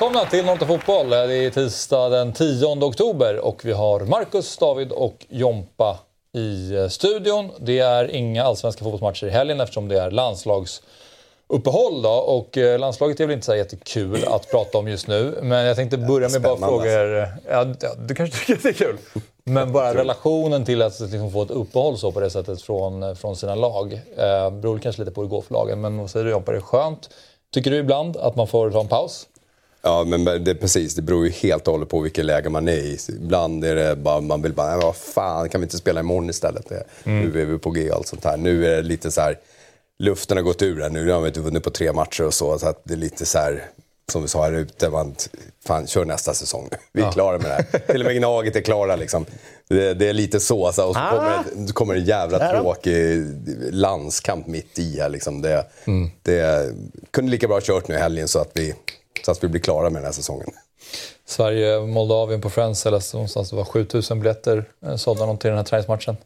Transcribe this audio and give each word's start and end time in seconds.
Välkomna 0.00 0.24
till 0.24 0.44
Norrta 0.44 0.66
Fotboll. 0.66 1.10
Det 1.10 1.36
är 1.36 1.50
tisdag 1.50 2.08
den 2.08 2.32
10 2.32 2.66
oktober 2.66 3.38
och 3.38 3.64
vi 3.64 3.72
har 3.72 4.00
Marcus, 4.00 4.56
David 4.56 4.92
och 4.92 5.26
Jompa 5.28 5.98
i 6.32 6.74
eh, 6.74 6.88
studion. 6.88 7.50
Det 7.58 7.78
är 7.78 8.10
inga 8.10 8.44
allsvenska 8.44 8.84
fotbollsmatcher 8.84 9.26
i 9.26 9.30
helgen 9.30 9.60
eftersom 9.60 9.88
det 9.88 10.00
är 10.00 10.10
landslagsuppehåll. 10.10 12.02
Då, 12.02 12.10
och 12.10 12.58
eh, 12.58 12.78
landslaget 12.78 13.20
är 13.20 13.26
väl 13.26 13.34
inte 13.34 13.46
så 13.46 13.56
jättekul 13.56 14.24
att 14.26 14.50
prata 14.50 14.78
om 14.78 14.88
just 14.88 15.06
nu. 15.06 15.38
Men 15.42 15.64
jag 15.64 15.76
tänkte 15.76 15.98
börja 15.98 16.28
med 16.28 16.42
bara 16.42 16.56
frågor... 16.56 17.28
Ja, 17.50 17.64
du 18.08 18.14
kanske 18.14 18.38
tycker 18.38 18.54
att 18.54 18.62
det 18.62 18.68
är 18.68 18.72
kul? 18.72 18.96
Men 19.44 19.72
bara 19.72 19.94
relationen 19.94 20.64
till 20.64 20.82
att 20.82 21.00
liksom 21.00 21.32
få 21.32 21.42
ett 21.42 21.50
uppehåll 21.50 21.98
så 21.98 22.12
på 22.12 22.20
det 22.20 22.30
sättet 22.30 22.62
från, 22.62 23.16
från 23.16 23.36
sina 23.36 23.54
lag. 23.54 23.92
Eh, 23.92 24.50
beror 24.50 24.78
kanske 24.78 25.02
lite 25.02 25.14
på 25.14 25.20
hur 25.20 25.28
det 25.28 25.34
går 25.34 25.42
för 25.42 25.54
lagen. 25.54 25.80
Men 25.80 25.98
vad 25.98 26.10
säger 26.10 26.24
du 26.24 26.30
Jompa, 26.30 26.52
är 26.52 26.56
det 26.56 26.62
skönt? 26.62 27.10
Tycker 27.52 27.70
du 27.70 27.76
ibland 27.76 28.16
att 28.16 28.36
man 28.36 28.46
får 28.46 28.70
ta 28.70 28.80
en 28.80 28.88
paus? 28.88 29.26
Ja, 29.82 30.04
men 30.04 30.24
det, 30.24 30.54
precis. 30.54 30.94
Det 30.94 31.02
beror 31.02 31.26
ju 31.26 31.30
helt 31.30 31.68
och 31.68 31.72
hållet 31.72 31.88
på 31.88 32.00
vilket 32.00 32.24
läge 32.24 32.48
man 32.48 32.68
är 32.68 32.72
i. 32.72 32.98
Ibland 33.08 33.64
är 33.64 33.74
det 33.74 33.96
bara, 33.96 34.20
man 34.20 34.42
vill 34.42 34.52
bara, 34.52 34.76
vad 34.76 34.96
fan, 34.96 35.48
kan 35.48 35.60
vi 35.60 35.64
inte 35.64 35.78
spela 35.78 36.00
imorgon 36.00 36.30
istället? 36.30 36.72
Mm. 37.04 37.20
Nu 37.20 37.42
är 37.42 37.46
vi 37.46 37.58
på 37.58 37.70
G 37.70 37.90
och 37.90 37.96
allt 37.96 38.06
sånt 38.06 38.24
här. 38.24 38.36
Nu 38.36 38.66
är 38.66 38.76
det 38.76 38.82
lite 38.82 39.10
så 39.10 39.20
här, 39.20 39.38
luften 39.98 40.36
har 40.36 40.44
gått 40.44 40.62
ur 40.62 40.80
här. 40.80 40.90
Nu 40.90 41.10
har 41.10 41.20
vi 41.20 41.28
inte 41.28 41.40
vunnit 41.40 41.64
på 41.64 41.70
tre 41.70 41.92
matcher 41.92 42.24
och 42.24 42.34
så. 42.34 42.58
Så 42.58 42.66
att 42.66 42.80
det 42.84 42.94
är 42.94 42.98
lite 42.98 43.26
så 43.26 43.38
här, 43.38 43.66
som 44.10 44.22
vi 44.22 44.28
sa 44.28 44.44
här 44.44 44.52
ute, 44.52 44.90
man, 44.90 45.14
fan, 45.66 45.86
kör 45.86 46.04
nästa 46.04 46.34
säsong 46.34 46.68
nu. 46.70 46.76
Vi 46.92 47.00
är 47.00 47.04
ja. 47.06 47.12
klara 47.12 47.38
med 47.38 47.50
det 47.50 47.54
här. 47.54 47.78
Till 47.92 48.00
och 48.00 48.06
med 48.06 48.16
Gnaget 48.16 48.56
är 48.56 48.60
klara 48.60 48.96
liksom. 48.96 49.26
Det, 49.68 49.94
det, 49.94 50.08
är 50.08 50.12
lite 50.12 50.40
så. 50.40 50.72
så 50.72 50.88
och 50.88 50.94
så 50.94 51.00
ah. 51.00 51.10
kommer, 51.10 51.66
det, 51.66 51.72
kommer 51.72 51.94
en 51.94 52.04
jävla 52.04 52.50
tråkig 52.50 53.26
landskamp 53.70 54.46
mitt 54.46 54.78
i 54.78 55.00
här. 55.00 55.08
Liksom. 55.08 55.42
Det, 55.42 55.66
mm. 55.84 56.10
det 56.22 56.72
kunde 57.10 57.30
lika 57.30 57.48
bra 57.48 57.56
ha 57.56 57.60
kört 57.60 57.88
nu 57.88 57.94
i 57.94 57.98
helgen 57.98 58.28
så 58.28 58.38
att 58.38 58.50
vi, 58.54 58.74
så 59.24 59.30
att 59.30 59.44
vi 59.44 59.48
blir 59.48 59.60
klara 59.60 59.90
med 59.90 60.02
den 60.02 60.06
här 60.06 60.12
säsongen. 60.12 60.50
Sverige-Moldavien 61.26 62.40
på 62.40 62.50
Friends, 62.50 62.86
eller 62.86 63.14
någonstans 63.14 63.50
det 63.50 63.56
var 63.56 63.64
7000 63.64 64.20
biljetter 64.20 64.64
eh, 64.86 64.96
sålda 64.96 65.36
till 65.36 65.48
den 65.48 65.56
här 65.56 65.64
träningsmatchen. 65.64 66.16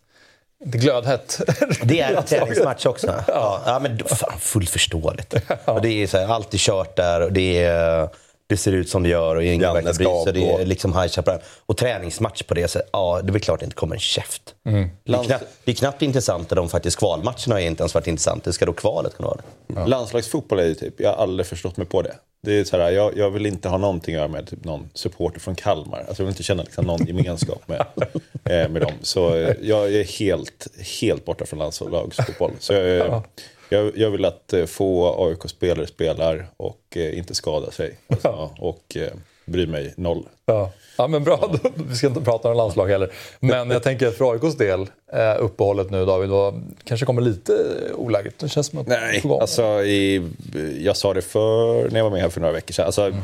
Inte 0.64 0.78
glödhett. 0.78 1.40
Det 1.82 2.00
är 2.00 2.16
en 2.16 2.24
träningsmatch 2.24 2.86
också. 2.86 3.14
Ja, 3.28 3.62
ja 3.66 3.78
men 3.78 3.98
fan, 3.98 4.38
fullt 4.38 4.70
förståeligt. 4.70 5.34
Ja. 5.64 5.72
Och 5.72 5.82
det 5.82 6.02
är 6.02 6.06
så 6.06 6.18
här, 6.18 6.28
alltid 6.28 6.60
kört 6.60 6.96
där 6.96 7.20
och 7.20 7.32
det 7.32 7.64
är 7.64 8.08
det 8.46 8.56
ser 8.56 8.72
ut 8.72 8.88
som 8.88 9.02
det 9.02 9.08
gör 9.08 9.36
och 9.36 9.44
ingen 9.44 9.74
verkar 9.74 9.94
bry 9.94 10.06
sig. 10.24 10.32
Det 10.32 10.52
är 10.52 10.66
liksom 10.66 10.92
High 10.92 11.08
Chaparral. 11.08 11.40
Och 11.66 11.76
träningsmatch 11.76 12.42
på 12.42 12.54
det 12.54 12.68
sättet, 12.68 12.88
ja 12.92 13.20
det 13.22 13.30
är 13.30 13.32
väl 13.32 13.40
klart 13.40 13.60
det 13.60 13.64
inte 13.64 13.76
kommer 13.76 13.94
en 13.94 14.00
käft. 14.00 14.54
Mm. 14.66 14.88
Det, 15.04 15.12
är 15.12 15.24
knappt, 15.24 15.44
det 15.64 15.70
är 15.70 15.74
knappt 15.74 16.02
intressant 16.02 16.50
och 16.50 16.56
de 16.56 16.68
faktiskt 16.68 16.98
kvalmatcherna 16.98 17.54
har 17.54 17.60
inte 17.60 17.82
ens 17.82 17.94
varit 17.94 18.06
intressant. 18.06 18.44
Det 18.44 18.52
ska 18.52 18.66
då 18.66 18.72
kvalet 18.72 19.16
kunna 19.16 19.28
vara 19.28 19.36
det. 19.36 19.74
Ja. 19.74 19.86
Landslagsfotboll 19.86 20.58
är 20.58 20.64
ju 20.64 20.74
typ, 20.74 21.00
jag 21.00 21.10
har 21.10 21.16
aldrig 21.16 21.46
förstått 21.46 21.76
mig 21.76 21.86
på 21.86 22.02
det. 22.02 22.14
Det 22.44 22.52
är 22.52 22.64
så 22.64 22.76
här, 22.78 22.90
jag, 22.90 23.16
jag, 23.16 23.30
vill 23.30 23.46
inte 23.46 23.68
ha 23.68 23.78
någonting 23.78 24.14
att 24.14 24.18
göra 24.18 24.28
med 24.28 24.46
typ 24.46 24.64
någon 24.64 24.90
supporter 24.94 25.40
från 25.40 25.54
Kalmar. 25.54 25.98
Alltså 25.98 26.22
jag 26.22 26.26
vill 26.26 26.32
inte 26.32 26.42
känna 26.42 26.62
liksom 26.62 26.84
någon 26.84 27.06
gemenskap 27.06 27.68
med, 27.68 27.86
eh, 28.44 28.68
med 28.68 28.82
dem. 28.82 28.92
Så 29.02 29.36
eh, 29.36 29.54
jag 29.62 29.94
är 29.94 30.04
helt, 30.04 30.68
helt 31.00 31.24
borta 31.24 31.46
från 31.46 31.58
landslagsfotboll. 31.58 32.52
Så 32.58 32.72
ja. 32.72 33.22
Jag, 33.68 33.98
jag 33.98 34.10
vill 34.10 34.24
att 34.24 34.52
eh, 34.52 34.66
få 34.66 35.14
AIK-spelare 35.28 35.86
spelar 35.86 36.46
och 36.56 36.96
eh, 36.96 37.18
inte 37.18 37.34
skadar 37.34 37.70
sig. 37.70 37.98
Alltså, 38.06 38.50
och 38.58 38.96
eh, 38.96 39.12
bryr 39.44 39.66
mig 39.66 39.94
noll. 39.96 40.28
Ja. 40.46 40.70
ja, 40.96 41.06
men 41.06 41.24
bra. 41.24 41.54
Vi 41.74 41.96
ska 41.96 42.06
inte 42.06 42.20
prata 42.20 42.50
om 42.50 42.56
landslag 42.56 42.88
heller. 42.88 43.12
Men 43.40 43.70
jag 43.70 43.82
tänker 43.82 44.10
för 44.10 44.32
AIKs 44.32 44.56
del, 44.56 44.80
eh, 45.12 45.36
uppehållet 45.38 45.90
nu 45.90 46.06
David, 46.06 46.28
var, 46.28 46.62
kanske 46.84 47.06
kommer 47.06 47.22
lite 47.22 47.52
olägligt. 47.94 48.38
Det 48.38 48.48
känns 48.48 48.66
som 48.66 48.78
att 48.78 48.86
Nej, 48.86 49.22
alltså 49.40 49.62
i, 49.82 50.30
jag 50.78 50.96
sa 50.96 51.14
det 51.14 51.22
för, 51.22 51.90
när 51.90 51.96
jag 51.96 52.04
var 52.04 52.10
med 52.10 52.20
här 52.20 52.28
för 52.28 52.40
några 52.40 52.52
veckor 52.52 52.72
sedan. 52.72 52.86
Alltså, 52.86 53.02
mm 53.02 53.22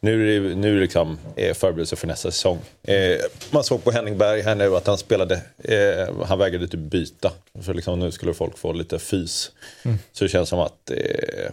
nu 0.00 0.36
är 0.36 0.54
nu 0.54 0.76
är 0.76 0.80
liksom, 0.80 1.18
eh, 1.36 1.54
förberedelse 1.54 1.96
för 1.96 2.06
nästa 2.06 2.30
säsong. 2.30 2.58
Eh, 2.82 3.20
man 3.50 3.64
såg 3.64 3.84
på 3.84 3.90
Henning 3.90 4.18
Berg 4.18 4.42
här 4.42 4.54
nu 4.54 4.76
att 4.76 4.86
han 4.86 4.98
spelade, 4.98 5.34
eh, 5.58 6.24
han 6.24 6.38
vägrade 6.38 6.68
typ 6.68 6.80
byta. 6.80 7.32
För 7.62 7.74
liksom, 7.74 7.98
nu 8.00 8.12
skulle 8.12 8.34
folk 8.34 8.58
få 8.58 8.72
lite 8.72 8.98
fys. 8.98 9.50
Mm. 9.82 9.98
Så 10.12 10.24
det 10.24 10.28
känns 10.28 10.48
som 10.48 10.58
att 10.58 10.90
eh, 10.90 11.52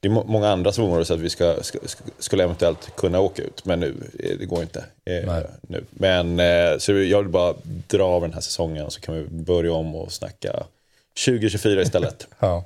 det 0.00 0.08
är 0.08 0.10
många 0.10 0.48
andra 0.48 0.72
som 0.72 0.84
oroar 0.84 1.04
sig 1.04 1.14
att 1.14 1.20
vi 1.20 1.30
ska, 1.30 1.62
ska, 1.62 1.78
skulle 2.18 2.44
eventuellt 2.44 2.96
kunna 2.96 3.20
åka 3.20 3.42
ut. 3.42 3.64
Men 3.64 3.80
nu, 3.80 3.94
eh, 4.18 4.38
det 4.38 4.46
går 4.46 4.62
inte. 4.62 4.84
Eh, 5.04 5.38
nu. 5.62 5.84
Men 5.90 6.40
så 6.80 6.92
jag 6.92 7.18
vill 7.18 7.28
bara 7.28 7.54
dra 7.86 8.04
av 8.04 8.22
den 8.22 8.32
här 8.32 8.40
säsongen 8.40 8.90
så 8.90 9.00
kan 9.00 9.14
vi 9.14 9.24
börja 9.24 9.72
om 9.72 9.94
och 9.94 10.12
snacka 10.12 10.62
2024 11.26 11.82
istället. 11.82 12.26
ja. 12.38 12.64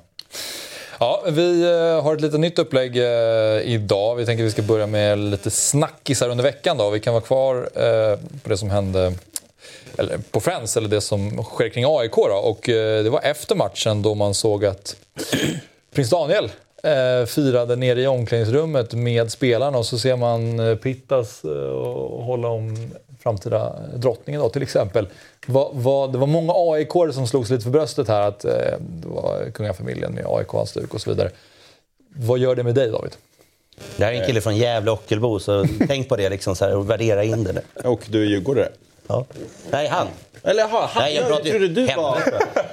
Ja, 0.99 1.23
vi 1.29 1.61
eh, 1.63 2.03
har 2.03 2.15
ett 2.15 2.21
lite 2.21 2.37
nytt 2.37 2.59
upplägg 2.59 2.97
eh, 2.97 3.73
idag. 3.73 4.15
Vi 4.15 4.25
tänker 4.25 4.43
att 4.43 4.47
vi 4.47 4.51
ska 4.51 4.61
börja 4.61 4.87
med 4.87 5.19
lite 5.19 5.51
snackisar 5.51 6.29
under 6.29 6.43
veckan. 6.43 6.77
Då. 6.77 6.89
Vi 6.89 6.99
kan 6.99 7.13
vara 7.13 7.23
kvar 7.23 7.69
eh, 7.75 8.19
på 8.43 8.49
det 8.49 8.57
som 8.57 8.69
hände 8.69 9.13
eller 9.97 10.17
på 10.17 10.39
Friends, 10.39 10.77
eller 10.77 10.89
det 10.89 11.01
som 11.01 11.43
sker 11.43 11.69
kring 11.69 11.85
AIK. 11.87 12.15
Då. 12.15 12.35
Och 12.35 12.59
det 12.65 13.09
var 13.09 13.21
efter 13.21 13.55
matchen 13.55 14.01
då 14.01 14.15
man 14.15 14.33
såg 14.33 14.65
att 14.65 14.95
prins 15.93 16.09
Daniel 16.09 16.49
firade 17.27 17.75
nere 17.75 18.01
i 18.01 18.07
omklädningsrummet 18.07 18.93
med 18.93 19.31
spelarna 19.31 19.77
och 19.77 19.85
så 19.85 19.99
ser 19.99 20.15
man 20.15 20.77
Pittas 20.77 21.43
hålla 22.25 22.47
om 22.47 22.91
framtida 23.25 23.75
drottningen 23.95 24.41
då, 24.41 24.49
till 24.49 24.61
exempel. 24.61 25.07
Var, 25.45 25.69
var, 25.73 26.07
det 26.07 26.17
var 26.17 26.27
många 26.27 26.53
aik 26.53 27.13
som 27.13 27.27
slogs 27.27 27.49
lite 27.49 27.63
för 27.63 27.69
bröstet 27.69 28.07
här, 28.07 28.21
att 28.21 28.45
eh, 28.45 28.51
det 28.79 29.07
var 29.07 29.51
kungafamiljen 29.53 30.13
med 30.13 30.25
AIK-halsduk 30.27 30.93
och 30.93 31.01
så 31.01 31.09
vidare. 31.09 31.29
Vad 32.15 32.39
gör 32.39 32.55
det 32.55 32.63
med 32.63 32.75
dig 32.75 32.91
David? 32.91 33.11
Det 33.97 34.05
här 34.05 34.13
är 34.13 34.19
en 34.19 34.27
kille 34.27 34.41
från 34.41 34.57
Gävle 34.57 34.91
Ockelbo, 34.91 35.39
så 35.39 35.65
tänk 35.87 36.09
på 36.09 36.15
det 36.15 36.29
liksom, 36.29 36.55
så 36.55 36.65
här, 36.65 36.75
och 36.75 36.89
värdera 36.89 37.23
in 37.23 37.43
det. 37.43 37.53
Nu. 37.53 37.89
Och 37.89 38.01
du 38.09 38.21
är 38.21 38.25
djurgårdare? 38.25 38.69
Ja. 39.07 39.25
Nej, 39.71 39.87
han. 39.87 40.07
Eller 40.45 40.59
jaha, 40.61 40.89
han, 40.91 41.03
Nej, 41.03 41.15
jag, 41.15 41.31
jag 41.31 41.43
trodde 41.43 41.67
du 41.67 41.85
var... 41.85 42.17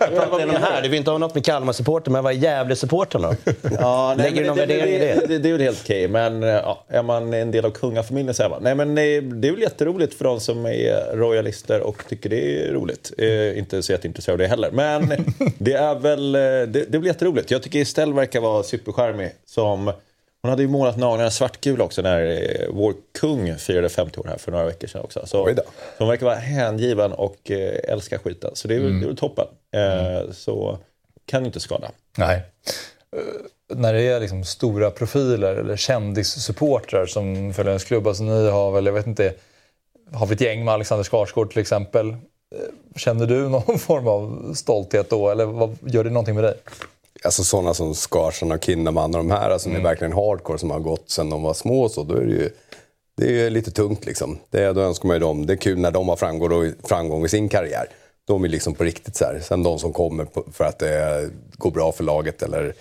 Jag 0.00 0.14
pratade 0.14 0.44
om 0.44 0.50
det 0.52 0.58
här. 0.58 0.82
Det 0.82 0.88
vill 0.88 0.98
inte 0.98 1.10
ha 1.10 1.18
något 1.18 1.34
med 1.34 1.44
Kalmar-supporter, 1.44 2.10
men 2.10 2.24
vad 2.24 2.32
är 2.32 2.36
Gävle-supporterna? 2.36 3.36
Ja, 3.80 4.14
Lägger 4.18 4.40
du 4.40 4.46
någon 4.46 4.56
det, 4.56 4.66
värdering 4.66 4.94
i 4.94 4.98
det? 4.98 5.26
Det, 5.28 5.38
det 5.38 5.48
är 5.48 5.52
väl 5.52 5.62
helt 5.62 5.80
okej, 5.84 6.08
men 6.08 6.42
ja, 6.42 6.84
är 6.88 7.02
man 7.02 7.34
en 7.34 7.50
del 7.50 7.64
av 7.64 7.70
kungafamiljen 7.70 8.34
så 8.34 8.42
är 8.42 8.48
man. 8.48 8.62
Nej, 8.62 8.74
men 8.74 8.94
det 8.94 9.02
är 9.02 9.50
väl 9.52 9.60
jätteroligt 9.60 10.14
för 10.14 10.24
de 10.24 10.40
som 10.40 10.66
är 10.66 11.16
royalister 11.16 11.80
och 11.80 12.02
tycker 12.08 12.30
det 12.30 12.66
är 12.66 12.72
roligt. 12.72 13.12
Eh, 13.18 13.58
inte 13.58 13.82
så 13.82 13.92
jätteintresserad 13.92 14.34
av 14.34 14.38
det 14.38 14.46
heller, 14.46 14.70
men 14.70 15.08
det 15.58 15.72
är 15.72 15.94
väl 15.94 16.32
det, 16.32 16.66
det 16.66 16.98
blir 16.98 17.06
jätteroligt. 17.06 17.50
Jag 17.50 17.62
tycker 17.62 17.82
Estelle 17.82 18.14
verkar 18.14 18.40
vara 18.40 18.62
supercharmig 18.62 19.30
som 19.46 19.92
hon 20.42 20.50
hade 20.50 20.62
ju 20.62 20.68
målat 20.68 20.96
naglarna 20.96 21.30
svartgula 21.30 21.84
också 21.84 22.02
när 22.02 22.24
eh, 22.24 22.68
vår 22.70 22.94
kung 23.20 23.56
firade 23.56 23.88
50 23.88 24.20
år 24.20 24.26
här 24.28 24.38
för 24.38 24.52
några 24.52 24.64
veckor 24.64 24.88
sedan 24.88 25.02
också. 25.02 25.20
Så, 25.20 25.26
så 25.26 25.62
hon 25.98 26.08
verkar 26.08 26.26
vara 26.26 26.36
hängiven 26.36 27.12
och 27.12 27.50
eh, 27.50 27.92
älskar 27.92 28.18
skiten. 28.18 28.50
Så 28.54 28.68
det 28.68 28.74
är, 28.74 28.80
mm. 28.80 29.00
det 29.00 29.08
är 29.08 29.14
toppen. 29.14 29.46
Mm. 29.72 30.32
Så 30.32 30.78
kan 31.26 31.46
inte 31.46 31.60
skada. 31.60 31.90
Nej. 32.16 32.42
När 33.74 33.92
det 33.92 34.02
är 34.02 34.20
liksom 34.20 34.44
stora 34.44 34.90
profiler 34.90 35.54
eller 35.54 35.76
kändissupportrar 35.76 37.06
som 37.06 37.54
följer 37.54 37.70
ens 37.70 37.84
klubb, 37.84 38.06
alltså 38.06 38.22
ni 38.22 38.50
har 38.50 38.72
väl, 38.72 38.86
jag 38.86 38.92
vet 38.92 39.06
inte, 39.06 39.34
har 40.12 40.26
vi 40.26 40.34
ett 40.34 40.40
gäng 40.40 40.64
med 40.64 40.74
Alexander 40.74 41.04
Skarsgård 41.04 41.50
till 41.50 41.60
exempel. 41.60 42.16
Känner 42.96 43.26
du 43.26 43.48
någon 43.48 43.78
form 43.88 44.08
av 44.08 44.54
stolthet 44.54 45.10
då 45.10 45.30
eller 45.30 45.44
vad, 45.44 45.76
gör 45.86 46.04
det 46.04 46.10
någonting 46.10 46.34
med 46.34 46.44
dig? 46.44 46.54
Alltså 47.24 47.44
sådana 47.44 47.74
som 47.74 47.94
Skarsson 47.94 48.52
och 48.52 48.64
Kinnaman 48.64 49.14
och 49.14 49.18
de 49.18 49.30
här 49.30 49.50
alltså, 49.50 49.64
som 49.64 49.72
mm. 49.72 49.86
är 49.86 49.88
verkligen 49.88 50.12
hardcore 50.12 50.58
som 50.58 50.70
har 50.70 50.80
gått 50.80 51.10
sedan 51.10 51.30
de 51.30 51.42
var 51.42 51.54
små 51.54 51.88
så, 51.88 52.02
då 52.02 52.14
är 52.14 52.24
det 52.24 52.32
ju 52.32 52.50
det 53.16 53.40
är 53.46 53.50
lite 53.50 53.70
tungt 53.70 54.06
liksom. 54.06 54.38
Det, 54.50 54.72
då 54.72 54.80
önskar 54.80 55.06
man 55.06 55.16
ju 55.16 55.20
dem, 55.20 55.46
det 55.46 55.52
är 55.52 55.56
kul 55.56 55.78
när 55.78 55.90
de 55.90 56.08
har 56.08 56.16
framgång, 56.16 56.52
och, 56.52 56.88
framgång 56.88 57.24
i 57.24 57.28
sin 57.28 57.48
karriär. 57.48 57.86
De 58.26 58.44
är 58.44 58.48
liksom 58.48 58.74
på 58.74 58.84
riktigt 58.84 59.16
så 59.16 59.24
här. 59.24 59.40
Sen 59.42 59.62
de 59.62 59.78
som 59.78 59.92
kommer 59.92 60.26
för 60.52 60.64
att 60.64 60.78
det 60.78 61.30
går 61.52 61.70
bra 61.70 61.92
för 61.92 62.04
laget 62.04 62.42
eller 62.42 62.74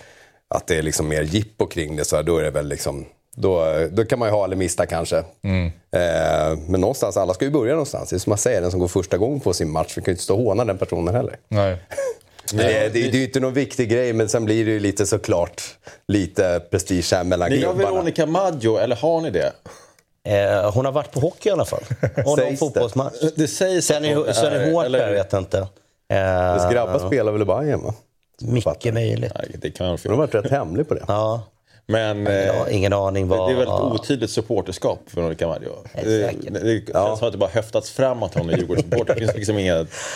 att 0.48 0.68
det 0.68 0.76
är 0.78 0.82
liksom 0.82 1.08
mer 1.08 1.22
jippo 1.22 1.66
kring 1.66 1.96
det, 1.96 2.06
så 2.06 2.16
här, 2.16 2.24
då 2.24 2.38
är 2.38 2.44
det 2.44 2.52
väl 2.52 2.68
liksom 2.68 3.06
då, 3.36 3.66
då 3.92 4.06
kan 4.06 4.20
man 4.20 4.28
ju 4.28 4.34
ha 4.34 4.46
eller 4.46 4.56
mista 4.56 4.86
kanske. 4.86 5.24
Mm. 5.44 5.66
Eh, 5.92 6.60
men 6.68 6.82
någonstans, 6.82 7.18
alla 7.18 7.34
ska 7.34 7.46
ju 7.46 7.52
börja 7.52 7.72
någonstans. 7.72 8.10
Det 8.10 8.16
är 8.16 8.20
som 8.20 8.32
man 8.32 8.38
säger, 8.38 8.62
den 8.62 8.72
som 8.72 8.80
går 8.80 8.88
första 8.88 9.18
gången 9.18 9.40
på 9.40 9.54
sin 9.54 9.72
match, 9.72 9.98
vi 9.98 10.02
kan 10.02 10.12
ju 10.12 10.12
inte 10.12 10.24
stå 10.24 10.36
och 10.36 10.44
håna 10.44 10.66
den 10.66 10.78
personen 10.78 11.16
heller. 11.16 11.38
Nej. 11.48 11.78
Det, 12.58 12.64
det, 12.64 12.90
det, 12.90 13.08
är 13.08 13.12
ju 13.12 13.24
inte 13.24 13.40
någon 13.40 13.54
viktig 13.54 13.90
grej, 13.90 14.14
men 14.14 14.30
sen 14.30 14.46
blir 14.46 14.66
det 14.66 14.72
ju 14.72 14.80
lite 14.80 15.06
såklart 15.06 15.62
lite 16.08 16.62
prestige 16.72 17.12
här 17.12 17.24
mellan 17.24 17.50
Ni 17.50 17.64
har 17.64 17.74
Veronica 17.74 18.26
Maggio, 18.26 18.78
eller 18.78 18.96
har 18.96 19.22
ni 19.22 19.30
det? 19.30 19.54
Eh, 20.24 20.72
hon 20.74 20.86
har 20.86 20.92
varit 20.92 21.12
på 21.12 21.20
hockey 21.20 21.50
i 21.50 21.52
alla 21.52 21.66
fall. 21.66 21.84
Och 22.26 22.38
någon 22.38 22.58
fotbollsmatch. 22.58 23.14
Det 23.36 23.48
sägs 23.48 23.86
sen 23.86 24.06
är, 24.06 24.34
sen 24.34 24.54
är 24.54 24.72
hårt 24.72 24.92
där, 24.92 25.12
vet 25.12 25.32
jag 25.32 25.42
inte. 25.42 25.58
Eh, 25.58 26.54
Dess 26.54 26.72
grabbar 26.74 27.08
spelar 27.08 27.32
väl 27.32 27.42
i 27.42 27.46
Bayern 27.46 27.84
va? 27.84 27.94
Mycket 28.42 28.94
möjligt. 28.94 29.32
Nej, 29.36 29.56
det 29.62 29.72
kan 29.72 29.88
Hon 29.88 29.98
har 30.06 30.18
varit 30.18 30.36
rätt 30.36 30.52
hemlig 30.52 30.88
på 30.88 30.94
det. 30.94 31.06
Ja. 31.08 31.44
Men 31.88 32.26
ja, 32.26 32.32
eh, 32.32 32.76
ingen 32.76 32.94
aning 32.94 33.28
vad... 33.28 33.50
det 33.50 33.54
är 33.54 33.58
väldigt 33.58 33.74
otydligt 34.02 34.30
supporterskap 34.32 35.00
för 35.08 35.16
Veronica 35.22 35.48
Maggio. 35.48 35.70
Det, 35.94 36.02
det, 36.02 36.60
det 36.60 36.78
känns 36.78 36.90
Ja. 36.94 37.16
som 37.18 37.28
att 37.28 37.32
det 37.32 37.38
bara 37.38 37.50
höftats 37.50 37.92
fram 37.92 38.24
att 38.24 38.34
hon 38.34 38.50
är 38.50 38.58
Djurgårdssupporter. 38.58 39.14
Det 39.14 39.20
finns 39.22 39.36
liksom 39.36 39.58
inga... 39.58 39.76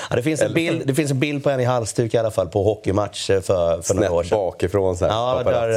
Ja, 0.10 0.16
det, 0.16 0.24
finns 0.24 0.42
en 0.42 0.54
bild, 0.54 0.88
det 0.88 0.96
finns 0.96 1.12
en 1.12 1.20
bild 1.20 1.44
på 1.44 1.50
henne 1.50 1.64
i 1.64 1.66
halsduk 1.66 2.14
i 2.14 2.18
alla 2.18 2.32
fall 2.32 2.48
på 2.48 2.64
hockeymatch 2.64 3.28
för, 3.28 3.42
för 3.82 3.94
några 3.94 4.12
år 4.12 4.24
Snett 4.24 4.30
sedan. 4.30 4.38
bakifrån 4.38 4.98
så 4.98 5.06
här. 5.06 5.12
Ja, 5.12 5.44
där, 5.44 5.70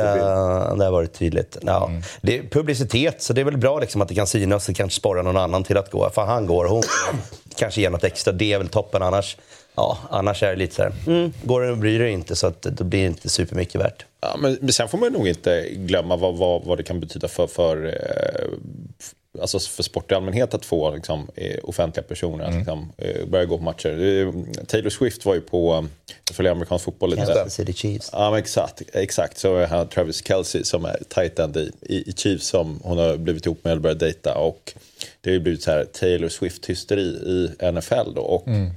eh, 0.71 0.77
där 0.77 0.91
var 0.91 1.03
det 1.03 1.09
tydligt. 1.09 1.57
Ja. 1.63 1.91
Det 2.21 2.39
är 2.39 2.43
publicitet, 2.43 3.23
så 3.23 3.33
det 3.33 3.41
är 3.41 3.45
väl 3.45 3.57
bra 3.57 3.79
liksom 3.79 4.01
att 4.03 4.09
det 4.09 4.15
kan 4.15 4.27
synas 4.27 4.69
och 4.69 4.77
kanske 4.77 4.97
sporra 5.01 5.23
någon 5.23 5.37
annan 5.37 5.65
till 5.65 5.77
att 5.77 5.91
gå. 5.91 6.11
Fan, 6.11 6.29
han 6.29 6.47
går, 6.47 6.65
hon 6.65 6.83
kanske 7.57 7.81
ger 7.81 7.91
något 7.91 8.05
extra. 8.05 8.33
Det 8.33 8.53
är 8.53 8.59
väl 8.59 8.69
toppen 8.69 9.03
annars. 9.03 9.37
Ja, 9.77 9.99
annars 10.11 10.43
är 10.43 10.51
det 10.51 10.57
lite 10.57 10.75
så 10.75 10.83
här, 10.83 10.93
mm, 11.07 11.33
går 11.43 11.61
det 11.61 11.71
och 11.71 11.79
bryr 11.79 11.99
dig 11.99 12.13
inte 12.13 12.37
så 12.37 12.47
att 12.47 12.63
det 12.63 12.85
blir 12.85 13.07
inte 13.07 13.29
supermycket 13.29 13.81
värt. 13.81 14.05
Ja, 14.21 14.37
men, 14.39 14.59
men 14.61 14.73
sen 14.73 14.89
får 14.89 14.99
man 14.99 15.13
nog 15.13 15.29
inte 15.29 15.69
glömma 15.71 16.17
vad, 16.17 16.37
vad, 16.37 16.65
vad 16.65 16.79
det 16.79 16.83
kan 16.83 17.01
betyda 17.01 17.29
för, 17.29 17.47
för, 17.47 17.87
eh, 17.87 19.41
alltså 19.41 19.59
för 19.59 19.83
sport 19.83 20.13
i 20.13 20.15
allmänhet 20.15 20.55
att 20.55 20.65
få 20.65 20.95
liksom, 20.95 21.29
eh, 21.35 21.59
offentliga 21.63 22.05
personer 22.05 22.45
att 22.45 22.55
liksom, 22.55 22.93
eh, 22.97 23.27
börja 23.27 23.45
gå 23.45 23.59
på 23.59 23.65
matcher. 23.65 24.33
Taylor 24.67 24.91
Swift 24.91 25.25
var 25.25 25.35
ju 25.35 25.41
på, 25.41 25.89
jag 26.29 26.37
följer 26.37 26.53
amerikansk 26.53 26.85
fotboll 26.85 27.11
lite. 27.11 27.23
Kansas 27.23 27.55
City 27.55 27.73
Chiefs. 27.73 28.11
Ja, 28.13 28.31
men 28.31 28.39
exakt. 28.39 28.83
exakt. 28.93 29.39
Så 29.39 29.67
han 29.67 29.89
Travis 29.89 30.27
Kelce 30.27 30.65
som 30.65 30.85
är 30.85 31.03
tight 31.09 31.39
end 31.39 31.57
i, 31.57 31.73
i, 31.83 32.13
Chiefs 32.17 32.47
som 32.47 32.81
hon 32.85 32.99
har 32.99 33.17
blivit 33.17 33.47
ihop 33.47 33.65
med 33.65 33.73
och 33.73 33.81
börjat 33.81 34.01
dejta. 34.01 34.35
Och 34.35 34.73
det 35.21 35.31
har 35.31 35.35
ju 35.35 35.41
blivit 35.41 35.63
så 35.63 35.71
här 35.71 35.85
Taylor 35.85 36.29
Swift-hysteri 36.29 37.01
i 37.01 37.73
NFL 37.73 38.15
då. 38.15 38.23
Och 38.23 38.49
eh, 38.49 38.69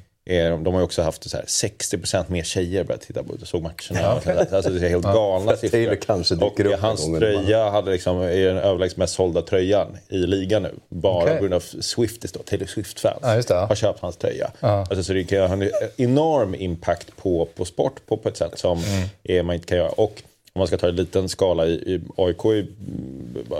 de 0.64 0.66
har 0.74 0.80
ju 0.80 0.84
också 0.84 1.02
haft 1.02 1.30
så 1.30 1.38
här 1.38 1.44
60% 1.46 2.26
mer 2.28 2.44
tjejer 2.44 2.84
börjat 2.84 3.02
titta 3.02 3.24
på 3.24 3.34
såg 3.46 3.62
matcherna. 3.62 4.08
Alltså 4.52 4.70
det 4.70 4.86
är 4.86 4.90
helt 4.90 5.04
galna 5.04 5.56
siffror. 5.58 5.96
Kanske 5.96 6.36
dyker 6.36 6.68
och 6.68 6.74
upp 6.74 6.80
hans 6.80 7.06
tröja 7.20 7.70
hade 7.70 7.92
liksom, 7.92 8.18
är 8.22 8.46
den 8.48 8.58
överlägset 8.58 8.98
mest 8.98 9.14
sålda 9.14 9.42
tröjan 9.42 9.88
i 10.10 10.18
ligan 10.18 10.64
nu. 10.64 10.72
Bara 10.90 11.24
Okej. 11.24 11.36
på 11.36 11.42
grund 11.42 11.54
av 11.54 11.60
Swifties 11.60 12.32
då, 12.32 12.40
Taylor 12.40 12.66
Swift-fans 12.66 13.18
Ja, 13.22 13.42
det. 13.48 13.54
har 13.54 13.76
köpt 13.76 14.00
hans 14.00 14.18
tröja. 14.18 14.52
Alltså, 14.60 15.04
så 15.04 15.14
det 15.14 15.24
kan 15.24 15.40
ha 15.40 15.54
en 15.54 15.70
enorm 15.98 16.56
impact 16.56 17.18
på, 17.18 17.48
på 17.56 17.66
sport 17.66 18.00
på, 18.08 18.18
på 18.18 18.30
ett 18.30 18.38
sätt 18.38 18.60
som 18.60 18.82
eh, 19.24 19.44
man 19.44 19.56
inte 19.56 19.68
kan 19.68 19.78
göra. 19.78 19.90
Och 19.90 20.24
om 20.54 20.60
man 20.60 20.68
ska 20.68 20.78
ta 20.78 20.88
en 20.88 20.96
liten 20.96 21.30
skala, 21.30 21.66
i, 21.66 21.72
i 21.74 22.02
AIK 22.18 22.46
i- 22.46 22.68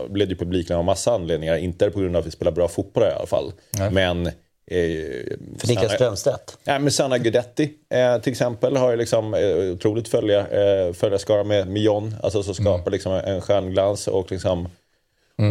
blev 0.10 0.30
ju 0.30 0.36
publiken 0.36 0.76
av 0.78 0.84
massa 0.84 1.12
anledningar. 1.14 1.56
Inte 1.58 1.90
på 1.90 2.00
grund 2.00 2.16
av 2.16 2.20
att 2.20 2.28
vi 2.28 2.32
spelar 2.32 2.52
bra 2.52 2.68
fotboll 2.68 3.04
i 3.04 3.08
alla 3.12 3.26
fall. 3.28 3.52
Men... 3.92 4.32
Eh, 4.72 5.38
För 5.58 5.68
Niklas 5.68 5.92
Strömstedt. 5.92 6.58
Ja, 6.64 6.80
men 6.80 6.92
Sanna 6.92 7.18
Guidetti 7.18 7.74
eh, 7.90 8.18
till 8.22 8.32
exempel 8.32 8.78
har 8.78 8.92
ju 8.92 8.98
liksom 8.98 9.34
eh, 9.34 9.74
otroligt 9.74 10.08
följa, 10.08 10.40
eh, 10.40 10.94
följarskara 10.94 11.44
med, 11.44 11.68
med 11.68 11.82
John. 11.82 12.16
Alltså 12.24 12.44
som 12.44 12.54
skapar 12.54 12.92
liksom 12.92 13.12
en 13.14 13.42
stjärnglans 13.42 14.08
och 14.08 14.32
liksom 14.32 14.70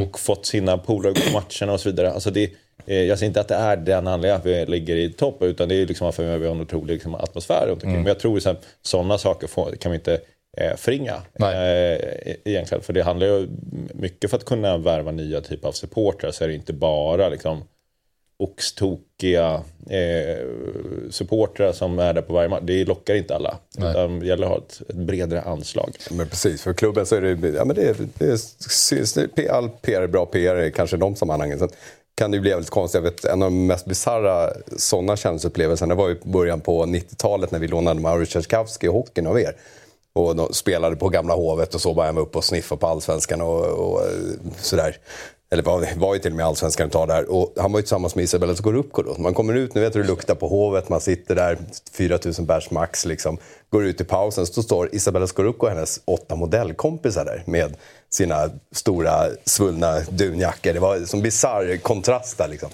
och 0.03 0.21
fått 0.21 0.47
sina 0.47 0.79
polare 0.79 1.13
gå 1.13 1.21
på 1.21 1.33
matcherna 1.33 1.73
och 1.73 1.81
så 1.81 1.89
vidare. 1.89 2.13
Alltså 2.13 2.31
det, 2.31 2.51
eh, 2.87 3.03
jag 3.03 3.19
säger 3.19 3.29
inte 3.29 3.41
att 3.41 3.49
det 3.49 3.55
är 3.55 3.77
den 3.77 4.07
anledningen 4.07 4.37
att 4.37 4.47
vi 4.47 4.67
ligger 4.67 4.97
i 4.97 5.13
topp 5.13 5.43
utan 5.43 5.69
det 5.69 5.75
är 5.75 5.87
liksom 5.87 6.09
att 6.09 6.19
vi 6.19 6.27
har 6.27 6.51
en 6.51 6.61
otrolig 6.61 6.95
liksom, 6.95 7.15
atmosfär 7.15 7.67
runt 7.67 7.83
omkring. 7.83 8.03
Men 8.03 8.07
jag 8.07 8.19
tror 8.19 8.49
att 8.49 8.67
sådana 8.83 9.19
saker 9.19 9.47
får, 9.47 9.73
kan 9.73 9.93
vi 9.93 9.97
inte 9.97 10.21
eh, 10.57 10.77
förringa 10.77 11.23
Nej. 11.33 11.55
eh, 11.93 12.35
egentligen. 12.45 12.83
För 12.83 12.93
det 12.93 13.03
handlar 13.03 13.27
ju 13.27 13.49
mycket 13.95 14.31
för 14.31 14.37
att 14.37 14.45
kunna 14.45 14.79
värva 14.79 15.11
nya 15.11 15.41
typer 15.41 15.69
av 15.69 15.73
supportrar 15.73 16.31
så 16.31 16.45
är 16.45 16.49
det 16.49 16.55
inte 16.55 16.73
bara 16.73 17.29
liksom 17.29 17.63
oxtokiga 18.41 19.63
eh, 19.91 20.47
supportrar 21.11 21.73
som 21.73 21.99
är 21.99 22.13
där 22.15 22.23
på 22.23 22.33
varje 22.33 22.49
match. 22.49 22.63
Det 22.63 22.85
lockar 22.85 23.15
inte 23.15 23.35
alla. 23.35 23.59
Utan 23.79 24.21
det 24.21 24.27
gäller 24.27 24.47
att 24.47 24.53
ha 24.53 24.59
ett, 24.59 24.83
ett 24.89 24.97
bredare 24.97 25.43
anslag. 25.43 25.93
Men 26.11 26.29
precis, 26.29 26.63
för 26.63 26.73
klubben 26.73 27.07
så 27.07 27.17
är 27.17 27.21
det, 27.21 27.49
ja, 27.49 27.65
men 27.65 27.77
det, 27.77 27.97
det 28.19 29.37
det 29.37 29.49
all 29.49 29.69
PR 29.69 30.03
är 30.03 30.07
bra 30.07 30.27
PR 30.27 30.63
i 30.63 30.73
kanske 30.73 30.97
de 30.97 31.17
sammanhangen. 31.17 31.59
Sen 31.59 31.69
kan 32.15 32.31
det 32.31 32.41
bli 32.41 32.51
väldigt 32.51 32.71
konstigt. 32.71 33.03
Vet, 33.03 33.25
en 33.25 33.43
av 33.43 33.51
de 33.51 33.67
mest 33.67 33.87
bisarra 33.87 34.53
sådana 34.77 35.17
känsloupplevelserna 35.17 35.95
var 35.95 36.15
på 36.15 36.29
början 36.29 36.61
på 36.61 36.87
90-talet 36.87 37.51
när 37.51 37.59
vi 37.59 37.69
lånade 37.69 38.01
Mauro 38.01 38.27
Tchaikovsky 38.27 38.87
i 38.87 38.91
hockeyn 38.91 39.27
av 39.27 39.41
er. 39.41 39.57
Och 40.13 40.37
de 40.37 40.53
spelade 40.53 40.97
på 40.97 41.09
Gamla 41.09 41.35
Hovet 41.35 41.75
och 41.75 41.81
så 41.81 41.93
var 41.93 42.07
jag 42.07 42.19
upp 42.19 42.37
och 42.37 42.45
sniffade 42.45 42.81
på 42.81 42.87
Allsvenskan 42.87 43.41
och, 43.41 43.65
och 43.65 44.01
eh, 44.01 44.13
sådär. 44.57 44.97
Eller 45.53 45.63
var, 45.63 45.89
var 45.97 46.15
ju 46.15 46.21
till 46.21 46.31
och 46.31 46.37
med 46.37 46.47
Allsvenskan 46.47 46.87
ett 46.87 46.93
tag 46.93 47.09
där. 47.09 47.31
Och 47.31 47.53
han 47.57 47.73
var 47.73 47.79
ju 47.79 47.83
tillsammans 47.83 48.15
med 48.15 48.23
Isabella 48.25 48.55
Scorupco 48.55 49.03
då. 49.03 49.15
Man 49.19 49.35
kommer 49.35 49.55
ut, 49.55 49.75
nu 49.75 49.81
vet 49.81 49.93
du 49.93 49.99
hur 49.99 50.05
det 50.05 50.11
luktar 50.11 50.35
på 50.35 50.49
Hovet, 50.49 50.89
man 50.89 51.01
sitter 51.01 51.35
där, 51.35 51.59
4000 51.93 52.47
bärs 52.47 52.71
max 52.71 53.05
liksom. 53.05 53.39
Går 53.71 53.85
ut 53.85 54.01
i 54.01 54.05
pausen, 54.05 54.47
så 54.47 54.63
står 54.63 54.95
Isabella 54.95 55.27
Scorupco 55.27 55.67
och 55.67 55.73
hennes 55.73 56.01
åtta 56.05 56.37
modellkompisar 56.37 57.25
där 57.25 57.43
med 57.47 57.77
sina 58.11 58.51
stora 58.73 59.27
svullna 59.45 60.01
dunjackor. 60.11 60.73
Det 60.73 60.81
var 60.81 61.01
som 61.01 61.23
bisarr 61.23 61.77
kontrast 61.77 62.39
där 62.39 62.49
liksom. 62.49 62.71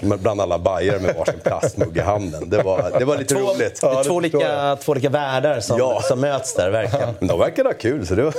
Bland 0.00 0.40
alla 0.40 0.58
bajare 0.58 0.98
med 0.98 1.14
varsin 1.16 1.40
plastmugg 1.44 1.96
i 1.96 2.00
handen. 2.00 2.50
Det 2.50 2.62
var, 2.62 2.98
det 2.98 3.04
var 3.04 3.18
lite 3.18 3.34
Två, 3.34 3.40
roligt. 3.40 3.78
Ja, 3.82 3.88
två, 3.88 3.90
det 3.90 3.96
förstår 3.96 4.14
olika, 4.14 4.76
två 4.82 4.92
olika 4.92 5.08
världar 5.08 5.60
som, 5.60 5.78
Ja. 5.78 6.02
som 6.02 6.20
möts 6.20 6.54
där, 6.54 6.70
verkligen. 6.70 7.14
Men 7.18 7.28
de 7.28 7.38
verkade 7.38 7.68
ha 7.68 7.74
kul, 7.74 8.06
så 8.06 8.14
det 8.14 8.22
var... 8.22 8.34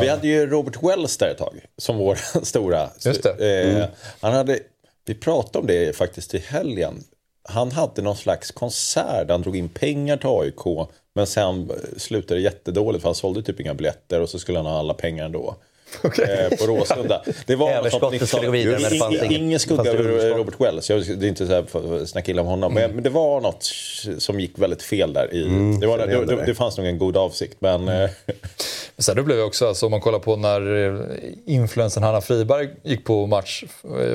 Vi 0.00 0.08
hade 0.08 0.26
ju 0.28 0.46
Robert 0.46 0.82
Wells 0.82 1.16
där 1.16 1.28
ett 1.30 1.38
tag, 1.38 1.54
som 1.78 1.96
vår 1.98 2.18
stora. 2.44 2.88
Just 3.04 3.22
det. 3.22 3.62
Eh, 3.80 3.84
han 4.20 4.32
hade, 4.32 4.58
vi 5.06 5.14
pratade 5.14 5.58
om 5.58 5.66
det 5.66 5.96
faktiskt 5.96 6.34
i 6.34 6.38
helgen. 6.38 7.04
Han 7.48 7.70
hade 7.72 8.02
någon 8.02 8.16
slags 8.16 8.50
konsert 8.50 9.26
där 9.26 9.34
han 9.34 9.42
drog 9.42 9.56
in 9.56 9.68
pengar 9.68 10.16
till 10.16 10.28
AIK. 10.28 10.88
Men 11.14 11.26
sen 11.26 11.70
slutade 11.96 12.40
det 12.40 12.44
jättedåligt 12.44 13.02
för 13.02 13.08
han 13.08 13.14
sålde 13.14 13.42
typ 13.42 13.60
inga 13.60 13.74
biljetter 13.74 14.20
och 14.20 14.28
så 14.28 14.38
skulle 14.38 14.58
han 14.58 14.66
ha 14.66 14.78
alla 14.78 14.94
pengar 14.94 15.24
ändå. 15.24 15.56
Eh, 16.02 16.58
på 16.58 16.66
Råsunda. 16.66 17.22
Det 17.46 17.56
var 17.56 17.68
något 17.68 17.78
Överskottet 17.78 18.18
sånt 18.18 18.28
skulle 18.28 18.46
gå 18.46 18.52
vidare, 18.52 18.78
men 18.80 18.90
det 18.90 18.98
fanns 18.98 19.22
ingen, 19.22 19.60
skugga 19.60 19.82
det 19.82 19.90
över? 19.90 20.34
Robert 20.34 20.60
Wells. 20.60 20.90
Jag, 20.90 21.18
det 21.18 21.26
är 21.26 21.28
inte 21.28 21.46
så 21.46 21.52
här 21.52 21.62
för 21.62 22.02
att 22.02 22.08
snacka 22.08 22.30
illa 22.30 22.42
om 22.42 22.48
honom. 22.48 22.74
Men, 22.74 22.90
men 22.90 23.04
det 23.04 23.10
var 23.10 23.40
något 23.40 23.72
som 24.18 24.40
gick 24.40 24.58
väldigt 24.58 24.82
fel 24.82 25.12
där. 25.12 25.34
I, 25.34 25.42
det, 25.80 25.86
var, 25.86 25.98
det, 25.98 26.24
det. 26.24 26.46
det 26.46 26.54
fanns 26.54 26.78
nog 26.78 26.86
en 26.86 26.98
god 26.98 27.16
avsikt. 27.16 27.56
Men 27.58 27.88
eh, 27.88 28.10
Sen 28.98 29.18
upplevde 29.18 29.40
jag 29.40 29.46
också, 29.46 29.68
alltså, 29.68 29.86
om 29.86 29.90
man 29.90 30.00
kollar 30.00 30.18
på 30.18 30.36
när 30.36 30.86
eh, 30.86 31.00
influensen 31.46 32.02
Hanna 32.02 32.20
Friberg 32.20 32.68
gick 32.82 33.04
på 33.04 33.26
match, 33.26 33.64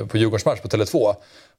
på 0.08 0.18
Djurgårdens 0.18 0.44
match 0.44 0.60
på 0.60 0.68
Tele2. 0.68 1.14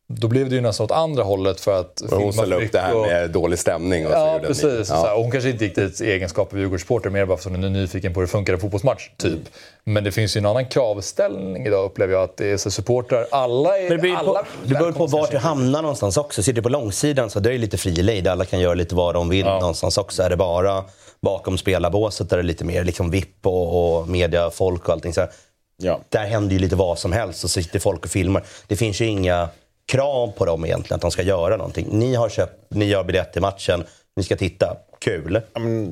Då 0.07 0.27
blev 0.27 0.49
det 0.49 0.55
ju 0.55 0.61
nästan 0.61 0.83
åt 0.85 0.91
andra 0.91 1.23
hållet 1.23 1.59
för 1.59 1.79
att 1.79 2.01
Hon 2.09 2.19
filma 2.19 2.31
ställde 2.31 2.55
upp 2.55 2.71
det 2.71 2.79
här 2.79 2.95
och- 2.95 3.07
med 3.07 3.29
dålig 3.29 3.59
stämning. 3.59 4.05
Och 4.05 4.11
så 4.11 4.17
Ja, 4.17 4.33
gjorde 4.33 4.47
precis. 4.47 4.63
ni- 4.79 4.85
Så 4.85 4.93
här, 4.93 5.15
hon 5.15 5.31
kanske 5.31 5.49
inte 5.49 5.65
gick 5.65 5.75
dit 5.75 6.01
i 6.01 6.11
egenskap 6.11 6.53
av 6.53 6.59
Djurgårdssupporter, 6.59 7.09
mer 7.09 7.25
bara 7.25 7.37
för 7.37 7.49
att 7.49 7.55
hon 7.55 7.63
är 7.63 7.69
nyfiken 7.69 8.13
på 8.13 8.19
hur 8.19 8.27
det 8.27 8.31
funkar 8.31 8.53
en 8.53 8.59
fotbollsmatch. 8.59 9.09
Typ. 9.17 9.39
Men 9.83 10.03
det 10.03 10.11
finns 10.11 10.35
ju 10.35 10.39
en 10.39 10.45
annan 10.45 10.65
kravställning 10.65 11.65
idag 11.67 11.85
upplever 11.85 12.13
jag. 12.13 12.23
Att 12.23 12.37
det 12.37 12.51
är 12.51 12.57
så 12.57 12.71
supportrar, 12.71 13.27
alla 13.31 13.77
är... 13.77 13.89
Men 13.89 13.97
det 13.97 13.97
beror 13.97 14.07
ju 14.07 14.23
på, 14.25 14.29
alla 14.29 14.45
det 14.65 14.73
beror 14.75 14.91
på 14.91 15.07
vart 15.07 15.31
du 15.31 15.37
hamnar 15.37 15.81
någonstans 15.81 16.17
också. 16.17 16.43
Sitter 16.43 16.55
du 16.55 16.61
på 16.61 16.69
långsidan 16.69 17.29
så 17.29 17.39
det 17.39 17.49
är 17.49 17.53
det 17.53 17.57
lite 17.59 17.77
fri 17.77 17.91
lejd. 17.95 18.27
Alla 18.27 18.45
kan 18.45 18.59
göra 18.59 18.73
lite 18.73 18.95
vad 18.95 19.15
de 19.15 19.29
vill 19.29 19.45
någonstans 19.45 19.97
också. 19.97 20.23
Är 20.23 20.29
det 20.29 20.37
bara 20.37 20.83
bakom 21.21 21.57
spelarbåset 21.57 22.29
där 22.29 22.37
det 22.37 22.41
är 22.41 22.45
lite 22.45 22.65
mer 22.65 22.83
liksom 22.83 23.11
VIP 23.11 23.45
och, 23.45 23.97
och 23.99 24.07
mediafolk 24.07 24.87
och 24.87 24.93
allting. 24.93 25.13
Så 25.13 25.21
här, 25.21 25.29
ja. 25.77 25.99
där 26.09 26.25
händer 26.25 26.53
ju 26.53 26.59
lite 26.59 26.75
vad 26.75 26.99
som 26.99 27.11
helst 27.11 27.43
och 27.43 27.49
så 27.49 27.61
sitter 27.61 27.79
folk 27.79 28.05
och 28.05 28.11
filmar. 28.11 28.43
Det 28.67 28.75
finns 28.75 29.01
ju 29.01 29.05
inga 29.05 29.49
krav 29.93 30.31
på 30.37 30.45
dem 30.45 30.65
egentligen 30.65 30.95
att 30.95 31.01
de 31.01 31.11
ska 31.11 31.21
göra 31.21 31.57
någonting. 31.57 31.87
Ni 31.91 32.15
har 32.15 32.29
köpt, 32.29 32.53
ni 32.69 32.85
gör 32.85 33.03
biljett 33.03 33.33
till 33.33 33.41
matchen, 33.41 33.83
ni 34.15 34.23
ska 34.23 34.35
titta. 34.35 34.77
Kul. 34.99 35.41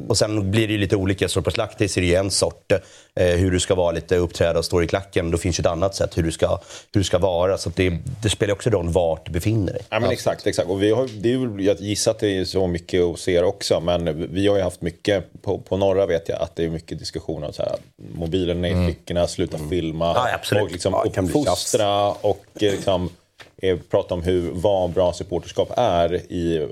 Och 0.08 0.17
sen 0.17 0.51
blir 0.51 0.67
det 0.67 0.74
ju 0.74 0.79
lite 0.79 0.96
olika. 0.96 1.27
Så 1.29 1.41
på 1.41 1.51
Slaktis 1.51 1.98
är 1.98 2.01
det 2.01 2.08
ju 2.08 2.15
en 2.15 2.31
sort. 2.31 2.72
Eh, 3.15 3.25
hur 3.25 3.51
du 3.51 3.60
ska 3.60 3.75
vara 3.75 3.91
lite 3.91 4.15
uppträda 4.17 4.60
och 4.60 4.65
stå 4.65 4.84
i 4.84 4.88
klacken. 4.88 5.31
Då 5.31 5.38
finns 5.38 5.60
ju 5.60 5.62
ett 5.62 5.67
annat 5.67 5.96
sätt 5.96 6.17
hur 6.17 6.24
du 6.24 6.31
ska, 6.31 6.48
hur 6.93 7.00
du 7.00 7.03
ska 7.03 7.17
vara. 7.17 7.58
Så 7.58 7.70
att 7.70 7.75
det, 7.75 7.98
det 8.24 8.29
spelar 8.29 8.53
också 8.53 8.70
roll 8.70 8.89
vart 8.89 9.25
du 9.25 9.31
befinner 9.31 9.74
dig. 9.74 9.81
Ja, 9.89 10.00
men 10.00 10.10
exakt, 10.12 10.48
exakt. 10.48 10.70
Och 10.70 10.84
vi 10.84 10.91
har, 10.91 11.08
det 11.22 11.34
är 11.34 11.62
jag 11.67 11.79
gissar 11.79 12.12
att 12.12 12.20
det 12.20 12.38
är 12.38 12.46
så 12.46 12.67
mycket 12.67 13.01
hos 13.01 13.27
er 13.27 13.43
också, 13.43 13.79
men 13.79 14.27
vi 14.34 14.48
har 14.48 14.58
ju 14.58 14.63
haft 14.63 14.81
mycket, 14.81 15.41
på, 15.41 15.58
på 15.58 15.77
norra 15.77 16.05
vet 16.05 16.29
jag 16.29 16.41
att 16.41 16.55
det 16.55 16.65
är 16.65 16.70
mycket 16.70 17.00
diskussioner 17.00 17.48
om 17.48 17.53
så 17.53 17.62
här, 17.62 17.75
mobilen 18.15 18.62
ner 18.62 18.84
i 18.84 18.88
fickorna, 18.88 19.27
sluta 19.27 19.58
filma, 19.70 20.13
Ja, 20.15 20.34
absolut. 20.34 20.63
och 20.63 20.72
liksom 20.72 20.93
Ja, 20.93 21.03
det 21.03 21.10
kan 21.10 21.25
bli 21.25 21.39
uppfostra 21.41 22.10
och 22.12 22.46
eh, 22.55 22.72
liksom, 22.72 23.10
eh, 23.62 23.80
prata 23.89 24.13
om 24.13 24.24
hur, 24.24 24.51
vad 24.51 24.89
bra 24.89 25.13
supporterskap 25.13 25.72
är 25.77 26.13
i, 26.13 26.68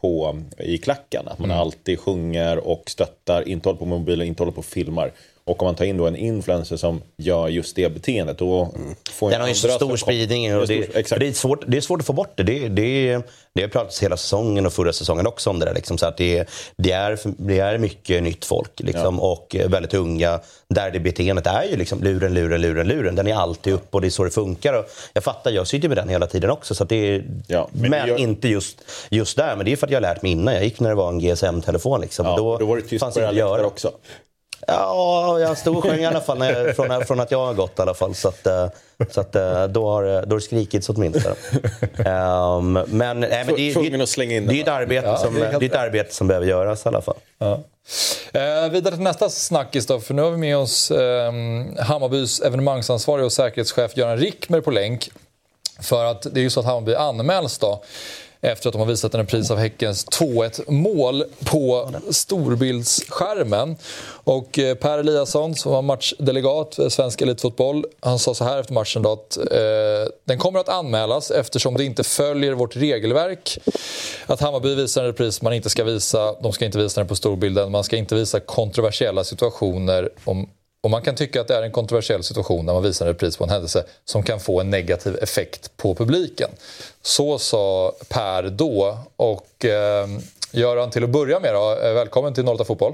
på, 0.00 0.40
i 0.58 0.78
klacken. 0.78 1.28
Att 1.28 1.38
man 1.38 1.50
alltid 1.50 1.98
sjunger 1.98 2.68
och 2.68 2.82
stöttar, 2.86 3.48
inte 3.48 3.68
håller 3.68 3.78
på 3.78 3.86
mobilen, 3.86 4.26
inte 4.26 4.42
håller 4.42 4.52
på 4.52 4.58
och 4.58 4.64
filmar. 4.64 5.12
Och 5.46 5.62
om 5.62 5.66
man 5.66 5.74
tar 5.74 5.84
in 5.84 5.96
då 5.96 6.06
en 6.06 6.16
influencer 6.16 6.76
som 6.76 7.02
gör 7.16 7.48
just 7.48 7.76
det 7.76 7.88
beteendet, 7.94 8.38
då 8.38 8.74
får 9.10 9.30
Den 9.30 9.40
har 9.40 9.48
ju 9.48 9.54
så 9.54 9.68
stor 9.68 9.96
spridning. 9.96 10.56
Och 10.56 10.66
Det 10.66 10.74
är 10.74 11.18
det, 11.18 11.26
är 11.28 11.32
svårt, 11.32 11.64
det 11.66 11.76
är 11.76 11.80
svårt 11.80 12.00
att 12.00 12.06
få 12.06 12.12
bort 12.12 12.32
det. 12.36 12.42
Det, 12.42 12.68
det, 12.68 13.20
det 13.54 13.62
har 13.62 13.68
pratats 13.68 14.02
hela 14.02 14.16
säsongen 14.16 14.66
och 14.66 14.72
förra 14.72 14.92
säsongen 14.92 15.26
också 15.26 15.50
om 15.50 15.58
det 15.58 15.66
där. 15.66 15.74
Liksom, 15.74 15.98
så 15.98 16.06
att 16.06 16.16
det, 16.16 16.48
det, 16.76 16.92
är, 16.92 17.18
det 17.24 17.58
är 17.58 17.78
mycket 17.78 18.22
nytt 18.22 18.44
folk 18.44 18.70
liksom, 18.80 19.20
och 19.20 19.56
väldigt 19.68 19.94
unga. 19.94 20.40
Där 20.68 20.90
det 20.90 21.00
beteendet 21.00 21.46
är 21.46 21.64
ju 21.70 21.76
liksom 21.76 22.02
luren, 22.02 22.34
luren, 22.34 22.60
luren, 22.60 22.88
luren. 22.88 23.14
Den 23.14 23.26
är 23.26 23.34
alltid 23.34 23.72
upp 23.72 23.94
och 23.94 24.00
det 24.00 24.06
är 24.06 24.10
så 24.10 24.24
det 24.24 24.30
funkar. 24.30 24.72
Och 24.78 24.84
jag 25.12 25.24
fattar, 25.24 25.50
jag 25.50 25.66
sitter 25.66 25.88
med 25.88 25.96
den 25.96 26.08
hela 26.08 26.26
tiden 26.26 26.50
också. 26.50 26.74
Så 26.74 26.84
det 26.84 26.96
är, 26.96 27.24
Ja, 27.46 27.68
men 27.72 27.90
men 27.90 28.08
gör- 28.08 28.16
inte 28.20 28.48
just, 28.48 28.78
just 29.10 29.36
där. 29.36 29.56
Men 29.56 29.64
det 29.66 29.72
är 29.72 29.76
för 29.76 29.86
att 29.86 29.90
jag 29.90 29.96
har 29.96 30.02
lärt 30.14 30.22
mig 30.22 30.32
innan. 30.32 30.54
Jag 30.54 30.64
gick 30.64 30.80
när 30.80 30.88
det 30.88 30.94
var 30.94 31.08
en 31.08 31.18
GSM-telefon. 31.20 32.00
Liksom, 32.00 32.26
Ja, 32.26 32.36
då, 32.36 32.58
då 32.58 32.66
var 32.66 32.76
det 32.76 32.82
tyst 32.82 33.00
fanns 33.00 33.14
på 33.14 33.20
inte 33.22 33.34
göra. 33.34 33.66
också. 33.66 33.92
Ja, 34.66 35.40
jag 35.40 35.58
storsjöng 35.58 36.00
i 36.00 36.06
alla 36.06 36.20
fall 36.20 36.38
när, 36.38 36.72
från, 36.72 37.04
från 37.04 37.20
att 37.20 37.30
jag 37.30 37.46
har 37.46 37.54
gått 37.54 37.78
i 37.78 37.82
alla 37.82 37.94
fall. 37.94 38.14
Så, 38.14 38.28
att, 38.28 38.46
eh, 38.46 38.68
så 39.10 39.20
att, 39.20 39.34
eh, 39.34 39.64
då 39.64 39.88
har 39.90 40.02
då 40.02 40.34
har 40.34 40.34
det 40.34 40.40
skrikits 40.40 40.88
åtminstone. 40.88 41.34
um, 42.56 42.72
men, 42.72 43.20
nej, 43.20 43.44
men 43.46 43.54
det, 43.54 43.74
det, 43.74 43.88
det, 44.26 44.40
det 44.40 44.58
är 44.58 44.62
ett 44.62 44.68
arbete, 44.68 45.06
ja, 45.06 45.16
som, 45.16 45.34
det 45.34 45.46
är 45.46 45.62
ett 45.62 45.74
arbete 45.74 46.14
som 46.14 46.28
behöver 46.28 46.46
göras 46.46 46.86
i 46.86 46.88
alla 46.88 47.02
fall. 47.02 47.16
Ja. 47.38 47.60
Eh, 48.32 48.70
vidare 48.70 48.94
till 48.94 49.04
nästa 49.04 49.28
snackis 49.30 49.86
då, 49.86 50.00
för 50.00 50.14
nu 50.14 50.22
har 50.22 50.30
vi 50.30 50.36
med 50.36 50.56
oss 50.56 50.90
eh, 50.90 51.32
Hammarbys 51.78 52.40
evenemangsansvarig 52.40 53.24
och 53.24 53.32
säkerhetschef 53.32 53.96
Göran 53.96 54.18
Rickmer 54.18 54.60
på 54.60 54.70
länk. 54.70 55.10
För 55.80 56.04
att 56.04 56.22
det 56.22 56.40
är 56.40 56.42
ju 56.42 56.50
så 56.50 56.60
att 56.60 56.66
Hammarby 56.66 56.94
anmäls 56.94 57.58
då 57.58 57.82
efter 58.44 58.68
att 58.68 58.72
de 58.72 58.78
har 58.78 58.86
visat 58.86 59.14
en 59.14 59.20
repris 59.20 59.50
av 59.50 59.58
Häckens 59.58 60.06
2-1 60.06 60.70
mål 60.70 61.24
på 61.44 61.90
storbildsskärmen. 62.10 63.76
Och 64.06 64.58
eh, 64.58 64.74
Per 64.74 64.98
Eliasson, 64.98 65.54
som 65.54 65.72
var 65.72 65.82
matchdelegat 65.82 66.74
för 66.74 66.88
svensk 66.88 67.22
elitfotboll, 67.22 67.84
han 68.00 68.18
sa 68.18 68.34
så 68.34 68.44
här 68.44 68.60
efter 68.60 68.74
matchen 68.74 69.02
då 69.02 69.12
att 69.12 69.36
eh, 69.36 69.44
den 70.24 70.38
kommer 70.38 70.60
att 70.60 70.68
anmälas 70.68 71.30
eftersom 71.30 71.76
det 71.76 71.84
inte 71.84 72.04
följer 72.04 72.52
vårt 72.52 72.76
regelverk. 72.76 73.58
Att 74.26 74.40
Hammarby 74.40 74.74
visar 74.74 75.00
en 75.00 75.06
repris 75.06 75.42
man 75.42 75.52
inte 75.52 75.70
ska 75.70 75.84
visa, 75.84 76.32
de 76.42 76.52
ska 76.52 76.64
inte 76.64 76.78
visa 76.78 77.00
den 77.00 77.08
på 77.08 77.16
storbilden, 77.16 77.72
man 77.72 77.84
ska 77.84 77.96
inte 77.96 78.14
visa 78.14 78.40
kontroversiella 78.40 79.24
situationer 79.24 80.08
om 80.24 80.48
och 80.84 80.90
man 80.90 81.02
kan 81.02 81.14
tycka 81.14 81.40
att 81.40 81.48
det 81.48 81.56
är 81.56 81.62
en 81.62 81.72
kontroversiell 81.72 82.22
situation 82.22 82.66
när 82.66 82.72
man 82.72 82.82
visar 82.82 83.06
en 83.06 83.12
repris 83.12 83.36
på 83.36 83.44
en 83.44 83.50
händelse 83.50 83.84
som 84.04 84.22
kan 84.22 84.40
få 84.40 84.60
en 84.60 84.70
negativ 84.70 85.16
effekt 85.22 85.76
på 85.76 85.94
publiken. 85.94 86.50
Så 87.02 87.38
sa 87.38 87.92
Per 88.08 88.42
då. 88.42 88.98
Och 89.16 89.64
eh, 89.64 90.08
Göran, 90.52 90.90
till 90.90 91.04
att 91.04 91.10
börja 91.10 91.40
med 91.40 91.54
då, 91.54 91.78
eh, 91.82 91.94
välkommen 91.94 92.34
till 92.34 92.48
08 92.48 92.64
Fotboll. 92.64 92.92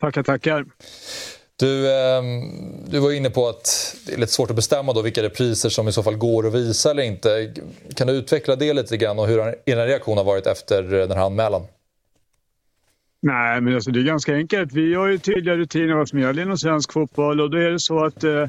Tackar, 0.00 0.22
tackar. 0.22 0.64
Du, 1.56 1.90
eh, 1.90 2.22
du 2.86 2.98
var 2.98 3.12
inne 3.12 3.30
på 3.30 3.48
att 3.48 3.96
det 4.06 4.12
är 4.12 4.18
lite 4.18 4.32
svårt 4.32 4.50
att 4.50 4.56
bestämma 4.56 4.92
då 4.92 5.02
vilka 5.02 5.22
repriser 5.22 5.68
som 5.68 5.88
i 5.88 5.92
så 5.92 6.02
fall 6.02 6.16
går 6.16 6.46
att 6.46 6.54
visa 6.54 6.90
eller 6.90 7.02
inte. 7.02 7.54
Kan 7.94 8.06
du 8.06 8.12
utveckla 8.12 8.56
det 8.56 8.72
lite 8.72 8.96
grann 8.96 9.18
och 9.18 9.26
hur 9.26 9.56
din 9.64 9.76
reaktion 9.76 10.16
har 10.16 10.24
varit 10.24 10.46
efter 10.46 10.82
den 10.82 11.10
här 11.10 11.26
anmälan? 11.26 11.66
Nej, 13.22 13.60
men 13.60 13.74
alltså 13.74 13.90
det 13.90 14.00
är 14.00 14.04
ganska 14.04 14.34
enkelt. 14.34 14.72
Vi 14.72 14.94
har 14.94 15.06
ju 15.06 15.18
tydliga 15.18 15.56
rutiner 15.56 15.94
vad 15.94 16.08
som 16.08 16.18
gäller 16.18 16.42
inom 16.42 16.58
svensk 16.58 16.92
fotboll 16.92 17.40
och 17.40 17.50
då 17.50 17.58
är 17.58 17.70
det 17.70 17.78
så 17.78 18.04
att 18.04 18.24
eh, 18.24 18.42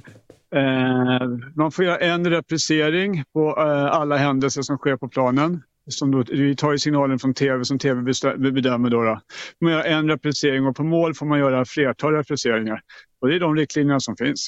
eh 0.55 1.27
man 1.55 1.71
får 1.71 1.85
göra 1.85 1.97
en 1.97 2.29
reprisering 2.29 3.23
på 3.33 3.47
eh, 3.47 3.85
alla 3.85 4.17
händelser 4.17 4.61
som 4.61 4.77
sker 4.77 4.97
på 4.97 5.07
planen. 5.07 5.63
Som 5.87 6.11
då, 6.11 6.23
vi 6.27 6.55
tar 6.55 6.71
ju 6.71 6.79
signalen 6.79 7.19
från 7.19 7.33
tv 7.33 7.65
som 7.65 7.79
tv 7.79 8.01
bedömer. 8.37 8.89
Då, 8.89 9.03
då. 9.03 9.19
Man 9.61 9.71
gör 9.71 9.83
en 9.83 10.09
reprisering 10.09 10.65
och 10.65 10.75
på 10.75 10.83
mål 10.83 11.15
får 11.15 11.25
man 11.25 11.39
göra 11.39 11.65
flertal 11.65 12.13
repriseringar. 12.13 12.81
Och 13.19 13.27
det 13.27 13.35
är 13.35 13.39
de 13.39 13.55
riktlinjerna 13.55 13.99
som 13.99 14.15
finns. 14.15 14.47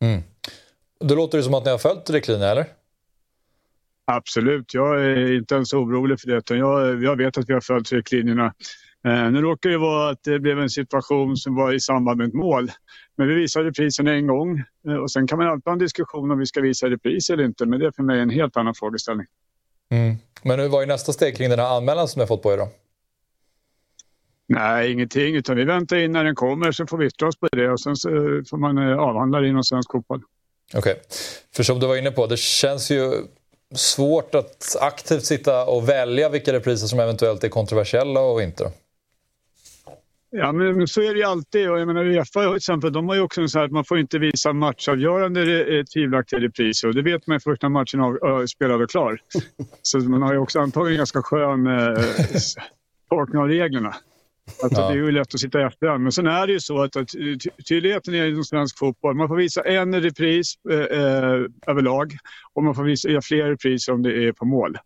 Mm. 0.00 0.22
Då 1.00 1.14
låter 1.14 1.38
det 1.38 1.44
som 1.44 1.54
att 1.54 1.64
ni 1.64 1.70
har 1.70 1.78
följt 1.78 2.10
riktlinjerna, 2.10 2.50
eller? 2.50 2.66
Absolut, 4.04 4.74
jag 4.74 5.04
är 5.04 5.36
inte 5.36 5.54
ens 5.54 5.72
orolig 5.72 6.20
för 6.20 6.28
det. 6.28 6.36
Utan 6.36 6.58
jag, 6.58 7.02
jag 7.02 7.16
vet 7.16 7.38
att 7.38 7.48
vi 7.48 7.52
har 7.52 7.60
följt 7.60 7.92
riktlinjerna. 7.92 8.54
Eh, 9.06 9.30
nu 9.30 9.40
råkar 9.40 9.70
det 9.70 9.78
vara 9.78 10.10
att 10.10 10.24
det 10.24 10.38
blev 10.38 10.60
en 10.60 10.70
situation 10.70 11.36
som 11.36 11.54
var 11.54 11.72
i 11.72 11.80
samband 11.80 12.18
med 12.18 12.28
ett 12.28 12.34
mål. 12.34 12.70
Men 13.16 13.28
vi 13.28 13.34
visade 13.34 13.68
reprisen 13.68 14.06
en 14.06 14.26
gång 14.26 14.62
eh, 14.88 14.94
och 14.94 15.10
sen 15.10 15.26
kan 15.26 15.38
man 15.38 15.48
alltid 15.48 15.64
ha 15.64 15.72
en 15.72 15.78
diskussion 15.78 16.30
om 16.30 16.38
vi 16.38 16.46
ska 16.46 16.60
visa 16.60 16.86
repris 16.86 17.30
eller 17.30 17.44
inte. 17.44 17.66
Men 17.66 17.80
det 17.80 17.86
är 17.86 17.90
för 17.90 18.02
mig 18.02 18.20
en 18.20 18.30
helt 18.30 18.56
annan 18.56 18.74
frågeställning. 18.74 19.26
Mm. 19.90 20.16
Men 20.42 20.70
var 20.70 20.80
ju 20.80 20.86
nästa 20.86 21.12
steg 21.12 21.36
kring 21.36 21.50
den 21.50 21.58
här 21.58 21.76
anmälan 21.76 22.08
som 22.08 22.18
ni 22.18 22.22
har 22.22 22.26
fått 22.26 22.42
på 22.42 22.52
er 22.52 22.56
då? 22.56 22.68
Nej, 24.48 24.92
ingenting. 24.92 25.36
Utan 25.36 25.56
vi 25.56 25.64
väntar 25.64 25.96
in 25.96 26.12
när 26.12 26.24
den 26.24 26.34
kommer 26.34 26.72
så 26.72 26.86
får 26.86 26.98
vi 26.98 27.06
yttra 27.06 27.28
oss 27.28 27.36
på 27.36 27.48
det 27.52 27.70
och 27.70 27.80
sen 27.80 27.96
så 27.96 28.08
får 28.50 28.56
man 28.56 28.78
eh, 28.78 28.98
avhandla 28.98 29.40
det 29.40 29.48
inom 29.48 29.64
svensk 29.64 29.92
fotboll. 29.92 30.22
Okej. 30.74 30.92
Okay. 30.92 31.04
För 31.56 31.62
som 31.62 31.80
du 31.80 31.86
var 31.86 31.96
inne 31.96 32.10
på, 32.10 32.26
det 32.26 32.38
känns 32.38 32.90
ju 32.90 33.12
svårt 33.74 34.34
att 34.34 34.76
aktivt 34.80 35.24
sitta 35.24 35.64
och 35.64 35.88
välja 35.88 36.28
vilka 36.28 36.52
repriser 36.52 36.86
som 36.86 37.00
eventuellt 37.00 37.44
är 37.44 37.48
kontroversiella 37.48 38.20
och 38.20 38.42
inte. 38.42 38.72
Ja, 40.38 40.52
men 40.52 40.88
så 40.88 41.02
är 41.02 41.14
det 41.14 41.18
ju 41.18 41.24
alltid. 41.24 41.70
Och 41.70 41.80
jag 41.80 41.86
menar, 41.86 42.04
Uefa 42.04 42.40
till 42.40 42.56
exempel, 42.56 42.92
de 42.92 43.08
har 43.08 43.14
ju 43.14 43.20
också 43.20 43.48
så 43.48 43.58
här 43.58 43.64
att 43.64 43.72
man 43.72 43.84
får 43.84 43.98
inte 43.98 44.18
visa 44.18 44.52
matchavgörande 44.52 45.76
eh, 45.78 45.84
tvivelaktiga 45.84 46.40
repriser. 46.40 46.88
Och 46.88 46.94
det 46.94 47.02
vet 47.02 47.26
man 47.26 47.40
först 47.40 47.62
när 47.62 47.68
matchen 47.68 48.00
är 48.00 48.46
spelad 48.46 48.82
och 48.82 48.90
klar. 48.90 49.18
så 49.82 49.98
man 49.98 50.22
har 50.22 50.32
ju 50.32 50.38
också 50.38 50.60
antagligen 50.60 50.96
ganska 50.96 51.22
skön 51.22 51.66
eh, 51.66 51.98
tolkning 53.08 53.42
av 53.42 53.48
reglerna. 53.48 53.96
Alltså, 54.62 54.80
ja. 54.80 54.88
Det 54.88 54.94
är 54.94 54.96
ju 54.96 55.10
lätt 55.10 55.34
att 55.34 55.40
sitta 55.40 55.60
i 55.60 55.64
efterhand. 55.64 56.02
Men 56.02 56.12
sen 56.12 56.26
är 56.26 56.46
det 56.46 56.52
ju 56.52 56.60
så 56.60 56.82
att, 56.82 56.96
att 56.96 57.08
tydligheten 57.68 58.14
är 58.14 58.26
inom 58.26 58.44
svensk 58.44 58.78
fotboll. 58.78 59.14
Man 59.14 59.28
får 59.28 59.36
visa 59.36 59.62
en 59.62 60.00
repris 60.00 60.54
eh, 60.70 60.78
eh, 60.78 61.40
överlag 61.66 62.16
och 62.52 62.62
man 62.62 62.74
får 62.74 62.84
visa 62.84 63.20
fler 63.22 63.44
repriser 63.44 63.92
om 63.92 64.02
det 64.02 64.28
är 64.28 64.32
på 64.32 64.44
mål. 64.44 64.78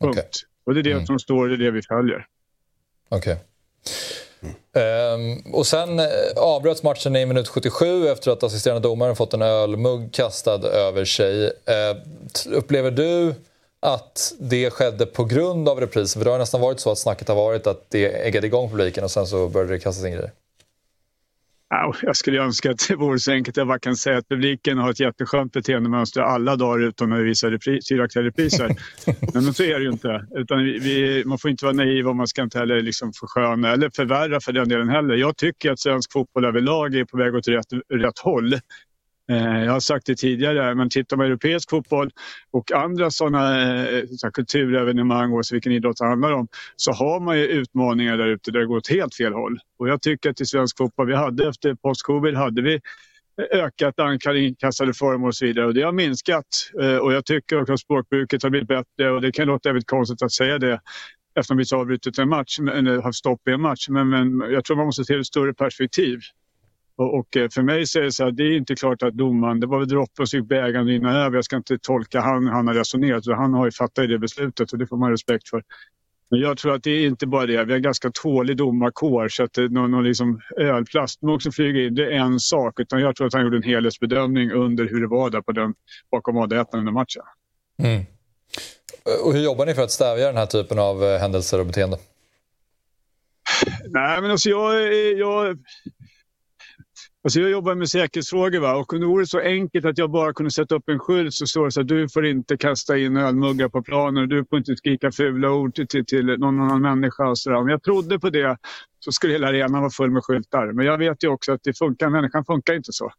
Punkt. 0.00 0.18
Okay. 0.18 0.24
Och 0.64 0.74
det 0.74 0.80
är 0.80 0.84
det 0.84 0.92
mm. 0.92 1.06
som 1.06 1.18
står, 1.18 1.48
det 1.48 1.54
är 1.54 1.58
det 1.58 1.70
vi 1.70 1.82
följer. 1.82 2.26
Okej. 3.08 3.32
Okay. 3.32 3.44
Um, 4.42 5.54
och 5.54 5.66
sen 5.66 5.98
eh, 5.98 6.06
avbröts 6.36 6.82
matchen 6.82 7.16
i 7.16 7.26
minut 7.26 7.48
77 7.48 8.08
efter 8.08 8.30
att 8.30 8.42
assisterande 8.42 8.88
domaren 8.88 9.16
fått 9.16 9.34
en 9.34 9.42
ölmugg 9.42 10.12
kastad 10.12 10.68
över 10.68 11.04
sig. 11.04 11.44
Uh, 11.44 12.52
upplever 12.56 12.90
du 12.90 13.34
att 13.80 14.32
det 14.38 14.70
skedde 14.70 15.06
på 15.06 15.24
grund 15.24 15.68
av 15.68 15.80
reprisen? 15.80 16.20
För 16.20 16.24
det 16.24 16.30
har 16.30 16.38
nästan 16.38 16.60
varit 16.60 16.80
så 16.80 16.90
att 16.90 16.98
snacket 16.98 17.28
har 17.28 17.34
varit 17.34 17.66
att 17.66 17.84
det 17.88 18.26
äggade 18.26 18.46
igång 18.46 18.70
publiken 18.70 19.04
och 19.04 19.10
sen 19.10 19.26
så 19.26 19.48
började 19.48 19.72
det 19.72 19.78
kastas 19.78 20.04
in 20.04 20.12
grejer. 20.12 20.32
Jag 22.02 22.16
skulle 22.16 22.42
önska 22.42 22.70
att 22.70 22.88
det 22.88 22.96
vore 22.96 23.18
så 23.18 23.32
enkelt. 23.32 23.56
Jag 23.56 23.66
bara 23.66 23.78
kan 23.78 23.96
säga 23.96 24.18
att 24.18 24.28
publiken 24.28 24.78
har 24.78 24.90
ett 24.90 25.00
jätteskönt 25.00 25.52
beteendemönster 25.52 26.20
alla 26.20 26.56
dagar 26.56 26.86
utom 26.86 27.10
när 27.10 27.16
vi 27.16 27.24
visar 27.24 27.50
repris, 27.50 27.84
tillräckliga 27.84 28.24
repriser. 28.24 28.76
Men 29.34 29.54
så 29.54 29.62
är 29.62 29.78
det 29.78 29.84
ju 29.84 29.90
inte. 29.90 30.26
Utan 30.36 30.58
vi, 30.64 31.22
man 31.26 31.38
får 31.38 31.50
inte 31.50 31.64
vara 31.64 31.74
naiv 31.74 32.08
och 32.08 32.16
man 32.16 32.26
ska 32.26 32.42
inte 32.42 32.58
heller 32.58 32.82
liksom 32.82 33.12
försköna 33.12 33.72
eller 33.72 33.90
förvärra 33.96 34.40
för 34.40 34.52
den 34.52 34.68
delen 34.68 34.88
heller. 34.88 35.14
Jag 35.14 35.36
tycker 35.36 35.72
att 35.72 35.80
svensk 35.80 36.12
fotboll 36.12 36.44
överlag 36.44 36.94
är 36.94 37.04
på 37.04 37.16
väg 37.16 37.34
åt 37.34 37.48
rätt, 37.48 37.72
rätt 37.94 38.18
håll. 38.18 38.54
Eh, 39.30 39.64
jag 39.64 39.72
har 39.72 39.80
sagt 39.80 40.06
det 40.06 40.14
tidigare, 40.14 40.74
men 40.74 40.90
tittar 40.90 41.16
man 41.16 41.26
europeisk 41.26 41.70
fotboll 41.70 42.10
och 42.50 42.72
andra 42.72 43.10
sådana 43.10 43.72
eh, 43.88 44.04
så 44.16 44.30
kulturevenemang, 44.30 45.32
oavsett 45.32 45.54
vilken 45.54 45.72
idrott 45.72 45.96
det 45.96 46.06
handlar 46.06 46.32
om, 46.32 46.48
så 46.76 46.92
har 46.92 47.20
man 47.20 47.38
ju 47.38 47.46
utmaningar 47.46 48.16
där 48.16 48.26
ute 48.26 48.50
där 48.50 48.60
det 48.60 48.66
går 48.66 48.76
åt 48.76 48.88
helt 48.88 49.14
fel 49.14 49.32
håll. 49.32 49.58
Och 49.78 49.88
jag 49.88 50.02
tycker 50.02 50.30
att 50.30 50.40
i 50.40 50.46
svensk 50.46 50.78
fotboll, 50.78 51.06
vi 51.06 51.14
hade 51.14 51.48
efter 51.48 51.74
post-covid 51.74 52.34
hade 52.34 52.62
vi 52.62 52.74
eh, 52.74 53.60
ökat 53.64 53.98
antal 53.98 54.36
inkastade 54.36 54.94
föremål 54.94 55.28
och 55.28 55.34
så 55.34 55.46
vidare 55.46 55.66
och 55.66 55.74
det 55.74 55.82
har 55.82 55.92
minskat. 55.92 56.46
Och 57.02 57.12
jag 57.12 57.24
tycker 57.24 57.60
också 57.60 57.72
att 57.72 57.80
språkbruket 57.80 58.42
har 58.42 58.50
blivit 58.50 58.68
bättre 58.68 59.10
och 59.10 59.20
det 59.20 59.32
kan 59.32 59.46
låta 59.46 59.68
väldigt 59.68 59.86
konstigt 59.86 60.22
att 60.22 60.32
säga 60.32 60.58
det 60.58 60.80
eftersom 61.34 61.56
vi 61.56 61.64
har 61.70 61.78
avbrutit 61.78 62.18
en 62.18 62.28
match, 62.28 62.58
eller 62.58 63.02
haft 63.02 63.18
stopp 63.18 63.48
i 63.48 63.50
en 63.50 63.60
match. 63.60 63.88
Men, 63.88 64.08
men 64.08 64.52
jag 64.52 64.64
tror 64.64 64.76
man 64.76 64.86
måste 64.86 65.04
se 65.04 65.14
ett 65.14 65.26
större 65.26 65.54
perspektiv. 65.54 66.20
Och, 67.04 67.36
eh, 67.36 67.48
för 67.48 67.62
mig 67.62 67.86
så 67.86 67.98
är 67.98 68.02
det 68.02 68.12
så 68.12 68.24
här, 68.24 68.30
det 68.30 68.42
är 68.42 68.56
inte 68.56 68.74
klart 68.74 69.02
att 69.02 69.14
domaren, 69.14 69.60
det 69.60 69.66
var 69.66 69.78
väl 69.78 69.88
droppen 69.88 70.26
som 70.26 70.38
gick 70.38 70.48
bägaren 70.48 70.86
rinna 70.86 71.24
över. 71.24 71.36
Jag 71.36 71.44
ska 71.44 71.56
inte 71.56 71.78
tolka 71.78 72.20
han, 72.20 72.46
han 72.46 72.66
har 72.66 72.74
resonerat. 72.74 73.26
Han 73.26 73.54
har 73.54 73.64
ju 73.64 73.72
fattat 73.72 74.08
det 74.08 74.18
beslutet 74.18 74.72
och 74.72 74.78
det 74.78 74.86
får 74.86 74.96
man 74.96 75.10
respekt 75.10 75.48
för. 75.48 75.62
Men 76.30 76.40
jag 76.40 76.58
tror 76.58 76.74
att 76.74 76.82
det 76.82 76.90
är 76.90 77.06
inte 77.06 77.26
bara 77.26 77.46
det. 77.46 77.64
Vi 77.64 77.72
har 77.72 77.78
ganska 77.78 78.10
tålig 78.10 78.56
domarkår 78.56 79.28
så 79.28 79.44
att 79.44 79.56
någon, 79.56 79.90
någon 79.90 80.04
liksom 80.04 80.40
ölplastmugg 80.56 81.42
som 81.42 81.52
flyger 81.52 81.86
in, 81.86 81.94
det 81.94 82.04
är 82.04 82.10
en 82.10 82.40
sak. 82.40 82.80
Utan 82.80 83.00
jag 83.00 83.16
tror 83.16 83.26
att 83.26 83.32
han 83.32 83.42
gjorde 83.42 83.56
en 83.56 83.62
helhetsbedömning 83.62 84.52
under 84.52 84.84
hur 84.84 85.00
det 85.00 85.06
var 85.06 85.30
där 85.30 85.40
på 85.40 85.52
den, 85.52 85.74
bakom 86.10 86.36
AD1 86.36 86.66
under 86.72 86.92
matchen. 86.92 87.22
Mm. 87.82 88.04
Och 89.24 89.32
hur 89.32 89.40
jobbar 89.40 89.66
ni 89.66 89.74
för 89.74 89.82
att 89.82 89.90
stävja 89.90 90.26
den 90.26 90.36
här 90.36 90.46
typen 90.46 90.78
av 90.78 91.04
eh, 91.04 91.20
händelser 91.20 91.60
och 91.60 91.66
beteende? 91.66 91.98
Nej, 93.88 94.20
men 94.22 94.30
alltså 94.30 94.48
jag, 94.48 94.94
jag 95.18 95.58
Alltså 97.24 97.40
jag 97.40 97.50
jobbar 97.50 97.74
med 97.74 97.88
säkerhetsfrågor 97.88 98.60
va? 98.60 98.76
och 98.76 98.92
om 98.92 99.00
det 99.00 99.06
vore 99.06 99.26
så 99.26 99.40
enkelt 99.40 99.84
att 99.84 99.98
jag 99.98 100.10
bara 100.10 100.32
kunde 100.32 100.50
sätta 100.50 100.74
upp 100.74 100.88
en 100.88 100.98
skylt 100.98 101.34
så 101.34 101.46
står 101.46 101.64
det 101.64 101.72
så 101.72 101.80
att 101.80 101.88
du 101.88 102.08
får 102.08 102.26
inte 102.26 102.56
kasta 102.56 102.98
in 102.98 103.16
ölmuggar 103.16 103.68
på 103.68 103.82
planen 103.82 104.22
och 104.22 104.28
du 104.28 104.44
får 104.50 104.58
inte 104.58 104.76
skrika 104.76 105.12
fula 105.12 105.50
ord 105.50 105.74
till, 105.74 105.88
till, 105.88 106.06
till 106.06 106.26
någon 106.26 106.60
annan 106.60 106.82
människa. 106.82 107.28
Och 107.28 107.38
så 107.38 107.50
där. 107.50 107.56
Om 107.56 107.68
jag 107.68 107.82
trodde 107.82 108.18
på 108.18 108.30
det 108.30 108.58
så 108.98 109.12
skulle 109.12 109.32
hela 109.32 109.48
arenan 109.48 109.80
vara 109.80 109.90
full 109.90 110.10
med 110.10 110.24
skyltar. 110.24 110.72
Men 110.72 110.86
jag 110.86 110.98
vet 110.98 111.24
ju 111.24 111.28
också 111.28 111.52
att 111.52 111.60
det 111.62 111.78
funkar, 111.78 112.08
människan 112.08 112.44
funkar 112.44 112.74
inte 112.74 112.92
så. 112.92 113.10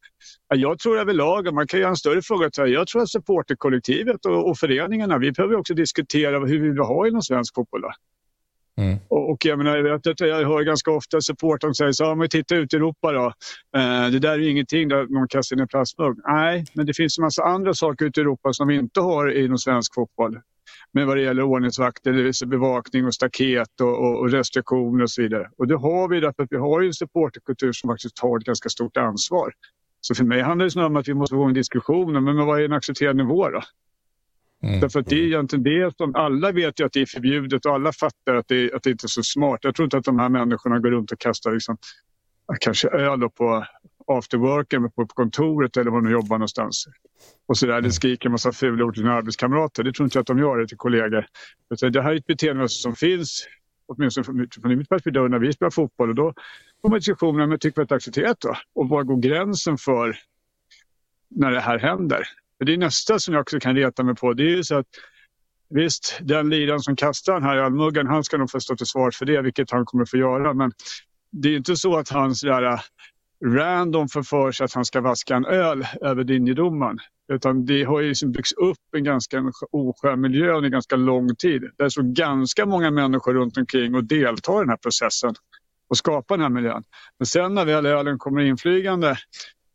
Jag 0.55 0.79
tror 0.79 0.99
överlag, 0.99 1.53
man 1.53 1.67
kan 1.67 1.79
göra 1.79 1.89
en 1.89 1.95
större 1.95 2.21
fråga, 2.21 2.49
jag 2.55 2.87
tror 2.87 3.01
att 3.01 3.09
supporterkollektivet 3.09 4.25
och, 4.25 4.49
och 4.49 4.57
föreningarna, 4.57 5.17
vi 5.17 5.31
behöver 5.31 5.55
också 5.55 5.73
diskutera 5.73 6.39
hur 6.39 6.59
vi 6.59 6.69
vill 6.69 6.79
ha 6.79 7.07
inom 7.07 7.21
svensk 7.21 7.55
fotboll. 7.55 7.81
Mm. 8.81 8.99
Och, 9.07 9.45
jag, 9.45 9.57
menar, 9.57 9.77
jag, 9.77 9.83
vet, 9.83 10.19
jag 10.19 10.47
hör 10.47 10.63
ganska 10.63 10.91
ofta 10.91 11.21
supportrar 11.21 11.73
säga 11.73 11.93
så 11.93 12.15
men 12.15 12.29
titta 12.29 12.55
ut 12.55 12.73
i 12.73 12.75
Europa 12.75 13.11
då. 13.11 13.25
Eh, 13.79 14.11
det 14.11 14.19
där 14.19 14.31
är 14.31 14.49
ingenting 14.49 14.87
där 14.87 15.07
någon 15.07 15.27
kastar 15.27 15.55
in 15.55 15.59
en 15.59 15.67
plastmugg. 15.67 16.19
Nej, 16.27 16.65
men 16.73 16.85
det 16.85 16.93
finns 16.93 17.17
en 17.17 17.21
massa 17.21 17.43
andra 17.43 17.73
saker 17.73 18.05
ute 18.05 18.19
i 18.19 18.21
Europa 18.21 18.53
som 18.53 18.67
vi 18.67 18.75
inte 18.75 18.99
har 18.99 19.37
inom 19.37 19.57
svensk 19.57 19.95
fotboll. 19.95 20.39
Men 20.93 21.07
vad 21.07 21.17
det 21.17 21.23
gäller 21.23 21.43
ordningsvakter, 21.43 22.45
bevakning 22.45 23.05
och 23.05 23.13
staket 23.13 23.81
och, 23.81 23.99
och, 23.99 24.19
och, 24.19 24.31
restriktioner 24.31 25.03
och 25.03 25.11
så 25.11 25.21
vidare. 25.21 25.49
Och 25.57 25.67
det 25.67 25.77
har 25.77 26.07
vi 26.07 26.19
därför 26.19 26.43
att 26.43 26.51
vi 26.51 26.57
har 26.57 26.81
ju 26.81 26.87
en 26.87 26.93
supporterkultur 26.93 27.71
som 27.71 27.89
faktiskt 27.89 28.15
tar 28.15 28.37
ett 28.37 28.43
ganska 28.43 28.69
stort 28.69 28.97
ansvar. 28.97 29.53
Så 30.01 30.15
för 30.15 30.23
mig 30.23 30.41
handlar 30.41 30.65
det 30.65 30.71
snarare 30.71 30.89
om 30.89 30.95
att 30.95 31.07
vi 31.07 31.13
måste 31.13 31.35
få 31.35 31.43
en 31.43 31.53
diskussion 31.53 32.23
men 32.23 32.45
vad 32.45 32.59
är 32.59 32.65
en 32.65 32.73
accepterad 32.73 33.15
nivå 33.15 33.49
då? 33.49 33.61
Mm. 34.63 34.79
Därför 34.79 34.99
att 34.99 35.05
det 35.05 35.15
är 35.15 35.25
egentligen 35.25 35.63
det 35.63 35.97
som 35.97 36.15
alla 36.15 36.51
vet 36.51 36.79
ju 36.79 36.85
att 36.85 36.93
det 36.93 37.01
är 37.01 37.05
förbjudet 37.05 37.65
och 37.65 37.73
alla 37.73 37.91
fattar 37.93 38.35
att 38.35 38.47
det, 38.47 38.73
att 38.73 38.83
det 38.83 38.91
inte 38.91 39.05
är 39.05 39.07
så 39.07 39.23
smart. 39.23 39.59
Jag 39.63 39.75
tror 39.75 39.83
inte 39.83 39.97
att 39.97 40.03
de 40.03 40.19
här 40.19 40.29
människorna 40.29 40.79
går 40.79 40.91
runt 40.91 41.11
och 41.11 41.19
kastar 41.19 41.51
liksom, 41.51 41.77
kanske 42.59 42.87
öl 42.87 43.29
på 43.29 43.65
afterworken 44.07 44.91
på 44.91 45.07
kontoret 45.07 45.77
eller 45.77 45.91
var 45.91 46.01
de 46.01 46.11
jobbar 46.11 46.37
någonstans. 46.37 46.85
Och 47.45 47.57
så 47.57 47.65
där, 47.65 47.73
det 47.73 47.79
mm. 47.79 47.91
skriker 47.91 48.25
en 48.25 48.31
massa 48.31 48.51
fula 48.51 48.85
ord 48.85 48.93
till 48.93 49.03
sina 49.03 49.13
arbetskamrater. 49.13 49.83
Det 49.83 49.93
tror 49.93 50.05
inte 50.05 50.17
jag 50.17 50.21
att 50.21 50.27
de 50.27 50.39
gör 50.39 50.57
det 50.57 50.67
till 50.67 50.77
kollegor. 50.77 51.25
Det 51.91 52.01
här 52.01 52.11
är 52.11 52.15
ett 52.15 52.25
beteende 52.25 52.69
som 52.69 52.95
finns, 52.95 53.47
åtminstone 53.85 54.23
från 54.23 54.37
mitt 54.77 54.89
perspektiv, 54.89 55.21
när 55.21 55.39
vi 55.39 55.53
spelar 55.53 55.71
fotboll. 55.71 56.09
Och 56.09 56.15
då 56.15 56.33
får 56.81 56.89
man 56.89 56.99
diskussioner, 56.99 57.47
men 57.47 57.59
tycker 57.59 57.81
vi 57.81 57.83
att 57.83 57.89
det 57.89 57.95
är 57.95 57.97
accepterat 57.97 58.39
då? 58.39 58.55
Och 58.75 58.89
var 58.89 59.03
går 59.03 59.17
gränsen 59.17 59.77
för 59.77 60.17
när 61.29 61.51
det 61.51 61.59
här 61.59 61.79
händer? 61.79 62.23
Men 62.61 62.65
det 62.65 62.73
är 62.73 62.77
nästa 62.77 63.19
som 63.19 63.33
jag 63.33 63.41
också 63.41 63.59
kan 63.59 63.75
reta 63.75 64.03
mig 64.03 64.15
på. 64.15 64.33
Det 64.33 64.43
är 64.43 64.55
ju 64.55 64.63
så 64.63 64.75
att 64.75 64.85
Visst, 65.73 66.19
den 66.21 66.49
liraren 66.49 66.79
som 66.79 66.95
kastar 66.95 67.33
den 67.33 67.43
här 67.43 67.57
ölmuggen, 67.57 68.07
han 68.07 68.23
ska 68.23 68.37
nog 68.37 68.51
få 68.51 68.59
stå 68.59 68.75
till 68.75 68.85
svars 68.85 69.17
för 69.17 69.25
det, 69.25 69.41
vilket 69.41 69.71
han 69.71 69.85
kommer 69.85 70.05
få 70.05 70.17
göra. 70.17 70.53
Men 70.53 70.71
det 71.31 71.49
är 71.49 71.57
inte 71.57 71.75
så 71.75 71.97
att 71.97 72.09
hans 72.09 72.41
där 72.41 72.63
äh, 72.63 72.79
random 73.45 74.07
förför 74.07 74.51
sig 74.51 74.65
att 74.65 74.73
han 74.73 74.85
ska 74.85 75.01
vaska 75.01 75.35
en 75.35 75.45
öl 75.45 75.85
över 76.01 76.23
linjedomaren. 76.23 76.97
Utan 77.33 77.65
det 77.65 77.83
har 77.83 77.99
ju 77.99 78.09
liksom 78.09 78.31
byggts 78.31 78.51
upp 78.51 78.95
en 78.97 79.03
ganska 79.03 79.51
oskön 79.71 80.21
miljö 80.21 80.53
under 80.53 80.69
ganska 80.69 80.95
lång 80.95 81.35
tid. 81.35 81.63
Där 81.77 81.89
så 81.89 82.01
ganska 82.03 82.65
många 82.65 82.91
människor 82.91 83.33
runt 83.33 83.57
omkring 83.57 83.95
och 83.95 84.03
deltar 84.03 84.57
i 84.57 84.59
den 84.59 84.69
här 84.69 84.77
processen 84.77 85.35
och 85.89 85.97
skapar 85.97 86.37
den 86.37 86.43
här 86.43 86.49
miljön. 86.49 86.83
Men 87.19 87.25
sen 87.25 87.53
när 87.53 87.65
väl 87.65 87.85
ölen 87.85 88.17
kommer 88.17 88.41
inflygande 88.41 89.17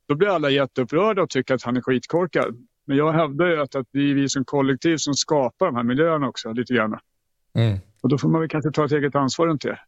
då 0.09 0.15
blir 0.15 0.29
alla 0.29 0.51
jätteupprörda 0.51 1.23
och 1.23 1.31
tycker 1.31 1.55
att 1.55 1.63
han 1.63 1.77
är 1.77 1.81
skitkorkad. 1.81 2.57
Men 2.87 2.97
jag 2.97 3.13
hävdar 3.13 3.47
ju 3.47 3.61
att, 3.61 3.75
att 3.75 3.87
det 3.93 4.11
är 4.11 4.15
vi 4.15 4.29
som 4.29 4.45
kollektiv 4.45 4.97
som 4.97 5.15
skapar 5.15 5.67
de 5.67 5.77
här 5.77 5.83
miljöerna 5.83 6.29
också 6.29 6.53
lite 6.53 6.75
grann. 6.75 6.99
Mm. 7.55 7.79
Och 8.01 8.09
då 8.09 8.19
får 8.19 8.29
man 8.29 8.41
väl 8.41 8.51
kanske 8.51 8.71
ta 8.71 8.85
ett 8.85 8.93
eget 8.93 9.15
ansvar 9.15 9.47
runt 9.47 9.63
det. 9.63 9.79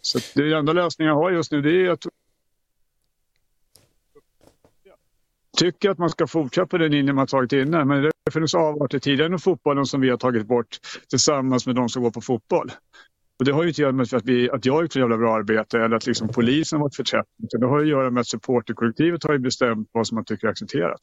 Så 0.00 0.18
det 0.34 0.52
enda 0.52 0.72
lösningen 0.72 1.08
jag 1.08 1.20
har 1.20 1.30
just 1.30 1.52
nu 1.52 1.62
det 1.62 1.86
är 1.86 1.90
att 1.90 2.06
tycker 5.56 5.90
att 5.90 5.98
man 5.98 6.10
ska 6.10 6.26
fortsätta 6.26 6.66
på 6.66 6.78
den 6.78 6.90
linje 6.90 7.12
man 7.12 7.26
tagit 7.26 7.52
innan. 7.52 7.88
Men 7.88 8.02
det 8.02 8.30
funnits 8.30 8.54
avarter 8.54 8.98
tidigare 8.98 9.26
inom 9.26 9.38
fotbollen 9.38 9.86
som 9.86 10.00
vi 10.00 10.10
har 10.10 10.16
tagit 10.16 10.46
bort 10.46 10.78
tillsammans 11.10 11.66
med 11.66 11.74
de 11.74 11.88
som 11.88 12.02
går 12.02 12.10
på 12.10 12.20
fotboll. 12.20 12.72
Och 13.38 13.44
det 13.44 13.52
har 13.52 13.62
ju 13.62 13.68
inte 13.68 13.76
att 13.76 13.82
göra 13.82 13.92
med 13.92 14.14
att, 14.14 14.24
vi, 14.24 14.50
att 14.50 14.66
jag 14.66 14.74
har 14.74 14.82
gjort 14.82 14.90
ett 14.90 14.96
jävla 14.96 15.16
bra 15.16 15.34
arbete 15.34 15.78
eller 15.78 15.96
att 15.96 16.06
liksom 16.06 16.28
polisen 16.28 16.78
har 16.78 16.84
varit 16.84 16.96
förträfflig. 16.96 17.48
Det 17.60 17.66
har 17.66 17.80
att 17.80 17.88
göra 17.88 18.10
med 18.10 18.20
att 18.20 18.26
supporterkollektivet 18.26 19.24
har 19.24 19.38
bestämt 19.38 19.88
vad 19.92 20.06
som 20.06 20.14
man 20.14 20.24
tycker 20.24 20.46
är 20.46 20.50
accepterat. 20.50 21.00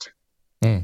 Mm. 0.65 0.83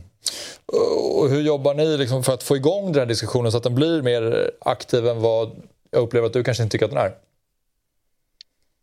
Och 0.67 1.29
hur 1.29 1.41
jobbar 1.41 1.73
ni 1.73 1.97
liksom 1.97 2.23
för 2.23 2.33
att 2.33 2.43
få 2.43 2.55
igång 2.55 2.91
den 2.91 2.99
här 2.99 3.05
diskussionen 3.05 3.51
så 3.51 3.57
att 3.57 3.63
den 3.63 3.75
blir 3.75 4.01
mer 4.01 4.51
aktiv 4.61 5.07
än 5.07 5.21
vad 5.21 5.51
jag 5.91 6.03
upplever 6.03 6.27
att 6.27 6.33
du 6.33 6.43
kanske 6.43 6.63
inte 6.63 6.71
tycker 6.71 6.85
att 6.85 6.91
den 6.91 7.01
är? 7.01 7.11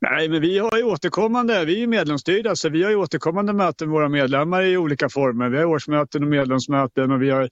Nej, 0.01 0.29
men 0.29 0.41
vi 0.41 0.59
har 0.59 0.77
ju 0.77 0.83
återkommande, 0.83 1.65
vi 1.65 1.83
är 1.83 1.87
medlemsstyrda, 1.87 2.57
så 2.57 2.69
vi 2.69 2.83
har 2.83 2.91
ju 2.91 2.97
återkommande 2.97 3.53
möten 3.53 3.89
med 3.89 3.95
våra 3.95 4.09
medlemmar 4.09 4.63
i 4.63 4.77
olika 4.77 5.09
former. 5.09 5.49
Vi 5.49 5.59
har 5.59 5.65
årsmöten 5.65 6.23
och 6.23 6.29
medlemsmöten 6.29 7.11
och 7.13 7.23
vi 7.23 7.31
har 7.31 7.49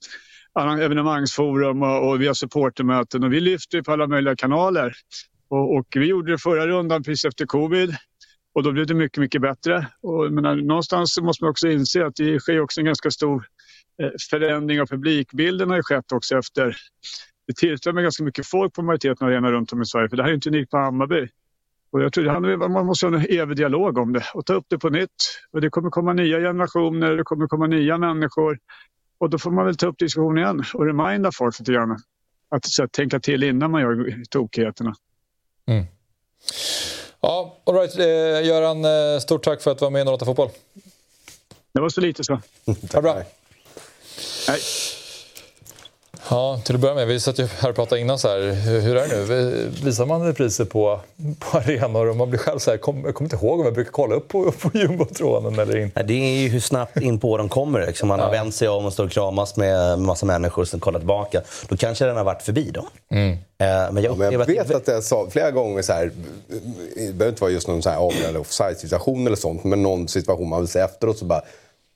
evenemangsforum 0.59 1.83
och, 1.83 2.09
och 2.09 2.21
vi 2.21 2.27
har 2.27 2.33
supportermöten 2.33 3.23
och 3.23 3.33
vi 3.33 3.39
lyfter 3.39 3.81
på 3.81 3.91
alla 3.91 4.07
möjliga 4.07 4.35
kanaler. 4.35 4.93
Och, 5.47 5.75
och, 5.75 5.87
vi 5.95 6.05
gjorde 6.05 6.31
det 6.31 6.37
förra 6.37 6.67
rundan 6.67 7.03
precis 7.03 7.25
efter 7.25 7.45
covid 7.45 7.95
och 8.53 8.63
då 8.63 8.71
blev 8.71 8.87
det 8.87 8.93
mycket, 8.93 9.17
mycket 9.17 9.41
bättre. 9.41 9.87
Och, 10.01 10.31
menar, 10.31 10.55
någonstans 10.55 11.21
måste 11.21 11.43
man 11.43 11.51
också 11.51 11.67
inse 11.67 12.05
att 12.05 12.15
det 12.15 12.39
sker 12.39 12.61
också 12.61 12.81
en 12.81 12.85
ganska 12.85 13.11
stor 13.11 13.47
förändring 14.29 14.81
av 14.81 14.85
publikbilden 14.85 15.69
har 15.69 15.77
ju 15.77 15.83
skett 15.83 16.11
också 16.11 16.37
efter 16.37 16.77
det 17.47 17.53
tillströmmar 17.53 18.01
ganska 18.01 18.23
mycket 18.23 18.47
folk 18.47 18.73
på 18.73 18.81
majoriteten 18.81 19.27
av 19.27 19.33
arenor 19.33 19.51
runt 19.51 19.73
om 19.73 19.81
i 19.81 19.85
Sverige. 19.85 20.09
För 20.09 20.17
det 20.17 20.23
här 20.23 20.29
är 20.29 20.33
inte 20.33 20.49
unikt 20.49 20.71
på 20.71 20.77
Hammarby. 20.77 21.27
Och 21.91 22.01
jag 22.01 22.13
tror 22.13 22.63
att 22.63 22.71
man 22.71 22.85
måste 22.85 23.07
ha 23.07 23.15
en 23.15 23.25
evig 23.29 23.57
dialog 23.57 23.97
om 23.97 24.13
det 24.13 24.23
och 24.33 24.45
ta 24.45 24.53
upp 24.53 24.65
det 24.67 24.77
på 24.77 24.89
nytt. 24.89 25.09
Och 25.51 25.61
det 25.61 25.69
kommer 25.69 25.89
komma 25.89 26.13
nya 26.13 26.39
generationer, 26.39 27.11
det 27.17 27.23
kommer 27.23 27.47
komma 27.47 27.67
nya 27.67 27.97
människor. 27.97 28.59
Och 29.17 29.29
då 29.29 29.37
får 29.37 29.51
man 29.51 29.65
väl 29.65 29.77
ta 29.77 29.87
upp 29.87 29.97
diskussionen 29.97 30.37
igen 30.37 30.63
och 30.73 30.85
reminda 30.85 31.31
folk 31.33 31.59
lite 31.59 31.71
grann. 31.71 31.99
Att 32.49 32.65
så, 32.65 32.87
tänka 32.87 33.19
till 33.19 33.43
innan 33.43 33.71
man 33.71 33.81
gör 33.81 34.23
tokigheterna. 34.29 34.93
Mm. 35.67 35.85
Ja, 37.21 37.57
all 37.65 37.75
right. 37.75 37.99
Eh, 37.99 38.47
Göran, 38.47 38.85
eh, 38.85 39.19
stort 39.19 39.43
tack 39.43 39.61
för 39.61 39.71
att 39.71 39.77
du 39.77 39.85
var 39.85 39.91
med 39.91 40.07
i 40.07 40.09
08 40.09 40.25
Fotboll. 40.25 40.49
Det 41.73 41.81
var 41.81 41.89
så 41.89 42.01
lite 42.01 42.23
så. 42.23 42.41
Ha 42.93 43.01
bra. 43.01 43.23
Hej. 44.47 44.59
Ja, 46.29 46.61
till 46.65 46.75
att 46.75 46.81
börja 46.81 46.95
med, 46.95 47.07
vi 47.07 47.19
satt 47.19 47.39
ju 47.39 47.45
här 47.45 47.69
och 47.69 47.75
pratade 47.75 48.01
innan 48.01 48.19
så 48.19 48.27
här, 48.27 48.39
hur, 48.79 48.95
är 48.95 49.07
det 49.07 49.15
nu? 49.15 49.71
Visar 49.83 50.05
man 50.05 50.25
repriser 50.25 50.65
på, 50.65 50.99
på 51.39 51.57
arenor 51.57 52.09
och 52.09 52.15
man 52.15 52.29
blir 52.29 52.39
själv 52.39 52.59
så 52.59 52.71
här, 52.71 52.77
kom, 52.77 53.05
jag 53.05 53.15
kommer 53.15 53.33
inte 53.33 53.45
ihåg 53.45 53.59
om 53.59 53.65
jag 53.65 53.73
brukar 53.73 53.91
kolla 53.91 54.15
upp 54.15 54.27
på, 54.27 54.51
på 54.51 54.69
jumbotronen 54.73 55.59
eller 55.59 55.77
inte. 55.77 56.03
Det 56.03 56.13
är 56.13 56.41
ju 56.41 56.47
hur 56.47 56.59
snabbt 56.59 56.97
in 56.97 57.19
på 57.19 57.37
de 57.37 57.49
kommer. 57.49 57.85
Liksom. 57.85 58.07
Man 58.07 58.19
har 58.19 58.27
ja. 58.27 58.31
vänt 58.31 58.55
sig 58.55 58.69
om 58.69 58.85
och 58.85 58.93
står 58.93 59.05
och 59.05 59.11
kramas 59.11 59.55
med 59.55 59.75
en 59.75 60.05
massa 60.05 60.25
människor 60.25 60.61
och 60.61 60.67
sen 60.67 60.79
kollar 60.79 60.99
tillbaka. 60.99 61.41
Då 61.69 61.77
kanske 61.77 62.05
den 62.05 62.17
har 62.17 62.23
varit 62.23 62.41
förbi 62.41 62.71
dem. 62.71 62.87
Mm. 63.11 63.31
Eh, 63.31 63.37
men 63.57 64.03
jag, 64.03 64.03
ja, 64.03 64.15
men 64.15 64.31
jag 64.31 64.45
vet 64.45 64.75
att 64.75 64.87
jag 64.87 65.03
sa 65.03 65.27
flera 65.29 65.51
gånger 65.51 65.81
så 65.81 65.93
här, 65.93 66.11
det 66.95 67.13
behöver 67.13 67.29
inte 67.29 67.41
vara 67.41 67.51
just 67.51 67.67
någon 67.67 67.81
avgörande 67.87 68.39
offside-situation 68.39 69.27
eller 69.27 69.37
sånt, 69.37 69.63
men 69.63 69.83
någon 69.83 70.07
situation 70.07 70.49
man 70.49 70.59
vill 70.59 70.69
se 70.69 70.79
efteråt 70.79 71.17
så 71.17 71.25
bara 71.25 71.41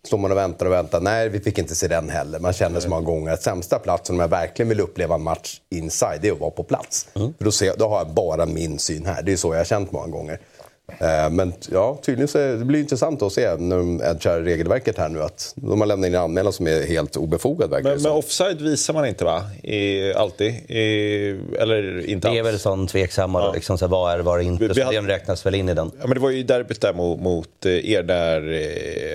står 0.08 0.18
man 0.18 0.32
och 0.32 0.38
väntar 0.38 0.66
och 0.66 0.72
väntar. 0.72 1.02
Nej, 1.02 1.30
vi 1.30 1.40
fick 1.40 1.58
inte 1.58 1.76
se 1.76 1.88
den 1.88 2.10
heller. 2.10 2.40
Man 2.40 2.54
känner 2.54 2.80
så 2.80 2.90
många 2.90 3.02
gånger 3.02 3.32
att 3.32 3.42
sämsta 3.42 3.80
platsen 3.80 4.16
om 4.16 4.20
jag 4.20 4.28
verkligen 4.28 4.70
vill 4.70 4.80
uppleva 4.80 5.16
en 5.16 5.22
match 5.22 5.62
inside, 5.70 6.22
det 6.22 6.28
är 6.28 6.32
att 6.32 6.40
vara 6.40 6.52
på 6.52 6.64
plats. 6.64 7.08
Mm. 7.14 7.34
För 7.38 7.46
då, 7.46 7.52
ser, 7.52 7.74
då 7.78 7.88
har 7.88 7.98
jag 7.98 8.10
bara 8.10 8.46
min 8.46 8.80
syn 8.80 9.06
här. 9.06 9.22
Det 9.22 9.34
är 9.34 9.38
så 9.38 9.54
jag 9.54 9.60
har 9.60 9.66
känt 9.66 9.92
många 9.92 10.08
gånger. 10.08 10.40
Eh, 10.88 11.30
men 11.30 11.54
ja, 11.72 12.00
tydligen 12.02 12.28
så 12.28 12.38
det 12.38 12.66
blir 12.66 12.80
intressant 12.80 13.22
att 13.22 13.34
se 13.34 13.56
när 13.56 13.78
de 13.78 14.02
edgar 14.02 14.40
regelverket 14.40 14.98
här 14.98 15.10
nu 15.10 15.22
att 15.22 15.54
de 15.56 15.82
har 15.82 15.88
lämnat 15.88 16.08
in 16.08 16.16
en 16.16 16.22
anmälan 16.22 16.54
som 16.54 16.68
är 16.68 16.88
helt 16.88 17.18
obefogad. 17.18 17.70
Men, 17.70 17.84
men 17.84 18.12
offside 18.12 18.62
visar 18.62 18.94
man 18.94 19.06
inte 19.06 19.26
va? 19.26 19.44
I, 19.64 20.14
alltid? 20.14 20.48
I, 20.54 21.40
eller 21.60 22.10
inte 22.10 22.30
Det 22.30 22.38
är 22.38 22.44
väl 22.44 22.60
sån 22.60 22.88
tveksamma 22.88 23.40
ja. 23.40 23.54
liksom, 23.54 23.78
så 23.78 23.88
vad 23.88 24.14
är 24.14 24.18
det, 24.18 24.24
vad 24.24 24.36
är 24.36 24.44
det 24.44 24.46
inte? 24.46 24.64
Vi, 24.64 24.68
vi 24.68 24.82
så 24.82 24.92
den 24.92 25.08
räknas 25.08 25.46
väl 25.46 25.56
in 25.56 25.70
i 25.70 25.74
den. 25.74 25.92
Ja, 26.00 26.08
men 26.08 26.14
det 26.14 26.20
var 26.20 26.30
ju 26.30 26.44
derbyt 26.44 26.82
där 26.82 26.94
mot, 26.94 27.20
mot 27.20 27.66
eh, 27.66 27.92
er 27.92 28.04
där 28.04 28.52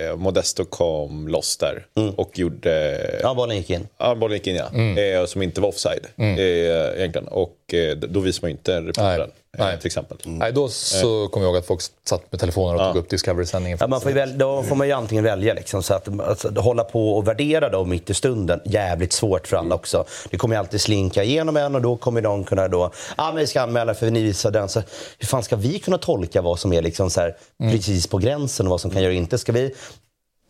eh, 0.09 0.15
Modesto 0.15 0.65
kom 0.65 1.27
loss 1.27 1.57
där 1.57 1.85
mm. 1.97 2.13
och 2.13 2.39
gjorde... 2.39 3.19
Ja, 3.23 3.33
bollen 3.33 3.57
gick 3.57 3.69
in. 3.69 3.87
Ja, 3.97 4.15
bollen 4.15 4.37
gick 4.37 4.47
in 4.47 4.55
ja. 4.55 4.67
Mm. 4.73 5.19
Eh, 5.21 5.25
som 5.25 5.41
inte 5.41 5.61
var 5.61 5.69
offside 5.69 6.07
mm. 6.17 6.39
eh, 6.39 6.99
egentligen. 6.99 7.27
Och 7.27 7.73
eh, 7.73 7.95
då 7.95 8.19
visar 8.19 8.41
man 8.41 8.49
ju 8.49 8.57
inte 8.57 8.81
reprisen. 8.81 9.31
Nej. 9.57 9.77
till 9.77 9.87
exempel. 9.87 10.17
Mm. 10.25 10.37
Nej, 10.37 10.51
då 10.53 10.67
så 10.67 11.27
kommer 11.27 11.45
jag 11.45 11.51
ihåg 11.51 11.59
att 11.59 11.67
folk 11.67 11.81
satt 12.09 12.31
med 12.31 12.39
telefonen 12.39 12.75
och 12.75 12.81
ja. 12.81 12.93
tog 12.93 13.03
upp 13.03 13.09
Discovery-sändningen. 13.09 13.77
Ja, 13.81 13.87
man 13.87 14.01
får 14.01 14.09
väl, 14.09 14.37
då 14.37 14.63
får 14.63 14.75
man 14.75 14.87
ju 14.87 14.93
antingen 14.93 15.23
välja. 15.23 15.53
Liksom, 15.53 15.83
så 15.83 15.93
att, 15.93 16.19
alltså, 16.19 16.49
hålla 16.49 16.83
på 16.83 17.17
och 17.17 17.27
värdera 17.27 17.69
dem 17.69 17.89
mitt 17.89 18.09
i 18.09 18.13
stunden, 18.13 18.59
jävligt 18.65 19.13
svårt 19.13 19.47
för 19.47 19.57
alla 19.57 19.75
också. 19.75 20.05
Det 20.29 20.37
kommer 20.37 20.55
ju 20.55 20.59
alltid 20.59 20.81
slinka 20.81 21.23
igenom 21.23 21.57
en 21.57 21.75
och 21.75 21.81
då 21.81 21.97
kommer 21.97 22.21
de 22.21 22.43
kunna 22.43 22.67
då, 22.67 22.79
ja 22.79 22.91
ah, 23.15 23.27
men 23.27 23.39
vi 23.39 23.47
ska 23.47 23.61
anmäla 23.61 23.93
för 23.93 24.11
ni 24.11 24.23
visar 24.23 24.51
den. 24.51 24.69
Så, 24.69 24.81
hur 25.19 25.27
fan 25.27 25.43
ska 25.43 25.55
vi 25.55 25.79
kunna 25.79 25.97
tolka 25.97 26.41
vad 26.41 26.59
som 26.59 26.73
är 26.73 26.81
liksom 26.81 27.09
så 27.09 27.21
här, 27.21 27.35
mm. 27.59 27.71
precis 27.71 28.07
på 28.07 28.17
gränsen 28.17 28.65
och 28.65 28.71
vad 28.71 28.81
som 28.81 28.91
kan 28.91 29.01
göra 29.01 29.11
och 29.11 29.17
inte? 29.17 29.37
Ska 29.37 29.51
vi 29.51 29.73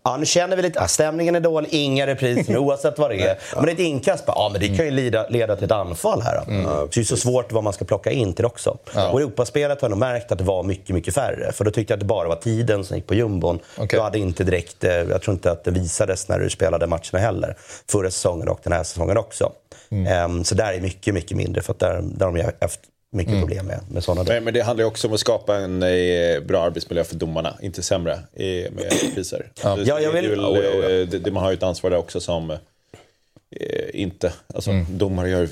Ja, 0.03 0.17
nu 0.17 0.25
känner 0.25 0.55
vi 0.55 0.61
lite, 0.61 0.79
ja, 0.79 0.87
stämningen 0.87 1.35
är 1.35 1.39
dålig, 1.39 1.69
inga 1.71 2.07
repriser 2.07 2.57
oavsett 2.57 2.99
vad 2.99 3.11
det 3.11 3.21
är. 3.21 3.37
Men 3.55 3.69
ett 3.69 3.79
inkast, 3.79 4.23
ja 4.27 4.49
men 4.51 4.61
det 4.61 4.77
kan 4.77 4.85
ju 4.85 4.91
leda, 4.91 5.27
leda 5.27 5.55
till 5.55 5.65
ett 5.65 5.71
anfall 5.71 6.21
här. 6.21 6.43
Mm. 6.47 6.65
Så 6.65 6.87
det 6.93 6.99
är 6.99 7.03
så 7.03 7.17
svårt 7.17 7.51
vad 7.51 7.63
man 7.63 7.73
ska 7.73 7.85
plocka 7.85 8.11
in 8.11 8.33
till 8.33 8.45
också. 8.45 8.77
Ja. 8.95 9.09
Och 9.09 9.21
Europaspelet 9.21 9.81
har 9.81 9.85
jag 9.85 9.89
nog 9.89 9.99
märkt 9.99 10.31
att 10.31 10.37
det 10.37 10.43
var 10.43 10.63
mycket, 10.63 10.95
mycket 10.95 11.13
färre. 11.13 11.51
För 11.51 11.65
då 11.65 11.71
tyckte 11.71 11.93
jag 11.93 11.95
att 11.95 11.99
det 11.99 12.05
bara 12.05 12.27
var 12.27 12.35
tiden 12.35 12.85
som 12.85 12.97
gick 12.97 13.07
på 13.07 13.15
jumbon. 13.15 13.59
Okay. 13.77 13.87
Du 13.97 13.99
hade 13.99 14.19
inte 14.19 14.43
direkt, 14.43 14.83
eh, 14.83 14.93
jag 14.93 15.21
tror 15.21 15.33
inte 15.33 15.51
att 15.51 15.63
det 15.63 15.71
visades 15.71 16.27
när 16.27 16.39
du 16.39 16.49
spelade 16.49 16.87
matcherna 16.87 17.19
heller. 17.19 17.57
Förra 17.91 18.11
säsongen 18.11 18.49
och 18.49 18.59
den 18.63 18.73
här 18.73 18.83
säsongen 18.83 19.17
också. 19.17 19.51
Mm. 19.91 20.31
Um, 20.31 20.43
så 20.43 20.55
där 20.55 20.73
är 20.73 20.81
mycket, 20.81 21.13
mycket 21.13 21.37
mindre. 21.37 21.61
För 21.61 21.73
att 21.73 21.79
där, 21.79 22.01
där 22.01 22.25
de 22.25 22.51
haft 22.61 22.79
mycket 23.11 23.31
mm. 23.31 23.41
problem 23.41 23.65
med, 23.65 23.79
med 23.91 24.03
sådana 24.03 24.23
men, 24.27 24.43
men 24.43 24.53
det 24.53 24.61
handlar 24.61 24.83
ju 24.83 24.87
också 24.87 25.07
om 25.07 25.13
att 25.13 25.19
skapa 25.19 25.57
en 25.57 25.83
eh, 25.83 26.39
bra 26.39 26.63
arbetsmiljö 26.63 27.03
för 27.03 27.15
domarna, 27.15 27.57
inte 27.61 27.83
sämre 27.83 28.13
eh, 28.13 28.71
med 28.71 28.93
priser. 29.15 29.51
ja. 29.63 29.75
Det, 29.75 29.83
ja, 29.83 29.99
jag 29.99 30.11
vill... 30.11 30.29
det, 30.29 30.35
oh, 30.35 30.43
oh, 30.43 30.57
oh. 30.57 31.07
Det, 31.07 31.19
det, 31.19 31.31
man 31.31 31.43
har 31.43 31.51
ju 31.51 31.57
ett 31.57 31.63
ansvar 31.63 31.89
där 31.89 31.97
också 31.97 32.19
som 32.19 32.51
eh, 32.51 32.57
inte... 33.93 34.33
Alltså, 34.53 34.71
mm. 34.71 34.85
Domare 34.97 35.29
gör 35.29 35.49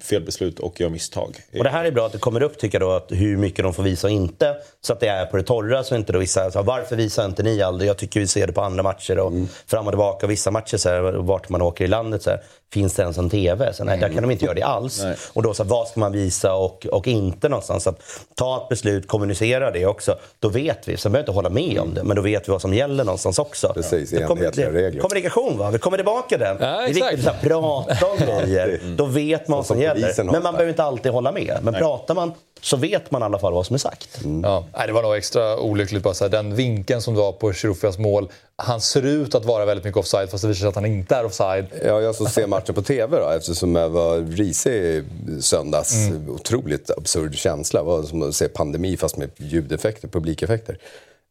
fel 0.00 0.22
beslut 0.22 0.58
och 0.58 0.80
gör 0.80 0.88
misstag. 0.88 1.36
Och 1.58 1.64
det 1.64 1.70
här 1.70 1.84
är 1.84 1.90
bra 1.90 2.06
att 2.06 2.12
det 2.12 2.18
kommer 2.18 2.42
upp 2.42 2.58
tycker 2.58 2.80
jag 2.80 2.88
då, 2.88 2.92
att 2.92 3.12
hur 3.12 3.36
mycket 3.36 3.64
de 3.64 3.74
får 3.74 3.82
visa 3.82 4.06
och 4.06 4.12
inte. 4.12 4.56
Så 4.80 4.92
att 4.92 5.00
det 5.00 5.08
är 5.08 5.26
på 5.26 5.36
det 5.36 5.42
torra 5.42 5.84
så 5.84 5.96
inte 5.96 6.12
då 6.12 6.18
vissa 6.18 6.50
så 6.50 6.62
varför 6.62 6.96
visar 6.96 7.24
inte 7.24 7.42
ni 7.42 7.62
aldrig? 7.62 7.90
Jag 7.90 7.96
tycker 7.96 8.20
vi 8.20 8.26
ser 8.26 8.46
det 8.46 8.52
på 8.52 8.60
andra 8.60 8.82
matcher 8.82 9.18
och 9.18 9.30
mm. 9.30 9.48
fram 9.66 9.86
och 9.86 9.92
tillbaka. 9.92 10.26
Vissa 10.26 10.50
matcher 10.50 10.76
så 10.76 10.88
här, 10.88 11.00
vart 11.00 11.48
man 11.48 11.62
åker 11.62 11.84
i 11.84 11.88
landet 11.88 12.22
så 12.22 12.30
här, 12.30 12.40
finns 12.72 12.94
det 12.94 13.02
ens 13.02 13.18
en 13.18 13.30
TV? 13.30 13.72
Så, 13.72 13.84
nej, 13.84 13.94
mm. 13.94 14.08
där 14.08 14.14
kan 14.14 14.22
de 14.22 14.30
inte 14.30 14.44
göra 14.44 14.54
det 14.54 14.62
alls. 14.62 15.02
Nej. 15.02 15.16
Och 15.32 15.42
då 15.42 15.54
så 15.54 15.64
vad 15.64 15.88
ska 15.88 16.00
man 16.00 16.12
visa 16.12 16.54
och, 16.54 16.86
och 16.86 17.06
inte 17.06 17.48
någonstans? 17.48 17.82
Så 17.82 17.90
att, 17.90 18.02
ta 18.34 18.62
ett 18.62 18.68
beslut, 18.68 19.08
kommunicera 19.08 19.70
det 19.70 19.86
också. 19.86 20.18
Då 20.38 20.48
vet 20.48 20.88
vi. 20.88 20.96
Sen 20.96 21.12
behöver 21.12 21.26
vi 21.26 21.30
inte 21.30 21.32
hålla 21.32 21.50
med 21.50 21.78
om 21.78 21.94
det, 21.94 22.04
men 22.04 22.16
då 22.16 22.22
vet 22.22 22.48
vi 22.48 22.52
vad 22.52 22.60
som 22.60 22.74
gäller 22.74 23.04
någonstans 23.04 23.38
också. 23.38 23.72
Precis, 23.74 24.12
enhetliga 24.12 24.72
regler. 24.72 25.00
Kommunikation 25.00 25.58
va? 25.58 25.70
Vi 25.70 25.78
kommer 25.78 25.98
tillbaka 25.98 26.28
till 26.28 26.38
den. 26.38 26.56
Ja, 26.60 26.66
det 26.66 26.84
är 26.84 26.94
viktigt 26.94 27.26
att 27.26 27.40
prata 27.40 28.06
om 28.06 28.16
grejer. 28.26 28.80
Då 28.96 29.04
vet 29.04 29.48
man 29.48 29.56
vad 29.56 29.66
som 29.66 29.80
gäller. 29.80 30.24
Men 30.24 30.42
man 30.42 30.52
behöver 30.52 30.68
inte 30.68 30.84
alltid 30.84 31.12
hålla 31.12 31.32
med. 31.32 31.58
Men 31.62 31.72
Nej. 31.72 31.82
pratar 31.82 32.14
man 32.14 32.32
så 32.60 32.76
vet 32.76 33.10
man 33.10 33.22
i 33.22 33.24
alla 33.24 33.38
fall 33.38 33.52
vad 33.52 33.66
som 33.66 33.74
är 33.74 33.78
sagt. 33.78 34.24
Mm. 34.24 34.44
Ja, 34.72 34.86
det 34.86 34.92
var 34.92 35.02
nog 35.02 35.16
extra 35.16 35.58
olyckligt. 35.58 36.02
Bara 36.02 36.14
så 36.14 36.24
här, 36.24 36.30
den 36.30 36.54
vinkeln 36.54 37.02
som 37.02 37.14
du 37.14 37.20
har 37.20 37.32
på 37.32 37.52
Chirufias 37.52 37.98
mål. 37.98 38.28
Han 38.62 38.80
ser 38.80 39.02
ut 39.02 39.34
att 39.34 39.44
vara 39.44 39.64
väldigt 39.64 39.84
mycket 39.84 39.98
offside 39.98 40.30
fast 40.30 40.42
det 40.42 40.48
visar 40.48 40.60
sig 40.60 40.68
att 40.68 40.74
han 40.74 40.86
inte 40.86 41.14
är 41.16 41.24
offside. 41.24 41.66
Ja, 41.84 42.00
jag 42.00 42.14
som 42.14 42.26
ser 42.26 42.46
matchen 42.46 42.74
på 42.74 42.82
TV 42.82 43.18
då, 43.20 43.28
eftersom 43.28 43.74
jag 43.74 43.88
var 43.88 44.18
risig 44.18 44.72
i 44.72 45.04
söndags. 45.40 45.94
Mm. 45.94 46.30
Otroligt 46.30 46.90
absurd 46.90 47.34
känsla. 47.34 47.80
Det 47.80 47.86
var 47.86 48.02
som 48.02 48.22
att 48.22 48.34
se 48.34 48.48
pandemi 48.48 48.96
fast 48.96 49.16
med 49.16 49.30
ljudeffekter, 49.36 50.08
publikeffekter. 50.08 50.78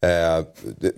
Eh, 0.04 0.46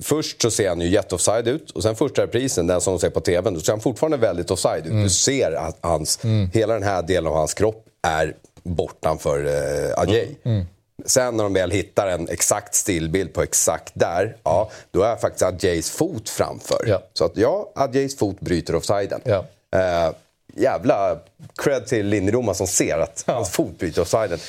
först 0.02 0.42
så 0.42 0.52
ser 0.52 0.70
han 0.70 0.82
ju 0.82 0.88
jätteoffside 0.88 1.48
ut 1.48 1.72
och 1.72 1.84
sen 1.84 1.96
första 1.96 2.24
reprisen, 2.24 2.68
den 2.68 2.82
som 2.82 2.94
de 2.94 3.00
ser 3.00 3.10
på 3.10 3.20
TVn, 3.20 3.54
då 3.54 3.60
ser 3.60 3.74
han 3.74 3.80
fortfarande 3.80 4.18
väldigt 4.18 4.52
offside 4.52 4.86
ut. 4.86 4.92
Mm. 4.92 5.04
Du 5.04 5.10
ser 5.10 5.52
att 5.52 5.78
hans, 5.82 6.24
mm. 6.24 6.50
hela 6.54 6.74
den 6.74 6.84
här 6.84 7.02
delen 7.02 7.28
av 7.28 7.34
hans 7.36 7.54
kropp 7.54 7.86
är 8.08 8.36
bortanför 8.64 9.46
eh, 9.46 10.02
Adjei. 10.02 10.38
Mm. 10.44 10.66
Sen 11.06 11.38
när 11.38 11.44
de 11.44 11.54
väl 11.54 11.72
hittar 11.72 12.08
en 12.08 12.30
exakt 12.30 12.76
stillbild 12.76 13.34
på 13.34 13.42
exakt 13.42 13.92
där, 13.94 14.38
ja, 14.44 14.72
då 14.92 15.04
är 15.04 15.16
faktiskt 15.16 15.44
Adjeis 15.44 15.90
fot 15.90 16.30
framför. 16.30 16.86
Ja. 16.88 17.02
Så 17.14 17.26
att 17.26 17.38
ja, 17.38 17.72
Adjeis 17.76 18.18
fot 18.18 18.40
bryter 18.40 18.76
offsiden. 18.76 19.22
Ja. 19.24 19.46
Eh, 19.72 20.14
jävla 20.56 21.20
cred 21.58 21.88
till 21.88 22.06
linjedomaren 22.06 22.56
som 22.56 22.68
ser 22.68 22.98
att 22.98 23.24
hans 23.28 23.50
fot 23.50 23.80
bryter 23.80 24.02
offsiden. 24.02 24.40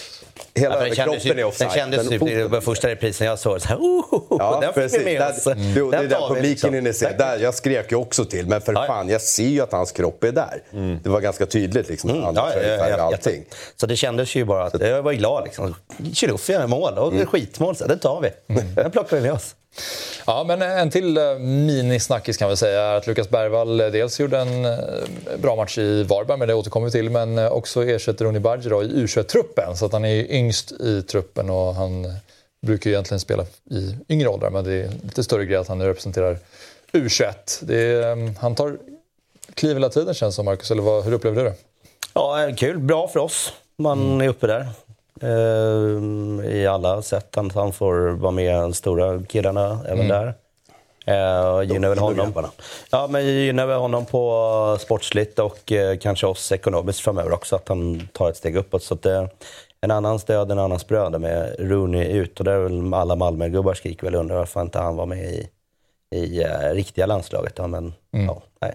Hela 0.54 0.88
ja, 0.88 0.94
kroppen 0.94 1.20
ju, 1.22 1.40
är 1.40 1.44
offside. 1.44 1.68
Den 1.68 1.78
kändes 1.78 2.08
typ 2.08 2.22
i 2.22 2.34
den 2.34 2.62
första 2.62 2.88
reprisen 2.88 3.26
jag 3.26 3.38
såg. 3.38 3.60
Så 3.62 3.68
här, 3.68 3.76
oh, 3.76 4.22
ja, 4.30 4.58
den 4.60 4.72
precis. 4.72 4.98
fick 4.98 5.06
vi 5.06 5.18
med 5.18 5.30
oss. 5.30 5.46
Mm. 5.46 5.90
Det 5.90 5.96
är 5.96 6.08
där 6.08 6.28
publiken 6.28 6.84
liksom. 6.84 7.08
ser. 7.08 7.18
Där, 7.18 7.38
jag 7.38 7.54
skrek 7.54 7.92
ju 7.92 7.96
också 7.96 8.24
till, 8.24 8.46
men 8.46 8.60
för 8.60 8.72
ja, 8.72 8.84
fan, 8.86 9.08
jag 9.08 9.20
ser 9.20 9.44
ju 9.44 9.60
att 9.60 9.72
hans 9.72 9.92
kropp 9.92 10.24
är 10.24 10.32
där. 10.32 10.62
Mm. 10.72 10.98
Det 11.02 11.08
var 11.08 11.20
ganska 11.20 11.46
tydligt. 11.46 11.88
Liksom, 11.88 12.10
mm. 12.10 12.22
ja, 12.22 12.52
ja, 12.54 12.88
ja, 12.88 13.02
allting. 13.02 13.44
Så 13.76 13.86
det 13.86 13.96
kändes 13.96 14.34
ju 14.34 14.44
bara 14.44 14.64
att 14.64 14.80
jag 14.80 15.02
var 15.02 15.12
glad. 15.12 15.44
Liksom. 15.44 15.74
Chilufya 16.14 16.58
med 16.58 16.68
mål 16.68 16.98
och 16.98 17.12
mm. 17.12 17.26
skitmål, 17.26 17.76
så 17.76 17.86
det 17.86 17.96
tar 17.96 18.20
vi. 18.20 18.54
Mm. 18.54 18.74
Den 18.74 18.90
plockar 18.90 19.16
vi 19.16 19.22
med 19.22 19.32
oss. 19.32 19.54
Ja, 20.26 20.44
men 20.44 20.62
en 20.62 20.90
till 20.90 21.16
eh, 21.16 21.38
minisnackis 21.38 22.36
kan 22.36 22.50
vi 22.50 22.56
säga 22.56 22.82
är 22.82 22.94
att 22.94 23.06
Lukas 23.06 23.30
Bergvall 23.30 23.80
eh, 23.80 23.86
dels 23.86 24.20
gjorde 24.20 24.38
en 24.38 24.64
eh, 24.64 24.78
bra 25.42 25.56
match 25.56 25.78
i 25.78 26.02
Varberg, 26.02 26.38
men 26.38 26.48
det 26.48 26.54
återkommer 26.54 26.86
vi 26.86 26.92
till, 26.92 27.10
men 27.10 27.38
också 27.38 27.84
ersätter 27.84 28.24
Ronny 28.24 28.38
Badger 28.38 28.82
i 28.84 28.86
U21-truppen. 28.86 29.76
Så 29.76 29.86
att 29.86 29.92
han 29.92 30.04
är 30.04 30.32
yngst 30.32 30.72
i 30.72 31.02
truppen 31.02 31.50
och 31.50 31.74
han 31.74 32.14
brukar 32.66 32.90
ju 32.90 32.94
egentligen 32.94 33.20
spela 33.20 33.44
i 33.70 33.96
yngre 34.08 34.28
åldrar, 34.28 34.50
men 34.50 34.64
det 34.64 34.72
är 34.72 34.90
lite 35.02 35.24
större 35.24 35.44
grej 35.44 35.56
att 35.56 35.68
han 35.68 35.78
nu 35.78 35.84
representerar 35.84 36.38
U21. 36.92 37.72
Är, 37.72 38.40
han 38.40 38.54
tar 38.54 38.78
kliv 39.54 39.72
hela 39.72 39.88
tiden 39.88 40.14
känns 40.14 40.34
som, 40.34 40.44
Marcus, 40.44 40.70
eller 40.70 40.82
vad, 40.82 41.04
hur 41.04 41.12
upplever 41.12 41.44
du 41.44 41.50
det? 41.50 41.54
Ja, 42.14 42.52
kul. 42.56 42.78
Bra 42.78 43.08
för 43.08 43.20
oss. 43.20 43.52
Man 43.78 44.00
mm. 44.00 44.20
är 44.20 44.28
uppe 44.28 44.46
där. 44.46 44.68
Eh, 45.22 46.52
i 46.52 46.66
alla 46.66 47.02
sätt. 47.02 47.36
Han 47.54 47.72
får 47.72 48.10
vara 48.10 48.32
med 48.32 48.62
de 48.62 48.74
stora 48.74 49.22
killarna 49.22 49.78
även 49.86 50.04
mm. 50.04 50.08
där. 50.08 50.34
Eh, 51.06 51.62
gynnar 51.62 51.88
väl 51.88 51.98
honom. 51.98 52.32
Ja, 52.90 53.06
men 53.10 53.26
gynnar 53.26 53.66
väl 53.66 53.78
honom 53.78 54.06
på 54.06 54.76
sportsligt 54.80 55.38
och 55.38 55.72
eh, 55.72 55.98
kanske 55.98 56.26
oss 56.26 56.52
ekonomiskt 56.52 57.00
framöver 57.00 57.32
också, 57.32 57.56
att 57.56 57.68
han 57.68 58.08
tar 58.12 58.30
ett 58.30 58.36
steg 58.36 58.56
uppåt. 58.56 58.82
Så 58.82 58.94
att, 58.94 59.06
eh, 59.06 59.26
en 59.80 59.90
annans 59.90 60.24
död, 60.24 60.50
en 60.50 60.58
annans 60.58 60.86
bröd 60.86 61.20
med 61.20 61.56
Rooney 61.58 62.12
ut. 62.12 62.38
Och 62.38 62.44
där 62.44 62.52
är 62.52 62.58
väl 62.58 62.94
alla 62.94 63.16
Malmögubbar 63.16 63.74
skriker 63.74 64.04
väl 64.04 64.14
undrar 64.14 64.36
varför 64.36 64.60
inte 64.60 64.78
han 64.78 64.96
var 64.96 65.06
med 65.06 65.24
i, 65.24 65.48
i 66.14 66.44
uh, 66.44 66.74
riktiga 66.74 67.06
landslaget. 67.06 67.52
Ja, 67.56 67.66
men 67.66 67.92
mm. 68.12 68.26
ja, 68.26 68.42
nej. 68.60 68.74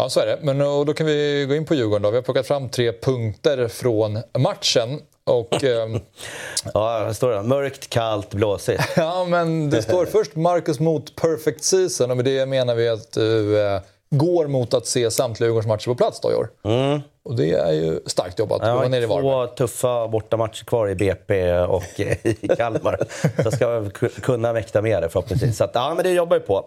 Ja, 0.00 0.08
så 0.08 0.20
är 0.20 0.26
det. 0.26 0.38
Men 0.42 0.58
då 0.58 0.94
kan 0.94 1.06
vi 1.06 1.46
gå 1.48 1.54
in 1.54 1.64
på 1.64 1.74
Djurgården. 1.74 2.02
Då. 2.02 2.10
Vi 2.10 2.16
har 2.16 2.22
plockat 2.22 2.46
fram 2.46 2.68
tre 2.68 2.92
punkter 2.92 3.68
från 3.68 4.18
matchen. 4.38 5.00
Och, 5.24 5.64
ähm... 5.64 6.00
ja, 6.74 7.04
vad 7.04 7.16
står 7.16 7.30
det? 7.30 7.42
Mörkt, 7.42 7.90
kallt, 7.90 8.30
blåsigt. 8.30 8.82
ja, 8.96 9.24
men 9.24 9.70
det 9.70 9.82
står 9.82 10.06
först 10.12 10.36
Marcus 10.36 10.80
mot 10.80 11.16
perfect 11.16 11.64
season 11.64 12.10
och 12.10 12.16
med 12.16 12.24
det 12.24 12.46
menar 12.46 12.74
vi 12.74 12.88
att 12.88 13.12
du 13.12 13.60
äh, 13.60 13.80
går 14.10 14.46
mot 14.46 14.74
att 14.74 14.86
se 14.86 15.10
samtliga 15.10 15.46
Djurgårdens 15.46 15.68
matcher 15.68 15.86
på 15.86 15.94
plats 15.94 16.20
då 16.20 16.32
i 16.32 16.34
år. 16.34 16.48
Mm. 16.64 17.00
Och 17.28 17.36
det 17.36 17.52
är 17.52 17.72
ju 17.72 18.00
starkt 18.06 18.38
jobbat. 18.38 18.60
Ja, 18.64 18.88
ner 18.88 19.02
i 19.02 19.06
två 19.06 19.46
tuffa 19.46 20.08
bortamatcher 20.08 20.64
kvar 20.64 20.88
i 20.88 20.94
BP 20.94 21.52
och 21.58 22.00
i 22.22 22.48
Kalmar. 22.56 22.98
så 23.42 23.56
jag 23.60 23.96
ska 23.96 24.08
kunna 24.08 24.52
mäkta 24.52 24.82
med 24.82 25.02
det 25.02 25.08
förhoppningsvis. 25.08 25.56
Så 25.56 25.64
att, 25.64 25.70
ja, 25.74 25.94
men 25.94 26.04
det 26.04 26.10
jobbar 26.10 26.36
jag 26.36 26.46
på. 26.46 26.64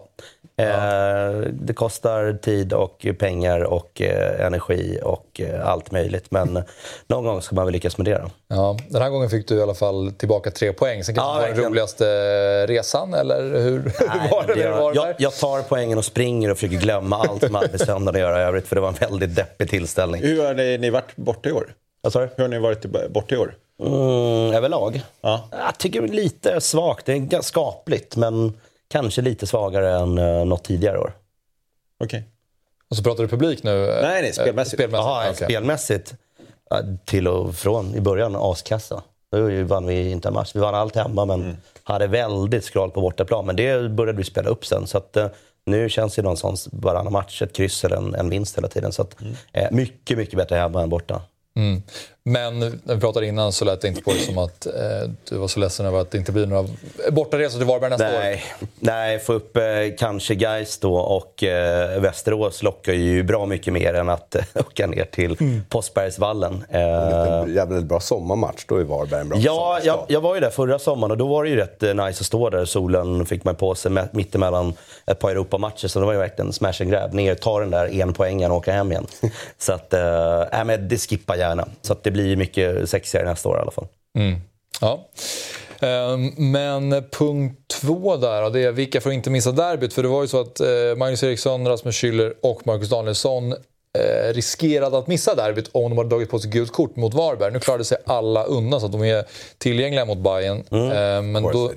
Eh, 0.56 1.48
det 1.52 1.74
kostar 1.74 2.38
tid 2.42 2.72
och 2.72 3.06
pengar 3.18 3.60
och 3.60 4.02
eh, 4.02 4.46
energi 4.46 4.98
och 5.02 5.40
eh, 5.40 5.68
allt 5.68 5.90
möjligt. 5.90 6.30
Men 6.30 6.64
någon 7.06 7.24
gång 7.24 7.42
ska 7.42 7.54
man 7.54 7.64
väl 7.64 7.72
lyckas 7.72 7.98
med 7.98 8.04
det. 8.04 8.18
Då. 8.18 8.30
Ja, 8.48 8.76
den 8.88 9.02
här 9.02 9.10
gången 9.10 9.30
fick 9.30 9.48
du 9.48 9.56
i 9.56 9.62
alla 9.62 9.74
fall 9.74 10.12
tillbaka 10.18 10.50
tre 10.50 10.72
poäng. 10.72 11.04
Sen 11.04 11.14
kanske 11.14 11.32
ja, 11.32 11.46
det 11.46 11.54
var 11.54 11.62
den 11.62 11.70
roligaste 11.70 12.04
resan, 12.66 13.14
eller 13.14 13.60
hur, 13.60 13.78
Nej, 13.84 14.30
var 14.30 14.46
det? 14.46 14.54
det 14.54 14.70
var 14.70 14.94
jag, 14.94 15.14
jag, 15.18 15.34
tar 15.34 15.62
poängen 15.62 15.98
och 15.98 16.04
springer 16.04 16.50
och 16.50 16.56
försöker 16.56 16.76
glömma 16.76 17.16
allt 17.16 17.42
som 17.42 17.54
hade 17.54 17.68
med 17.68 17.80
söndagen 17.80 18.14
att 18.14 18.20
göra 18.20 18.42
i 18.42 18.44
övrigt. 18.44 18.66
För 18.66 18.76
det 18.76 18.80
var 18.82 18.88
en 18.88 18.94
väldigt 18.94 19.36
deppig 19.36 19.70
tillställning. 19.70 20.22
Har 20.52 20.56
ni, 20.56 20.78
ni 20.78 20.90
varit 20.90 21.16
borta 21.16 21.48
i 21.48 21.52
år? 21.52 21.74
Vad 22.00 22.14
Hur 22.14 22.38
har 22.38 22.48
ni 22.48 22.58
varit 22.58 23.10
borta 23.10 23.34
i 23.34 23.38
år? 23.38 23.54
Mm, 23.80 24.54
överlag? 24.54 25.02
Ja. 25.20 25.48
Jag 25.50 25.78
tycker 25.78 26.08
lite 26.08 26.60
svagt. 26.60 27.06
Det 27.06 27.12
är 27.12 27.18
ganska 27.18 27.42
skapligt, 27.42 28.16
men 28.16 28.52
Kanske 28.92 29.22
lite 29.22 29.46
svagare 29.46 29.90
än 29.90 30.18
uh, 30.18 30.44
något 30.44 30.64
tidigare 30.64 30.98
år. 30.98 31.12
Okej. 31.98 32.18
Okay. 32.18 32.22
Och 32.90 32.96
så 32.96 33.02
pratar 33.02 33.22
du 33.22 33.28
publik 33.28 33.62
nu? 33.62 33.98
Nej, 34.02 34.22
nej, 34.22 34.32
spelmässigt. 34.32 34.76
spelmässigt. 34.76 35.06
Aha, 35.06 35.30
okay. 35.30 35.46
spelmässigt. 35.46 36.14
Till 37.04 37.28
och 37.28 37.54
från. 37.54 37.94
I 37.94 38.00
början 38.00 38.36
askassa. 38.36 39.02
Då 39.30 39.64
vann 39.64 39.86
vi 39.86 40.10
inte 40.10 40.28
en 40.28 40.34
match. 40.34 40.50
Vi 40.54 40.60
vann 40.60 40.74
allt 40.74 40.96
hemma, 40.96 41.24
men 41.24 41.42
mm. 41.42 41.56
hade 41.84 42.06
väldigt 42.06 42.64
skralt 42.64 42.94
på 42.94 43.00
bortaplan. 43.00 43.46
Men 43.46 43.56
det 43.56 43.90
började 43.90 44.18
vi 44.18 44.24
spela 44.24 44.50
upp 44.50 44.66
sen. 44.66 44.86
Så 44.86 44.98
att, 44.98 45.16
uh, 45.16 45.26
nu 45.66 45.88
känns 45.88 46.14
det 46.14 46.22
någonstans 46.22 46.68
varannan 46.72 47.12
match 47.12 47.42
ett 47.42 47.56
kryss 47.56 47.84
eller 47.84 47.96
en, 47.96 48.14
en 48.14 48.30
vinst 48.30 48.58
hela 48.58 48.68
tiden. 48.68 48.92
Så 48.92 49.02
att, 49.02 49.20
mm. 49.20 49.32
uh, 49.32 49.76
mycket, 49.76 50.18
mycket 50.18 50.36
bättre 50.36 50.56
hemma 50.56 50.82
än 50.82 50.88
borta. 50.88 51.22
Mm. 51.56 51.82
Men 52.24 52.58
när 52.58 52.94
vi 52.94 53.00
pratade 53.00 53.26
innan 53.26 53.52
så 53.52 53.64
lät 53.64 53.80
det 53.80 53.88
inte 53.88 54.02
på 54.02 54.12
det 54.12 54.18
som 54.18 54.38
att 54.38 54.66
eh, 54.66 54.72
du 55.28 55.36
var 55.36 55.48
så 55.48 55.60
ledsen 55.60 55.86
över 55.86 56.00
att 56.00 56.10
det 56.10 56.18
inte 56.18 56.32
blir 56.32 56.46
några 56.46 56.68
bortaresor 57.10 57.58
till 57.58 57.66
Varberg 57.66 57.90
nästa 57.90 58.08
Nej. 58.08 58.34
år. 58.34 58.66
Nej, 58.80 59.18
få 59.18 59.32
upp 59.32 59.56
eh, 59.56 59.62
kanske 59.98 60.34
Gais 60.34 60.78
då 60.78 60.96
och 60.96 61.44
eh, 61.44 62.00
Västerås 62.00 62.62
lockar 62.62 62.92
ju 62.92 63.22
bra 63.22 63.46
mycket 63.46 63.72
mer 63.72 63.94
än 63.94 64.08
att 64.08 64.34
eh, 64.34 64.42
åka 64.54 64.86
ner 64.86 65.04
till 65.04 65.36
mm. 65.40 65.62
Påskbergsvallen. 65.68 66.64
Eh, 66.68 67.54
jävligt 67.54 67.84
bra 67.84 68.00
sommarmatch, 68.00 68.64
då 68.68 68.76
är 68.76 68.84
Varberg 68.84 69.20
en 69.20 69.28
bra 69.28 69.38
Ja, 69.38 69.80
jag, 69.84 70.04
jag, 70.08 70.20
var 70.20 70.34
ju 70.34 70.40
där 70.40 70.50
förra 70.50 70.78
sommaren 70.78 71.10
och 71.10 71.16
då 71.16 71.26
var 71.26 71.44
det 71.44 71.50
ju 71.50 71.56
rätt 71.56 71.82
eh, 71.82 71.94
nice 71.94 72.20
att 72.20 72.26
stå 72.26 72.50
där. 72.50 72.64
Solen 72.64 73.26
fick 73.26 73.44
man 73.44 73.54
på 73.54 73.74
sig 73.74 73.92
mittemellan 74.12 74.74
ett 75.06 75.18
par 75.18 75.30
Europamatcher, 75.30 75.88
så 75.88 76.00
det 76.00 76.06
var 76.06 76.12
ju 76.12 76.18
verkligen 76.18 76.52
smash 76.52 76.74
and 76.80 76.90
grab. 76.90 77.14
Ner, 77.14 77.34
ta 77.34 77.60
den 77.60 77.70
där 77.70 78.00
en 78.00 78.12
poängen 78.12 78.50
och 78.50 78.56
åka 78.56 78.72
hem 78.72 78.92
igen. 78.92 79.06
så 79.58 79.72
att, 79.72 79.94
eh, 79.94 80.40
äh, 80.40 80.64
men 80.64 80.88
det 80.88 80.98
skippar 80.98 81.36
gärna. 81.36 81.68
Så 81.82 81.92
att 81.92 82.02
det 82.02 82.11
blir 82.12 82.36
mycket 82.36 82.90
sexigare 82.90 83.28
nästa 83.28 83.48
år 83.48 83.58
i 83.58 83.60
alla 83.60 83.70
fall. 83.70 83.86
Mm. 84.18 84.40
Ja. 84.80 85.08
Ehm, 85.80 86.32
men 86.36 87.04
punkt 87.10 87.58
två 87.80 88.16
där, 88.16 88.50
det 88.50 88.60
är 88.60 88.72
vilka 88.72 89.00
får 89.00 89.12
inte 89.12 89.30
missa 89.30 89.52
derbyt? 89.52 89.92
För 89.92 90.02
det 90.02 90.08
var 90.08 90.22
ju 90.22 90.28
så 90.28 90.40
att 90.40 90.60
eh, 90.60 90.66
Magnus 90.96 91.22
Eriksson, 91.22 91.68
Rasmus 91.68 91.94
Schüller 91.94 92.32
och 92.42 92.66
Marcus 92.66 92.90
Danielsson 92.90 93.52
eh, 93.52 94.32
riskerade 94.32 94.98
att 94.98 95.06
missa 95.06 95.34
derbyt 95.34 95.68
om 95.72 95.90
de 95.90 95.98
hade 95.98 96.10
dragit 96.10 96.30
på 96.30 96.38
sig 96.38 96.50
gult 96.50 96.72
kort 96.72 96.96
mot 96.96 97.14
Varberg. 97.14 97.52
Nu 97.52 97.60
klarade 97.60 97.84
sig 97.84 97.98
alla 98.06 98.44
undan 98.44 98.80
så 98.80 98.86
att 98.86 98.92
de 98.92 99.04
är 99.04 99.24
tillgängliga 99.58 100.04
mot 100.04 100.18
Bayern. 100.18 100.64
Mm. 100.70 100.90
Eh, 100.90 101.22
men 101.22 101.42
då... 101.42 101.72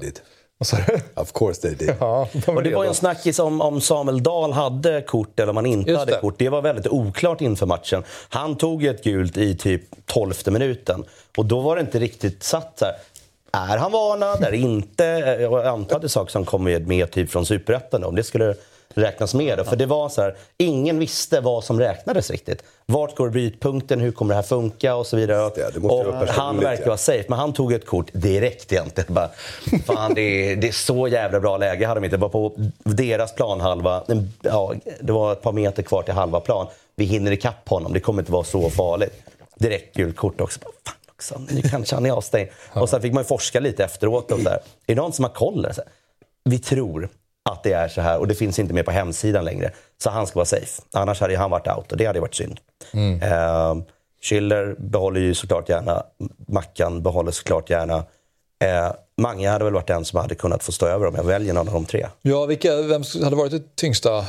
Vad 0.58 0.68
sa 0.68 0.78
du? 0.88 1.22
Of 1.22 1.32
course 1.34 1.62
they 1.62 1.76
did. 1.76 1.96
Ja, 2.00 2.28
de 2.46 2.58
Och 2.58 2.64
det 2.64 2.76
var 2.76 2.84
ju 2.84 2.88
en 2.88 2.96
snackis 2.96 3.40
om, 3.40 3.62
om 3.62 3.82
Samuel 3.82 4.24
Dahl 4.24 4.54
hade 4.54 5.02
kort 5.02 5.40
eller 5.40 5.50
om 5.50 5.56
han 5.56 5.66
inte 5.66 5.90
Just 5.90 6.00
hade 6.00 6.12
det. 6.12 6.18
kort. 6.20 6.36
Det 6.38 6.50
var 6.50 6.62
väldigt 6.62 6.88
oklart 6.88 7.42
inför 7.42 7.66
matchen. 7.66 8.04
Han 8.30 8.58
tog 8.58 8.84
ju 8.84 8.90
ett 8.90 9.04
gult 9.04 9.38
i 9.38 9.56
typ 9.58 9.82
12 10.06 10.34
minuten. 10.46 11.04
Och 11.38 11.46
då 11.46 11.60
var 11.60 11.76
det 11.76 11.82
inte 11.82 12.00
riktigt 12.00 12.44
satt 12.44 12.80
så 12.80 12.86
här. 12.86 12.96
Är 13.74 13.78
han 13.78 13.92
varnad? 13.92 14.44
Är 14.44 14.52
det 14.52 14.58
inte? 14.58 15.04
Jag 15.42 15.66
antar 15.66 16.00
det 16.00 16.10
saker 16.10 16.32
som 16.32 16.46
kommer 16.46 16.80
med 16.80 17.12
typ 17.12 17.32
från 17.32 17.46
Superettan. 17.46 18.04
Om 18.04 18.16
det 18.16 18.24
skulle 18.24 18.56
räknas 18.94 19.34
med. 19.34 19.58
Då. 19.58 19.64
För 19.64 19.76
det 19.76 19.86
var 19.86 20.10
så 20.10 20.22
här, 20.22 20.36
ingen 20.58 21.00
visste 21.00 21.42
vad 21.42 21.64
som 21.64 21.80
räknades 21.80 22.32
riktigt. 22.32 22.64
Vart 22.88 23.16
går 23.16 23.30
brytpunkten? 23.30 24.00
Hur 24.00 24.12
kommer 24.12 24.30
det 24.30 24.36
här 24.36 24.44
funka? 24.44 24.96
Och 24.96 25.08
så 25.08 25.18
vidare. 25.18 25.52
det, 25.56 25.80
det 25.80 25.88
och 25.88 26.14
han 26.28 26.60
verkar 26.60 26.86
vara 26.86 26.98
safe, 26.98 27.26
men 27.28 27.40
han 27.40 27.54
tog 27.54 27.74
ett 27.74 27.86
kort 27.86 28.10
direkt 28.14 28.72
egentligen. 28.72 29.14
Bara, 29.14 29.30
fan, 29.86 30.14
det, 30.14 30.22
är, 30.22 30.56
det 30.56 30.68
är 30.68 30.72
så 30.72 31.08
jävla 31.08 31.40
bra 31.40 31.58
läge 31.58 31.88
hade 31.88 32.00
de 32.00 32.06
inte. 32.06 32.18
Det 32.18 32.22
var 32.22 32.30
på 32.30 32.54
deras 32.84 33.36
planhalva. 33.36 34.04
Ja, 34.42 34.74
det 35.00 35.14
var 35.14 35.32
ett 35.32 35.42
par 35.42 35.52
meter 35.52 35.84
kvar 35.84 36.02
till 36.04 36.14
halva 36.14 36.40
plan. 36.40 36.68
Vi 36.96 37.06
hinner 37.06 37.32
ikapp 37.32 37.70
honom, 37.70 37.94
det 37.94 38.00
kommer 38.00 38.22
inte 38.22 38.32
vara 38.32 38.44
så 38.44 38.70
farligt. 38.70 39.14
Direkt 39.56 39.96
gult 39.96 40.16
kort 40.16 40.42
också. 40.42 40.60
Bara, 40.60 40.72
Fan 40.86 40.96
också, 41.16 41.56
nu 41.56 41.62
kanske 41.62 41.96
han 41.96 42.06
är 42.06 42.12
avstängd. 42.12 42.50
Och 42.74 42.90
sen 42.90 43.02
fick 43.02 43.14
man 43.14 43.24
ju 43.24 43.28
forska 43.28 43.60
lite 43.60 43.84
efteråt. 43.84 44.32
Och 44.32 44.38
så 44.38 44.44
där. 44.44 44.54
Är 44.88 44.96
det 44.96 44.96
någon 44.96 45.14
som 45.14 45.26
har 45.26 45.32
koll? 45.32 45.66
här, 45.66 45.84
Vi 46.44 46.60
tror 46.60 47.10
att 47.50 47.64
det 47.64 47.74
är 47.74 47.88
så 47.88 48.02
här 48.02 48.20
och 48.20 48.28
det 48.28 48.36
finns 48.36 48.60
inte 48.60 48.74
med 48.74 48.86
på 48.86 48.92
hemsidan 48.92 49.46
längre. 49.46 49.72
Så 50.04 50.10
han 50.10 50.28
ska 50.28 50.36
vara 50.40 50.46
safe. 50.46 50.82
Annars 50.94 51.22
hade 51.22 51.38
han 51.38 51.50
varit 51.52 51.68
out 51.68 51.92
och 51.92 51.98
det 51.98 52.06
hade 52.06 52.20
varit 52.20 52.36
synd. 52.36 52.60
Eh, 53.22 53.76
Schiller 54.22 54.76
behåller 54.80 55.20
ju 55.20 55.34
såklart 55.34 55.70
gärna. 55.70 56.04
Mackan 56.48 57.04
behåller 57.04 57.32
såklart 57.32 57.70
gärna. 57.70 57.96
Eh, 58.64 58.92
Mange 59.22 59.50
hade 59.50 59.64
väl 59.64 59.74
varit 59.74 59.88
den 59.88 60.06
som 60.06 60.20
hade 60.20 60.36
kunnat 60.36 60.64
få 60.64 60.72
stå 60.72 60.86
över 60.86 61.08
om 61.08 61.16
jag 61.16 61.24
väljer 61.24 61.54
någon 61.54 61.68
av 61.68 61.74
de 61.74 61.86
tre. 61.86 62.08
Ja, 62.22 62.46
vilka, 62.46 62.82
vem 62.82 63.04
hade 63.24 63.36
varit 63.36 63.52
det 63.52 63.76
tyngsta 63.76 64.26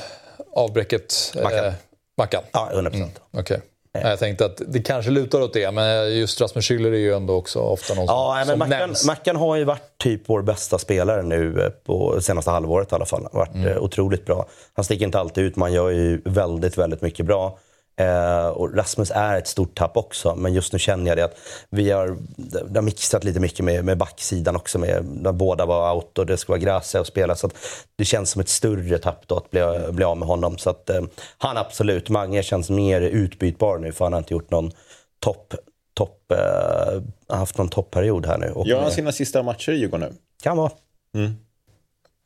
avbräcket? 0.53 1.15
Mackan. 1.43 1.65
Eh, 1.67 1.73
Mackan? 2.19 2.43
Ja, 2.53 2.69
100 2.73 2.91
procent. 2.91 3.21
Okej. 3.31 3.61
Nej, 3.61 3.67
Jag 4.03 4.19
tänkte 4.19 4.45
att 4.45 4.61
det 4.69 4.83
kanske 4.83 5.11
lutar 5.11 5.41
åt 5.41 5.53
det, 5.53 5.71
men 5.73 6.17
just 6.19 6.41
Rasmus 6.41 6.71
Schüller 6.71 6.93
är 6.93 6.97
ju 6.99 7.15
ändå 7.15 7.35
också 7.35 7.59
ofta 7.59 7.95
någon 7.95 8.07
som, 8.07 8.17
Ja, 8.17 8.33
nej, 8.35 8.47
men 8.47 8.49
som 8.49 8.59
Mackan, 8.59 8.79
nämns. 8.89 9.07
Mackan 9.07 9.37
har 9.37 9.57
ju 9.57 9.65
varit 9.65 9.99
typ 9.99 10.23
vår 10.27 10.43
bästa 10.43 10.79
spelare 10.79 11.23
nu 11.23 11.61
eh, 11.63 11.69
på 11.87 12.21
senaste 12.21 12.51
halvåret 12.51 12.93
i 12.93 12.95
alla 12.95 13.07
fall. 13.07 13.21
Han 13.23 13.31
har 13.33 13.39
varit 13.41 13.55
Mm. 13.55 13.69
eh, 13.69 13.79
otroligt 13.83 14.27
bra. 14.27 14.47
Han 14.75 14.85
sticker 14.85 15.05
inte 15.05 15.19
alltid 15.19 15.45
ut, 15.45 15.57
man 15.57 15.73
gör 15.73 15.91
ju 15.91 16.21
väldigt, 16.25 16.79
väldigt 16.79 17.03
mycket 17.03 17.27
bra. 17.27 17.59
Eh, 17.99 18.47
och 18.49 18.75
Rasmus 18.77 19.11
är 19.15 19.39
ett 19.39 19.47
stort 19.49 19.75
tapp 19.79 19.97
också, 19.97 20.35
men 20.37 20.55
just 20.55 20.73
nu 20.73 20.79
känner 20.79 21.07
jag 21.11 21.17
det 21.19 21.25
att 21.25 21.37
vi 21.71 21.91
har, 21.91 22.17
det 22.37 22.75
har 22.79 22.83
mixat 22.83 23.25
lite 23.25 23.41
mycket 23.41 23.65
med, 23.65 23.85
med 23.85 23.99
backsidan 23.99 24.57
också, 24.57 24.79
med, 24.79 25.05
när 25.05 25.33
båda 25.33 25.67
var 25.67 25.95
out 25.95 26.19
och 26.19 26.27
det 26.27 26.37
ska 26.37 26.53
vara 26.53 26.61
Gracia 26.61 27.01
och 27.01 27.07
spela. 27.07 27.37
Så 27.37 27.47
att 27.47 27.55
det 27.97 28.05
känns 28.05 28.31
som 28.31 28.41
ett 28.41 28.49
större 28.49 28.99
tapp 28.99 29.23
då 29.29 29.37
att 29.37 29.51
bli, 29.51 29.61
bli 29.91 30.05
av 30.05 30.17
med 30.17 30.29
honom. 30.29 30.59
Så 30.59 30.71
att, 30.71 30.91
eh, 30.91 31.03
han 31.39 31.57
absolut, 31.57 32.09
Mange 32.09 32.43
känns 32.43 32.71
mer 32.71 33.01
utbytbar 33.01 33.79
nu 33.79 33.93
för 33.93 34.05
han 34.05 34.13
har 34.13 34.19
inte 34.21 34.35
gjort 34.35 34.51
någon 34.51 34.71
topp 35.19 35.55
topp, 35.95 36.33
eh, 36.33 37.37
haft 37.37 37.59
någon 37.59 37.69
toppperiod 37.69 38.27
här 38.27 38.39
nu. 38.39 38.51
Och 38.51 38.67
Gör 38.67 38.83
han 38.83 38.91
sina 38.91 39.13
sista 39.13 39.43
matcher 39.43 39.73
i 39.73 39.77
Djurgården 39.77 40.11
nu? 40.11 40.17
kan 40.43 40.57
vara. 40.57 40.71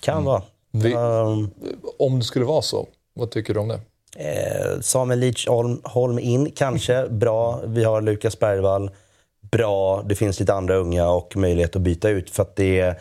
Kan 0.02 0.24
vara. 0.24 0.42
Vi- 0.72 0.92
Ehm, 0.92 1.50
Om 1.98 2.18
det 2.18 2.24
skulle 2.24 2.44
vara 2.44 2.62
så, 2.62 2.88
vad 3.14 3.30
tycker 3.30 3.54
du 3.54 3.60
om 3.60 3.68
det? 3.68 3.80
Eh, 4.16 4.80
Samuel 4.80 5.18
Leach 5.18 5.48
Holm, 5.48 5.80
Holm 5.84 6.18
in, 6.18 6.50
kanske. 6.50 7.08
Bra. 7.08 7.60
Vi 7.64 7.84
har 7.84 8.00
Lukas 8.00 8.38
Bergvall. 8.38 8.90
Bra. 9.50 10.02
Det 10.02 10.14
finns 10.14 10.40
lite 10.40 10.54
andra 10.54 10.74
unga 10.74 11.10
och 11.10 11.36
möjlighet 11.36 11.76
att 11.76 11.82
byta 11.82 12.08
ut. 12.08 12.30
För 12.30 12.42
att 12.42 12.56
det, 12.56 12.94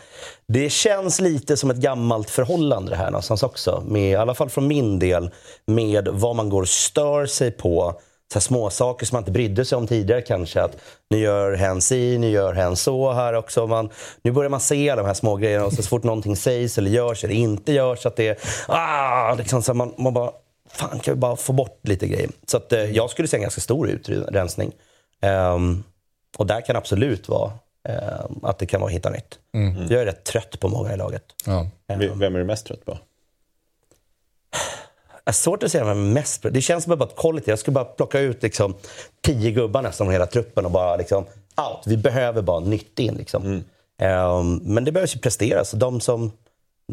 det 0.46 0.70
känns 0.70 1.20
lite 1.20 1.56
som 1.56 1.70
ett 1.70 1.76
gammalt 1.76 2.30
förhållande 2.30 2.90
det 2.90 2.96
här 2.96 3.10
någonstans 3.10 3.42
också. 3.42 3.82
Med, 3.86 4.10
I 4.10 4.14
alla 4.14 4.34
fall 4.34 4.50
från 4.50 4.68
min 4.68 4.98
del. 4.98 5.30
Med 5.66 6.08
vad 6.08 6.36
man 6.36 6.48
går 6.48 6.62
och 6.62 6.68
stör 6.68 7.26
sig 7.26 7.50
på. 7.50 8.00
Så 8.32 8.38
här 8.38 8.40
små 8.40 8.70
saker 8.70 9.06
som 9.06 9.16
man 9.16 9.20
inte 9.20 9.30
brydde 9.30 9.64
sig 9.64 9.78
om 9.78 9.86
tidigare 9.86 10.22
kanske. 10.22 10.62
Att 10.62 10.76
nu 11.10 11.18
gör 11.18 11.52
hen 11.52 11.80
si, 11.80 12.18
nu 12.18 12.30
gör 12.30 12.52
hen 12.52 12.76
så 12.76 13.12
här 13.12 13.34
också. 13.34 13.66
Man, 13.66 13.90
nu 14.22 14.32
börjar 14.32 14.50
man 14.50 14.60
se 14.60 14.90
alla 14.90 15.02
de 15.02 15.06
här 15.06 15.14
små 15.14 15.36
grejerna 15.36 15.64
och 15.64 15.72
så, 15.72 15.82
så 15.82 15.88
fort 15.88 16.04
någonting 16.04 16.36
sägs 16.36 16.78
eller 16.78 16.90
görs 16.90 17.24
eller 17.24 17.34
inte 17.34 17.72
görs. 17.72 18.06
Att 18.06 18.16
det 18.16 18.38
ah, 18.68 19.34
liksom 19.34 19.62
så 19.62 19.74
man, 19.74 19.94
man 19.98 20.14
bara, 20.14 20.30
fan 20.72 20.98
kan 21.00 21.14
vi 21.14 21.20
bara 21.20 21.36
få 21.36 21.52
bort 21.52 21.78
lite 21.82 22.08
grejer. 22.08 22.30
Så 22.46 22.56
att, 22.56 22.72
eh, 22.72 22.80
jag 22.84 23.10
skulle 23.10 23.28
säga 23.28 23.38
en 23.38 23.42
ganska 23.42 23.60
stor 23.60 23.88
utrensning. 23.88 24.72
Ehm, 25.20 25.84
och 26.36 26.46
där 26.46 26.60
kan 26.60 26.76
absolut 26.76 27.28
vara 27.28 27.52
ehm, 27.88 28.38
att 28.42 28.58
det 28.58 28.66
kan 28.66 28.80
vara 28.80 28.90
hitta 28.90 29.10
nytt. 29.10 29.38
Jag 29.90 30.00
är 30.00 30.04
rätt 30.06 30.24
trött 30.24 30.60
på 30.60 30.68
många 30.68 30.92
i 30.94 30.96
laget. 30.96 31.24
Ja. 31.46 31.66
V- 31.88 32.10
Vem 32.14 32.34
är 32.34 32.38
du 32.38 32.44
mest 32.44 32.66
trött 32.66 32.84
på? 32.84 32.98
Det 35.24 35.30
är 35.30 35.32
svårt 35.32 35.62
att 35.62 35.72
säga 35.72 35.84
vem 35.84 35.98
jag 35.98 36.06
är 36.08 36.12
mest 36.14 36.42
Det 36.50 36.60
känns 36.60 36.84
som 36.84 36.98
bara 36.98 37.08
ett 37.08 37.16
kollektiv. 37.16 37.52
Jag 37.52 37.58
skulle 37.58 37.74
bara 37.74 37.84
plocka 37.84 38.20
ut 38.20 38.42
liksom, 38.42 38.74
tio 39.20 39.50
gubbar 39.50 39.82
nästan 39.82 40.06
från 40.06 40.12
hela 40.12 40.26
truppen 40.26 40.64
och 40.64 40.70
bara 40.70 40.96
liksom, 40.96 41.24
out. 41.56 41.86
Vi 41.86 41.96
behöver 41.96 42.42
bara 42.42 42.60
nytt 42.60 42.98
in. 42.98 43.14
Liksom. 43.14 43.64
Ehm, 43.98 44.56
men 44.62 44.84
det 44.84 44.92
behövs 44.92 45.16
ju 45.16 45.18
presteras. 45.20 45.70
De 45.70 46.00
som, 46.00 46.32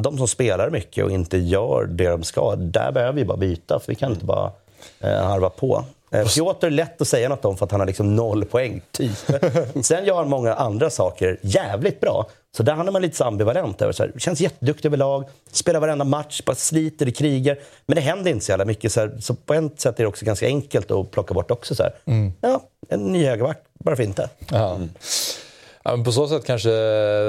de 0.01 0.17
som 0.17 0.27
spelar 0.27 0.69
mycket 0.69 1.05
och 1.05 1.11
inte 1.11 1.37
gör 1.37 1.85
det 1.85 2.09
de 2.09 2.23
ska, 2.23 2.55
där 2.55 2.91
behöver 2.91 3.13
vi 3.13 3.25
bara 3.25 3.37
byta. 3.37 3.79
För 3.79 3.87
vi 3.87 3.95
kan 3.95 4.11
inte 4.11 4.25
bara 4.25 4.51
eh, 4.99 5.23
harva 5.23 5.49
på. 5.49 5.83
Eh, 6.11 6.27
Piotr 6.27 6.65
är 6.65 6.71
lätt 6.71 7.01
att 7.01 7.07
säga 7.07 7.29
något 7.29 7.45
om 7.45 7.57
för 7.57 7.65
att 7.65 7.71
han 7.71 7.81
har 7.81 7.87
liksom 7.87 8.15
noll 8.15 8.45
poäng, 8.45 8.81
typ. 8.91 9.17
Sen 9.81 10.05
gör 10.05 10.15
han 10.15 10.29
många 10.29 10.53
andra 10.53 10.89
saker 10.89 11.39
jävligt 11.41 11.99
bra. 11.99 12.29
Så 12.57 12.63
där 12.63 12.73
handlar 12.73 12.93
man 12.93 13.01
lite 13.01 13.25
ambivalent 13.25 13.81
över. 13.81 13.93
Så 13.93 14.03
här, 14.03 14.11
känns 14.17 14.41
jätteduktig 14.41 14.85
överlag, 14.89 15.23
spelar 15.51 15.79
varenda 15.79 16.05
match, 16.05 16.41
bara 16.45 16.55
sliter 16.55 17.07
i 17.07 17.11
kriger. 17.11 17.59
Men 17.85 17.95
det 17.95 18.01
händer 18.01 18.31
inte 18.31 18.45
så 18.45 18.51
jävla 18.51 18.65
mycket. 18.65 18.91
Så, 18.91 18.99
här, 18.99 19.17
så 19.19 19.35
på 19.35 19.53
ett 19.53 19.81
sätt 19.81 19.99
är 19.99 20.03
det 20.03 20.07
också 20.07 20.25
ganska 20.25 20.45
enkelt 20.45 20.91
att 20.91 21.11
plocka 21.11 21.33
bort 21.33 21.51
också. 21.51 21.75
Så 21.75 21.83
här. 21.83 21.93
Ja, 22.41 22.63
en 22.89 22.99
ny 22.99 23.25
högerback, 23.25 23.63
varför 23.73 24.03
inte? 24.03 24.29
Ja. 24.51 24.79
Ja, 25.87 25.95
men 25.95 26.03
på 26.03 26.11
så 26.11 26.27
sätt 26.27 26.45
kanske 26.45 26.69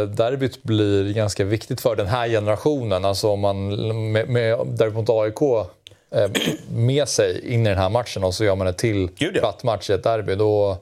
derbyt 0.06 0.62
blir 0.62 1.12
ganska 1.12 1.44
viktigt 1.44 1.80
för 1.80 1.96
den 1.96 2.06
här 2.06 2.28
generationen. 2.28 3.04
Alltså 3.04 3.28
om 3.28 3.40
man 3.40 3.68
med, 4.12 4.28
med 4.28 4.58
derbyt 4.66 4.94
mot 4.94 5.10
AIK 5.10 5.42
eh, 6.10 6.30
med 6.70 7.08
sig 7.08 7.54
in 7.54 7.66
i 7.66 7.68
den 7.68 7.78
här 7.78 7.88
matchen 7.88 8.24
och 8.24 8.34
så 8.34 8.44
gör 8.44 8.56
man 8.56 8.66
ett 8.66 8.78
till 8.78 9.08
platt 9.34 9.62
match 9.62 9.90
i 9.90 9.92
ett 9.92 10.02
derby. 10.02 10.34
Då 10.34 10.76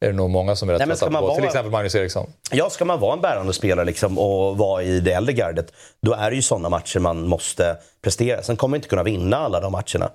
är 0.00 0.06
det 0.06 0.12
nog 0.12 0.30
många 0.30 0.56
som 0.56 0.68
är 0.68 0.72
rätt 0.72 0.98
trötta 0.98 1.06
på 1.10 1.26
vara- 1.26 1.34
till 1.34 1.44
exempel 1.44 1.70
Magnus 1.72 1.94
Eriksson. 1.94 2.26
Ja, 2.50 2.70
ska 2.70 2.84
man 2.84 3.00
vara 3.00 3.12
en 3.12 3.20
bärande 3.20 3.52
spelare 3.52 3.86
liksom, 3.86 4.18
och 4.18 4.58
vara 4.58 4.82
i 4.82 5.00
det 5.00 5.12
äldre 5.12 5.32
gardet, 5.32 5.72
då 6.02 6.12
är 6.12 6.30
det 6.30 6.36
ju 6.36 6.42
sådana 6.42 6.68
matcher 6.68 6.98
man 7.00 7.26
måste 7.28 7.76
prestera. 8.02 8.42
Sen 8.42 8.56
kommer 8.56 8.70
man 8.70 8.76
inte 8.76 8.88
kunna 8.88 9.02
vinna 9.02 9.36
alla 9.36 9.60
de 9.60 9.72
matcherna. 9.72 10.10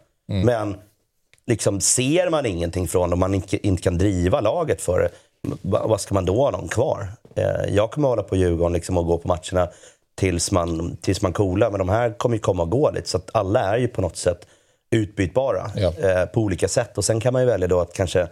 Men 0.45 0.77
liksom, 1.47 1.81
ser 1.81 2.29
man 2.29 2.45
ingenting 2.45 2.87
från 2.87 3.11
och 3.11 3.17
man 3.17 3.33
inte, 3.33 3.67
inte 3.67 3.81
kan 3.83 3.97
driva 3.97 4.41
laget 4.41 4.81
för 4.81 4.99
det, 4.99 5.09
vad 5.61 6.01
ska 6.01 6.13
man 6.13 6.25
då 6.25 6.43
ha 6.43 6.51
någon 6.51 6.67
kvar? 6.67 7.07
Eh, 7.35 7.73
jag 7.75 7.91
kommer 7.91 8.07
hålla 8.07 8.23
på 8.23 8.35
Djurgården 8.35 8.73
liksom, 8.73 8.97
och 8.97 9.05
gå 9.05 9.17
på 9.17 9.27
matcherna 9.27 9.69
tills 10.15 10.51
man, 10.51 10.97
tills 11.01 11.21
man 11.21 11.33
coolar, 11.33 11.69
men 11.69 11.79
de 11.79 11.89
här 11.89 12.17
kommer 12.17 12.35
ju 12.35 12.39
komma 12.39 12.63
och 12.63 12.69
gå 12.69 12.91
lite. 12.91 13.09
Så 13.09 13.17
att 13.17 13.29
alla 13.33 13.59
är 13.59 13.77
ju 13.77 13.87
på 13.87 14.01
något 14.01 14.17
sätt 14.17 14.45
utbytbara 14.91 15.71
Ja. 15.75 15.93
eh, 15.99 16.25
på 16.25 16.41
olika 16.41 16.67
sätt. 16.67 16.97
Och 16.97 17.05
sen 17.05 17.19
kan 17.19 17.33
man 17.33 17.41
ju 17.41 17.45
välja 17.47 17.67
då 17.67 17.79
att 17.79 17.93
kanske 17.93 18.27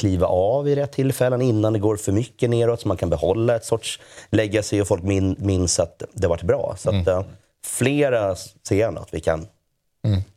kliva 0.00 0.26
av 0.26 0.68
i 0.68 0.74
rätt 0.76 0.92
tillfällen 0.92 1.42
innan 1.42 1.72
det 1.72 1.78
går 1.78 1.96
för 1.96 2.12
mycket 2.12 2.50
neråt 2.50 2.80
så 2.80 2.88
man 2.88 2.96
kan 2.96 3.10
behålla 3.10 3.56
ett 3.56 3.64
sorts 3.64 4.00
legacy 4.30 4.80
och 4.80 4.88
folk 4.88 5.02
min, 5.02 5.36
minns 5.38 5.80
att 5.80 6.02
det 6.12 6.26
varit 6.28 6.42
bra. 6.42 6.74
Så 6.78 6.90
att, 6.90 7.06
eh, 7.08 7.22
flera 7.66 8.34
ser 8.36 8.76
jag 8.80 8.98
att 8.98 9.14
vi 9.14 9.20
kan 9.20 9.46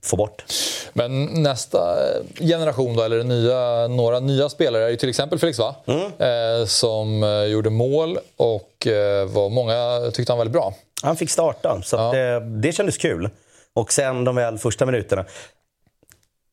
få 0.03 0.15
bort. 0.15 0.43
Men 0.93 1.25
nästa 1.25 1.95
generation 2.39 2.95
då, 2.95 3.03
eller 3.03 3.23
nya, 3.23 3.87
några 3.87 4.19
nya 4.19 4.49
spelare 4.49 4.83
är 4.85 4.89
ju 4.89 4.95
till 4.95 5.09
exempel 5.09 5.39
Felix 5.39 5.59
va? 5.59 5.75
Eh, 6.19 6.65
som 6.65 7.23
eh, 7.23 7.43
gjorde 7.43 7.69
mål 7.69 8.17
och 8.37 8.87
eh, 8.87 9.25
var, 9.25 9.49
många 9.49 10.11
tyckte 10.13 10.31
han 10.33 10.37
var 10.37 10.45
väldigt 10.45 10.53
bra. 10.61 10.73
Han 11.03 11.15
fick 11.15 11.29
starta, 11.29 11.81
så 11.83 11.95
Ja. 11.95 12.17
eh, 12.17 12.41
det 12.41 12.71
kändes 12.71 12.97
kul. 12.97 13.29
Och 13.75 13.93
sen 13.93 14.23
de 14.23 14.35
väl 14.35 14.57
första 14.57 14.85
minuterna. 14.85 15.25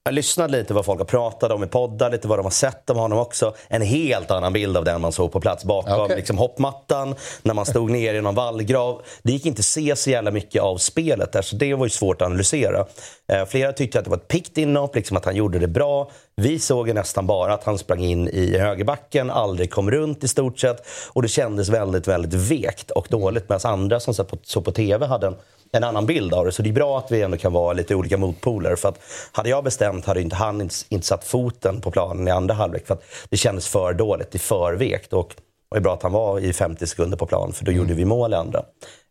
Jag 0.05 0.15
lyssnade 0.15 0.59
lite 0.59 0.75
vad 0.75 0.85
folk 0.85 0.99
har 0.99 1.07
pratat 1.07 1.53
om 1.53 1.65
i 1.65 1.67
poddar, 1.67 2.11
lite 2.11 2.29
vad 2.29 2.39
de 2.39 2.43
har 2.43 2.51
sett 2.51 2.91
om 2.91 2.97
honom 2.97 3.19
också. 3.19 3.55
En 3.69 3.83
helt 3.83 4.31
annan 4.31 4.53
bild 4.53 4.77
av 4.77 4.85
den 4.85 5.01
man 5.01 5.13
såg 5.13 5.33
på 5.33 5.41
plats 5.41 5.65
bakom 5.65 6.01
okay. 6.01 6.17
liksom 6.17 6.39
hoppmattan, 6.39 7.15
när 7.43 7.55
man 7.55 7.67
stod 7.67 7.91
ner 7.91 8.15
i 8.15 8.21
någon 8.21 8.35
vallgrav. 8.35 9.03
Det 9.23 9.33
gick 9.33 9.47
inte 9.47 9.61
att 9.61 9.65
se 9.65 9.97
så 9.97 10.11
jävla 10.11 10.31
mycket 10.31 10.63
av 10.63 10.77
spelet 10.77 11.33
där, 11.33 11.43
så 11.43 11.57
det 11.57 11.75
var 11.75 11.87
ju 11.87 11.91
svårt 11.91 12.23
att 12.23 12.27
analysera. 12.27 12.87
Eh, 13.33 13.45
flera 13.47 13.73
tyckte 13.73 13.99
att 13.99 14.05
det 14.05 14.11
var 14.11 14.17
ett 14.17 14.29
pikt 14.29 14.59
inhopp, 14.59 14.95
liksom 14.95 15.17
att 15.17 15.25
han 15.25 15.37
gjorde 15.37 15.59
det 15.59 15.69
bra. 15.69 16.11
Vi 16.37 16.59
såg 16.59 16.95
nästan 16.95 17.27
bara 17.27 17.55
att 17.55 17.65
han 17.65 17.79
sprang 17.79 18.05
in 18.05 18.29
i 18.29 18.59
högerbacken, 18.59 19.31
aldrig 19.31 19.71
kom 19.71 19.91
runt 19.91 20.25
i 20.25 20.29
stort 20.29 20.59
sett. 20.59 20.87
Och 21.13 21.23
det 21.23 21.29
kändes 21.29 21.69
väldigt, 21.69 22.09
väldigt 22.09 22.35
vekt 22.35 22.91
och 22.91 23.07
dåligt. 23.11 23.49
Medan 23.49 23.73
andra 23.73 24.01
som 24.01 24.15
såg 24.15 24.29
på, 24.29 24.39
såg 24.43 24.65
på 24.65 24.73
TV 24.73 25.07
hade 25.07 25.27
en 25.27 25.37
en 25.73 25.85
annan 25.85 26.07
bild 26.07 26.35
av 26.35 26.45
det. 26.45 26.53
Så 26.53 26.63
det 26.63 26.69
är 26.69 26.73
bra 26.73 26.99
att 26.99 27.11
vi 27.11 27.23
ändå 27.23 27.37
kan 27.37 27.53
vara 27.53 27.73
lite 27.73 27.95
olika 27.95 28.17
motpoler. 28.17 28.77
För 28.77 28.89
att 28.89 29.01
hade 29.33 29.49
jag 29.49 29.65
bestämt 29.65 30.05
hade 30.05 30.21
inte 30.21 30.37
han 30.37 30.61
inte, 30.61 30.75
inte 30.89 31.07
satt 31.07 31.25
foten 31.25 31.81
på 31.81 31.91
planen 31.91 32.29
i 32.29 32.31
andra 32.31 32.55
halvlek. 32.55 32.87
För 32.87 32.95
att 32.95 33.05
det 33.29 33.37
kändes 33.37 33.69
för 33.69 33.93
dåligt, 33.93 34.31
det 34.31 34.37
är 34.37 34.41
för 34.41 34.73
vekt. 34.73 35.13
Och 35.13 35.35
det 35.71 35.77
var 35.77 35.81
bra 35.81 35.95
att 35.95 36.03
han 36.03 36.13
var 36.13 36.41
i 36.41 36.53
50 36.53 36.87
sekunder 36.87 37.17
på 37.17 37.27
plan, 37.27 37.53
för 37.53 37.65
då 37.65 37.71
mm. 37.71 37.83
gjorde 37.83 37.95
vi 37.95 38.05
mål 38.05 38.33
i 38.33 38.37
andra. 38.37 38.59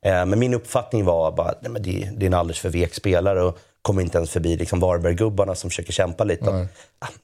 Eh, 0.06 0.26
men 0.26 0.40
min 0.40 0.54
uppfattning 0.54 1.06
var 1.06 1.32
bara 1.32 1.50
att 1.50 1.64
det, 1.64 1.80
det 2.18 2.26
är 2.26 2.28
en 2.28 2.34
alldeles 2.34 2.60
för 2.60 2.70
vek 2.70 2.94
spelare. 2.94 3.44
Och 3.44 3.60
kommer 3.82 4.02
inte 4.02 4.18
ens 4.18 4.30
förbi 4.30 4.58
liksom 4.58 4.80
Varberg-gubbarna 4.80 5.56
som 5.56 5.70
försöker 5.70 5.94
kämpa 5.94 6.24
lite. 6.24 6.50
Mm. 6.50 6.68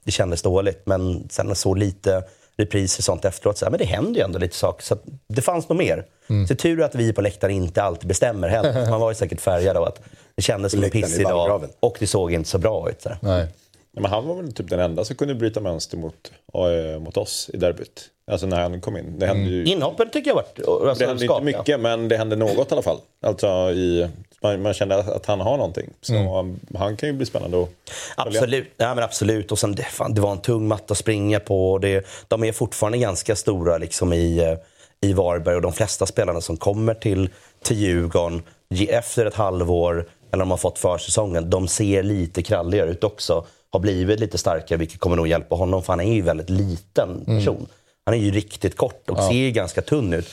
Det 0.04 0.12
kändes 0.12 0.42
dåligt, 0.42 0.82
men 0.86 1.30
sen 1.30 1.56
så 1.56 1.74
lite 1.74 2.24
repriser 2.58 3.00
och 3.00 3.04
sånt 3.04 3.26
efteråt. 3.26 3.58
Så 3.58 3.66
här, 3.66 3.70
men 3.72 3.78
det 3.80 3.86
händer 3.86 4.20
ju 4.20 4.26
ändå 4.26 4.40
lite 4.40 4.56
saker. 4.56 4.84
Så 4.84 4.98
det 5.28 5.42
fanns 5.42 5.70
nog 5.70 5.78
mer. 5.78 6.06
Mm. 6.30 6.48
Så 6.48 6.56
tur 6.56 6.82
att 6.82 6.96
vi 6.96 7.14
på 7.14 7.22
läktaren 7.22 7.54
inte 7.54 7.84
alltid 7.84 8.08
bestämmer 8.08 8.48
heller. 8.48 8.90
Man 8.90 9.00
var 9.00 9.12
ju 9.12 9.16
säkert 9.16 9.42
färgad 9.42 9.78
av 9.78 9.84
att 9.84 10.02
det 10.36 10.42
kändes 10.42 10.72
som 10.72 10.84
en 10.84 10.90
pissig 10.90 11.26
dag 11.26 11.70
och 11.80 11.98
det 12.00 12.08
såg 12.08 12.34
inte 12.34 12.50
så 12.50 12.58
bra 12.58 12.90
ut. 12.90 13.02
Så 13.02 13.10
Nej. 13.22 13.48
Men 13.92 14.06
han 14.12 14.28
var 14.28 14.36
väl 14.36 14.54
typ 14.54 14.70
den 14.70 14.80
enda 14.80 15.06
som 15.06 15.16
kunde 15.16 15.36
bryta 15.36 15.60
mönster 15.60 15.98
mot, 15.98 16.32
äh, 16.54 17.00
mot 17.00 17.18
oss 17.18 17.50
i 17.54 17.58
derbyt. 17.58 18.10
Alltså 18.32 18.48
när 18.48 18.62
han 18.62 18.82
kom 18.82 18.98
in. 18.98 19.20
Det 19.20 19.26
hände 19.26 19.50
ju... 19.50 19.66
Inhoppen 19.66 20.10
tycker 20.10 20.30
jag 20.30 20.36
varit 20.36 20.60
alltså, 20.60 20.94
Det 21.00 21.08
hände 21.08 21.26
skap, 21.26 21.38
inte 21.42 21.46
mycket, 21.46 21.68
ja. 21.68 21.78
men 21.78 22.08
det 22.08 22.18
hände 22.18 22.36
något 22.36 22.72
i 22.72 22.74
alla 22.74 22.82
fall. 22.82 23.00
Alltså 23.22 23.48
i, 23.72 24.10
man, 24.46 24.62
man 24.62 24.74
kände 24.74 24.96
att 24.96 25.26
han 25.26 25.42
har 25.42 25.58
någonting. 25.58 25.90
Så 26.02 26.16
mm. 26.16 26.60
han 26.76 26.98
kan 26.98 27.10
ju 27.10 27.16
bli 27.16 27.26
spännande 27.26 27.64
att 27.64 27.70
Absolut. 28.16 28.68
Ja, 28.78 28.96
men 28.96 29.04
absolut. 29.04 29.52
Och 29.52 29.60
sen, 29.60 29.76
det, 29.76 29.84
fan, 29.84 30.14
det 30.14 30.22
var 30.22 30.32
en 30.32 30.42
tung 30.42 30.68
matta 30.68 30.92
att 30.92 30.98
springa 30.98 31.40
på. 31.40 31.78
Det, 31.78 32.06
de 32.28 32.44
är 32.44 32.52
fortfarande 32.52 32.98
ganska 32.98 33.36
stora 33.36 33.78
liksom, 33.78 34.14
i, 34.14 34.40
eh, 34.40 35.10
i 35.10 35.14
Varberg 35.14 35.56
och 35.56 35.62
de 35.62 35.74
flesta 35.74 36.06
spelarna 36.06 36.42
som 36.42 36.58
kommer 36.58 36.94
till, 36.94 37.30
till 37.64 37.78
Djurgården 37.78 38.44
efter 38.90 39.26
ett 39.26 39.36
halvår 39.36 40.06
eller 40.32 40.42
de 40.42 40.52
har 40.52 40.58
fått 40.58 40.80
försäsongen, 40.80 41.50
de 41.50 41.68
ser 41.68 42.04
lite 42.04 42.44
kralligare 42.44 42.90
ut 42.90 43.04
också. 43.04 43.46
Har 43.70 43.80
blivit 43.80 44.20
lite 44.20 44.38
starkare, 44.38 44.78
vilket 44.78 45.00
kommer 45.00 45.16
nog 45.16 45.28
hjälpa 45.28 45.56
honom, 45.56 45.84
för 45.84 45.94
han 45.94 46.00
är 46.00 46.14
ju 46.14 46.20
en 46.20 46.26
väldigt 46.26 46.50
liten 46.50 47.10
mm. 47.10 47.26
person. 47.26 47.56
Mm. 47.56 47.68
Han 48.06 48.16
är 48.16 48.20
ju 48.20 48.32
riktigt 48.32 48.78
kort 48.78 49.10
och 49.10 49.18
ja. 49.18 49.30
ser 49.30 49.50
ganska 49.50 49.82
tunn 49.82 50.14
ut. 50.14 50.30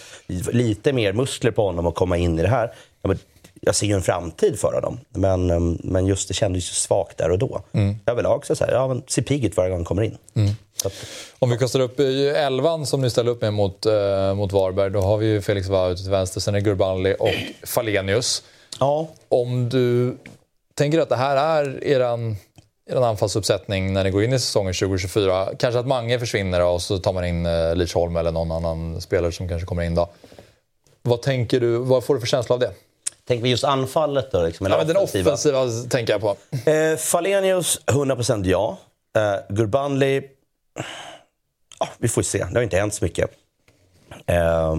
Lite 0.53 0.93
mer 0.93 1.13
muskler 1.13 1.51
på 1.51 1.67
honom 1.67 1.87
att 1.87 1.95
komma 1.95 2.17
in 2.17 2.39
i 2.39 2.43
det 2.43 2.49
här. 2.49 2.73
Jag 3.67 3.75
ser 3.75 3.87
ju 3.87 3.95
en 3.95 4.03
framtid 4.03 4.59
för 4.59 4.73
honom, 4.73 5.01
men, 5.11 5.51
ehm, 5.51 5.79
men 5.85 6.07
just 6.07 6.29
det 6.29 6.35
kändes 6.35 6.71
ju 6.71 6.75
svagt 6.75 7.19
där 7.19 7.31
och 7.31 7.39
då. 7.39 7.61
Mm. 7.73 7.97
Överlag 8.07 8.47
så, 8.47 8.57
så 8.57 8.65
här, 8.65 8.73
ja, 8.73 8.89
men 8.89 9.03
ser 9.07 9.23
pigg 9.23 9.45
ut 9.45 9.57
varje 9.57 9.71
gång 9.71 9.79
han 9.79 9.85
kommer 9.85 10.03
in. 10.03 10.19
Mm. 10.35 10.51
Att... 10.85 10.93
Om 11.39 11.51
vi 11.51 11.59
kastar 11.59 11.81
upp 11.81 12.01
elvan 12.37 12.87
som 12.87 13.01
ni 13.01 13.11
ställer 13.11 13.31
upp 13.31 13.43
med 13.43 13.53
mot, 13.53 13.87
eh, 13.87 14.35
mot 14.35 14.53
Varberg, 14.53 14.91
då 14.91 15.01
har 15.01 15.17
vi 15.17 15.27
ju 15.27 15.41
Felix 15.41 15.69
Vau 15.69 15.97
till 15.97 16.11
vänster, 16.11 16.41
sen 16.41 16.55
är 16.55 16.61
Gurbanli 16.61 17.17
och 17.19 17.35
Falenius. 17.63 18.43
Ja. 18.81 19.09
Om 19.29 19.69
du 19.69 20.17
tänker 20.75 20.99
att 20.99 21.09
det 21.09 21.17
här 21.17 21.37
är 21.37 21.85
eran, 21.85 22.37
eran 22.91 23.05
anfallsuppsättning 23.05 23.93
när 23.93 24.05
ni 24.05 24.11
går 24.11 24.25
in 24.25 24.33
i 24.33 24.39
säsongen 24.39 24.75
2024. 24.75 25.49
Kanske 25.59 25.81
att 25.81 25.87
Mange 25.87 26.19
försvinner 26.19 26.65
och 26.65 26.83
så 26.83 26.99
tar 26.99 27.13
man 27.13 27.25
in 27.25 27.47
eh, 27.47 27.75
Lidsholm 27.75 28.17
eller 28.17 28.33
någon 28.33 28.53
annan 28.53 29.01
spelare 29.01 29.33
som 29.33 29.49
kanske 29.49 29.67
kommer 29.67 29.83
in 29.83 29.95
då. 29.95 30.11
Vad 31.03 31.23
tänker 31.23 31.61
du, 31.61 31.77
vad 31.77 32.05
får 32.05 32.15
du 32.15 32.21
för 32.21 32.27
känsla 32.27 32.55
av 32.55 32.61
det? 32.61 32.73
Tänker 33.33 33.43
vi 33.43 33.51
just 33.51 33.65
anfallet 33.65 34.33
då? 34.33 34.43
Liksom, 34.43 34.67
ja, 34.67 34.79
men 34.79 34.87
den 34.87 34.97
offensiva 34.97 35.67
tänker 35.91 36.13
jag 36.13 36.21
på. 36.21 36.37
Eh, 36.71 36.97
Falenius, 36.97 37.81
100% 37.87 38.45
ja. 38.47 38.79
Eh, 39.17 39.55
Gurbanli, 39.55 40.23
ah, 41.79 41.89
vi 41.99 42.09
får 42.09 42.23
se. 42.23 42.39
Det 42.39 42.55
har 42.55 42.63
inte 42.63 42.77
hänt 42.77 42.95
så 42.95 43.05
mycket. 43.05 43.31
Eh, 44.27 44.77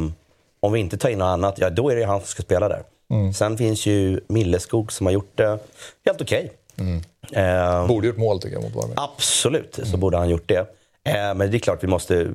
om 0.60 0.72
vi 0.72 0.80
inte 0.80 0.98
tar 0.98 1.10
in 1.10 1.18
något 1.18 1.26
annat, 1.26 1.58
ja 1.58 1.70
då 1.70 1.90
är 1.90 1.96
det 1.96 2.04
han 2.04 2.20
som 2.20 2.28
ska 2.28 2.44
spela 2.44 2.70
där. 2.70 2.84
Mm. 3.12 3.34
Sen 3.34 3.58
finns 3.58 3.86
ju 3.86 4.20
Milleskog 4.28 4.92
som 4.92 5.06
har 5.06 5.14
gjort 5.14 5.38
det 5.38 5.60
helt 6.06 6.22
okej. 6.22 6.52
Okay. 6.76 6.88
Mm. 6.88 7.82
Eh, 7.82 7.88
borde 7.88 8.08
gjort 8.08 8.18
mål 8.18 8.42
tycker 8.42 8.56
jag 8.56 8.64
mot 8.64 8.76
Varberg. 8.76 8.96
Absolut, 8.98 9.80
så 9.84 9.98
borde 9.98 10.18
han 10.18 10.30
gjort 10.30 10.48
det. 10.48 10.68
Eh, 11.06 11.34
men 11.36 11.52
det 11.52 11.58
är 11.58 11.60
klart 11.60 11.84
vi 11.84 11.88
måste 11.88 12.28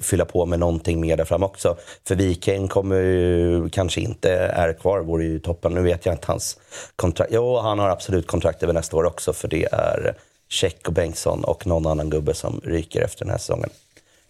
fylla 0.00 0.24
på 0.24 0.46
med 0.46 0.58
någonting 0.58 1.00
mer 1.00 1.16
där 1.16 1.24
fram 1.24 1.42
också. 1.42 1.76
För 2.08 2.14
Wikheim 2.14 2.68
kommer 2.68 2.96
ju, 2.96 3.68
kanske 3.68 4.00
inte 4.00 4.32
är 4.32 4.72
kvar, 4.72 5.00
vore 5.00 5.24
ju 5.24 5.38
toppen. 5.38 5.74
Nu 5.74 5.82
vet 5.82 6.06
jag 6.06 6.14
inte 6.14 6.26
hans 6.26 6.58
kontrakt. 6.96 7.30
Jo, 7.32 7.58
han 7.58 7.78
har 7.78 7.88
absolut 7.88 8.26
kontrakt 8.26 8.62
över 8.62 8.72
nästa 8.72 8.96
år 8.96 9.04
också, 9.04 9.32
för 9.32 9.48
det 9.48 9.68
är 9.72 10.14
Check 10.48 10.88
och 10.88 10.92
Bengtsson 10.92 11.44
och 11.44 11.66
någon 11.66 11.86
annan 11.86 12.10
gubbe 12.10 12.34
som 12.34 12.60
ryker 12.64 13.02
efter 13.02 13.24
den 13.24 13.30
här 13.30 13.38
säsongen. 13.38 13.70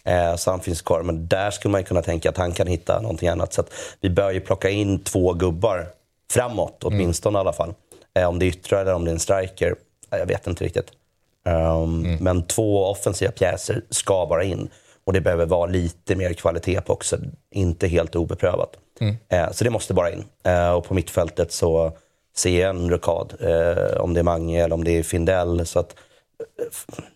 Eh, 0.04 0.36
så 0.36 0.50
han 0.50 0.60
finns 0.60 0.82
kvar. 0.82 1.02
Men 1.02 1.28
där 1.28 1.50
skulle 1.50 1.72
man 1.72 1.84
kunna 1.84 2.02
tänka 2.02 2.28
att 2.28 2.36
han 2.36 2.52
kan 2.52 2.66
hitta 2.66 3.00
någonting 3.00 3.28
annat. 3.28 3.52
Så 3.52 3.64
vi 4.00 4.10
bör 4.10 4.30
ju 4.30 4.40
plocka 4.40 4.70
in 4.70 4.98
två 4.98 5.32
gubbar 5.32 5.86
framåt, 6.30 6.84
åtminstone 6.84 7.38
mm. 7.38 7.38
i 7.38 7.40
alla 7.40 7.52
fall. 7.52 7.74
Eh, 8.14 8.28
om 8.28 8.38
det 8.38 8.44
är 8.44 8.48
yttrar 8.48 8.80
eller 8.80 8.94
om 8.94 9.04
det 9.04 9.10
är 9.10 9.12
en 9.12 9.18
striker, 9.18 9.74
jag 10.10 10.26
vet 10.26 10.46
inte 10.46 10.64
riktigt. 10.64 10.92
Um, 11.48 12.04
mm. 12.04 12.16
Men 12.20 12.42
två 12.42 12.84
offensiva 12.84 13.32
pjäser 13.32 13.82
ska 13.90 14.26
bara 14.26 14.44
in. 14.44 14.68
Och 15.04 15.12
det 15.12 15.20
behöver 15.20 15.46
vara 15.46 15.66
lite 15.66 16.16
mer 16.16 16.32
kvalitet 16.32 16.80
på 16.80 16.92
också. 16.92 17.16
Inte 17.50 17.86
helt 17.86 18.16
obeprövat. 18.16 18.70
Mm. 19.00 19.16
Eh, 19.28 19.50
så 19.52 19.64
det 19.64 19.70
måste 19.70 19.94
bara 19.94 20.10
in. 20.10 20.24
Eh, 20.44 20.70
och 20.70 20.84
på 20.84 20.94
mittfältet 20.94 21.52
så 21.52 21.92
ser 22.36 22.60
jag 22.60 22.70
en 22.70 22.90
rokad. 22.90 23.34
Eh, 23.40 24.00
om 24.00 24.14
det 24.14 24.20
är 24.20 24.24
Mange 24.24 24.64
eller 24.64 24.74
om 24.74 24.84
det 24.84 24.98
är 24.98 25.02
Findell. 25.02 25.66
Så 25.66 25.78
att, 25.78 25.94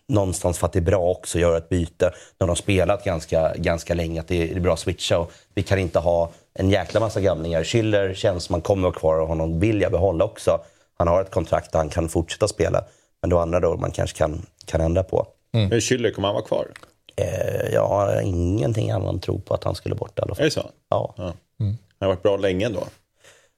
någonstans 0.07 0.59
för 0.59 0.67
att 0.67 0.73
det 0.73 0.79
är 0.79 0.81
bra 0.81 1.09
också 1.09 1.37
att 1.37 1.41
göra 1.41 1.57
ett 1.57 1.69
byte. 1.69 2.05
när 2.05 2.47
de 2.47 2.49
har 2.49 2.55
spelat 2.55 3.03
ganska, 3.03 3.53
ganska 3.55 3.93
länge, 3.93 4.19
att 4.19 4.27
det 4.27 4.51
är 4.51 4.59
bra 4.59 4.73
att 4.73 4.79
switcha. 4.79 5.19
Och 5.19 5.31
vi 5.53 5.63
kan 5.63 5.79
inte 5.79 5.99
ha 5.99 6.31
en 6.53 6.69
jäkla 6.69 6.99
massa 6.99 7.21
gamlingar. 7.21 7.63
Schüller 7.63 8.13
känns 8.13 8.49
man 8.49 8.61
kommer 8.61 8.87
att 8.87 8.93
vara 8.93 8.99
kvar 8.99 9.19
och 9.19 9.27
honom 9.27 9.59
vill 9.59 9.81
jag 9.81 9.91
behålla 9.91 10.25
också. 10.25 10.59
Han 10.97 11.07
har 11.07 11.21
ett 11.21 11.31
kontrakt 11.31 11.71
där 11.71 11.79
han 11.79 11.89
kan 11.89 12.09
fortsätta 12.09 12.47
spela. 12.47 12.83
Men 13.23 13.29
då 13.29 13.39
andra 13.39 13.59
då 13.59 13.77
man 13.77 13.91
kanske 13.91 14.17
kan, 14.17 14.45
kan 14.65 14.81
ändra 14.81 15.03
på. 15.03 15.27
Mm. 15.53 15.69
Men 15.69 15.79
Schüller, 15.79 16.11
kommer 16.11 16.27
han 16.27 16.35
vara 16.35 16.45
kvar? 16.45 16.67
Eh, 17.15 17.73
jag 17.73 17.87
har 17.87 18.21
ingenting 18.21 18.91
annan 18.91 19.19
tro 19.19 19.39
på 19.39 19.53
att 19.53 19.63
han 19.63 19.75
skulle 19.75 19.95
bort 19.95 20.19
i 20.19 20.21
alla 20.21 20.35
fall. 20.35 20.41
Är 20.41 20.45
det 20.45 20.51
så? 20.51 20.69
Ja. 20.89 21.13
ja. 21.17 21.23
Mm. 21.59 21.77
Han 21.99 22.07
har 22.07 22.07
varit 22.07 22.23
bra 22.23 22.37
länge 22.37 22.65
ändå. 22.65 22.83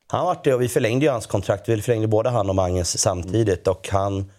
Han 0.07 0.19
har 0.19 0.27
varit 0.27 0.43
det 0.43 0.53
och 0.53 0.61
vi 0.61 0.69
förlängde 0.69 1.05
ju 1.05 1.11
hans 1.11 1.25
kontrakt. 1.25 1.69
Vi 1.69 1.81
förlängde 1.81 2.07
både 2.07 2.29
han 2.29 2.49
och 2.49 2.55
Manges 2.55 2.99
samtidigt. 2.99 3.67
Och 3.67 3.89
han 3.91 4.31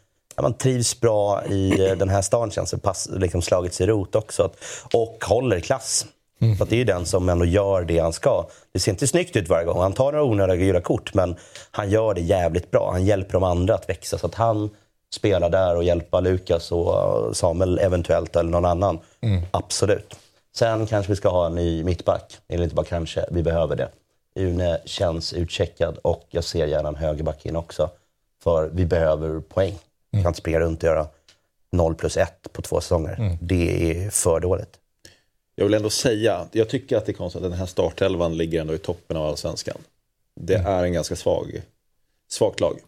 man 0.42 0.54
trivs 0.54 1.00
bra 1.00 1.44
i 1.44 1.86
eh, 1.86 1.96
den 1.96 2.08
här 2.08 2.22
stan 2.22 2.50
känns 2.50 2.70
det. 2.70 2.78
Pass, 2.78 3.08
liksom 3.12 3.42
slagit 3.42 3.74
sig 3.74 3.86
rot 3.86 4.14
också. 4.14 4.50
Och 4.94 5.24
håller 5.24 5.60
klass. 5.60 6.06
Mm. 6.40 6.56
Så 6.56 6.64
det 6.64 6.74
är 6.74 6.78
ju 6.78 6.84
den 6.84 7.06
som 7.06 7.28
ändå 7.28 7.44
gör 7.44 7.82
det 7.82 7.98
han 7.98 8.12
ska. 8.12 8.46
Det 8.72 8.78
ser 8.78 8.92
inte 8.92 9.06
snyggt 9.06 9.36
ut 9.36 9.48
varje 9.48 9.66
gång. 9.66 9.80
Han 9.80 9.92
tar 9.92 10.12
några 10.12 10.24
onödiga 10.24 10.56
gula 10.56 10.80
kort, 10.80 11.14
men 11.14 11.36
han 11.70 11.90
gör 11.90 12.14
det 12.14 12.20
jävligt 12.20 12.70
bra. 12.70 12.90
Han 12.92 13.04
hjälper 13.04 13.32
de 13.32 13.42
andra 13.42 13.74
att 13.74 13.88
växa. 13.88 14.18
Så 14.18 14.26
att 14.26 14.34
han 14.34 14.70
spelar 15.14 15.50
där 15.50 15.76
och 15.76 15.84
hjälper 15.84 16.20
Lukas 16.20 16.72
och 16.72 17.36
Samuel 17.36 17.78
eventuellt, 17.78 18.36
eller 18.36 18.50
någon 18.50 18.64
annan. 18.64 18.98
Mm. 19.20 19.42
Absolut. 19.50 20.16
Sen 20.54 20.86
kanske 20.86 21.12
vi 21.12 21.16
ska 21.16 21.28
ha 21.28 21.46
en 21.46 21.54
ny 21.54 21.84
mittback. 21.84 22.38
Eller 22.48 22.64
inte 22.64 22.74
bara 22.74 22.86
kanske, 22.86 23.26
vi 23.30 23.42
behöver 23.42 23.76
det. 23.76 23.88
Une 24.34 24.78
känns 24.84 25.32
utcheckad 25.32 25.98
och 26.02 26.26
jag 26.30 26.44
ser 26.44 26.66
gärna 26.66 26.88
en 26.88 26.96
högerback 26.96 27.46
in 27.46 27.56
också. 27.56 27.90
För 28.42 28.70
vi 28.72 28.86
behöver 28.86 29.40
poäng. 29.40 29.74
Mm. 30.12 30.22
Kan 30.22 30.30
inte 30.30 30.38
springa 30.38 30.60
runt 30.60 30.82
och 30.82 30.86
göra 30.86 31.06
0 31.72 31.94
plus 31.94 32.16
1 32.16 32.52
på 32.52 32.62
två 32.62 32.80
säsonger. 32.80 33.16
Mm. 33.18 33.38
Det 33.40 33.90
är 33.90 34.10
för 34.10 34.40
dåligt. 34.40 34.78
Jag 35.54 35.64
vill 35.64 35.74
ändå 35.74 35.90
säga, 35.90 36.46
jag 36.52 36.68
tycker 36.68 36.96
att 36.96 37.06
det 37.06 37.12
är 37.12 37.14
konstigt 37.14 37.42
att 37.42 37.50
den 37.50 37.58
här 37.58 37.66
startelvan 37.66 38.36
ligger 38.36 38.60
ändå 38.60 38.74
i 38.74 38.78
toppen 38.78 39.16
av 39.16 39.26
allsvenskan. 39.26 39.76
Det 40.40 40.54
mm. 40.54 40.72
är 40.72 40.84
en 40.84 40.92
ganska 40.92 41.16
svag, 41.16 41.62
svagt 42.28 42.60
lag. 42.60 42.78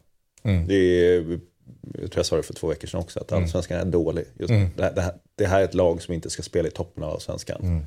Mm. 0.42 0.66
Det 0.66 0.74
är, 0.74 1.40
jag 1.82 2.10
tror 2.10 2.18
jag 2.18 2.26
sa 2.26 2.36
det 2.36 2.42
för 2.42 2.54
två 2.54 2.66
veckor 2.66 2.88
sedan 2.88 3.00
också, 3.00 3.20
att 3.20 3.30
mm. 3.30 3.42
allsvenskan 3.42 3.80
är 3.80 3.84
dålig. 3.84 4.24
Just 4.38 4.50
mm. 4.50 4.68
det, 4.76 4.82
här, 4.82 4.92
det, 4.94 5.00
här, 5.00 5.14
det, 5.34 5.46
här, 5.46 5.60
är 5.60 5.64
ett 5.64 5.74
lag 5.74 6.02
som 6.02 6.14
inte 6.14 6.30
ska 6.30 6.42
spela 6.42 6.68
i 6.68 6.70
toppen 6.70 7.04
av 7.04 7.10
allsvenskan. 7.10 7.60
Mm. 7.62 7.84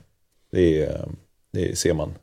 Det, 0.52 0.98
det 1.52 1.78
ser 1.78 1.94
man 1.94 2.13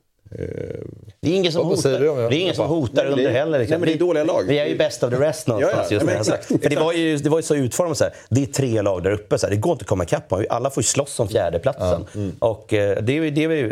Det 1.21 1.29
är 1.31 1.35
ingen 1.37 1.53
som 1.53 1.67
hotar, 1.67 1.91
det? 1.91 1.99
det 2.29 2.37
är 2.37 2.41
ingen 2.41 2.55
som 2.55 2.67
hotar 2.67 2.95
Nej, 2.95 3.05
det- 3.05 3.11
under 3.13 3.31
heller. 3.31 3.59
liksom. 3.59 3.81
nej, 3.81 3.89
det 3.91 3.97
är 3.97 3.99
dåliga 3.99 4.25
lag. 4.25 4.43
Vi 4.47 4.59
är 4.59 4.67
ju 4.67 4.77
best 4.79 5.03
of 5.03 5.11
the 5.11 5.17
rest 5.17 5.47
någonstans 5.47 5.77
Ja, 5.77 5.85
ja, 5.91 5.95
just 5.95 6.07
men 6.07 6.15
nu. 6.15 6.21
exakt. 6.21 6.63
För 6.63 6.71
det 6.71 6.77
var, 6.77 6.93
ju, 6.93 7.17
det 7.17 7.29
var 7.31 7.39
ju 7.39 7.43
så 7.43 7.55
utformat 7.55 7.99
så 7.99 8.05
här. 8.05 8.13
Det 8.31 8.43
är 8.43 8.47
tre 8.47 8.83
lag 8.83 9.03
där 9.03 9.11
uppe. 9.11 9.39
Så 9.39 9.47
här. 9.47 9.51
Det 9.55 9.61
går 9.61 9.73
inte 9.73 9.83
att 9.83 9.89
komma 9.89 10.05
ikapp. 10.05 10.33
Alla 10.51 10.71
får 10.71 10.81
ju 10.81 10.87
slåss 10.87 11.21
om 11.21 11.29
fjärdeplatsen. 11.29 12.07
Mm. 12.15 12.33
Och 12.39 12.73
eh, 12.75 13.03
det 13.03 13.31
det 13.31 13.45
är 13.45 13.49
vi, 13.49 13.63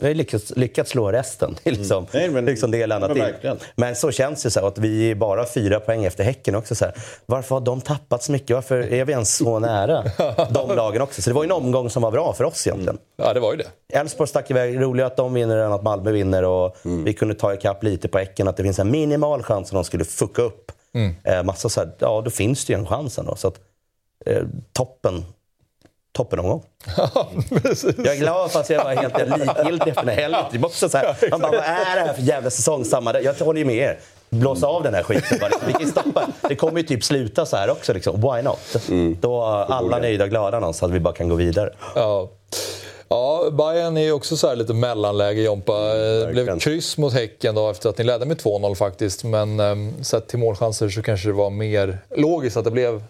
har 0.00 0.14
lyckats, 0.14 0.52
lyckats 0.56 0.90
slå 0.90 1.12
resten. 1.12 1.56
Liksom, 1.64 1.96
Mm. 1.96 2.06
Nej, 2.12 2.28
men- 2.30 2.44
liksom 2.44 2.70
det 2.70 2.82
är 2.82 2.86
men 2.86 3.14
verkligen. 3.14 3.58
Men 3.76 3.96
så 3.96 4.10
känns 4.10 4.42
det 4.42 4.50
så 4.50 4.60
här, 4.60 4.66
att 4.66 4.78
vi 4.78 5.10
är 5.10 5.14
bara 5.14 5.46
fyra 5.46 5.80
poäng 5.80 6.04
efter 6.04 6.24
Häcken 6.24 6.54
också. 6.54 6.74
Så 6.74 6.84
här. 6.84 6.94
Varför 7.26 7.54
har 7.54 7.60
de 7.62 7.80
tappat 7.80 8.22
så 8.22 8.32
mycket? 8.32 8.54
Varför 8.54 8.92
är 8.92 9.04
vi 9.04 9.12
ens 9.12 9.36
så 9.36 9.58
nära 9.58 10.04
de 10.50 10.76
lagen 10.76 11.02
också? 11.02 11.22
Så 11.22 11.30
det 11.30 11.34
var 11.34 11.42
ju 11.42 11.46
en 11.46 11.52
omgång 11.52 11.90
som 11.90 12.02
var 12.02 12.10
bra 12.10 12.32
för 12.32 12.44
oss 12.44 12.66
egentligen. 12.66 12.98
Ja, 13.16 13.32
det 13.34 13.40
var 13.40 13.52
ju 13.52 13.56
det. 13.58 13.98
Elfsborg 13.98 14.28
stack 14.28 14.50
iväg. 14.50 14.80
Roligare 14.82 15.06
att 15.06 15.16
de 15.16 15.34
vinner 15.34 15.56
än 15.56 15.72
att 15.72 15.82
Malmö 15.90 16.12
vinner. 16.12 16.42
Och 16.44 16.76
Vi 16.82 17.12
kunde 17.14 17.34
ta 17.34 17.54
ikapp 17.54 17.82
lite 17.82 18.08
på 18.08 18.18
Häcken. 18.18 18.48
Att 18.48 18.56
det 18.56 18.62
finns 18.62 18.78
en 18.78 18.90
minimal 18.90 19.42
chans 19.42 19.68
att 19.68 19.74
de 19.74 19.84
skulle 19.84 20.04
fucka 20.04 20.42
upp. 20.42 20.72
Eh, 21.24 21.42
massa 21.42 21.68
så 21.68 21.80
här, 21.80 21.90
ja, 21.98 22.22
då 22.24 22.30
finns 22.30 22.64
det 22.64 22.72
ju 22.72 22.78
en 22.78 22.86
chans 22.86 23.18
ändå. 23.18 23.36
Så 23.36 23.48
att, 23.48 23.60
eh, 24.26 24.42
toppen. 24.72 25.24
Toppen 26.12 26.38
omgång. 26.38 26.62
Jag 27.96 28.06
är 28.06 28.18
glad 28.18 28.50
fast 28.50 28.70
jag 28.70 28.84
var 28.84 28.94
helt 28.94 29.38
likgiltig 29.38 29.88
efter 29.90 30.04
den 30.06 30.32
var 30.60 30.68
också 30.68 30.88
så 30.88 30.98
här, 30.98 31.16
man 31.30 31.40
bara, 31.40 31.50
vad 31.50 31.60
är 31.60 31.94
det 31.94 32.00
här 32.00 32.12
för 32.12 32.22
jävla 32.22 32.50
säsong? 32.50 32.84
Samma, 32.84 33.20
jag 33.20 33.34
håller 33.34 33.58
ju 33.58 33.64
med 33.64 33.76
er. 33.76 33.98
Blåsa 34.30 34.66
av 34.66 34.82
den 34.82 34.94
här 34.94 35.02
skiten 35.02 35.38
bara. 35.40 35.50
Vi 35.66 35.72
kan 35.72 35.86
stoppa. 35.86 36.26
Det 36.48 36.56
kommer 36.56 36.80
ju 36.80 36.86
typ 36.86 37.04
sluta 37.04 37.46
så 37.46 37.56
här 37.56 37.70
också. 37.70 37.92
Liksom. 37.92 38.20
Why 38.20 38.42
not? 38.42 38.76
Då 39.20 39.42
är 39.44 39.72
alla 39.72 39.98
nöjda 39.98 40.24
och 40.24 40.30
glada 40.30 40.60
någonstans 40.60 40.90
att 40.90 40.96
vi 40.96 41.00
bara 41.00 41.14
kan 41.14 41.28
gå 41.28 41.34
vidare. 41.34 41.70
Ja. 41.94 42.30
Ja, 43.12 43.50
Bayern 43.50 43.96
är 43.96 44.02
ju 44.02 44.12
också 44.12 44.36
så 44.36 44.54
lite 44.54 44.74
mellanläge, 44.74 45.42
Jompa. 45.42 45.94
Det 45.94 46.32
blev 46.32 46.58
kryss 46.58 46.98
mot 46.98 47.12
Häcken 47.12 47.54
då 47.54 47.70
efter 47.70 47.90
att 47.90 47.98
ni 47.98 48.04
ledde 48.04 48.26
med 48.26 48.36
2-0 48.36 48.74
faktiskt. 48.74 49.24
Men 49.24 49.60
um, 49.60 50.04
sett 50.04 50.28
till 50.28 50.38
målchanser 50.38 50.88
så 50.88 51.02
kanske 51.02 51.28
det 51.28 51.32
var 51.32 51.50
mer 51.50 51.98
logiskt 52.16 52.56
att 52.56 52.64
det 52.64 52.70
blev 52.70 53.02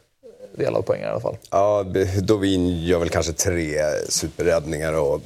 delad 0.57 0.87
poäng 0.87 1.01
i 1.03 1.05
alla 1.05 1.21
fall. 1.21 1.37
Ja, 1.51 1.85
Dovin 2.23 2.85
gör 2.85 2.99
väl 2.99 3.09
kanske 3.09 3.33
tre 3.33 3.79
superräddningar. 4.09 4.93
Och... 4.93 5.21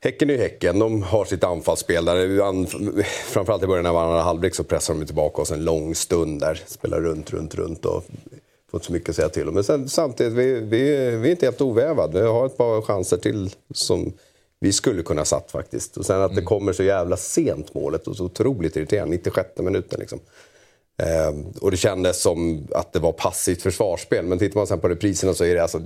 Häcken 0.00 0.30
är 0.30 0.34
ju 0.34 0.40
Häcken. 0.40 0.78
De 0.78 1.02
har 1.02 1.24
sitt 1.24 1.44
anfallsspel. 1.44 2.04
Där, 2.04 2.66
framförallt 3.32 3.62
i 3.62 3.66
början 3.66 3.86
av 3.86 3.96
andra 3.96 4.22
halvlek 4.22 4.54
så 4.54 4.64
pressar 4.64 4.94
de 4.94 5.06
tillbaka 5.06 5.42
oss 5.42 5.50
en 5.50 5.64
lång 5.64 5.94
stund 5.94 6.40
där. 6.40 6.62
Spelar 6.66 7.00
runt, 7.00 7.30
runt, 7.30 7.54
runt 7.54 7.84
och 7.84 8.04
får 8.70 8.78
inte 8.78 8.86
så 8.86 8.92
mycket 8.92 9.08
att 9.08 9.16
säga 9.16 9.28
till 9.28 9.48
om. 9.48 9.54
Men 9.54 9.64
sen, 9.64 9.88
samtidigt, 9.88 10.32
vi, 10.32 10.52
vi, 10.52 11.16
vi 11.16 11.28
är 11.28 11.30
inte 11.30 11.46
helt 11.46 11.60
ovävade. 11.60 12.20
Vi 12.20 12.26
har 12.26 12.46
ett 12.46 12.56
par 12.56 12.82
chanser 12.82 13.16
till 13.16 13.50
som 13.74 14.12
vi 14.60 14.72
skulle 14.72 15.02
kunna 15.02 15.24
satt 15.24 15.50
faktiskt. 15.50 15.96
Och 15.96 16.06
sen 16.06 16.20
att 16.20 16.34
det 16.34 16.42
kommer 16.42 16.72
så 16.72 16.82
jävla 16.82 17.16
sent 17.16 17.74
målet 17.74 18.06
och 18.06 18.16
så 18.16 18.24
otroligt 18.24 18.76
irriterande. 18.76 19.16
96 19.16 19.48
minuten 19.56 20.00
liksom. 20.00 20.20
Ehm, 21.02 21.46
och 21.60 21.70
det 21.70 21.76
kändes 21.76 22.22
som 22.22 22.68
att 22.74 22.92
det 22.92 22.98
var 22.98 23.12
passivt 23.12 23.62
försvarsspel. 23.62 24.24
Men 24.24 24.38
tittar 24.38 24.60
man 24.60 24.66
sen 24.66 24.80
på 24.80 24.88
repriserna 24.88 25.34
så 25.34 25.44
är 25.44 25.54
det 25.54 25.62
alltså 25.62 25.80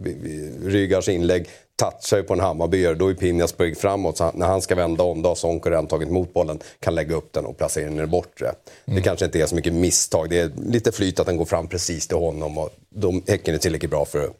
Ryggars 0.65 1.09
inlägg 1.09 1.49
touchar 1.77 2.17
ju 2.17 2.23
på 2.23 2.35
en 2.35 2.41
Hammarbyare. 2.41 2.95
Då 2.95 3.09
är 3.09 3.15
Pinjas 3.15 3.53
på 3.53 3.63
väg 3.63 3.79
framåt. 3.79 4.17
Så 4.17 4.31
när 4.35 4.47
han 4.47 4.63
ska 4.63 4.75
vända 4.75 5.05
om, 5.05 5.23
då 5.23 5.29
har 5.29 5.35
Sonko 5.35 5.71
redan 5.71 5.87
tagit 5.87 6.09
emot 6.09 6.35
bollen. 6.35 6.59
Kan 6.81 6.95
lägga 6.95 7.17
upp 7.17 7.33
den 7.33 7.47
och 7.47 7.59
placera 7.59 7.85
den 7.85 7.99
i 7.99 8.01
det 8.01 8.07
bortre. 8.07 8.53
Det 8.85 9.01
kanske 9.01 9.25
inte 9.25 9.41
är 9.41 9.47
så 9.47 9.55
mycket 9.55 9.73
misstag. 9.73 10.31
Det 10.31 10.39
är 10.39 10.51
lite 10.57 10.93
flyt 10.93 11.21
att 11.21 11.27
den 11.27 11.37
går 11.37 11.45
fram 11.45 11.69
precis 11.69 12.09
till 12.09 12.17
honom. 12.17 12.59
Och 12.59 12.71
de, 12.91 13.23
häcken 13.27 13.55
är 13.55 13.59
tillräckligt 13.59 13.91
bra 13.91 14.05
för 14.05 14.25
att 14.25 14.31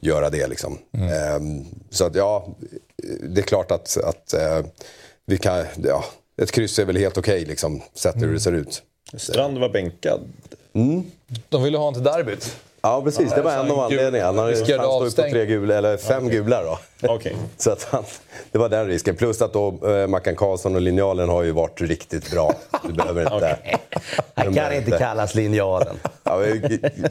göra 0.00 0.30
det. 0.30 0.46
Liksom. 0.46 0.78
Ehm, 0.92 1.64
så 1.90 2.04
att 2.04 2.14
ja, 2.14 2.48
det 3.22 3.40
är 3.40 3.44
klart 3.44 3.70
att, 3.70 3.96
att 4.04 4.32
eh, 4.32 4.60
vi 5.26 5.38
kan... 5.38 5.64
Ja, 5.84 6.04
ett 6.42 6.52
kryss 6.52 6.78
är 6.78 6.84
väl 6.84 6.96
helt 6.96 7.18
okej, 7.18 7.44
liksom, 7.44 7.82
sett 7.94 8.22
hur 8.22 8.32
det 8.32 8.40
ser 8.40 8.52
ut. 8.52 8.82
Strand 9.16 9.58
var 9.58 9.68
bänkad. 9.68 10.20
De 11.48 11.62
ville 11.62 11.78
ha 11.78 11.84
honom 11.84 11.94
till 11.94 12.12
derbyt. 12.12 12.56
Ja, 12.84 13.02
precis. 13.04 13.32
Det 13.34 13.42
var 13.42 13.52
en 13.52 13.70
av 13.70 13.80
anledningarna. 13.80 14.42
Han, 14.42 14.56
står 14.56 15.04
ju 15.04 15.10
på 15.10 15.22
tre 15.30 15.46
gula, 15.46 15.74
eller 15.74 15.96
fem 15.96 16.28
gula 16.28 16.62
då. 16.62 16.78
Okej. 17.08 17.36
Så 17.56 17.70
att 17.70 17.86
han, 17.90 18.04
det 18.52 18.58
var 18.58 18.68
den 18.68 18.86
risken. 18.86 19.16
Plus 19.16 19.42
att 19.42 19.52
då 19.52 19.88
eh, 19.88 20.06
Mackan 20.06 20.36
Karlsson 20.36 20.74
och 20.74 20.80
linjalen 20.80 21.28
har 21.28 21.42
ju 21.42 21.50
varit 21.50 21.80
riktigt 21.80 22.30
bra. 22.30 22.54
Du 22.82 22.92
behöver 22.92 23.22
inte... 23.34 23.58
Han 24.34 24.54
kan 24.54 24.72
inte 24.72 24.90
kallas 24.98 25.34
linjalen. 25.34 25.96
Ja, 26.24 26.38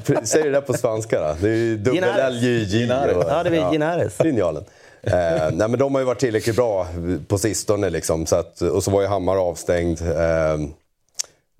men, 0.07 0.25
säg 0.25 0.43
det 0.43 0.49
där 0.49 0.61
på 0.61 0.73
svenska 0.73 1.21
då. 1.21 1.35
Det 1.41 1.49
är 1.49 1.55
ju 1.55 1.77
dubbel. 1.77 2.33
LJJ. 2.33 2.85
Ja, 2.87 3.43
det 3.43 3.57
är 3.57 3.71
Ginares. 3.71 4.19
Linjalen. 4.19 4.63
Eh, 5.03 5.13
nej, 5.51 5.67
men 5.67 5.79
de 5.79 5.93
har 5.93 6.01
ju 6.01 6.05
varit 6.05 6.19
tillräckligt 6.19 6.55
bra 6.55 6.87
på 7.27 7.37
sistone. 7.37 7.89
Liksom, 7.89 8.25
så 8.25 8.35
att, 8.35 8.61
och 8.61 8.83
så 8.83 8.91
var 8.91 9.01
ju 9.01 9.07
Hammar 9.07 9.37
avstängd. 9.37 10.01
Eh, 10.01 10.57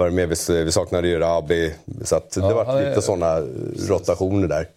var 0.04 0.10
det 0.10 0.16
mer? 0.16 0.54
Vi, 0.54 0.64
vi 0.64 0.72
saknade 0.72 1.08
ju 1.08 1.20
Rabi. 1.20 1.74
Så 2.04 2.16
det 2.16 2.24
Ja, 2.36 2.54
var 2.56 2.66
han 2.66 2.78
är- 2.78 2.90
lite 2.90 3.02
sådana 3.02 3.42
rotationer 3.90 4.48
där. 4.48 4.68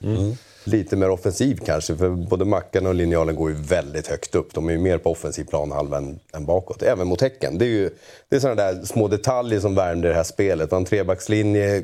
Lite 0.65 0.97
mer 0.97 1.11
offensiv 1.11 1.59
kanske, 1.67 1.97
för 1.97 2.09
både 2.11 2.45
Mackan 2.45 2.87
och 2.87 2.95
Linjalen 2.95 3.37
går 3.37 3.51
ju 3.51 3.57
väldigt 3.57 4.07
högt 4.07 4.35
upp. 4.35 4.55
De 4.55 4.69
är 4.69 4.73
ju 4.73 4.79
mer 4.79 4.99
på 4.99 5.11
offensiv 5.11 5.45
planhalva 5.45 5.97
än, 5.97 6.19
än 6.35 6.45
bakåt. 6.45 6.83
Även 6.83 7.07
mot 7.07 7.21
Häcken. 7.21 7.59
Det 7.59 7.65
är 7.65 7.69
ju 7.69 7.91
det 8.29 8.37
är 8.37 8.41
sådana 8.41 8.63
där 8.63 8.85
små 8.85 9.09
detaljer 9.09 9.61
som 9.61 9.75
värmde 9.75 10.09
det 10.09 10.15
här 10.15 10.23
spelet. 10.23 10.73
En 10.73 10.85
trebackslinje, 10.85 11.83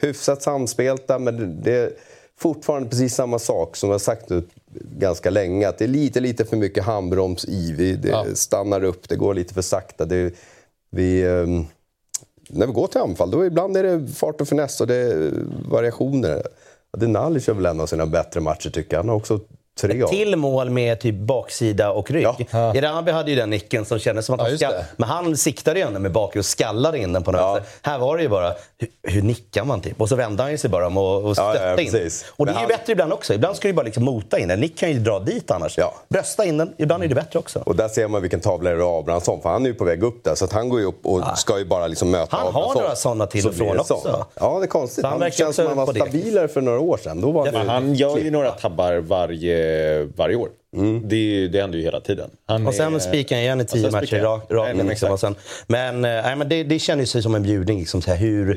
hyfsat 0.00 0.42
samspelta, 0.42 1.18
men 1.18 1.60
det, 1.62 1.72
är 1.76 1.90
fortfarande 2.38 2.88
precis 2.88 3.14
samma 3.14 3.38
sak 3.38 3.76
som 3.76 3.88
jag 3.88 3.94
har 3.94 3.98
sagt 3.98 4.28
nu 4.30 4.42
ganska 4.98 5.30
länge. 5.30 5.68
Att 5.68 5.78
det 5.78 5.84
är 5.84 5.88
lite, 5.88 6.20
lite 6.20 6.44
för 6.44 6.56
mycket 6.56 6.84
handbroms 6.84 7.44
i. 7.44 7.72
Vi, 7.72 7.92
det 7.96 8.08
Ja. 8.08 8.24
stannar 8.34 8.84
upp, 8.84 9.08
det 9.08 9.16
går 9.16 9.34
lite 9.34 9.54
för 9.54 9.62
sakta. 9.62 10.04
Det, 10.04 10.34
vi... 10.90 11.22
ehm, 11.22 11.64
när 12.52 12.66
vi 12.66 12.72
går 12.72 12.86
till 12.86 13.00
anfall, 13.00 13.30
då 13.30 13.46
ibland 13.46 13.76
är 13.76 13.82
det 13.82 14.08
fart 14.08 14.40
och 14.40 14.48
finess 14.48 14.80
och 14.80 14.86
det 14.86 14.94
är 14.94 15.32
variationer. 15.70 16.42
Denali 16.96 17.40
kör 17.40 17.54
väl 17.54 17.66
en 17.66 17.80
av 17.80 17.86
sina 17.86 18.06
bättre 18.06 18.40
matcher 18.40 18.70
tycker 18.70 18.96
jag. 18.96 19.02
Han 19.02 19.08
har 19.08 19.16
också 19.16 19.40
tre 19.80 20.02
av. 20.02 20.08
Till 20.08 20.36
mål 20.36 20.70
med 20.70 21.00
typ 21.00 21.14
baksida 21.14 21.90
och 21.90 22.10
rygg. 22.10 22.26
Ja. 22.50 22.74
Irabi 22.74 23.10
hade 23.12 23.30
ju 23.30 23.36
den 23.36 23.50
nicken 23.50 23.84
som 23.84 23.98
kändes 23.98 24.26
som 24.26 24.34
att 24.34 24.38
Ja, 24.38 24.44
han 24.44 24.50
just 24.50 24.64
ska... 24.64 24.72
det. 24.72 24.84
Men 24.96 25.08
han 25.08 25.36
siktade 25.36 25.80
ju 25.80 25.86
ändå 25.86 26.00
med 26.00 26.12
bak 26.12 26.36
och 26.36 26.44
skallade 26.46 26.98
in 26.98 27.12
den 27.12 27.22
på 27.22 27.32
något 27.32 27.40
Ja. 27.40 27.56
sätt. 27.56 27.68
Här 27.82 27.98
var 27.98 28.16
det 28.16 28.22
ju 28.22 28.28
bara, 28.28 28.54
hur, 28.78 28.88
hur 29.12 29.22
nickar 29.22 29.64
man 29.64 29.80
typ? 29.80 30.00
Och 30.00 30.08
så 30.08 30.16
vände 30.16 30.42
han 30.42 30.52
ju 30.52 30.58
sig 30.58 30.70
bara 30.70 30.86
om 30.86 30.96
och, 30.96 31.22
och 31.24 31.28
Ja, 31.30 31.34
stötte 31.34 31.64
ja, 31.64 31.70
in. 31.70 31.76
precis. 31.76 32.24
Och 32.36 32.46
det 32.46 32.52
Men 32.52 32.56
är 32.62 32.66
ju 32.66 32.72
han- 32.72 32.78
bättre 32.78 32.92
ibland 32.92 33.12
också. 33.12 33.34
Ibland 33.34 33.56
ska 33.56 33.68
du 33.68 33.74
bara 33.74 33.82
liksom 33.82 34.04
mota 34.04 34.38
in 34.38 34.48
den. 34.48 34.60
Nick 34.60 34.78
kan 34.78 34.90
ju 34.92 34.98
dra 34.98 35.18
dit 35.18 35.50
annars. 35.50 35.78
Ja. 35.78 35.94
Brösta 36.08 36.44
in 36.44 36.58
den. 36.58 36.72
Ibland 36.78 37.02
är 37.04 37.08
det 37.08 37.14
bättre 37.14 37.38
också. 37.38 37.62
Och 37.66 37.76
där 37.76 37.88
ser 37.88 38.08
man 38.08 38.20
vilken 38.22 38.40
tavla 38.40 38.70
det 38.70 38.76
är 38.76 38.98
Abrahamsson, 38.98 39.40
för 39.42 39.48
han 39.48 39.62
är 39.64 39.68
ju 39.68 39.74
på 39.74 39.84
väg 39.84 40.02
upp 40.02 40.24
där. 40.24 40.34
Så 40.34 40.44
att 40.44 40.52
han 40.52 40.68
går 40.68 40.80
ju 40.80 40.86
upp 40.86 41.06
och 41.06 41.22
ska 41.38 41.58
ju 41.58 41.64
bara 41.64 41.86
liksom 41.86 42.10
möta 42.10 42.36
Han 42.36 42.52
har 42.54 42.74
några 42.74 42.96
sådana 42.96 43.26
till 43.26 43.48
och 43.48 43.54
från 43.54 43.84
så. 43.84 43.94
också. 43.94 44.26
Ja, 44.34 44.58
det 44.58 44.64
är 44.64 44.68
konstigt. 44.68 45.00
Så 45.00 45.06
han 45.06 45.12
Han, 45.12 45.20
verkar 45.20 45.36
känns 45.36 45.56
som 45.56 45.64
också 45.66 45.76
han 45.78 45.86
var 45.86 45.92
det. 45.94 46.00
stabilare 46.00 46.48
för 46.48 46.60
några 46.60 46.80
år 46.80 46.96
sedan. 46.96 47.20
Då 47.20 47.30
var 47.30 47.46
Ja, 47.46 47.58
han, 47.58 47.68
han 47.68 47.94
gör 47.94 48.18
ju 48.18 48.30
några 48.30 48.50
tabbar 48.50 48.96
varje, 48.96 49.61
varje 50.16 50.36
år. 50.36 50.48
Det, 51.04 51.16
är 51.16 51.20
ju- 51.20 51.48
det 51.48 51.60
händer 51.60 51.78
ju 51.78 51.84
hela 51.84 52.00
tiden. 52.00 52.30
Han 52.46 52.66
Och 52.66 52.74
sen 52.74 52.94
är- 52.94 52.98
spikar 52.98 53.36
han 53.36 53.42
igen 53.42 53.60
i 53.60 53.64
tio 53.64 53.90
matcher 53.90 54.20
rakt. 54.20 54.50
Rak, 54.50 54.66
Nej, 54.66 54.74
men 54.74 54.86
liksom, 54.86 54.90
exakt. 55.06 55.12
och 55.12 55.20
sen, 55.20 55.34
men, 55.66 55.94
eh, 56.04 56.22
nej, 56.22 56.36
men 56.36 56.48
det, 56.48 56.62
det 56.64 56.78
kändes 56.78 57.16
ju 57.16 57.22
som 57.22 57.34
en 57.34 57.42
bjudning. 57.42 57.78
Liksom, 57.78 58.02
så 58.02 58.10
här, 58.10 58.16
hur, 58.18 58.54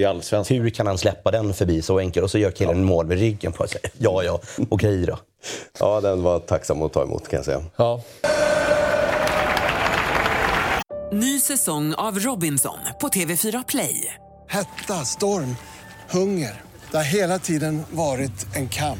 hur 0.50 0.70
kan 0.70 0.88
han 0.88 0.98
släppa 0.98 1.32
den 1.32 1.54
förbi 1.54 1.82
så 1.82 2.00
enkelt? 2.00 2.24
Och 2.24 2.32
så 2.32 2.38
gör 2.38 2.52
killen 2.52 2.84
mål 2.84 3.06
med 3.06 3.20
ryggen 3.20 3.52
på 3.52 3.68
sig. 3.68 3.82
Ja, 3.98 4.24
ja, 4.24 4.40
okej 4.70 5.06
då. 5.06 5.20
Ja, 5.80 6.02
den 6.02 6.24
var 6.24 6.40
tacksam 6.40 6.82
att 6.82 6.94
ta 6.94 7.04
emot 7.04 7.28
kan 7.28 7.38
jag 7.38 7.46
säga. 7.46 7.64
Ja. 7.78 8.02
Ny 11.12 11.40
säsong 11.40 11.94
av 11.94 12.20
Robinson 12.20 12.78
på 13.02 13.08
TV4 13.08 13.64
Play. 13.68 14.14
Hetta, 14.50 14.94
storm, 14.94 15.56
hunger. 16.12 16.62
Det 16.92 16.98
har 16.98 17.04
hela 17.04 17.40
tiden 17.40 17.84
varit 17.92 18.48
en 18.56 18.68
kamp. 18.70 19.00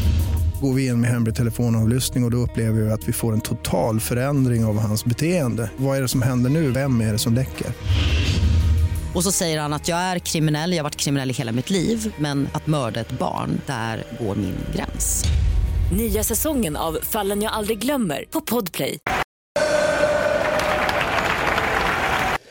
Går 0.61 0.73
vi 0.73 0.87
in 0.87 1.01
med 1.01 1.09
hemlig 1.09 1.35
telefonavlyssning 1.35 2.23
och, 2.23 2.27
och 2.27 2.31
då 2.31 2.37
upplever 2.37 2.81
vi 2.81 2.91
att 2.91 3.07
vi 3.07 3.13
får 3.13 3.33
en 3.33 3.41
total 3.41 3.99
förändring 3.99 4.65
av 4.65 4.79
hans 4.79 5.05
beteende. 5.05 5.71
Vad 5.77 5.97
är 5.97 6.01
det 6.01 6.07
som 6.07 6.21
händer 6.21 6.49
nu? 6.49 6.71
Vem 6.71 7.01
är 7.01 7.11
det 7.11 7.17
som 7.17 7.33
läcker? 7.33 7.67
Och 9.15 9.23
så 9.23 9.31
säger 9.31 9.59
han 9.59 9.73
att 9.73 9.87
jag 9.87 9.97
är 9.97 10.19
kriminell, 10.19 10.71
jag 10.71 10.77
har 10.79 10.83
varit 10.83 10.95
kriminell 10.95 11.29
i 11.29 11.33
hela 11.33 11.51
mitt 11.51 11.69
liv 11.69 12.13
men 12.17 12.49
att 12.53 12.67
mörda 12.67 12.99
ett 12.99 13.11
barn, 13.11 13.61
där 13.65 14.03
går 14.19 14.35
min 14.35 14.55
gräns. 14.75 15.23
Nya 15.97 16.23
säsongen 16.23 16.75
av 16.75 16.97
Fallen 17.01 17.41
jag 17.41 17.53
aldrig 17.53 17.79
glömmer 17.79 18.25
på 18.29 18.41
Podplay. 18.41 18.99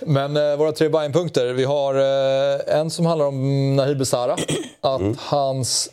Men 0.07 0.37
eh, 0.37 0.57
våra 0.57 0.73
tre 0.73 0.89
Bayern-punkter. 0.89 1.53
Vi 1.53 1.65
har 1.65 1.95
eh, 1.95 2.79
en 2.81 2.91
som 2.91 3.07
handlar 3.07 3.27
om 3.27 3.77
Nahir 3.77 3.95
Besara. 3.95 4.37
Att 4.81 5.17
hans 5.17 5.91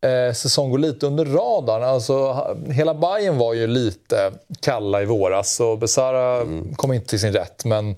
eh, 0.00 0.34
säsong 0.34 0.70
går 0.70 0.78
lite 0.78 1.06
under 1.06 1.24
radarn. 1.24 1.82
Alltså, 1.82 2.46
hela 2.70 2.94
Bayern 2.94 3.38
var 3.38 3.54
ju 3.54 3.66
lite 3.66 4.32
kalla 4.60 5.02
i 5.02 5.04
våras 5.04 5.60
och 5.60 5.78
Besara 5.78 6.40
mm. 6.40 6.74
kom 6.74 6.92
inte 6.92 7.06
till 7.06 7.20
sin 7.20 7.32
rätt. 7.32 7.64
Men 7.64 7.96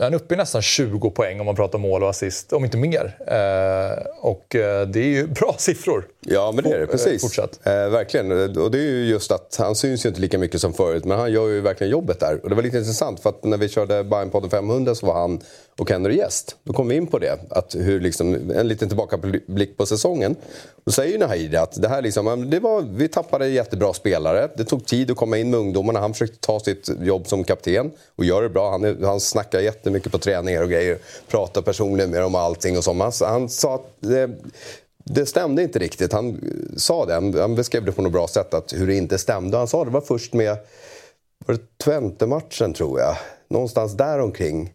han 0.00 0.12
är 0.12 0.16
uppe 0.16 0.34
i 0.34 0.36
nästan 0.36 0.62
20 0.62 1.10
poäng 1.10 1.40
om 1.40 1.46
man 1.46 1.56
pratar 1.56 1.78
mål 1.78 2.02
och 2.02 2.10
assist, 2.10 2.52
om 2.52 2.64
inte 2.64 2.76
mer. 2.76 3.16
Eh, 3.26 4.06
och 4.20 4.54
eh, 4.54 4.86
det 4.86 5.00
är 5.00 5.08
ju 5.08 5.26
bra 5.40 5.54
siffror. 5.58 6.06
Ja, 6.30 6.52
men 6.52 6.64
det 6.64 6.70
är 6.70 6.78
det. 6.78 6.86
Precis. 6.86 7.22
Fortsatt. 7.22 7.60
Eh, 7.66 7.72
verkligen. 7.72 8.32
Och 8.58 8.70
det 8.70 8.78
är 8.78 8.82
ju 8.82 9.04
just 9.04 9.30
att 9.30 9.56
han 9.58 9.74
syns 9.74 10.04
ju 10.04 10.08
inte 10.08 10.20
lika 10.20 10.38
mycket 10.38 10.60
som 10.60 10.72
förut, 10.72 11.04
men 11.04 11.18
han 11.18 11.32
gör 11.32 11.48
ju 11.48 11.60
verkligen 11.60 11.90
jobbet 11.90 12.20
där. 12.20 12.40
Och 12.42 12.48
det 12.48 12.54
var 12.54 12.62
lite 12.62 12.78
intressant, 12.78 13.20
för 13.20 13.30
att 13.30 13.44
när 13.44 13.56
vi 13.56 13.68
körde 13.68 14.04
Bajenpodden 14.04 14.50
500 14.50 14.94
så 14.94 15.06
var 15.06 15.14
han 15.14 15.40
och 15.78 15.90
Henry 15.90 16.16
gäst. 16.16 16.56
Då 16.64 16.72
kom 16.72 16.88
vi 16.88 16.96
in 16.96 17.06
på 17.06 17.18
det, 17.18 17.38
att 17.50 17.74
hur 17.74 18.00
liksom, 18.00 18.50
en 18.50 18.68
liten 18.68 18.88
tillbakablick 18.88 19.76
på 19.76 19.86
säsongen. 19.86 20.36
Då 20.84 20.92
säger 20.92 21.12
ju 21.12 21.18
Nahidi 21.18 21.56
att 21.56 21.82
det 21.82 21.88
här 21.88 22.02
liksom, 22.02 22.50
det 22.50 22.60
var, 22.60 22.82
vi 22.82 23.08
tappade 23.08 23.48
jättebra 23.48 23.92
spelare. 23.92 24.48
Det 24.56 24.64
tog 24.64 24.86
tid 24.86 25.10
att 25.10 25.16
komma 25.16 25.38
in 25.38 25.50
med 25.50 25.60
ungdomarna. 25.60 26.00
Han 26.00 26.12
försökte 26.12 26.38
ta 26.40 26.60
sitt 26.60 26.90
jobb 27.02 27.28
som 27.28 27.44
kapten 27.44 27.90
och 28.16 28.24
gör 28.24 28.42
det 28.42 28.48
bra. 28.48 28.70
Han, 28.70 29.04
han 29.04 29.20
snackar 29.20 29.60
jättemycket 29.60 30.12
på 30.12 30.18
träningar 30.18 30.62
och 30.62 30.70
grejer. 30.70 30.98
Pratar 31.28 31.62
personligen 31.62 32.10
med 32.10 32.22
dem 32.22 32.34
och 32.34 32.40
allting 32.40 32.78
och 32.78 32.84
så. 32.84 32.92
Han, 32.92 33.12
han 33.20 33.48
sa 33.48 33.74
att 33.74 33.86
det, 34.00 34.30
det 35.10 35.26
stämde 35.26 35.62
inte 35.62 35.78
riktigt. 35.78 36.12
Han 36.12 36.40
sa 36.76 37.06
det, 37.06 37.40
han 37.40 37.54
beskrev 37.54 37.84
det 37.84 37.92
på 37.92 38.02
något 38.02 38.12
bra 38.12 38.28
sätt, 38.28 38.54
att 38.54 38.72
hur 38.72 38.86
det 38.86 38.94
inte 38.94 39.18
stämde. 39.18 39.56
Han 39.56 39.68
sa 39.68 39.84
det 39.84 39.90
var 39.90 40.00
först 40.00 40.32
med 40.32 40.56
var 41.46 41.54
det 41.54 41.78
Twente-matchen, 41.84 42.72
tror 42.74 43.00
jag. 43.00 43.16
Någonstans 43.48 43.96
där 43.96 44.18
omkring 44.18 44.72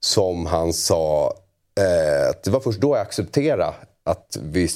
som 0.00 0.46
han 0.46 0.72
sa 0.72 1.34
eh, 1.80 2.30
att 2.30 2.42
det 2.42 2.50
var 2.50 2.60
först 2.60 2.80
då 2.80 2.88
jag 2.88 2.98
accepterade 2.98 3.74
att 4.04 4.38
vi, 4.42 4.68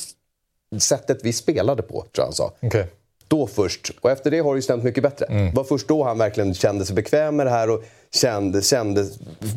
sättet 0.79 1.19
vi 1.23 1.33
spelade 1.33 1.83
på, 1.83 1.93
tror 1.93 2.09
jag 2.15 2.25
han 2.25 2.33
sa. 2.33 2.53
Okay. 2.63 2.85
Då 3.29 3.47
först. 3.47 3.93
Och 4.01 4.11
efter 4.11 4.31
det 4.31 4.39
har 4.39 4.55
det 4.55 4.59
ju 4.59 4.63
stämt 4.63 4.85
mycket 4.85 5.03
bättre. 5.03 5.27
Mm. 5.27 5.47
Det 5.47 5.57
var 5.57 5.65
först 5.65 5.89
då 5.89 6.05
han 6.05 6.19
verkligen 6.19 6.55
kände 6.55 6.85
sig 6.85 6.95
bekväm 6.95 7.37
med 7.37 7.47
det 7.47 7.51
här 7.51 7.71
och 7.71 7.85
kände, 8.15 8.63
kände 8.63 9.07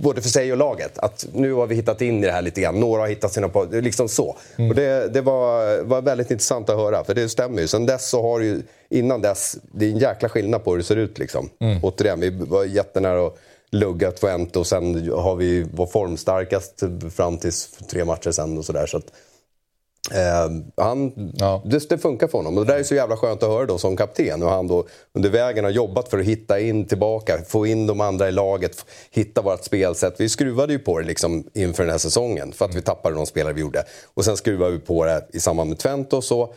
både 0.02 0.22
för 0.22 0.30
sig 0.30 0.52
och 0.52 0.58
laget, 0.58 0.98
att 0.98 1.26
nu 1.34 1.54
har 1.54 1.68
vi 1.68 1.76
hittat 1.76 2.02
in 2.02 2.24
i 2.24 2.28
det 2.28 2.32
här 2.32 2.42
lite 2.42 2.62
grann. 2.62 2.80
Några 2.80 3.02
har 3.02 3.08
hittat 3.08 3.34
sina 3.34 3.50
på, 3.50 3.68
liksom 3.72 4.10
så. 4.10 4.38
Mm. 4.56 4.70
Och 4.70 4.76
det, 4.76 5.14
det 5.14 5.22
var, 5.22 5.82
var 5.84 6.02
väldigt 6.02 6.32
intressant 6.32 6.70
att 6.70 6.78
höra, 6.78 7.04
för 7.04 7.14
det 7.14 7.30
stämmer 7.30 7.62
ju. 7.62 7.68
Sen 7.68 7.86
dess 7.86 8.10
så 8.10 8.22
har 8.22 8.40
ju, 8.40 8.62
innan 8.90 9.22
dess, 9.22 9.58
det 9.72 9.86
är 9.86 9.90
en 9.90 9.98
jäkla 9.98 10.30
skillnad 10.30 10.64
på 10.64 10.72
hur 10.72 10.78
det 10.78 10.84
ser 10.84 10.96
ut 10.96 11.18
liksom. 11.18 11.50
Mm. 11.60 11.80
Återigen, 11.84 12.20
vi 12.20 12.30
var 12.30 12.66
jättenära 12.66 13.28
att 13.28 13.38
lugga 13.72 14.12
Twente 14.12 14.60
och 14.60 14.68
sen 14.68 15.12
har 15.12 15.36
vi 15.36 15.66
var 15.74 15.86
formstarkast 15.86 16.84
fram 17.16 17.38
till 17.38 17.52
tre 17.92 18.06
matcher 18.06 18.32
sen 18.32 18.58
och 18.58 18.66
sådär. 18.66 18.86
Så 18.86 18.98
att, 18.98 19.06
eh, 20.12 20.84
han, 20.84 21.32
ja. 21.36 21.62
det, 21.66 21.90
det, 21.90 21.98
funkar 21.98 22.28
för 22.28 22.38
honom 22.38 22.58
och 22.58 22.66
det 22.66 22.74
där 22.74 22.80
är 22.80 22.84
så 22.84 22.96
jävla 22.96 23.18
skönt 23.18 23.44
att 23.44 23.50
höra 23.50 23.66
då 23.66 23.78
som 23.78 23.98
kapten. 23.98 24.44
Och 24.44 24.50
han 24.50 24.68
då 24.68 24.88
under 25.14 25.30
vägen 25.30 25.64
har 25.64 25.72
jobbat 25.72 26.10
för 26.10 26.20
att 26.20 26.26
hitta 26.26 26.60
in 26.60 26.86
tillbaka, 26.86 27.38
få 27.48 27.68
in 27.68 27.88
de 27.88 28.02
andra 28.02 28.30
i 28.30 28.32
laget, 28.32 28.86
hitta 29.12 29.42
vårt 29.42 29.64
spelsätt. 29.64 30.16
Vi 30.18 30.30
skruvade 30.30 30.74
ju 30.74 30.80
på 30.80 31.00
det 31.00 31.06
liksom 31.06 31.44
inför 31.54 31.84
den 31.84 31.92
här 31.92 31.98
säsongen 31.98 32.52
för 32.52 32.66
att 32.66 32.76
vi 32.76 32.82
tappade 32.82 33.16
de 33.16 33.26
spelare 33.26 33.54
vi 33.54 33.62
gjorde. 33.62 33.84
Och 34.14 34.26
sen 34.26 34.38
skruvade 34.38 34.72
vi 34.72 34.80
på 34.80 35.06
det 35.06 35.28
i 35.34 35.40
samband 35.40 35.70
med 35.70 35.80
Twente 35.80 36.16
och 36.16 36.24
så. 36.24 36.54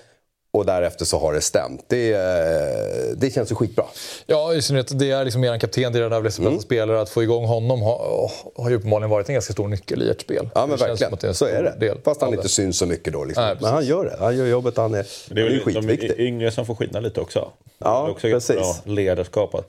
Och 0.56 0.66
därefter 0.66 1.04
så 1.04 1.18
har 1.18 1.32
det 1.32 1.40
stämt. 1.40 1.84
Det, 1.88 2.12
eh, 2.12 3.16
det 3.16 3.30
känns 3.30 3.50
ju 3.50 3.54
skitbra. 3.54 3.84
Ja, 4.26 4.54
i 4.54 4.62
synnerhet 4.62 4.98
det 4.98 5.10
är 5.10 5.24
liksom 5.24 5.44
er 5.44 5.58
kapten, 5.58 5.92
det 5.92 5.98
är 5.98 6.10
den 6.10 6.22
bästa 6.22 6.42
mm. 6.42 6.60
spelare. 6.60 7.00
Att 7.00 7.08
få 7.08 7.22
igång 7.22 7.44
honom 7.44 7.82
har, 7.82 8.30
har 8.56 8.70
ju 8.70 8.76
uppenbarligen 8.76 9.10
varit 9.10 9.28
en 9.28 9.32
ganska 9.32 9.52
stor 9.52 9.68
nyckel 9.68 10.02
i 10.02 10.10
ert 10.10 10.20
spel. 10.20 10.48
Ja, 10.54 10.66
men 10.66 10.76
verkligen. 10.76 11.12
Är 11.12 11.32
så 11.32 11.46
är 11.46 11.62
det. 11.62 11.86
Del 11.86 11.98
Fast 12.04 12.20
han 12.20 12.34
inte 12.34 12.48
syns 12.48 12.78
så 12.78 12.86
mycket 12.86 13.12
då. 13.12 13.24
Liksom. 13.24 13.44
Nej, 13.44 13.56
men 13.60 13.72
han 13.72 13.84
gör 13.84 14.04
det. 14.04 14.16
Han 14.20 14.36
gör 14.36 14.46
jobbet. 14.46 14.76
Han 14.76 14.94
är, 14.94 15.06
det 15.28 15.40
är, 15.40 15.44
väl, 15.44 15.60
skitviktig. 15.60 16.10
De 16.16 16.22
yngre 16.22 16.50
som 16.50 16.66
får 16.66 16.74
skina 16.74 17.00
lite 17.00 17.20
också. 17.20 17.52
Ja, 17.78 18.02
det 18.02 18.08
är 18.08 18.10
också 18.10 18.28
precis. 18.28 18.56
Bra 18.56 18.94
ledarskap 18.94 19.54
att 19.54 19.68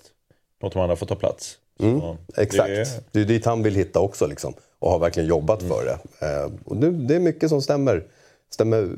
låta 0.62 0.74
de 0.74 0.84
andra 0.84 0.96
få 0.96 1.06
ta 1.06 1.16
plats. 1.16 1.56
Mm, 1.80 2.02
exakt. 2.38 2.70
Det 2.70 2.82
är... 2.82 2.88
det 3.12 3.20
är 3.20 3.26
dit 3.26 3.46
han 3.46 3.64
vill 3.64 3.76
hitta 3.76 4.00
också. 4.00 4.28
Liksom. 4.28 4.54
Och 4.80 4.92
har 4.92 5.00
verkligen 5.00 5.30
jobbat 5.30 5.62
mm. 5.62 5.74
för 5.74 5.86
det. 5.86 6.28
Eh, 6.28 6.52
och 6.66 6.78
nu, 6.78 6.92
det 6.92 7.16
är 7.16 7.20
mycket 7.20 7.50
som 7.50 7.62
stämmer 7.62 8.04
stämmer 8.54 8.90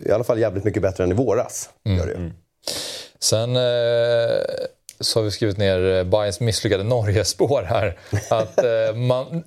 i 0.00 0.10
alla 0.10 0.24
fall 0.24 0.38
jävligt 0.38 0.64
mycket 0.64 0.82
bättre 0.82 1.04
än 1.04 1.10
i 1.10 1.14
våras. 1.14 1.70
Mm. 1.84 1.98
Gör 1.98 2.06
det. 2.06 2.14
Mm. 2.14 2.32
Sen 3.18 3.56
eh, 3.56 4.42
så 5.00 5.18
har 5.18 5.24
vi 5.24 5.30
skrivit 5.30 5.58
ner 5.58 6.04
Bayerns 6.04 6.40
misslyckade 6.40 6.84
Norge-spår 6.84 7.62
här. 7.62 7.98
Att 8.30 8.58
eh, 8.58 8.94
man, 8.94 9.44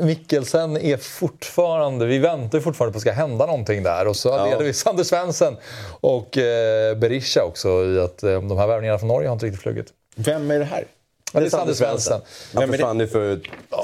Mikkelsen 0.00 0.76
är 0.76 0.96
fortfarande, 0.96 2.06
vi 2.06 2.18
väntar 2.18 2.60
fortfarande 2.60 2.92
på 2.92 2.98
att 2.98 3.04
det 3.04 3.10
ska 3.10 3.12
hända 3.12 3.46
någonting 3.46 3.82
där. 3.82 4.06
Och 4.06 4.16
så 4.16 4.28
ja. 4.28 4.58
vi 4.58 4.72
Sander 4.72 5.04
Svensson 5.04 5.56
och 6.00 6.38
eh, 6.38 6.96
Berisha 6.96 7.44
också 7.44 7.84
i 7.84 8.00
att 8.00 8.22
eh, 8.22 8.42
de 8.42 8.58
här 8.58 8.66
värvningarna 8.66 8.98
från 8.98 9.08
Norge 9.08 9.28
har 9.28 9.32
inte 9.32 9.46
riktigt 9.46 9.62
flugit. 9.62 9.86
Vem 10.16 10.50
är 10.50 10.58
det 10.58 10.64
här? 10.64 10.84
Ja, 11.32 11.40
det 11.40 11.46
är 11.46 11.50
Sander 11.50 11.74
Svensson. 11.74 12.20
Han 12.54 12.68
försvann 12.68 13.00
ju 13.00 13.06
för 13.06 13.40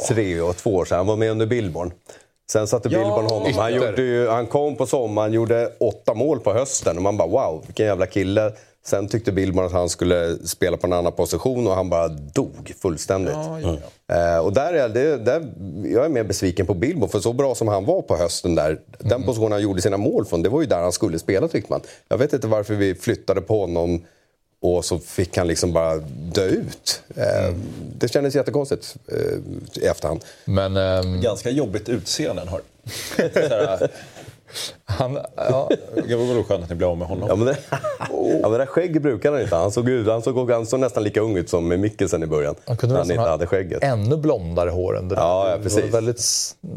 tre 0.08 0.40
och 0.40 0.56
två 0.56 0.74
år 0.74 0.84
sedan. 0.84 0.96
Han 0.96 1.06
var 1.06 1.16
med 1.16 1.30
under 1.30 1.46
Billborn. 1.46 1.92
Sen 2.50 2.66
satte 2.66 2.88
ja, 2.88 2.98
Billborn 2.98 3.24
honom. 3.24 3.52
Han, 3.54 3.74
gjorde 3.74 4.02
ju, 4.02 4.28
han 4.28 4.46
kom 4.46 4.76
på 4.76 4.86
sommaren, 4.86 5.32
gjorde 5.32 5.72
åtta 5.80 6.14
mål 6.14 6.40
på 6.40 6.52
hösten 6.52 6.96
och 6.96 7.02
man 7.02 7.16
bara 7.16 7.28
wow, 7.28 7.62
vilken 7.66 7.86
jävla 7.86 8.06
kille. 8.06 8.52
Sen 8.86 9.08
tyckte 9.08 9.32
Billborn 9.32 9.66
att 9.66 9.72
han 9.72 9.88
skulle 9.88 10.38
spela 10.46 10.76
på 10.76 10.86
en 10.86 10.92
annan 10.92 11.12
position 11.12 11.66
och 11.66 11.74
han 11.74 11.90
bara 11.90 12.08
dog 12.08 12.72
fullständigt. 12.82 13.34
Ja, 13.34 13.60
ja, 13.60 13.76
ja. 14.06 14.36
Eh, 14.36 14.38
och 14.38 14.52
där 14.52 14.72
är 14.72 14.88
det, 14.88 15.16
där, 15.16 15.52
jag 15.84 16.04
är 16.04 16.08
mer 16.08 16.24
besviken 16.24 16.66
på 16.66 16.74
Billborn, 16.74 17.08
för 17.08 17.20
så 17.20 17.32
bra 17.32 17.54
som 17.54 17.68
han 17.68 17.84
var 17.84 18.02
på 18.02 18.16
hösten 18.16 18.54
där, 18.54 18.70
mm. 18.70 18.80
den 18.98 19.22
positionen 19.22 19.52
han 19.52 19.62
gjorde 19.62 19.82
sina 19.82 19.96
mål 19.96 20.24
från, 20.24 20.42
det 20.42 20.48
var 20.48 20.60
ju 20.60 20.66
där 20.66 20.82
han 20.82 20.92
skulle 20.92 21.18
spela 21.18 21.48
tyckte 21.48 21.72
man. 21.72 21.80
Jag 22.08 22.18
vet 22.18 22.32
inte 22.32 22.46
varför 22.46 22.74
vi 22.74 22.94
flyttade 22.94 23.40
på 23.40 23.60
honom 23.60 24.04
och 24.64 24.84
så 24.84 24.98
fick 24.98 25.36
han 25.36 25.46
liksom 25.46 25.72
bara 25.72 25.96
dö 26.32 26.46
ut. 26.46 27.02
Eh, 27.16 27.46
mm. 27.46 27.60
Det 27.98 28.08
kändes 28.08 28.34
jättekonstigt 28.34 28.96
eh, 29.08 29.82
i 29.82 29.86
efterhand. 29.86 30.24
Men, 30.44 30.76
ähm... 30.76 31.20
Ganska 31.20 31.50
jobbigt 31.50 31.88
utseende 31.88 32.42
han 32.42 32.48
har. 32.48 32.60
Han, 34.84 35.18
ja. 35.36 35.70
Det 36.08 36.16
var 36.16 36.34
nog 36.34 36.46
skönt 36.46 36.62
att 36.62 36.70
ni 36.70 36.76
blev 36.76 36.90
av 36.90 36.98
med 36.98 37.08
honom. 37.08 37.28
Ja, 37.28 37.36
men 37.36 37.46
det, 37.46 37.56
oh. 38.10 38.38
ja, 38.42 38.48
men 38.48 38.58
det 38.60 38.66
skägg 38.66 39.02
brukade 39.02 39.36
han 39.36 39.42
inte. 39.42 39.56
Han 39.56 39.72
såg, 39.72 39.88
ut, 39.88 40.06
han, 40.06 40.22
såg, 40.22 40.50
han 40.50 40.66
såg 40.66 40.80
nästan 40.80 41.02
lika 41.02 41.20
ung 41.20 41.36
ut 41.36 41.50
som 41.50 41.68
Mikkelsen 41.68 42.22
i 42.22 42.26
början. 42.26 42.54
Han 42.66 42.76
kunde 42.76 42.96
han 42.96 43.10
inte 43.10 43.22
hade 43.22 43.46
skägget. 43.46 43.82
ännu 43.82 44.16
blondare 44.16 44.70
hår 44.70 44.98
än 44.98 45.08
det 45.08 45.14
Ja, 45.14 45.50
ja 45.50 45.58
precis. 45.62 45.94
Väldigt, 45.94 46.20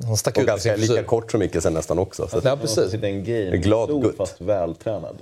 han 0.05 0.17
stack 0.17 0.37
och 0.37 0.41
ut 0.41 0.47
ganska 0.47 0.75
lika 0.75 1.03
kort 1.03 1.31
som 1.31 1.39
Mikkelsen 1.39 1.73
nästan 1.73 1.99
också. 1.99 2.27
Så. 2.27 2.41
Ja, 2.43 2.57
precis. 2.61 2.93
En 2.93 3.23
game. 3.23 3.57
Glad 3.57 3.89
Stor 3.89 4.13
fast 4.17 4.41
vältränad. 4.41 5.17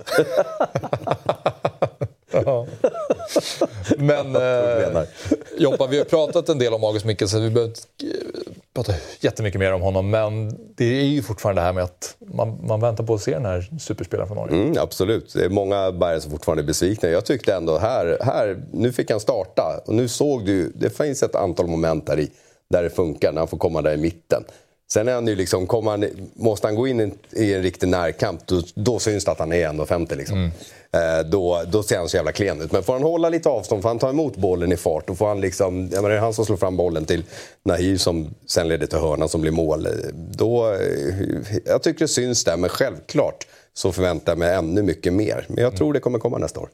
Men 3.96 4.36
eh, 4.96 5.02
Joppa, 5.58 5.86
vi 5.86 5.98
har 5.98 6.04
pratat 6.04 6.48
en 6.48 6.58
del 6.58 6.72
om 6.74 6.84
August 6.84 7.06
Mikkelsen. 7.06 7.42
Vi 7.42 7.50
behöver 7.50 7.74
prata 8.74 8.92
jättemycket 9.20 9.60
mer 9.60 9.72
om 9.72 9.82
honom. 9.82 10.10
Men 10.10 10.58
det 10.76 10.84
är 10.84 11.04
ju 11.04 11.22
fortfarande 11.22 11.60
det 11.62 11.66
här 11.66 11.72
med 11.72 11.84
att 11.84 12.16
man, 12.18 12.66
man 12.66 12.80
väntar 12.80 13.04
på 13.04 13.14
att 13.14 13.22
se 13.22 13.32
den 13.32 13.44
här 13.44 13.78
superspelaren 13.80 14.28
från 14.28 14.36
Norge. 14.36 14.56
Mm, 14.56 14.74
absolut. 14.78 15.32
Det 15.34 15.44
är 15.44 15.48
många 15.48 15.92
Bayern 15.92 16.20
som 16.20 16.30
fortfarande 16.30 16.62
är 16.62 16.66
besvikna. 16.66 17.08
Jag 17.08 17.24
tyckte 17.24 17.54
ändå 17.54 17.78
här, 17.78 18.18
här, 18.20 18.62
nu 18.72 18.92
fick 18.92 19.10
han 19.10 19.20
starta. 19.20 19.80
Och 19.86 19.94
nu 19.94 20.08
såg 20.08 20.46
du, 20.46 20.72
det 20.74 20.90
finns 20.90 21.22
ett 21.22 21.34
antal 21.34 21.66
moment 21.66 22.06
där 22.06 22.20
i 22.20 22.30
där 22.68 22.82
det 22.82 22.90
funkar, 22.90 23.32
när 23.32 23.38
han 23.38 23.48
får 23.48 23.58
komma 23.58 23.82
där 23.82 23.94
i 23.94 23.96
mitten. 23.96 24.44
Sen 24.88 25.08
är 25.08 25.12
han 25.12 25.26
ju 25.26 25.34
liksom, 25.34 25.66
han, 25.70 26.04
måste 26.34 26.66
han 26.66 26.74
gå 26.74 26.88
in 26.88 27.12
i 27.32 27.54
en 27.54 27.62
riktig 27.62 27.88
närkamp, 27.88 28.46
då, 28.46 28.62
då 28.74 28.98
syns 28.98 29.24
det 29.24 29.30
att 29.30 29.38
han 29.38 29.52
är 29.52 29.68
1,50 29.68 30.16
liksom. 30.16 30.38
Mm. 30.38 30.50
Eh, 30.92 31.26
då, 31.30 31.62
då 31.68 31.82
ser 31.82 31.98
han 31.98 32.08
så 32.08 32.16
jävla 32.16 32.32
klen 32.32 32.60
ut. 32.60 32.72
Men 32.72 32.82
får 32.82 32.92
han 32.92 33.02
hålla 33.02 33.28
lite 33.28 33.48
avstånd, 33.48 33.82
får 33.82 33.88
han 33.88 33.98
ta 33.98 34.08
emot 34.08 34.36
bollen 34.36 34.72
i 34.72 34.76
fart, 34.76 35.06
då 35.06 35.14
får 35.14 35.28
han 35.28 35.40
liksom... 35.40 35.88
Jag 35.92 36.02
menar, 36.02 36.08
det 36.08 36.16
är 36.16 36.20
han 36.20 36.34
som 36.34 36.46
slår 36.46 36.56
fram 36.56 36.76
bollen 36.76 37.04
till 37.04 37.24
Nahir 37.64 37.96
som 37.96 38.34
sen 38.46 38.68
leder 38.68 38.86
till 38.86 38.98
hörnan 38.98 39.28
som 39.28 39.40
blir 39.40 39.52
mål. 39.52 39.88
Då, 40.14 40.72
eh, 40.72 41.14
jag 41.64 41.82
tycker 41.82 42.00
det 42.00 42.08
syns 42.08 42.44
där, 42.44 42.56
men 42.56 42.70
självklart 42.70 43.46
så 43.74 43.92
förväntar 43.92 44.32
jag 44.32 44.38
mig 44.38 44.54
ännu 44.54 44.82
mycket 44.82 45.12
mer. 45.12 45.44
Men 45.48 45.64
jag 45.64 45.76
tror 45.76 45.92
det 45.92 46.00
kommer 46.00 46.18
komma 46.18 46.38
nästa 46.38 46.60
år. 46.60 46.68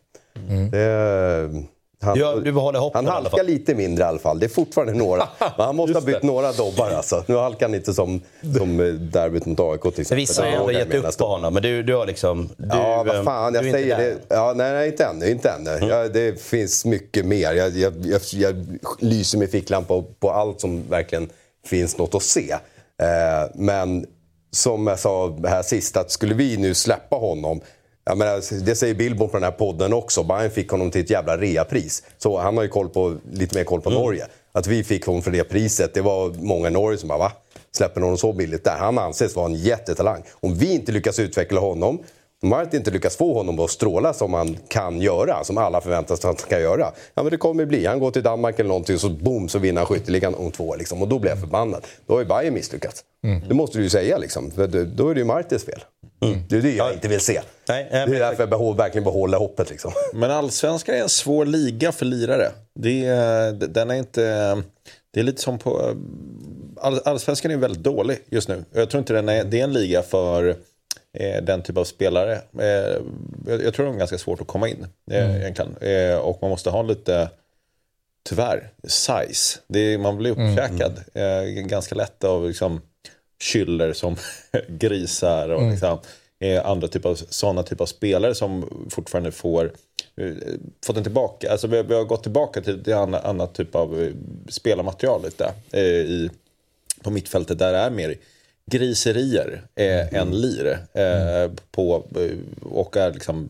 Mm. 0.48 0.70
Det, 0.70 1.64
han, 2.02 2.18
ja, 2.18 2.36
du 2.36 2.52
håller 2.52 2.78
hoppen, 2.78 3.06
han 3.06 3.14
halkar 3.14 3.44
lite 3.44 3.74
mindre 3.74 4.04
i 4.04 4.06
alla 4.06 4.18
fall. 4.18 4.38
Det 4.38 4.46
är 4.46 4.48
fortfarande 4.48 4.94
några. 4.94 5.28
Men 5.38 5.66
han 5.66 5.76
måste 5.76 5.98
ha 5.98 6.00
bytt 6.00 6.22
några 6.22 6.52
dobbar 6.52 6.90
alltså. 6.90 7.24
Nu 7.26 7.36
halkar 7.36 7.66
han 7.66 7.74
inte 7.74 7.94
som, 7.94 8.20
som 8.58 8.80
eh, 8.80 8.86
derbyt 8.86 9.46
mot 9.46 9.60
AIK 9.60 9.82
till 9.82 9.88
exempel. 9.88 10.16
Vissa 10.16 10.42
har 10.42 10.48
ändå 10.48 10.72
gett 10.72 10.94
upp 10.94 11.18
på 11.18 11.26
honom, 11.26 11.54
men 11.54 11.62
du, 11.62 11.82
du 11.82 11.94
har 11.94 12.06
liksom... 12.06 12.48
Du, 12.56 12.68
ja, 12.68 13.04
vad 13.06 13.24
fan. 13.24 13.54
Jag 13.54 13.64
säger 13.64 13.98
det. 13.98 14.16
Ja, 14.28 14.52
nej, 14.56 14.72
nej, 14.72 14.88
inte 14.88 15.04
ännu. 15.04 15.30
Inte 15.30 15.50
ännu. 15.50 15.70
Mm. 15.70 15.88
Ja, 15.88 16.08
det 16.08 16.42
finns 16.42 16.84
mycket 16.84 17.26
mer. 17.26 17.52
Jag, 17.52 17.70
jag, 17.76 17.94
jag, 18.06 18.20
jag 18.32 18.80
lyser 18.98 19.38
med 19.38 19.50
ficklampa 19.50 19.88
på, 19.88 20.02
på 20.02 20.30
allt 20.30 20.60
som 20.60 20.88
verkligen 20.88 21.28
finns 21.66 21.98
något 21.98 22.14
att 22.14 22.22
se. 22.22 22.52
Eh, 22.52 23.50
men 23.54 24.06
som 24.50 24.86
jag 24.86 24.98
sa 24.98 25.38
här 25.44 25.62
sist, 25.62 25.96
att 25.96 26.10
skulle 26.10 26.34
vi 26.34 26.56
nu 26.56 26.74
släppa 26.74 27.16
honom 27.16 27.60
jag 28.04 28.18
menar, 28.18 28.64
det 28.64 28.74
säger 28.74 28.94
Billborn 28.94 29.28
på 29.28 29.36
den 29.36 29.44
här 29.44 29.50
podden 29.50 29.92
också. 29.92 30.22
Bayern 30.22 30.50
fick 30.50 30.70
honom 30.70 30.90
till 30.90 31.00
ett 31.00 31.10
jävla 31.10 31.36
reapris. 31.36 32.02
Så 32.18 32.38
han 32.38 32.56
har 32.56 32.64
ju 32.64 32.68
koll 32.68 32.88
på, 32.88 33.16
lite 33.32 33.56
mer 33.58 33.64
koll 33.64 33.80
på 33.80 33.90
mm. 33.90 34.02
Norge. 34.02 34.26
Att 34.52 34.66
vi 34.66 34.84
fick 34.84 35.06
honom 35.06 35.22
för 35.22 35.30
det 35.30 35.44
priset, 35.44 35.94
det 35.94 36.00
var 36.00 36.30
många 36.30 36.68
i 36.68 36.70
Norge 36.70 36.98
som 36.98 37.08
bara 37.08 37.18
va? 37.18 37.32
Släpper 37.72 38.00
någon 38.00 38.18
så 38.18 38.32
billigt 38.32 38.64
där? 38.64 38.76
Han 38.78 38.98
anses 38.98 39.36
vara 39.36 39.46
en 39.46 39.54
jättetalang. 39.54 40.22
Om 40.40 40.54
vi 40.54 40.72
inte 40.72 40.92
lyckas 40.92 41.18
utveckla 41.18 41.60
honom 41.60 41.98
De 42.42 42.52
har 42.52 42.74
inte 42.74 42.90
lyckats 42.90 43.16
få 43.16 43.34
honom 43.34 43.60
att 43.60 43.70
stråla 43.70 44.12
som 44.12 44.34
han 44.34 44.56
kan 44.68 45.00
göra, 45.00 45.44
som 45.44 45.58
alla 45.58 45.80
förväntar 45.80 46.16
sig 46.16 46.30
att 46.30 46.40
han 46.40 46.48
kan 46.50 46.60
göra. 46.60 46.92
Ja 47.14 47.22
men 47.22 47.30
det 47.30 47.36
kommer 47.36 47.64
bli. 47.64 47.86
Han 47.86 47.98
går 47.98 48.10
till 48.10 48.22
Danmark 48.22 48.58
eller 48.58 48.68
någonting 48.68 48.94
och 48.94 49.00
så 49.00 49.08
boom 49.08 49.48
så 49.48 49.58
vinner 49.58 49.80
han 49.80 49.86
skytteligan 49.86 50.34
om 50.34 50.50
två 50.50 50.76
liksom. 50.76 51.02
Och 51.02 51.08
då 51.08 51.18
blir 51.18 51.30
jag 51.30 51.40
förbannad. 51.40 51.86
Då 52.06 52.14
har 52.14 52.20
ju 52.20 52.26
Bayern 52.26 52.54
misslyckats. 52.54 53.04
Mm. 53.24 53.48
Det 53.48 53.54
måste 53.54 53.78
du 53.78 53.84
ju 53.84 53.90
säga 53.90 54.18
liksom. 54.18 54.50
För 54.50 54.66
då 54.84 55.08
är 55.08 55.14
det 55.14 55.20
ju 55.20 55.24
Martins 55.24 55.64
fel. 55.64 55.84
Mm. 56.24 56.38
Det 56.48 56.56
är 56.56 56.62
det 56.62 56.74
jag 56.74 56.92
inte 56.92 57.08
vill 57.08 57.20
se. 57.20 57.40
Nej, 57.68 57.88
det 57.90 57.98
är 57.98 58.06
därför 58.06 58.42
jag 58.42 58.50
behåll, 58.50 58.76
verkligen 58.76 59.04
behåller 59.04 59.38
hoppet. 59.38 59.70
Liksom. 59.70 59.92
Men 60.14 60.30
allsvenskan 60.30 60.94
är 60.94 61.02
en 61.02 61.08
svår 61.08 61.46
liga 61.46 61.92
för 61.92 62.04
lirare. 62.04 62.50
Det 62.74 63.04
är, 63.04 63.52
den 63.52 63.90
är 63.90 63.94
inte... 63.94 64.22
Det 65.14 65.20
är 65.20 65.24
lite 65.24 65.42
som 65.42 65.58
på... 65.58 65.94
All, 66.80 67.00
allsvenskan 67.04 67.50
är 67.50 67.56
väldigt 67.56 67.82
dålig 67.82 68.18
just 68.30 68.48
nu. 68.48 68.64
Jag 68.72 68.90
tror 68.90 68.98
inte 68.98 69.12
den 69.12 69.28
är, 69.28 69.44
det 69.44 69.60
är 69.60 69.64
en 69.64 69.72
liga 69.72 70.02
för 70.02 70.56
den 71.42 71.62
typ 71.62 71.76
av 71.76 71.84
spelare. 71.84 72.40
Eh, 72.58 73.02
jag, 73.46 73.74
tror 73.74 73.86
det 73.86 73.92
är 73.92 73.98
ganska 73.98 74.18
svårt 74.18 74.40
att 74.40 74.46
komma 74.46 74.68
in 74.68 74.86
eh, 75.10 75.24
mm. 75.24 75.36
egentligen. 75.36 75.76
Eh, 75.76 76.16
och 76.16 76.38
man 76.40 76.50
måste 76.50 76.70
ha 76.70 76.82
lite, 76.82 77.30
tyvärr, 78.28 78.70
size. 78.84 79.58
Det 79.66 79.78
är, 79.78 79.98
man 79.98 80.18
blir 80.18 80.32
mm, 80.32 80.50
uppkäkad 80.50 81.04
mm. 81.14 81.58
Eh, 81.58 81.64
ganska 81.64 81.94
lätt 81.94 82.24
av 82.24 82.48
liksom, 82.48 82.80
kyller 83.42 83.92
som 83.92 84.16
grisar 84.68 85.48
och 85.48 85.60
mm. 85.60 85.70
liksom, 85.70 85.98
eh, 86.40 86.66
andra 86.66 86.88
typer 86.88 87.08
av, 87.08 87.14
sådana 87.14 87.62
typer 87.62 87.84
av 87.84 87.86
spelare 87.86 88.34
som 88.34 88.86
fortfarande 88.90 89.32
får 89.32 89.72
eh, 90.16 90.32
fått 90.86 90.96
en 90.96 91.02
tillbaka, 91.02 91.52
alltså 91.52 91.66
vi, 91.66 91.82
vi 91.82 91.94
har 91.94 92.04
gått 92.04 92.22
tillbaka 92.22 92.60
till, 92.60 92.84
till 92.84 92.94
annat, 92.94 93.24
annat 93.24 93.54
typ 93.54 93.74
av 93.74 94.02
eh, 94.02 94.12
spelarmaterial 94.48 95.22
lite 95.22 95.54
eh, 95.70 95.82
i, 95.82 96.30
på 97.02 97.10
mittfältet 97.10 97.58
där 97.58 97.72
det 97.72 97.78
är 97.78 97.90
mer 97.90 98.14
griserier 98.66 99.62
eh, 99.74 100.08
mm. 100.08 100.14
än 100.14 100.40
lir. 100.40 100.78
Eh, 100.92 101.36
mm. 101.36 101.56
på, 101.70 102.04
och 102.62 102.96
är 102.96 103.12
liksom 103.12 103.48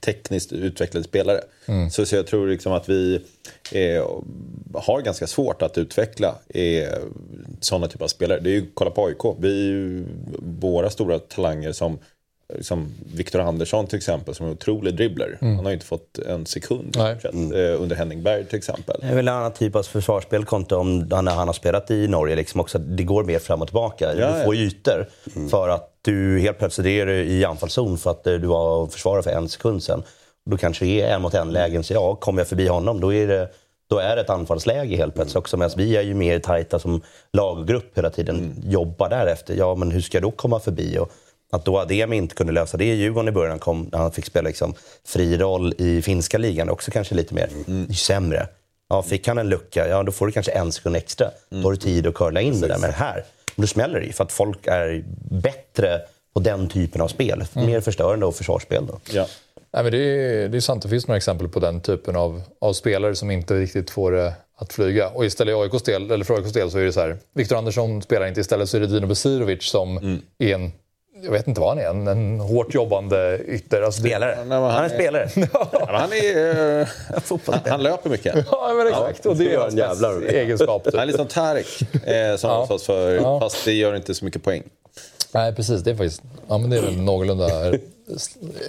tekniskt 0.00 0.52
utvecklade 0.52 1.04
spelare. 1.04 1.40
Mm. 1.66 1.90
Så, 1.90 2.06
så 2.06 2.16
jag 2.16 2.26
tror 2.26 2.48
liksom 2.48 2.72
att 2.72 2.88
vi 2.88 3.20
eh, 3.72 4.06
har 4.74 5.02
ganska 5.02 5.26
svårt 5.26 5.62
att 5.62 5.78
utveckla 5.78 6.34
eh, 6.48 6.98
sådana 7.60 7.88
typer 7.88 8.04
av 8.04 8.08
spelare. 8.08 8.40
Det 8.40 8.50
är 8.50 8.54
ju, 8.54 8.66
kolla 8.74 8.90
på 8.90 9.06
AIK, 9.06 9.36
vi 9.40 9.70
är 9.70 10.04
våra 10.60 10.90
stora 10.90 11.18
talanger 11.18 11.72
som 11.72 11.98
som 12.60 12.94
Viktor 13.14 13.40
Andersson 13.40 13.86
till 13.86 13.96
exempel 13.96 14.34
som 14.34 14.46
är 14.46 14.50
en 14.50 14.56
otrolig 14.56 14.96
dribbler. 14.96 15.38
Mm. 15.40 15.56
Han 15.56 15.64
har 15.64 15.70
ju 15.70 15.74
inte 15.74 15.86
fått 15.86 16.18
en 16.18 16.46
sekund 16.46 16.96
mm. 16.96 17.52
under 17.82 17.96
Henning 17.96 18.22
Berg 18.22 18.44
till 18.44 18.58
exempel. 18.58 18.96
Det 19.00 19.06
är 19.06 19.14
väl 19.14 19.28
en 19.28 19.34
annan 19.34 19.52
typ 19.52 19.76
av 19.76 19.82
försvarsspel 19.82 20.44
kontra 20.44 20.78
om 20.78 21.08
han, 21.10 21.26
han 21.26 21.48
har 21.48 21.52
spelat 21.52 21.90
i 21.90 22.08
Norge. 22.08 22.36
Liksom 22.36 22.60
också, 22.60 22.78
det 22.78 23.02
går 23.02 23.24
mer 23.24 23.38
fram 23.38 23.62
och 23.62 23.68
tillbaka. 23.68 24.14
Ja, 24.14 24.38
du 24.38 24.44
får 24.44 24.56
ja. 24.56 24.62
ytor 24.62 25.08
mm. 25.36 25.48
för 25.48 25.68
att 25.68 25.98
du 26.02 26.38
helt 26.38 26.58
plötsligt 26.58 26.86
är 26.86 27.08
i 27.08 27.44
anfallszon 27.44 27.98
för 27.98 28.10
att 28.10 28.24
du 28.24 28.38
var 28.38 28.86
försvarare 28.86 29.22
för 29.22 29.30
en 29.30 29.48
sekund 29.48 29.82
sedan. 29.82 30.02
Då 30.50 30.56
kanske 30.56 30.84
det 30.84 31.00
är 31.00 31.14
en 31.14 31.22
mot 31.22 31.34
en 31.34 31.52
lägen, 31.52 31.84
så 31.84 31.94
ja, 31.94 32.14
kommer 32.14 32.40
jag 32.40 32.48
förbi 32.48 32.68
honom 32.68 33.00
då 33.00 33.14
är 33.14 33.26
det 33.26 33.48
då 33.90 33.98
är 33.98 34.16
det 34.16 34.22
ett 34.22 34.30
anfallsläge 34.30 34.96
helt 34.96 35.14
plötsligt 35.14 35.36
också. 35.36 35.56
Medan 35.56 35.70
vi 35.76 35.96
är 35.96 36.02
ju 36.02 36.14
mer 36.14 36.38
tajta 36.38 36.78
som 36.78 37.00
laggrupp 37.32 37.98
hela 37.98 38.10
tiden. 38.10 38.36
Mm. 38.36 38.70
Jobbar 38.70 39.08
därefter. 39.08 39.54
Ja, 39.54 39.74
men 39.74 39.90
hur 39.90 40.00
ska 40.00 40.16
jag 40.16 40.22
då 40.22 40.30
komma 40.30 40.60
förbi? 40.60 40.98
Och 40.98 41.12
att 41.52 41.64
då 41.64 41.78
Ademi 41.78 42.16
inte 42.16 42.34
kunde 42.34 42.52
lösa 42.52 42.76
det 42.76 42.84
i 42.84 42.94
Djurgården 42.94 43.28
i 43.28 43.32
början, 43.32 43.58
kom, 43.58 43.88
när 43.92 43.98
han 43.98 44.12
fick 44.12 44.26
spela 44.26 44.48
liksom 44.48 44.74
fri 45.04 45.38
roll 45.38 45.74
i 45.78 46.02
finska 46.02 46.38
ligan, 46.38 46.70
också 46.70 46.90
kanske 46.90 47.14
lite 47.14 47.34
mer 47.34 47.48
mm. 47.66 47.94
sämre. 47.94 48.48
Ja, 48.88 49.02
fick 49.02 49.28
han 49.28 49.38
en 49.38 49.48
lucka, 49.48 49.88
ja 49.88 50.02
då 50.02 50.12
får 50.12 50.26
du 50.26 50.32
kanske 50.32 50.52
en 50.52 50.72
sekund 50.72 50.96
extra. 50.96 51.26
Mm. 51.26 51.62
Då 51.62 51.68
har 51.68 51.72
du 51.72 51.78
tid 51.78 52.06
att 52.06 52.14
curla 52.14 52.40
in 52.40 52.50
Precis. 52.50 52.62
det 52.62 52.68
där. 52.68 52.78
Men 52.78 52.92
här, 52.92 53.24
då 53.56 53.66
smäller 53.66 54.00
det 54.00 54.06
ju. 54.06 54.12
För 54.12 54.24
att 54.24 54.32
folk 54.32 54.66
är 54.66 55.04
bättre 55.30 56.00
på 56.34 56.40
den 56.40 56.68
typen 56.68 57.00
av 57.00 57.08
spel. 57.08 57.44
Mm. 57.54 57.70
Mer 57.70 57.80
förstörande 57.80 58.26
och 58.26 58.36
försvarsspel. 58.36 58.86
Då. 58.86 59.00
Ja. 59.12 59.26
Nej, 59.72 59.82
men 59.82 59.92
det, 59.92 59.98
är, 59.98 60.48
det 60.48 60.56
är 60.56 60.60
sant, 60.60 60.82
det 60.82 60.88
finns 60.88 61.06
några 61.06 61.16
exempel 61.16 61.48
på 61.48 61.60
den 61.60 61.80
typen 61.80 62.16
av, 62.16 62.42
av 62.60 62.72
spelare 62.72 63.14
som 63.14 63.30
inte 63.30 63.54
riktigt 63.54 63.90
får 63.90 64.12
det 64.12 64.34
att 64.56 64.72
flyga. 64.72 65.08
Och 65.08 65.24
istället 65.24 65.52
i 65.52 65.54
AIKs 65.54 65.82
del, 65.82 66.10
eller 66.10 66.24
för 66.24 66.34
AIKs 66.34 66.52
del 66.52 66.70
så 66.70 66.78
är 66.78 66.84
det 66.84 66.92
så 66.92 67.00
här, 67.00 67.16
Viktor 67.34 67.56
Andersson 67.56 68.02
spelar 68.02 68.26
inte, 68.26 68.40
istället 68.40 68.68
så 68.68 68.76
är 68.76 68.80
det 68.80 68.86
Dino 68.86 69.06
Besirovic 69.06 69.64
som 69.64 69.98
mm. 69.98 70.20
är 70.38 70.54
en 70.54 70.72
jag 71.22 71.30
vet 71.30 71.48
inte 71.48 71.60
vad 71.60 71.68
han 71.68 71.78
är, 71.78 71.90
en, 71.90 72.06
en 72.06 72.40
hårt 72.40 72.74
jobbande 72.74 73.40
ytter. 73.46 73.82
Alltså, 73.82 74.00
spelare? 74.00 74.30
Det, 74.30 74.54
han, 74.54 74.70
han, 74.70 74.84
är 74.84 74.88
spelare. 74.88 75.28
han, 75.88 76.12
är, 76.12 76.80
uh, 76.80 76.86
han, 77.46 77.60
han 77.70 77.82
löper 77.82 78.10
mycket. 78.10 78.46
Ja, 78.50 78.72
men 78.76 78.86
exakt. 78.86 79.24
Ja, 79.24 79.30
och 79.30 79.36
det 79.36 79.54
är 79.54 79.58
hans 79.58 79.74
jävlar. 79.74 80.22
egenskap. 80.22 80.84
Typ. 80.84 80.94
Han 80.94 81.02
är 81.02 81.06
lite 81.06 81.18
som 81.18 81.26
Tarek, 81.26 81.66
eh, 82.06 82.36
som 82.36 82.50
ja. 82.50 82.78
för, 82.78 83.14
ja. 83.14 83.40
fast 83.40 83.64
det 83.64 83.72
gör 83.72 83.96
inte 83.96 84.14
så 84.14 84.24
mycket 84.24 84.42
poäng. 84.42 84.62
Nej, 85.32 85.54
precis. 85.54 85.80
Det 85.82 85.90
är 85.90 85.94
faktiskt 85.94 86.22
ja, 86.48 86.58
men 86.58 86.70
det 86.70 86.78
är 86.78 86.88
en 86.88 87.04
någorlunda 87.04 87.72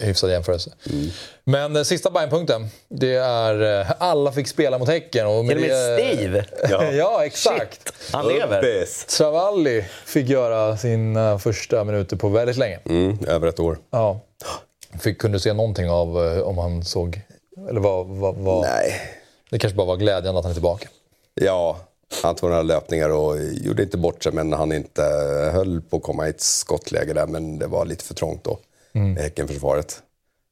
hyfsad 0.02 0.32
jämförelse. 0.32 0.72
Mm. 0.90 1.10
Men 1.44 1.76
eh, 1.76 1.84
sista 1.84 2.10
Bayern-punkten, 2.10 2.68
det 2.88 3.16
är 3.16 3.80
eh, 3.80 3.92
alla 4.00 4.32
fick 4.32 4.48
spela 4.48 4.78
mot 4.78 4.88
Häcken. 4.88 5.28
Och 5.28 5.46
med 5.46 5.58
Till 5.58 5.72
och 5.72 5.78
med 5.78 6.00
Steve? 6.00 6.46
Ja, 6.70 6.84
ja 6.84 7.26
exakt. 7.26 7.84
Shit, 7.84 8.14
han 8.14 8.28
lever. 8.28 8.86
Travalli 9.18 9.86
fick 10.06 10.30
göra 10.30 10.78
sina 10.78 11.40
första 11.40 11.84
minuter 11.84 12.16
på 12.16 12.30
väldigt 12.30 12.58
länge. 12.58 12.80
Mm, 12.86 13.18
över 13.28 13.48
ett 13.48 13.60
år. 13.60 13.78
Ja. 13.90 14.20
Fick, 15.00 15.18
kunde 15.18 15.36
du 15.36 15.40
se 15.40 15.54
någonting 15.54 15.90
av 15.90 16.26
eh, 16.26 16.42
om 16.42 16.58
han 16.58 16.84
såg... 16.84 17.22
Eller 17.70 17.80
vad, 17.80 18.08
vad, 18.08 18.36
vad, 18.36 18.62
Nej. 18.62 19.02
Det 19.50 19.60
kanske 19.60 19.78
bara 19.78 19.88
var 19.88 19.98
glädjande 19.98 20.40
att 20.40 20.46
han 20.46 20.52
är 20.52 20.56
tillbaka. 20.56 20.88
Ja, 21.34 21.80
han 22.22 22.36
tog 22.36 22.50
några 22.50 22.62
löpningar 22.62 23.10
och 23.10 23.38
gjorde 23.52 23.84
inte 23.84 23.98
bort 23.98 24.24
sig 24.24 24.32
men 24.32 24.54
han 24.54 24.72
inte 24.72 25.04
höll 25.54 25.82
på 25.82 25.98
att 25.98 26.04
komma 26.04 26.28
i 26.28 26.30
ett 26.30 26.42
skottläge 26.42 27.14
där 27.14 27.28
men 27.28 27.60
det 27.60 27.68
var 27.68 27.86
lite 27.86 28.04
för 28.04 28.14
trångt 28.14 28.44
då 28.44 28.60
mm. 28.94 29.18
Häckenförsvaret. 29.18 30.04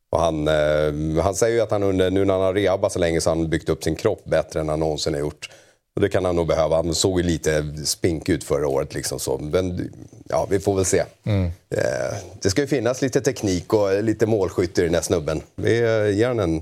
Och 0.09 0.19
han, 0.19 0.47
eh, 0.47 1.23
han 1.23 1.35
säger 1.35 1.55
ju 1.55 1.61
att 1.61 1.71
han 1.71 1.83
under, 1.83 2.11
nu 2.11 2.25
när 2.25 2.33
han 2.33 2.43
har 2.43 2.53
rehabat 2.53 2.91
så 2.91 2.99
länge 2.99 3.21
så 3.21 3.29
har 3.29 3.35
han 3.35 3.49
byggt 3.49 3.69
upp 3.69 3.83
sin 3.83 3.95
kropp 3.95 4.25
bättre 4.25 4.59
än 4.59 4.69
han 4.69 4.79
någonsin 4.79 5.13
har 5.13 5.21
gjort. 5.21 5.49
Och 5.97 6.01
det 6.01 6.09
kan 6.09 6.25
han 6.25 6.35
nog 6.35 6.47
behöva. 6.47 6.75
Han 6.75 6.95
såg 6.95 7.19
ju 7.19 7.25
lite 7.25 7.63
spink 7.85 8.29
ut 8.29 8.43
förra 8.43 8.67
året. 8.67 8.93
Liksom 8.93 9.19
så. 9.19 9.37
Men 9.37 9.91
ja, 10.29 10.47
vi 10.49 10.59
får 10.59 10.75
väl 10.75 10.85
se. 10.85 11.03
Mm. 11.23 11.45
Eh, 11.69 12.17
det 12.41 12.49
ska 12.49 12.61
ju 12.61 12.67
finnas 12.67 13.01
lite 13.01 13.21
teknik 13.21 13.73
och 13.73 14.03
lite 14.03 14.25
målskytte 14.25 14.81
i 14.81 14.85
den 14.85 14.93
här 14.93 15.01
snubben. 15.01 15.41
Vi 15.55 15.79
eh, 15.79 16.17
ger 16.17 16.27
han 16.27 16.39
en 16.39 16.61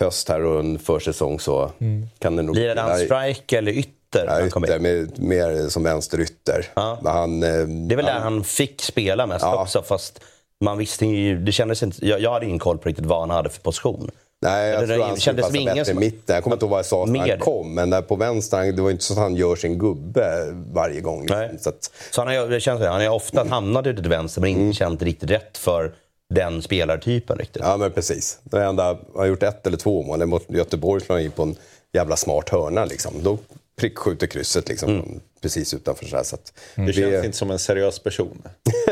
höst 0.00 0.28
här 0.28 0.44
och 0.44 0.60
en 0.60 0.78
försäsong 0.78 1.40
så 1.40 1.72
mm. 1.78 2.08
kan 2.18 2.36
det 2.36 2.42
nog... 2.42 2.54
Blir 2.54 2.74
det 2.74 2.80
han 2.80 2.98
strike 2.98 3.58
eller 3.58 3.72
ytter? 3.72 4.26
Ja, 4.26 4.46
ytter 4.46 4.78
med, 4.78 5.18
mer 5.18 5.68
som 5.68 5.82
vänsterytter. 5.82 6.66
Ja. 6.74 7.00
Han, 7.04 7.42
eh, 7.42 7.48
det 7.50 7.94
är 7.94 7.96
väl 7.96 8.04
han, 8.04 8.14
där 8.14 8.20
han 8.20 8.44
fick 8.44 8.82
spela 8.82 9.26
mest 9.26 9.42
ja. 9.42 9.62
också. 9.62 9.82
Fast 9.82 10.20
man 10.64 10.78
visste 10.78 11.06
ju, 11.06 11.40
det 11.40 11.52
kändes 11.52 11.82
inte, 11.82 12.06
jag, 12.06 12.20
jag 12.20 12.32
hade 12.32 12.46
ingen 12.46 12.58
koll 12.58 12.78
på 12.78 12.88
riktigt 12.88 13.06
vad 13.06 13.20
han 13.20 13.30
hade 13.30 13.50
för 13.50 13.60
position. 13.60 14.10
Nej, 14.40 14.70
jag 14.70 14.88
det, 14.88 14.94
tror 14.94 15.04
han 15.04 15.16
skulle 15.16 15.42
passa 15.42 15.52
bättre 15.52 15.84
som... 15.84 15.96
i 15.96 16.00
mitten. 16.00 16.34
Jag 16.34 16.44
kommer 16.44 16.56
inte 16.56 16.64
ihåg 16.64 16.70
vad 16.70 16.78
jag 16.78 16.86
sa 16.86 17.04
när 17.04 17.28
han 17.28 17.38
kom, 17.38 17.74
men 17.74 17.90
där 17.90 18.02
på 18.02 18.16
vänster, 18.16 18.72
det 18.72 18.82
var 18.82 18.90
inte 18.90 19.04
så 19.04 19.12
att 19.12 19.18
han 19.18 19.36
gör 19.36 19.56
sin 19.56 19.78
gubbe 19.78 20.54
varje 20.72 21.00
gång. 21.00 21.20
Liksom. 21.20 21.48
Så, 21.60 21.68
att... 21.68 21.90
så 22.10 22.20
han, 22.20 22.36
har, 22.36 22.48
det 22.48 22.60
känns, 22.60 22.80
han 22.80 23.00
har 23.00 23.08
ofta 23.08 23.44
hamnat 23.48 23.86
ute 23.86 24.02
till 24.02 24.10
vänster, 24.10 24.40
men 24.40 24.50
inte 24.50 24.60
mm. 24.60 24.72
känt 24.72 25.02
riktigt 25.02 25.30
rätt 25.30 25.58
för 25.58 25.92
den 26.34 26.62
spelartypen 26.62 27.38
riktigt. 27.38 27.62
Ja, 27.62 27.76
men 27.76 27.92
precis. 27.92 28.38
Det 28.42 28.64
enda, 28.64 28.84
han 28.84 28.98
har 29.14 29.26
gjort 29.26 29.42
ett 29.42 29.66
eller 29.66 29.76
två 29.76 30.02
mål. 30.02 30.26
Mot 30.26 30.50
Göteborg 30.50 31.00
slår 31.00 31.16
han 31.16 31.24
in 31.24 31.30
på 31.30 31.42
en 31.42 31.56
jävla 31.92 32.16
smart 32.16 32.48
hörna. 32.48 32.84
Liksom. 32.84 33.12
Då 33.22 33.38
prickskjuter 33.78 34.26
krysset 34.26 34.68
liksom, 34.68 34.90
mm. 34.90 35.20
precis 35.40 35.74
utanför. 35.74 36.06
Så, 36.06 36.16
här, 36.16 36.22
så 36.22 36.34
att, 36.34 36.52
mm. 36.74 36.86
Det 36.86 36.92
känns 36.92 37.24
inte 37.24 37.38
som 37.38 37.50
en 37.50 37.58
seriös 37.58 37.98
person. 37.98 38.42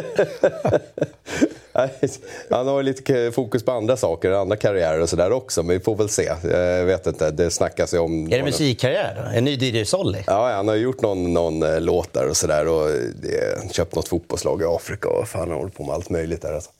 Han 2.50 2.68
har 2.68 2.82
lite 2.82 3.32
fokus 3.32 3.64
på 3.64 3.72
andra 3.72 3.96
saker, 3.96 4.30
andra 4.30 4.56
karriärer 4.56 5.00
och 5.00 5.08
sådär 5.08 5.32
också. 5.32 5.62
Men 5.62 5.78
vi 5.78 5.84
får 5.84 5.96
väl 5.96 6.08
se. 6.08 6.32
Jag 6.42 6.84
vet 6.84 7.06
inte, 7.06 7.30
det 7.30 7.50
snackas 7.50 7.94
ju 7.94 7.98
om... 7.98 8.32
Är 8.32 8.38
det 8.38 8.44
musikkarriär 8.44 9.22
då? 9.24 9.36
En 9.38 9.44
ny 9.44 9.56
DJ 9.56 9.84
Solly? 9.84 10.18
Ja, 10.26 10.52
han 10.52 10.68
har 10.68 10.74
gjort 10.74 11.02
någon, 11.02 11.34
någon 11.34 11.62
eh, 11.62 11.80
låt 11.80 12.12
där 12.12 12.28
och 12.28 12.36
sådär. 12.36 12.68
Och 12.68 12.90
köpt 13.70 13.94
något 13.94 14.08
fotbollslag 14.08 14.62
i 14.62 14.64
Afrika 14.64 15.08
och 15.08 15.28
fan, 15.28 15.40
han 15.40 15.58
håller 15.58 15.70
på 15.70 15.84
med 15.84 15.94
allt 15.94 16.10
möjligt 16.10 16.42
där. 16.42 16.52
Alltså. 16.52 16.70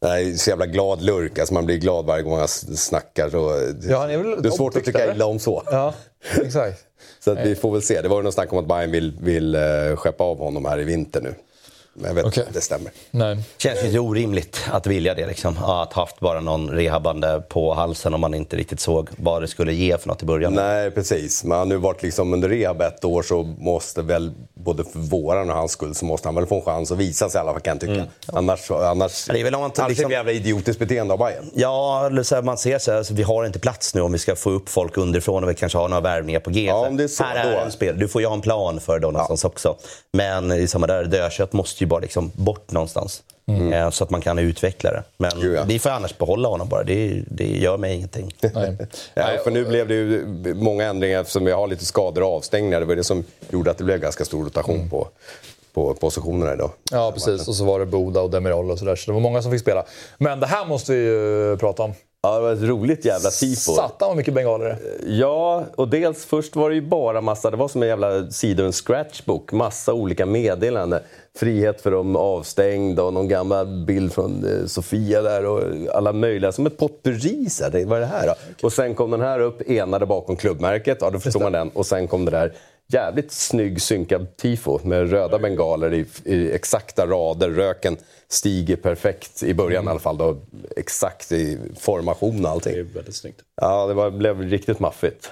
Nej, 0.00 0.38
så 0.38 0.50
jävla 0.50 0.66
glad 0.66 1.02
lurk. 1.02 1.38
Alltså 1.38 1.54
man 1.54 1.66
blir 1.66 1.76
glad 1.76 2.06
varje 2.06 2.22
gång 2.22 2.38
han 2.38 2.48
snackar. 2.48 3.30
Så 3.30 3.72
ja, 3.90 3.98
han 3.98 4.10
är 4.10 4.18
väl 4.18 4.42
det 4.42 4.48
är 4.48 4.50
svårt 4.50 4.76
att 4.76 4.84
tycka 4.84 5.12
illa 5.12 5.26
om 5.26 5.38
så. 5.38 5.62
Ja, 5.70 5.94
exakt. 6.42 6.84
så 7.20 7.30
att 7.30 7.38
vi 7.38 7.54
får 7.54 7.72
väl 7.72 7.82
se. 7.82 8.02
Det 8.02 8.08
var 8.08 8.16
ju 8.16 8.22
något 8.22 8.34
snack 8.34 8.52
om 8.52 8.58
att 8.58 8.68
Bayern 8.68 8.90
vill, 8.90 9.16
vill 9.20 9.56
uh, 9.56 9.96
skeppa 9.96 10.24
av 10.24 10.38
honom 10.38 10.64
här 10.64 10.80
i 10.80 10.84
vinter 10.84 11.20
nu. 11.20 11.34
Men 11.98 12.08
jag 12.08 12.14
vet 12.14 12.24
okay. 12.24 12.44
det 12.52 12.60
stämmer. 12.60 12.92
Nej. 13.10 13.38
känns 13.58 13.82
lite 13.82 13.98
orimligt 13.98 14.60
att 14.72 14.86
vilja 14.86 15.14
det. 15.14 15.26
Liksom. 15.26 15.58
Att 15.58 15.92
haft 15.92 16.20
bara 16.20 16.40
någon 16.40 16.70
rehabande 16.70 17.40
på 17.48 17.74
halsen 17.74 18.14
om 18.14 18.20
man 18.20 18.34
inte 18.34 18.56
riktigt 18.56 18.80
såg 18.80 19.08
vad 19.16 19.42
det 19.42 19.48
skulle 19.48 19.72
ge 19.72 19.98
för 19.98 20.08
något 20.08 20.22
i 20.22 20.26
början. 20.26 20.52
Nej, 20.52 20.90
precis. 20.90 21.44
Men 21.44 21.50
han 21.50 21.58
har 21.58 21.66
nu 21.66 21.76
varit 21.76 22.02
liksom 22.02 22.32
under 22.32 22.48
rehab 22.48 22.80
ett 22.80 23.04
år 23.04 23.22
så 23.22 23.42
måste 23.42 24.02
väl, 24.02 24.32
både 24.54 24.84
för 24.84 24.98
våran 24.98 25.50
och 25.50 25.56
hans 25.56 25.72
skull, 25.72 25.94
så 25.94 26.04
måste 26.04 26.28
han 26.28 26.34
väl 26.34 26.46
få 26.46 26.54
en 26.54 26.62
chans 26.62 26.92
att 26.92 26.98
visa 26.98 27.28
sig 27.28 27.38
i 27.38 27.40
alla 27.40 27.52
fall 27.52 27.60
kan 27.60 27.72
jag 27.72 27.80
tycka. 27.80 27.92
Mm. 27.92 28.06
Annars, 28.26 28.70
annars, 28.70 29.26
det 29.26 29.40
är 29.40 29.44
väl 29.44 29.54
om 29.54 29.60
man 29.60 29.70
annars 29.76 29.88
liksom, 29.88 30.04
är 30.04 30.08
det 30.08 30.14
jävla 30.14 30.32
idiotiskt 30.32 30.78
beteende 30.78 31.14
av 31.14 31.18
Bayern. 31.18 31.50
Ja, 31.54 32.10
så 32.22 32.34
här, 32.34 32.42
man 32.42 32.58
ser 32.58 32.78
så 32.78 32.90
här, 32.90 32.98
alltså, 32.98 33.14
vi 33.14 33.22
har 33.22 33.44
inte 33.44 33.58
plats 33.58 33.94
nu 33.94 34.00
om 34.00 34.12
vi 34.12 34.18
ska 34.18 34.36
få 34.36 34.50
upp 34.50 34.68
folk 34.68 34.96
underifrån 34.96 35.44
och 35.44 35.50
vi 35.50 35.54
kanske 35.54 35.78
har 35.78 35.88
några 35.88 36.00
värvningar 36.00 36.40
på 36.40 36.50
G. 36.50 36.64
Ja, 36.64 36.86
om 36.88 36.96
det 36.96 37.04
är 37.04 37.08
så, 37.08 37.24
här 37.24 37.52
är 37.52 37.64
en 37.64 37.72
spel. 37.72 37.98
Du 37.98 38.08
får 38.08 38.20
ju 38.20 38.26
ha 38.26 38.34
en 38.34 38.40
plan 38.40 38.80
för 38.80 38.92
det 38.92 39.00
då 39.00 39.10
någonstans 39.10 39.44
ja. 39.44 39.48
också. 39.48 39.76
Men 40.12 40.52
i 40.52 40.68
samma 40.68 40.86
där, 40.86 41.04
dödkött 41.04 41.52
måste 41.52 41.84
ju 41.84 41.85
bara 41.86 42.00
liksom 42.00 42.30
bort 42.34 42.70
någonstans. 42.70 43.22
Mm. 43.48 43.72
Eh, 43.72 43.90
så 43.90 44.04
att 44.04 44.10
man 44.10 44.20
kan 44.20 44.38
utveckla 44.38 44.90
det. 44.90 45.02
Men 45.16 45.30
jo, 45.36 45.52
ja. 45.52 45.64
vi 45.66 45.78
får 45.78 45.90
annars 45.90 46.18
behålla 46.18 46.48
honom 46.48 46.68
bara. 46.68 46.82
Det, 46.82 47.22
det 47.26 47.56
gör 47.56 47.78
mig 47.78 47.94
ingenting. 47.94 48.34
Nej. 48.54 48.76
ja, 49.14 49.26
för 49.44 49.50
nu 49.50 49.64
blev 49.64 49.88
det 49.88 49.94
ju 49.94 50.26
många 50.54 50.84
ändringar 50.84 51.20
eftersom 51.20 51.44
vi 51.44 51.52
har 51.52 51.66
lite 51.66 51.84
skador 51.84 52.22
och 52.22 52.36
avstängningar. 52.36 52.80
Det 52.80 52.86
var 52.86 52.96
det 52.96 53.04
som 53.04 53.24
gjorde 53.50 53.70
att 53.70 53.78
det 53.78 53.84
blev 53.84 54.00
ganska 54.00 54.24
stor 54.24 54.44
rotation 54.44 54.76
mm. 54.76 54.90
på 54.90 55.08
på 55.76 55.94
positionerna 55.94 56.54
idag. 56.54 56.70
Ja, 56.90 57.12
precis. 57.12 57.48
Och 57.48 57.54
så 57.54 57.64
var 57.64 57.80
det 57.80 57.86
Boda 57.86 58.20
och 58.20 58.30
Demirol 58.30 58.70
och 58.70 58.78
sådär. 58.78 58.96
Så 58.96 59.10
det 59.10 59.12
var 59.12 59.20
många 59.20 59.42
som 59.42 59.52
fick 59.52 59.60
spela. 59.60 59.84
Men 60.18 60.40
det 60.40 60.46
här 60.46 60.66
måste 60.66 60.92
vi 60.92 60.98
ju 60.98 61.56
prata 61.56 61.82
om. 61.82 61.94
Ja, 62.22 62.34
det 62.34 62.40
var 62.40 62.52
ett 62.52 62.62
roligt 62.62 63.04
jävla 63.04 63.30
tifo. 63.30 63.72
Satan 63.72 64.08
vad 64.08 64.16
mycket 64.16 64.34
bengaler 64.34 64.78
Ja, 65.06 65.64
och 65.74 65.88
dels 65.88 66.24
först 66.24 66.56
var 66.56 66.68
det 66.68 66.74
ju 66.74 66.80
bara 66.80 67.20
massa, 67.20 67.50
det 67.50 67.56
var 67.56 67.68
som 67.68 67.82
en 67.82 67.88
jävla 67.88 68.30
sida 68.30 68.64
en 68.64 68.72
scratchbook. 68.72 69.52
Massa 69.52 69.92
olika 69.92 70.26
meddelanden. 70.26 71.00
Frihet 71.36 71.80
för 71.80 71.90
de 71.90 72.16
avstängda 72.16 73.02
och 73.02 73.12
någon 73.12 73.28
gammal 73.28 73.84
bild 73.86 74.12
från 74.12 74.44
eh, 74.44 74.66
Sofia 74.66 75.22
där 75.22 75.46
och 75.46 75.62
alla 75.94 76.12
möjliga. 76.12 76.52
Som 76.52 76.66
ett 76.66 76.76
potpurri. 76.76 77.48
Vad 77.86 77.96
är 77.96 78.00
det 78.00 78.06
här 78.06 78.26
då? 78.26 78.34
Och 78.66 78.72
sen 78.72 78.94
kom 78.94 79.10
den 79.10 79.20
här 79.20 79.40
upp, 79.40 79.70
enade 79.70 80.06
bakom 80.06 80.36
klubbmärket. 80.36 80.98
Ja, 81.00 81.10
då 81.10 81.20
förstår 81.20 81.40
man 81.40 81.52
den. 81.52 81.68
Och 81.68 81.86
sen 81.86 82.08
kom 82.08 82.24
det 82.24 82.30
där 82.30 82.52
jävligt 82.88 83.32
snygg 83.32 83.82
synkad 83.82 84.36
tifo 84.36 84.80
med 84.84 85.10
röda 85.10 85.38
bengaler 85.38 85.94
i, 85.94 86.06
i 86.24 86.52
exakta 86.52 87.06
rader. 87.06 87.50
Röken 87.50 87.96
stiger 88.28 88.76
perfekt 88.76 89.42
i 89.42 89.54
början 89.54 89.82
mm. 89.82 89.88
i 89.88 89.90
alla 89.90 90.00
fall. 90.00 90.18
Då, 90.18 90.36
exakt 90.76 91.32
i 91.32 91.58
formation 91.80 92.44
och 92.44 92.50
allting. 92.50 92.72
Det 92.72 92.80
är 92.80 92.84
väldigt 92.84 93.16
snyggt. 93.16 93.40
Ja, 93.60 93.86
det 93.86 93.94
var, 93.94 94.10
blev 94.10 94.40
riktigt 94.40 94.80
maffigt. 94.80 95.30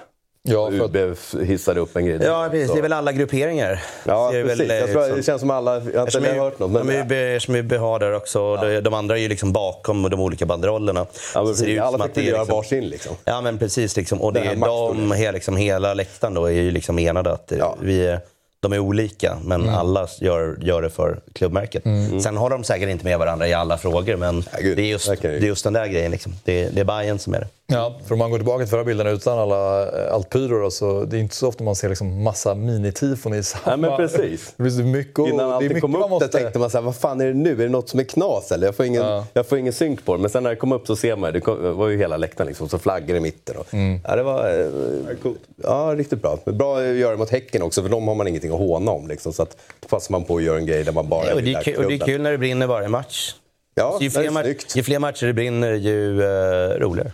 Ja, 0.48 0.70
för 0.70 0.84
att... 0.84 0.94
UB 0.94 1.40
hissade 1.40 1.80
upp 1.80 1.96
en 1.96 2.06
grej. 2.06 2.18
Ja, 2.22 2.48
precis. 2.50 2.72
Det 2.72 2.78
är 2.78 2.82
väl 2.82 2.92
alla 2.92 3.12
grupperingar. 3.12 3.82
Ja, 4.04 4.30
precis. 4.32 4.60
Väl, 4.60 4.68
jag 4.68 4.90
tror, 4.90 5.00
liksom... 5.00 5.16
Det 5.16 5.22
känns 5.22 5.40
som 5.40 5.50
alla... 5.50 5.74
Jag 5.74 6.00
har 6.00 6.16
inte 6.18 6.32
hört 6.32 6.58
något. 6.58 6.70
Men... 6.70 7.00
UB, 7.00 7.12
eftersom 7.12 7.54
UB 7.54 7.72
har 7.72 7.98
där 7.98 8.14
också. 8.14 8.38
Ja. 8.38 8.80
De 8.80 8.94
andra 8.94 9.18
är 9.18 9.22
ju 9.22 9.28
liksom 9.28 9.52
bakom 9.52 10.02
de 10.02 10.20
olika 10.20 10.46
banderollerna. 10.46 11.06
Ja, 11.34 11.42
men 11.42 11.52
precis. 11.52 11.80
alla 11.80 12.08
fick 12.08 12.16
göra 12.16 12.38
liksom... 12.38 12.56
varsin 12.56 12.88
liksom. 12.88 13.16
Ja, 13.24 13.40
men 13.40 13.58
precis. 13.58 13.96
Liksom. 13.96 14.22
Och 14.22 14.32
det, 14.32 14.40
det 14.40 14.54
de, 14.54 15.12
hela, 15.12 15.32
liksom, 15.32 15.56
hela 15.56 15.94
läktaren 15.94 16.34
då 16.34 16.46
är 16.46 16.52
ju 16.52 16.70
liksom 16.70 16.98
enade 16.98 17.32
att 17.32 17.52
ja. 17.58 17.76
vi 17.80 18.18
de 18.60 18.72
är 18.72 18.78
olika, 18.78 19.36
men 19.44 19.62
mm. 19.62 19.74
alla 19.74 20.08
gör, 20.20 20.56
gör 20.60 20.82
det 20.82 20.90
för 20.90 21.20
klubbmärket. 21.32 21.84
Mm. 21.84 22.20
Sen 22.20 22.36
har 22.36 22.50
de 22.50 22.64
säkert 22.64 22.88
inte 22.88 23.04
med 23.04 23.18
varandra 23.18 23.48
i 23.48 23.54
alla 23.54 23.78
frågor, 23.78 24.16
men 24.16 24.44
ja, 24.52 24.58
det, 24.60 24.82
är 24.82 24.86
just, 24.86 25.22
det 25.22 25.28
är 25.28 25.40
just 25.40 25.64
den 25.64 25.72
där 25.72 25.86
grejen. 25.86 26.10
Liksom. 26.10 26.32
Det, 26.44 26.68
det 26.68 26.80
är 26.80 26.84
Bayern 26.84 27.18
som 27.18 27.34
är 27.34 27.40
det. 27.40 27.46
Ja, 27.66 27.98
för 28.06 28.12
om 28.12 28.18
man 28.18 28.30
går 28.30 28.38
tillbaka 28.38 28.64
till 28.64 28.70
förra 28.70 28.84
bilden 28.84 29.06
utan 29.06 29.38
alla, 29.38 29.82
eh, 29.82 30.14
allt 30.14 30.30
pyro, 30.30 30.70
så 30.70 31.04
det 31.04 31.16
är 31.16 31.20
inte 31.20 31.34
så 31.34 31.48
ofta 31.48 31.64
man 31.64 31.76
ser 31.76 31.88
liksom 31.88 32.22
massa 32.22 32.54
minitifon 32.54 33.34
i 33.34 33.42
samma... 33.42 33.62
Ja, 33.66 33.76
men 33.76 33.96
precis. 33.96 34.54
Det 34.56 34.62
finns 34.62 34.78
mycket, 34.78 35.26
Innan 35.26 35.52
allt 35.52 35.68
det 35.68 35.80
kom 35.80 35.94
upp 35.96 36.10
måste... 36.10 36.26
där 36.26 36.40
tänkte 36.40 36.58
man 36.58 36.70
så 36.70 36.78
här, 36.78 36.82
vad 36.82 36.96
fan 36.96 37.20
är 37.20 37.26
det 37.26 37.34
nu? 37.34 37.50
Är 37.50 37.56
det 37.56 37.68
något 37.68 37.88
som 37.88 38.00
är 38.00 38.04
knas 38.04 38.52
eller? 38.52 38.66
Jag 38.66 38.76
får 38.76 38.86
ingen, 38.86 39.02
ja. 39.02 39.26
jag 39.32 39.46
får 39.46 39.58
ingen 39.58 39.72
synk 39.72 40.04
på 40.04 40.16
det. 40.16 40.20
Men 40.20 40.30
sen 40.30 40.42
när 40.42 40.50
det 40.50 40.56
kom 40.56 40.72
upp 40.72 40.86
så 40.86 40.96
ser 40.96 41.16
man 41.16 41.32
det. 41.32 41.40
Det 41.40 41.72
var 41.72 41.88
ju 41.88 41.98
hela 41.98 42.16
läktaren 42.16 42.48
liksom, 42.48 42.68
så 42.68 42.78
flaggor 42.78 43.16
i 43.16 43.20
mitten. 43.20 43.56
Och, 43.56 43.74
mm. 43.74 44.00
ja, 44.04 44.16
det 44.16 44.22
var 44.22 44.60
eh. 44.60 45.32
Ja, 45.56 45.94
riktigt 45.96 46.22
bra. 46.22 46.38
Bra 46.44 46.78
att 46.78 46.84
göra 46.84 47.10
det 47.10 47.16
mot 47.16 47.30
Häcken 47.30 47.62
också, 47.62 47.82
för 47.82 47.88
de 47.88 48.08
har 48.08 48.14
man 48.14 48.28
ingenting 48.28 48.52
att 48.52 48.58
håna 48.58 48.90
om. 48.90 49.08
Liksom, 49.08 49.32
så 49.32 49.42
att 49.42 49.56
då 49.80 49.88
passar 49.88 50.12
man 50.12 50.24
på 50.24 50.36
att 50.36 50.42
göra 50.42 50.58
en 50.58 50.66
grej 50.66 50.84
där 50.84 50.92
man 50.92 51.08
bara... 51.08 51.26
Ja, 51.26 51.34
och, 51.34 51.42
det 51.42 51.52
är 51.52 51.62
kul, 51.62 51.76
och 51.76 51.90
det 51.90 51.94
är 51.94 51.98
kul 51.98 52.22
när 52.22 52.32
det 52.32 52.38
brinner 52.38 52.66
varje 52.66 52.88
match. 52.88 53.34
Ja, 53.74 53.98
ju, 54.00 54.10
fler 54.10 54.30
match, 54.30 54.76
ju 54.76 54.82
fler 54.82 54.98
matcher 54.98 55.26
det 55.26 55.32
brinner, 55.32 55.72
ju 55.72 56.22
uh, 56.22 56.80
roligare. 56.80 57.12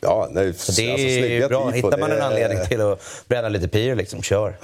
Ja, 0.00 0.28
nej, 0.30 0.44
det 0.44 0.48
alltså, 0.48 0.82
är 0.82 1.48
bra. 1.48 1.70
Hittar 1.70 1.98
man 1.98 2.12
en 2.12 2.22
anledning 2.22 2.58
till 2.68 2.80
att 2.80 3.00
bränna 3.28 3.48
lite 3.48 3.68
pyro, 3.68 3.94
liksom, 3.94 4.22
kör. 4.22 4.56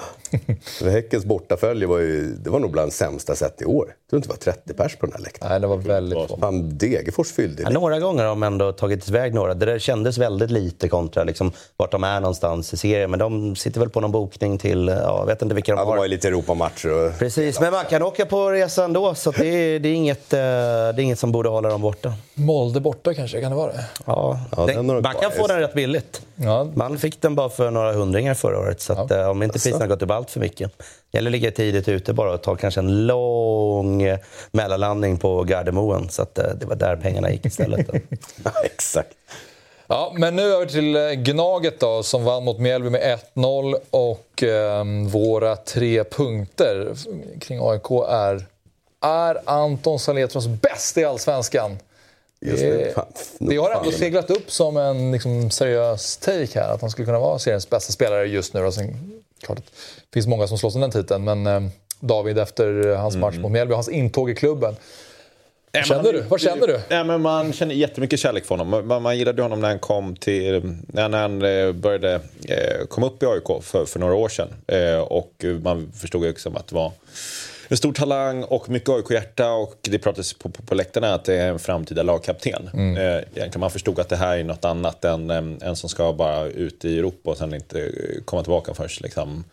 Häckens 0.85 1.25
bortafölje 1.25 1.87
var, 1.87 1.99
ju, 1.99 2.37
det 2.37 2.51
var 2.51 2.59
nog 2.59 2.71
bland 2.71 2.93
sämsta 2.93 3.35
sett 3.35 3.63
i 3.63 3.65
år. 3.65 3.87
Jag 3.87 4.11
tror 4.11 4.19
inte 4.19 4.29
det 4.29 4.47
var 4.47 4.53
30 4.53 4.75
pers 4.75 4.97
på 4.97 5.07
den 5.07 5.13
här 5.13 5.21
läktaren. 5.21 5.51
Nej, 5.51 5.61
det 5.61 5.67
var 5.67 5.77
väldigt 5.77 6.29
få. 6.29 6.37
Fan, 6.37 6.79
Degerfors 6.79 7.33
fyllde 7.33 7.63
ja, 7.63 7.71
Några 7.71 7.99
gånger 7.99 8.23
har 8.23 8.29
de 8.29 8.43
ändå 8.43 8.73
tagit 8.73 9.09
iväg 9.09 9.35
några. 9.35 9.55
Det 9.55 9.67
där 9.67 9.79
kändes 9.79 10.19
väldigt 10.19 10.51
lite 10.51 10.89
kontra 10.89 11.25
liksom, 11.25 11.53
vart 11.77 11.93
de 11.93 12.05
är 12.05 12.21
någonstans 12.21 12.75
i 12.75 12.77
serien. 12.77 13.11
Men 13.11 13.19
de 13.19 13.57
sitter 13.57 13.81
väl 13.81 13.91
på 13.91 14.01
någon 14.01 14.13
bokning 14.13 14.59
till, 14.59 14.89
ja, 14.89 15.19
jag 15.19 15.27
vet 15.27 15.43
inte 15.43 15.55
vilka 15.55 15.73
de 15.73 15.79
ja, 15.79 15.85
har. 15.85 15.93
de 15.93 15.99
har 15.99 16.05
ju 16.05 16.11
lite 16.11 16.29
Europamatcher. 16.29 16.93
Och... 16.93 17.19
Precis, 17.19 17.61
men 17.61 17.73
man 17.73 17.85
kan 17.85 18.03
åka 18.03 18.27
på 18.27 18.51
resa 18.51 18.85
ändå. 18.85 19.15
Så 19.15 19.31
det 19.31 19.47
är, 19.47 19.81
det, 19.81 19.89
är 19.89 19.95
inget, 19.95 20.33
eh, 20.33 20.39
det 20.39 20.43
är 20.43 21.01
inget 21.01 21.19
som 21.19 21.33
borde 21.33 21.49
hålla 21.49 21.69
dem 21.69 21.83
borta. 21.83 22.13
Molde 22.35 22.81
borta 22.81 23.15
kanske, 23.15 23.41
kan 23.41 23.51
det 23.51 23.57
vara 23.57 23.73
det? 23.73 23.85
Ja, 24.07 24.41
ja 24.57 24.67
den, 24.67 24.87
man 24.87 25.15
kan 25.15 25.26
få 25.31 25.47
den 25.47 25.61
rätt 25.61 25.75
billigt. 25.75 26.23
Ja. 26.37 26.65
Man 26.75 26.99
fick 26.99 27.23
den 27.23 27.35
bara 27.35 27.49
för 27.49 27.71
några 27.71 27.93
hundringar 27.93 28.35
förra 28.35 28.59
året. 28.59 28.81
Så 28.81 28.93
att, 28.93 29.11
ja. 29.11 29.21
Eh, 29.21 29.31
om 29.31 29.43
inte 29.43 29.59
priserna 29.59 29.87
gått 29.87 30.03
upp 30.03 30.11
allt 30.11 30.31
för 30.31 30.41
mycket. 30.41 30.79
Det 30.79 31.19
gäller 31.19 31.31
att 31.31 31.33
ligga 31.33 31.51
tidigt 31.51 31.89
ute 31.89 32.13
bara 32.13 32.33
och 32.33 32.43
ta 32.43 32.57
kanske 32.57 32.81
en 32.81 33.07
lång 33.07 34.03
mellanlandning 34.51 35.17
på 35.17 35.45
Gardermoen. 35.45 36.09
Så 36.09 36.23
att, 36.23 36.39
eh, 36.39 36.45
det 36.61 36.67
var 36.67 36.77
där 36.77 36.97
pengarna 36.97 37.31
gick 37.31 37.47
istället. 37.47 37.91
Exakt. 38.65 39.13
Ja, 39.89 40.13
men 40.17 40.37
nu 40.37 40.43
över 40.43 40.67
till 40.67 40.97
eh, 40.97 41.11
Gnaget 41.11 41.81
då, 41.81 42.03
som 42.03 42.25
vann 42.25 42.45
mot 42.45 42.59
Mjällby 42.59 42.91
med 42.91 43.19
1-0. 43.35 43.75
Och 43.91 44.43
eh, 44.43 44.85
våra 45.11 45.57
tre 45.57 46.05
punkter 46.05 46.95
kring 47.41 47.61
AIK 47.63 47.91
är... 48.09 48.47
Är 49.01 49.41
Anton 49.45 49.99
Saletros 49.99 50.47
bäst 50.47 50.99
i 50.99 51.05
Allsvenskan? 51.05 51.79
Det, 52.41 52.95
det 53.39 53.57
har 53.57 53.71
ändå 53.71 53.93
seglat 53.93 54.31
upp 54.31 54.51
som 54.51 54.77
en 54.77 55.13
liksom, 55.13 55.51
seriös 55.51 56.17
take 56.17 56.61
här, 56.61 56.75
att 56.75 56.81
han 56.81 56.91
skulle 56.91 57.07
kunna 57.07 57.19
vara 57.19 57.39
seriens 57.39 57.71
bästa 57.71 57.93
spelare 57.93 58.27
just 58.27 58.55
nu. 58.55 58.67
Alltså, 58.67 58.81
klart 59.43 59.57
det 59.57 60.13
finns 60.13 60.27
många 60.27 60.47
som 60.47 60.59
slåss 60.59 60.75
om 60.75 60.81
den 60.81 60.91
titeln, 60.91 61.25
men 61.25 61.47
eh, 61.47 61.63
David 62.01 62.39
efter 62.39 62.95
hans 62.97 63.15
mm. 63.15 63.21
match 63.21 63.39
mot 63.39 63.53
Mjällby, 63.53 63.75
hans 63.75 63.89
intåg 63.89 64.31
i 64.31 64.35
klubben. 64.35 64.77
Vad 65.73 65.87
känner 65.87 66.13
du? 66.13 66.21
Vad 66.21 66.41
känner 66.41 66.67
du? 66.67 66.81
Ja, 66.89 67.05
men 67.05 67.23
man 67.23 67.53
känner 67.53 67.75
jättemycket 67.75 68.21
kärlek 68.21 68.45
för 68.45 68.57
honom. 68.57 68.89
Man, 68.89 69.03
man 69.03 69.19
gillade 69.19 69.43
honom 69.43 69.61
när 69.61 69.69
han 69.69 69.79
kom 69.79 70.17
till, 70.17 70.77
när 70.87 71.19
han 71.19 71.43
eh, 71.43 71.73
började 71.73 72.21
eh, 72.49 72.87
komma 72.89 73.07
upp 73.07 73.23
i 73.23 73.27
AIK 73.27 73.63
för, 73.65 73.85
för 73.85 73.99
några 73.99 74.15
år 74.15 74.29
sedan. 74.29 74.49
Eh, 74.67 74.99
och 74.99 75.45
man 75.63 75.93
förstod 75.93 76.23
ju 76.23 76.29
liksom 76.29 76.57
att 76.57 76.67
det 76.67 76.75
var 76.75 76.93
en 77.69 77.77
stor 77.77 77.93
talang 77.93 78.45
och 78.45 78.69
mycket 78.69 78.89
AIK-hjärta 78.89 79.53
och 79.53 79.79
det 79.81 79.99
pratades 79.99 80.33
på, 80.33 80.49
på, 80.49 80.63
på 80.63 80.75
läktarna 80.75 81.15
att 81.15 81.25
det 81.25 81.35
är 81.35 81.49
en 81.49 81.59
framtida 81.59 82.03
lagkapten. 82.03 82.71
Mm. 82.75 82.97
Eh, 82.97 83.17
egentligen 83.17 83.61
man 83.61 83.71
förstod 83.71 83.99
att 83.99 84.09
det 84.09 84.17
här 84.17 84.39
är 84.39 84.45
något 84.45 84.65
annat 84.65 85.05
än 85.05 85.31
en 85.31 85.77
som 85.77 85.89
ska 85.89 86.13
bara 86.13 86.47
ut 86.47 86.85
i 86.85 86.99
Europa 86.99 87.31
och 87.31 87.39
sen 87.39 87.55
inte 87.55 87.93
komma 88.25 88.43
tillbaka 88.43 88.75
först. 88.75 89.01
Liksom. 89.01 89.45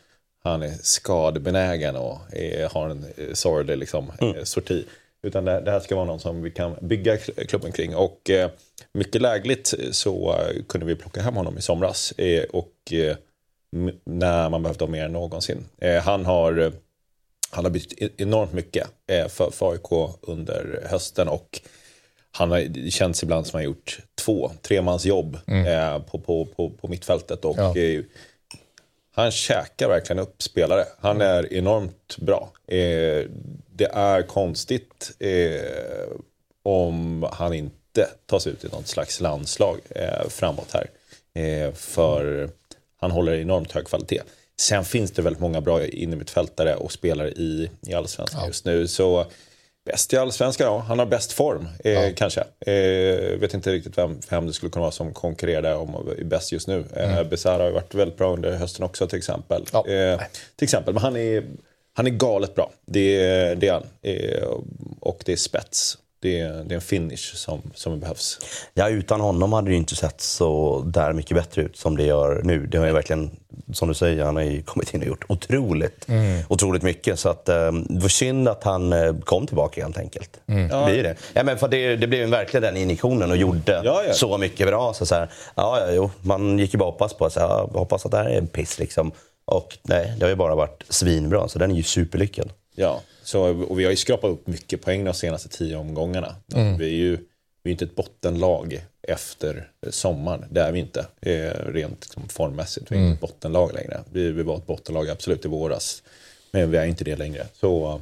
Han 0.44 0.62
är 0.62 0.74
skadebenägen 0.82 1.96
och 1.96 2.18
är, 2.32 2.70
har 2.70 2.90
en 2.90 3.06
eh, 3.18 3.34
sorglig 3.34 3.78
liksom, 3.78 4.12
mm. 4.22 4.36
Eh, 4.36 4.44
sorti. 4.44 4.86
Utan 5.22 5.46
det, 5.46 5.62
det, 5.62 5.72
här 5.72 5.80
ska 5.80 5.96
vara 5.96 6.06
någon 6.06 6.20
som 6.20 6.42
vi 6.42 6.52
kan 6.52 6.76
bygga 6.82 7.18
klubben 7.18 7.72
kring. 7.72 7.96
Och 7.96 8.30
eh, 8.30 8.50
mycket 8.94 9.22
lägligt 9.22 9.74
så 9.92 10.36
kunde 10.68 10.88
vi 10.88 10.96
plocka 10.96 11.22
hem 11.22 11.36
honom 11.36 11.58
i 11.58 11.62
somras. 11.62 12.12
Eh, 12.12 12.44
och 12.44 12.94
eh, 12.94 13.16
när 14.04 14.50
man 14.50 14.64
behövde 14.64 14.88
mer 14.88 15.06
än 15.06 15.14
någonsin. 15.14 15.66
han 16.04 16.26
har 16.26 16.72
han 17.54 17.66
har 17.66 17.72
betytt 17.72 18.22
enormt 18.22 18.54
mycket 18.54 18.88
eh, 19.08 19.28
för, 19.28 19.52
för 19.52 19.72
AIK 19.72 20.18
under 20.22 20.88
hösten 20.90 21.28
och 21.28 21.62
han 22.32 22.52
har, 22.52 22.60
det 22.60 22.92
känns 22.92 23.24
ibland 23.24 23.48
som 23.48 23.58
han 23.58 23.64
gjort 23.64 24.00
två, 24.16 24.52
tre 24.62 24.82
mans 24.82 25.06
jobb 25.06 25.38
mm. 25.48 25.66
Eh, 25.66 26.00
på, 26.00 26.20
på, 26.20 26.46
på, 26.46 26.70
på 26.70 26.88
mittfältet. 26.88 27.46
Och, 27.46 27.56
ja. 27.58 27.78
Eh, 27.78 28.04
han 29.16 29.32
käkar 29.32 29.88
verkligen 29.88 30.20
upp 30.20 30.44
spelare. 30.44 30.86
Han 31.00 31.22
är 31.22 31.54
enormt 31.54 32.18
bra. 32.18 32.52
det 32.66 33.90
är 33.94 34.22
konstigt 34.22 35.12
om 36.64 37.28
han 37.32 37.54
inte 37.54 38.08
tas 38.26 38.48
ut 38.48 38.66
i 38.66 38.68
något 38.68 38.88
slags 38.88 39.22
landslag 39.22 39.80
framåt 40.30 40.74
här. 40.74 40.90
för 41.72 42.50
han 42.98 43.12
håller 43.12 43.34
enormt 43.34 43.72
hög 43.72 43.86
kvalitet. 43.86 44.22
Sen 44.60 44.86
finns 44.86 45.12
det 45.12 45.22
väldigt 45.22 45.42
många 45.42 45.62
bra 45.62 45.86
innermittfältare 45.86 46.76
och 46.76 46.92
spelare 46.92 47.30
i, 47.30 47.70
i 47.88 47.94
allsvenskan 47.94 48.42
ja. 48.42 48.48
just 48.48 48.66
nu. 48.66 48.88
Så 48.88 49.26
bäst 49.86 50.14
i 50.14 50.18
allsvenskan, 50.18 50.68
ja. 50.68 50.80
Han 50.80 51.00
har 51.00 51.06
bäst 51.06 51.32
form, 51.32 51.68
eh, 51.84 51.92
ja. 51.92 52.12
kanske. 52.16 52.42
Eh, 52.42 53.40
vet 53.40 53.54
inte 53.54 53.72
riktigt 53.72 53.98
vem, 53.98 54.20
vem 54.30 54.48
det 54.48 54.54
skulle 54.54 54.70
kunna 54.70 54.82
vara 54.82 54.92
som 54.92 55.14
konkurrerar 55.14 55.76
om 55.76 56.16
bäst 56.26 56.52
just 56.52 56.68
nu. 56.68 56.86
Eh, 56.96 57.14
mm. 57.14 57.30
Besara 57.30 57.58
har 57.58 57.68
ju 57.68 57.74
varit 57.74 57.96
väldigt 57.96 58.18
bra 58.18 58.34
under 58.34 58.52
hösten 58.52 58.86
också 58.86 59.08
till 59.08 59.18
exempel. 59.18 59.66
Ja. 59.72 59.88
Eh, 59.88 60.22
till 60.56 60.66
exempel, 60.66 60.94
men 60.94 61.04
han 61.04 61.18
är, 61.18 61.44
han 61.94 62.08
är 62.08 62.12
galet 62.12 62.56
bra. 62.56 62.72
Det, 62.86 63.18
det 63.56 63.68
är 63.68 63.74
han. 63.74 63.86
Eh, 64.02 64.48
och 65.00 65.24
det 65.26 65.32
är 65.32 65.38
spets 65.38 65.98
det 66.24 66.40
är, 66.40 66.64
det 66.64 66.74
är 66.74 66.76
en 66.76 66.82
finish 66.82 67.36
som, 67.36 67.62
som 67.76 68.00
behövs. 68.00 68.40
Ja, 68.74 68.90
utan 68.90 69.22
honom 69.22 69.54
hade 69.54 69.68
det 69.68 69.72
ju 69.72 69.78
inte 69.78 69.96
sett 69.96 70.22
så 70.22 70.82
där 70.86 71.14
mycket 71.14 71.38
bättre 71.38 71.62
ut 71.62 71.78
som 71.78 71.98
det 71.98 72.04
gör 72.04 72.42
nu. 72.44 72.66
Det 72.66 72.78
har 72.78 72.86
ju 72.86 72.94
verkligen, 72.94 73.32
som 73.74 73.88
du 73.88 73.94
säger, 73.94 74.24
han 74.24 74.36
har 74.36 74.44
ju 74.44 74.62
kommit 74.62 74.94
in 74.94 75.02
och 75.02 75.08
gjort 75.08 75.26
otroligt, 75.28 76.10
mm. 76.10 76.42
otroligt 76.48 76.84
mycket. 76.84 77.20
Så 77.20 77.30
att, 77.30 77.50
um, 77.50 77.86
det 77.90 78.02
var 78.02 78.10
synd 78.10 78.48
att 78.48 78.64
han 78.64 78.94
uh, 78.94 79.20
kom 79.20 79.48
tillbaka 79.48 79.84
helt 79.84 79.98
enkelt. 79.98 80.40
Mm. 80.48 80.68
Det 80.68 80.86
blir 80.86 81.04
det. 81.04 81.16
Ja, 81.34 81.44
men 81.44 81.58
för 81.58 81.68
det, 81.68 81.96
det 81.96 82.08
blev 82.08 82.30
verkligen 82.30 82.62
den 82.62 82.78
injektionen 82.78 83.32
och 83.32 83.38
gjorde 83.38 83.82
ja, 83.86 84.04
ja. 84.08 84.14
så 84.14 84.38
mycket 84.38 84.68
bra. 84.68 84.94
Så, 84.94 85.06
så 85.06 85.16
här, 85.16 85.30
ja, 85.56 85.80
ja, 85.80 85.92
jo, 85.92 86.12
man 86.22 86.60
gick 86.60 86.74
ju 86.74 86.78
bara 86.78 86.90
hoppas 86.90 87.14
på 87.14 87.26
att 87.26 87.36
ja, 87.36 87.70
hoppas 87.74 88.06
att 88.06 88.12
det 88.12 88.18
här 88.18 88.30
är 88.30 88.38
en 88.38 88.48
piss 88.48 88.80
liksom. 88.80 89.12
Och 89.46 89.78
nej, 89.82 90.14
det 90.18 90.26
har 90.26 90.30
ju 90.30 90.36
bara 90.36 90.56
varit 90.56 90.84
svinbra, 90.90 91.48
så 91.48 91.60
den 91.60 91.72
är 91.72 91.76
ju 91.76 91.84
superlyckad. 91.84 92.50
Ja. 92.76 93.02
Så, 93.24 93.64
och 93.64 93.80
vi 93.80 93.84
har 93.84 93.92
ju 93.92 93.98
skrapat 93.98 94.32
upp 94.32 94.48
mycket 94.48 94.82
poäng 94.82 95.04
de 95.04 95.14
senaste 95.14 95.50
tio 95.50 95.76
omgångarna. 95.76 96.36
Mm. 96.56 96.78
Vi 96.78 96.86
är 96.86 96.98
ju 96.98 97.18
vi 97.64 97.70
är 97.70 97.72
inte 97.72 97.86
ett 97.86 97.96
bottenlag 97.96 98.86
efter 99.02 99.72
sommaren. 99.90 100.46
Det 100.50 100.62
är 100.62 100.72
vi 100.72 100.80
inte. 100.80 101.06
Eh, 101.22 101.72
rent 101.74 102.02
liksom, 102.02 102.30
formmässigt. 102.30 102.92
Vi 102.92 102.96
är 102.96 103.00
mm. 103.00 103.12
inte 103.12 103.26
ett 103.26 103.32
bottenlag 103.32 103.74
längre. 103.74 104.04
Vi, 104.12 104.32
vi 104.32 104.44
var 104.44 104.58
ett 104.58 104.68
bottenlag 104.68 105.10
absolut 105.10 105.46
i 105.46 105.48
våras. 105.48 106.04
Men 106.56 106.72
vi 106.72 106.78
är 106.78 106.86
inte 106.86 107.04
det 107.04 107.16
längre. 107.16 107.46
Så, 107.60 108.00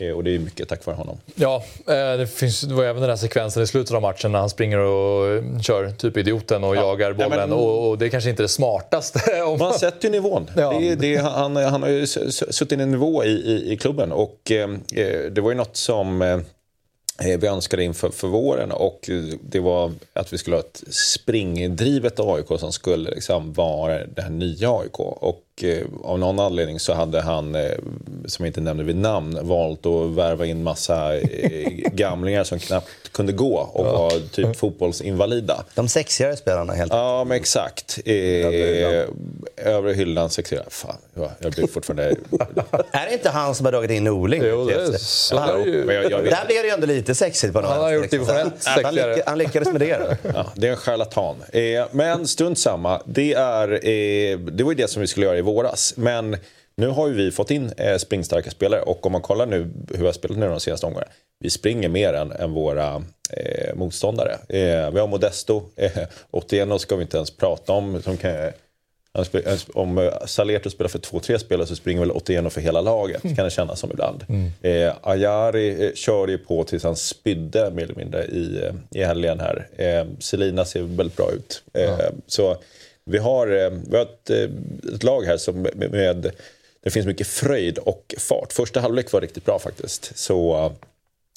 eh, 0.00 0.10
och 0.12 0.24
det 0.24 0.34
är 0.34 0.38
mycket 0.38 0.68
tack 0.68 0.86
vare 0.86 0.96
honom. 0.96 1.20
Ja, 1.34 1.64
eh, 1.86 2.18
det, 2.18 2.26
finns, 2.26 2.60
det 2.60 2.74
var 2.74 2.84
även 2.84 3.00
den 3.00 3.10
här 3.10 3.16
sekvensen 3.16 3.62
i 3.62 3.66
slutet 3.66 3.94
av 3.94 4.02
matchen 4.02 4.32
när 4.32 4.38
han 4.38 4.50
springer 4.50 4.78
och 4.78 5.42
kör 5.62 5.90
typ 5.90 6.16
idioten 6.16 6.64
och 6.64 6.76
ja. 6.76 6.80
jagar 6.80 7.12
bollen. 7.12 7.30
Ja, 7.30 7.46
men, 7.46 7.52
och, 7.52 7.88
och, 7.88 7.98
det 7.98 8.06
är 8.06 8.08
kanske 8.08 8.30
inte 8.30 8.40
är 8.40 8.44
det 8.44 8.48
smartaste. 8.48 9.42
Om... 9.46 9.58
Man 9.58 9.74
sätter 9.74 10.08
ju 10.08 10.12
nivån. 10.12 10.50
Ja. 10.56 10.78
Det, 10.80 10.94
det, 10.94 11.16
han, 11.16 11.56
han 11.56 11.82
har 11.82 11.88
ju 11.88 12.06
suttit 12.06 12.72
i 12.72 12.82
en 12.82 12.90
nivå 12.90 13.24
i, 13.24 13.30
i, 13.30 13.72
i 13.72 13.76
klubben 13.76 14.12
och 14.12 14.50
eh, 14.50 14.68
det 15.30 15.40
var 15.40 15.50
ju 15.50 15.56
något 15.56 15.76
som 15.76 16.22
eh, 16.22 17.38
vi 17.38 17.46
önskade 17.46 17.84
inför 17.84 18.10
för 18.10 18.28
våren 18.28 18.72
och 18.72 19.10
det 19.42 19.60
var 19.60 19.92
att 20.12 20.32
vi 20.32 20.38
skulle 20.38 20.56
ha 20.56 20.60
ett 20.60 20.82
springdrivet 20.90 22.20
AIK 22.20 22.46
som 22.58 22.72
skulle 22.72 23.10
liksom 23.10 23.52
vara 23.52 24.06
det 24.06 24.22
här 24.22 24.30
nya 24.30 24.70
AIK. 24.70 25.00
Och 25.00 25.42
eh, 25.42 25.49
av 26.04 26.18
någon 26.18 26.40
anledning 26.40 26.80
så 26.80 26.92
hade 26.92 27.20
han, 27.20 27.54
eh, 27.54 27.70
som 28.26 28.44
jag 28.44 28.50
inte 28.50 28.60
nämnde 28.60 28.84
vid 28.84 28.96
namn, 28.96 29.38
valt 29.42 29.86
att 29.86 30.10
värva 30.10 30.46
in 30.46 30.62
massa 30.62 31.16
eh, 31.16 31.68
gamlingar 31.92 32.44
som 32.44 32.58
knappt 32.58 32.88
kunde 33.12 33.32
gå 33.32 33.56
och 33.56 33.86
ja. 33.86 33.92
var 33.92 34.10
typ 34.30 34.56
fotbollsinvalida. 34.56 35.64
De 35.74 35.88
sexigare 35.88 36.36
spelarna 36.36 36.72
helt 36.72 36.92
enkelt. 36.92 37.00
Ja, 37.00 37.24
men 37.24 37.36
exakt. 37.36 37.98
Eh, 38.04 38.14
övre 39.56 39.92
hyllan 39.92 40.30
sexigare. 40.30 40.64
Fan, 40.68 40.96
jag 41.38 41.52
blir 41.52 41.66
fortfarande... 41.66 42.02
är 42.90 43.06
det 43.06 43.12
inte 43.12 43.30
han 43.30 43.54
som 43.54 43.66
har 43.66 43.72
dragit 43.72 43.90
in 43.90 44.04
Norling? 44.04 44.42
Jo, 44.44 44.64
det 44.64 44.74
är, 44.74 44.92
så 44.98 45.38
han, 45.38 45.64
ju... 45.64 45.92
jag, 45.92 46.10
jag 46.10 46.24
Där 46.24 46.46
blev 46.46 46.62
det 46.62 46.68
ju 46.68 46.74
ändå 46.74 46.86
lite 46.86 47.14
sexigt 47.14 47.52
på 47.52 47.60
något 47.60 47.70
Han 47.70 47.80
har 47.80 47.92
gjort 47.92 48.10
det 48.10 48.18
han, 48.18 48.52
han, 48.84 48.94
lyck, 48.94 49.04
han 49.26 49.38
lyckades 49.38 49.68
med 49.68 49.80
det. 49.80 50.16
ja, 50.34 50.46
det 50.54 50.66
är 50.66 50.70
en 50.70 50.76
charlatan. 50.76 51.36
Eh, 51.52 51.62
men 51.90 52.26
strunt 52.26 52.58
samma. 52.58 53.02
Det, 53.04 53.32
är, 53.32 53.72
eh, 53.72 54.38
det 54.38 54.64
var 54.64 54.72
ju 54.72 54.76
det 54.76 54.88
som 54.88 55.00
vi 55.00 55.06
skulle 55.06 55.26
göra 55.26 55.38
i 55.38 55.42
våras. 55.52 55.94
Men 55.96 56.36
nu 56.76 56.86
har 56.86 57.08
ju 57.08 57.14
vi 57.14 57.30
fått 57.30 57.50
in 57.50 57.72
eh, 57.76 57.96
springstarka 57.96 58.50
spelare 58.50 58.82
och 58.82 59.06
om 59.06 59.12
man 59.12 59.22
kollar 59.22 59.46
nu 59.46 59.70
hur 59.90 59.98
vi 59.98 60.06
har 60.06 60.12
spelat 60.12 60.38
nu 60.38 60.48
de 60.48 60.60
senaste 60.60 60.86
omgångarna. 60.86 61.10
Vi 61.40 61.50
springer 61.50 61.88
mer 61.88 62.12
än, 62.12 62.32
än 62.32 62.52
våra 62.52 63.04
eh, 63.30 63.74
motståndare. 63.74 64.32
Eh, 64.48 64.90
vi 64.90 65.00
har 65.00 65.06
Modesto, 65.06 65.62
eh, 65.76 65.90
Otieno 66.30 66.78
ska 66.78 66.96
vi 66.96 67.02
inte 67.02 67.16
ens 67.16 67.36
prata 67.36 67.72
om. 67.72 68.02
Som 68.02 68.16
kan, 68.16 68.50
om 69.74 69.98
eh, 69.98 70.12
Salerto 70.26 70.70
spelar 70.70 70.88
för 70.88 70.98
två, 70.98 71.20
tre 71.20 71.38
spelare 71.38 71.66
så 71.66 71.76
springer 71.76 72.00
väl 72.00 72.10
Otieno 72.10 72.50
för 72.50 72.60
hela 72.60 72.80
laget, 72.80 73.22
kan 73.22 73.44
det 73.44 73.50
kännas 73.50 73.80
som 73.80 73.90
ibland. 73.90 74.24
Mm. 74.28 74.50
Eh, 74.62 74.94
Ayari 75.02 75.86
eh, 75.86 75.92
körde 75.94 76.32
ju 76.32 76.38
på 76.38 76.64
tills 76.64 76.84
han 76.84 76.96
spydde 76.96 77.70
mer 77.70 77.82
eller 77.82 77.94
mindre 77.94 78.24
i, 78.24 78.62
eh, 78.64 79.00
i 79.00 79.04
helgen 79.04 79.40
här. 79.40 79.68
Eh, 79.76 80.06
Selina 80.18 80.64
ser 80.64 80.82
väldigt 80.82 81.16
bra 81.16 81.30
ut. 81.32 81.62
Eh, 81.74 81.82
ja. 81.82 81.98
Så 82.26 82.56
vi 83.04 83.18
har, 83.18 83.46
eh, 83.46 83.70
vi 83.90 83.96
har 83.96 84.02
ett, 84.02 84.30
ett 84.94 85.02
lag 85.02 85.22
här 85.22 85.36
som 85.36 85.62
med, 85.62 85.90
med 85.90 86.32
det 86.82 86.90
finns 86.90 87.06
mycket 87.06 87.26
fröjd 87.26 87.78
och 87.78 88.14
fart. 88.18 88.52
Första 88.52 88.80
halvlek 88.80 89.12
var 89.12 89.20
riktigt 89.20 89.44
bra 89.44 89.58
faktiskt. 89.58 90.18
Så 90.18 90.72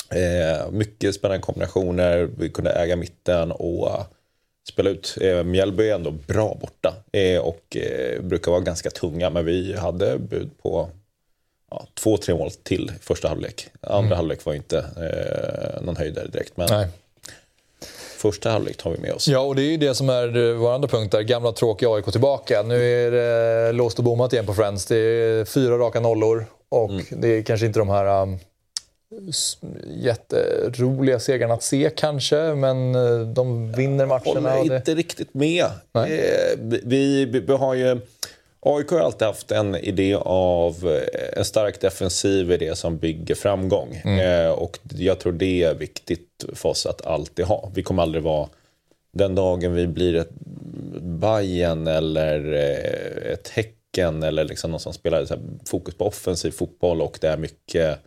eh, 0.09 0.71
mycket 0.71 1.15
spännande 1.15 1.41
kombinationer, 1.41 2.29
vi 2.37 2.49
kunde 2.49 2.71
äga 2.71 2.95
mitten 2.95 3.51
och 3.51 3.87
uh, 3.87 4.05
spela 4.69 4.89
ut. 4.89 5.17
Eh, 5.21 5.43
Mjällby 5.43 5.89
är 5.89 5.95
ändå 5.95 6.11
bra 6.11 6.57
borta 6.61 6.95
eh, 7.11 7.39
och 7.39 7.77
eh, 7.77 8.21
brukar 8.21 8.51
vara 8.51 8.61
ganska 8.61 8.89
tunga 8.89 9.29
men 9.29 9.45
vi 9.45 9.73
hade 9.73 10.17
bud 10.19 10.49
på 10.61 10.89
ja, 11.71 11.87
två, 11.93 12.17
tre 12.17 12.35
mål 12.35 12.51
till 12.51 12.91
första 13.01 13.27
halvlek. 13.27 13.67
Andra 13.81 14.05
mm. 14.05 14.15
halvlek 14.15 14.45
var 14.45 14.53
inte 14.53 14.77
eh, 14.77 15.81
någon 15.85 15.95
höjdare 15.95 16.27
direkt. 16.27 16.57
Men 16.57 16.67
Nej 16.69 16.87
första 18.23 18.49
halvlek 18.49 18.77
tar 18.77 18.91
vi 18.91 18.97
med 18.97 19.13
oss. 19.13 19.27
Ja, 19.27 19.39
och 19.39 19.55
det 19.55 19.61
är 19.61 19.71
ju 19.71 19.77
det 19.77 19.95
som 19.95 20.09
är 20.09 20.53
vår 20.53 20.75
andra 20.75 20.87
punkt 20.87 21.11
där. 21.11 21.21
Gamla 21.21 21.51
tråkiga 21.51 21.89
AIK 21.89 22.05
tillbaka. 22.05 22.63
Nu 22.63 23.05
är 23.05 23.11
det 23.11 23.71
låst 23.71 23.97
och 23.97 24.03
bommat 24.03 24.33
igen 24.33 24.45
på 24.45 24.53
Friends. 24.53 24.85
Det 24.85 24.95
är 24.95 25.45
fyra 25.45 25.77
raka 25.77 25.99
nollor 25.99 26.45
och 26.69 26.89
mm. 26.89 27.05
det 27.09 27.27
är 27.27 27.41
kanske 27.41 27.65
inte 27.65 27.79
de 27.79 27.89
här 27.89 28.21
um, 28.21 28.39
jätteroliga 29.87 31.19
segrarna 31.19 31.53
att 31.53 31.63
se 31.63 31.89
kanske, 31.95 32.35
men 32.35 32.95
uh, 32.95 33.27
de 33.27 33.71
vinner 33.71 34.05
matcherna. 34.05 34.49
Jag 34.49 34.57
håller 34.57 34.69
det... 34.69 34.75
inte 34.75 34.95
riktigt 34.95 35.33
med. 35.33 35.65
Eh, 35.93 36.03
vi, 36.57 36.81
vi, 37.25 37.25
vi 37.25 37.53
har 37.53 37.73
ju... 37.73 37.99
AIK 38.65 38.91
har 38.91 38.99
alltid 38.99 39.27
haft 39.27 39.51
en 39.51 39.75
idé 39.75 40.15
av 40.15 40.75
eh, 40.87 41.37
en 41.39 41.45
stark 41.45 41.81
defensiv 41.81 42.51
i 42.51 42.57
det 42.57 42.75
som 42.75 42.97
bygger 42.97 43.35
framgång. 43.35 44.01
Mm. 44.03 44.19
Eh, 44.19 44.51
och 44.51 44.79
jag 44.89 45.19
tror 45.19 45.33
det 45.33 45.63
är 45.63 45.73
viktigt 45.73 46.45
för 46.53 46.69
oss 46.69 46.85
att 46.85 47.05
alltid 47.05 47.45
ha. 47.45 47.71
Vi 47.73 47.83
kommer 47.83 48.03
aldrig 48.03 48.23
vara... 48.23 48.49
Den 49.11 49.35
dagen 49.35 49.73
vi 49.73 49.87
blir 49.87 50.15
ett 50.15 50.31
Bayern 51.01 51.87
eller 51.87 52.53
eh, 52.53 53.31
ett 53.33 53.49
Häcken 53.49 54.23
eller 54.23 54.43
liksom 54.43 54.71
någon 54.71 54.79
som 54.79 54.93
spelar 54.93 55.25
så 55.25 55.35
fokus 55.65 55.95
på 55.95 56.07
offensiv 56.07 56.51
fotboll 56.51 57.01
och 57.01 57.17
det 57.21 57.27
är 57.27 57.37
mycket 57.37 57.99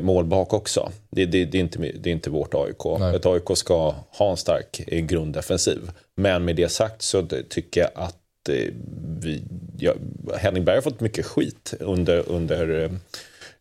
mål 0.00 0.24
bak 0.24 0.52
också. 0.52 0.90
Det, 1.10 1.26
det, 1.26 1.44
det, 1.44 1.58
är 1.58 1.60
inte, 1.60 1.78
det 1.78 2.10
är 2.10 2.12
inte 2.12 2.30
vårt 2.30 2.54
AIK. 2.54 2.84
Nej. 2.98 3.16
Ett 3.16 3.26
AIK 3.26 3.44
ska 3.54 3.94
ha 4.10 4.30
en 4.30 4.36
stark 4.36 4.76
grunddefensiv. 4.86 5.90
Men 6.14 6.44
med 6.44 6.56
det 6.56 6.68
sagt 6.68 7.02
så 7.02 7.26
tycker 7.48 7.80
jag 7.80 7.90
att 7.94 8.16
Eh, 8.48 8.72
vi, 9.20 9.42
ja, 9.78 9.94
Henning 10.36 10.64
Berg 10.64 10.76
har 10.76 10.82
fått 10.82 11.00
mycket 11.00 11.26
skit 11.26 11.74
under, 11.80 12.28
under 12.28 12.90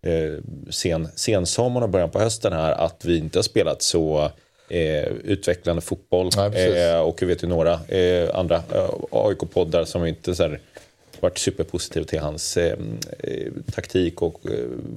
eh, 0.01 0.33
sen, 0.69 1.07
sensommaren 1.15 1.83
och 1.83 1.89
början 1.89 2.09
på 2.09 2.19
hösten 2.19 2.53
här 2.53 2.71
att 2.71 3.05
vi 3.05 3.17
inte 3.17 3.37
har 3.37 3.43
spelat 3.43 3.81
så 3.81 4.31
eh, 4.69 5.07
utvecklande 5.07 5.81
fotboll. 5.81 6.29
Nej, 6.37 6.89
eh, 6.89 6.99
och 6.99 7.21
vi 7.21 7.25
vet 7.25 7.43
ju 7.43 7.47
några 7.47 7.73
eh, 7.87 8.35
andra 8.35 8.55
eh, 8.55 8.89
AIK-poddar 9.11 9.85
som 9.85 10.05
inte 10.05 10.35
så 10.35 10.43
här, 10.43 10.59
varit 11.19 11.37
superpositiva 11.37 12.05
till 12.05 12.19
hans 12.19 12.57
eh, 12.57 12.77
taktik 13.71 14.21
och 14.21 14.41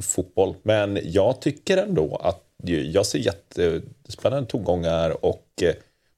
fotboll. 0.00 0.54
Men 0.62 0.98
jag 1.04 1.40
tycker 1.40 1.76
ändå 1.76 2.16
att 2.16 2.44
jag 2.66 3.06
ser 3.06 3.18
jättespännande 3.18 4.50
tongångar 4.50 5.24
och 5.24 5.62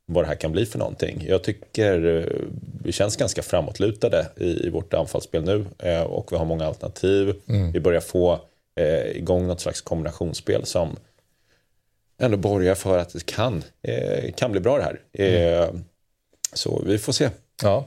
vad 0.06 0.24
det 0.24 0.28
här 0.28 0.34
kan 0.34 0.52
bli 0.52 0.66
för 0.66 0.78
någonting. 0.78 1.24
Jag 1.28 1.42
tycker 1.42 2.16
eh, 2.16 2.48
vi 2.84 2.92
känns 2.92 3.16
ganska 3.16 3.42
framåtlutade 3.42 4.26
i, 4.36 4.66
i 4.66 4.70
vårt 4.70 4.94
anfallsspel 4.94 5.44
nu 5.44 5.64
eh, 5.78 6.02
och 6.02 6.32
vi 6.32 6.36
har 6.36 6.44
många 6.44 6.66
alternativ. 6.66 7.34
Mm. 7.48 7.72
Vi 7.72 7.80
börjar 7.80 8.00
få 8.00 8.40
eh, 8.76 9.16
igång 9.16 9.46
något 9.46 9.60
slags 9.60 9.80
kombinationsspel 9.80 10.66
som 10.66 10.96
ändå 12.18 12.36
borgar 12.36 12.74
för 12.74 12.98
att 12.98 13.12
det 13.12 13.26
kan, 13.26 13.64
eh, 13.82 14.32
kan 14.32 14.52
bli 14.52 14.60
bra 14.60 14.78
det 14.78 14.84
här. 14.84 15.00
Eh, 15.12 15.68
mm. 15.68 15.84
Så 16.52 16.82
vi 16.86 16.98
får 16.98 17.12
se. 17.12 17.30
Ja. 17.62 17.84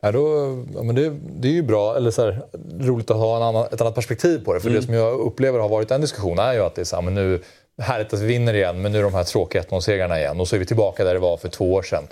Ja, 0.00 0.12
då, 0.12 0.64
ja, 0.74 0.82
men 0.82 0.94
det, 0.94 1.16
det 1.36 1.48
är 1.48 1.52
ju 1.52 1.62
bra, 1.62 1.96
eller 1.96 2.10
så 2.10 2.22
här, 2.22 2.42
roligt 2.80 3.10
att 3.10 3.16
ha 3.16 3.36
en 3.36 3.42
annan, 3.42 3.66
ett 3.72 3.80
annat 3.80 3.94
perspektiv 3.94 4.44
på 4.44 4.54
det. 4.54 4.60
För 4.60 4.68
mm. 4.68 4.80
det 4.80 4.86
som 4.86 4.94
jag 4.94 5.20
upplever 5.20 5.58
har 5.58 5.68
varit 5.68 5.90
en 5.90 6.00
diskussion 6.00 6.38
är 6.38 6.52
ju 6.52 6.60
att 6.60 6.74
det 6.74 6.82
är 6.82 6.84
så 6.84 6.96
här, 6.96 7.02
men 7.02 7.14
nu 7.14 7.42
härligt 7.78 8.12
att 8.12 8.20
vi 8.20 8.26
vinner 8.26 8.54
igen, 8.54 8.82
men 8.82 8.92
nu 8.92 8.98
är 8.98 9.02
de 9.02 9.14
här 9.14 9.24
tråkiga 9.24 9.62
1-0-segrarna 9.62 10.18
igen. 10.18 10.40
Och 10.40 10.48
så 10.48 10.56
är 10.56 10.60
vi 10.60 10.66
tillbaka 10.66 11.04
där 11.04 11.14
det 11.14 11.20
var 11.20 11.36
för 11.36 11.48
två 11.48 11.72
år 11.72 11.82
sedan. 11.82 12.04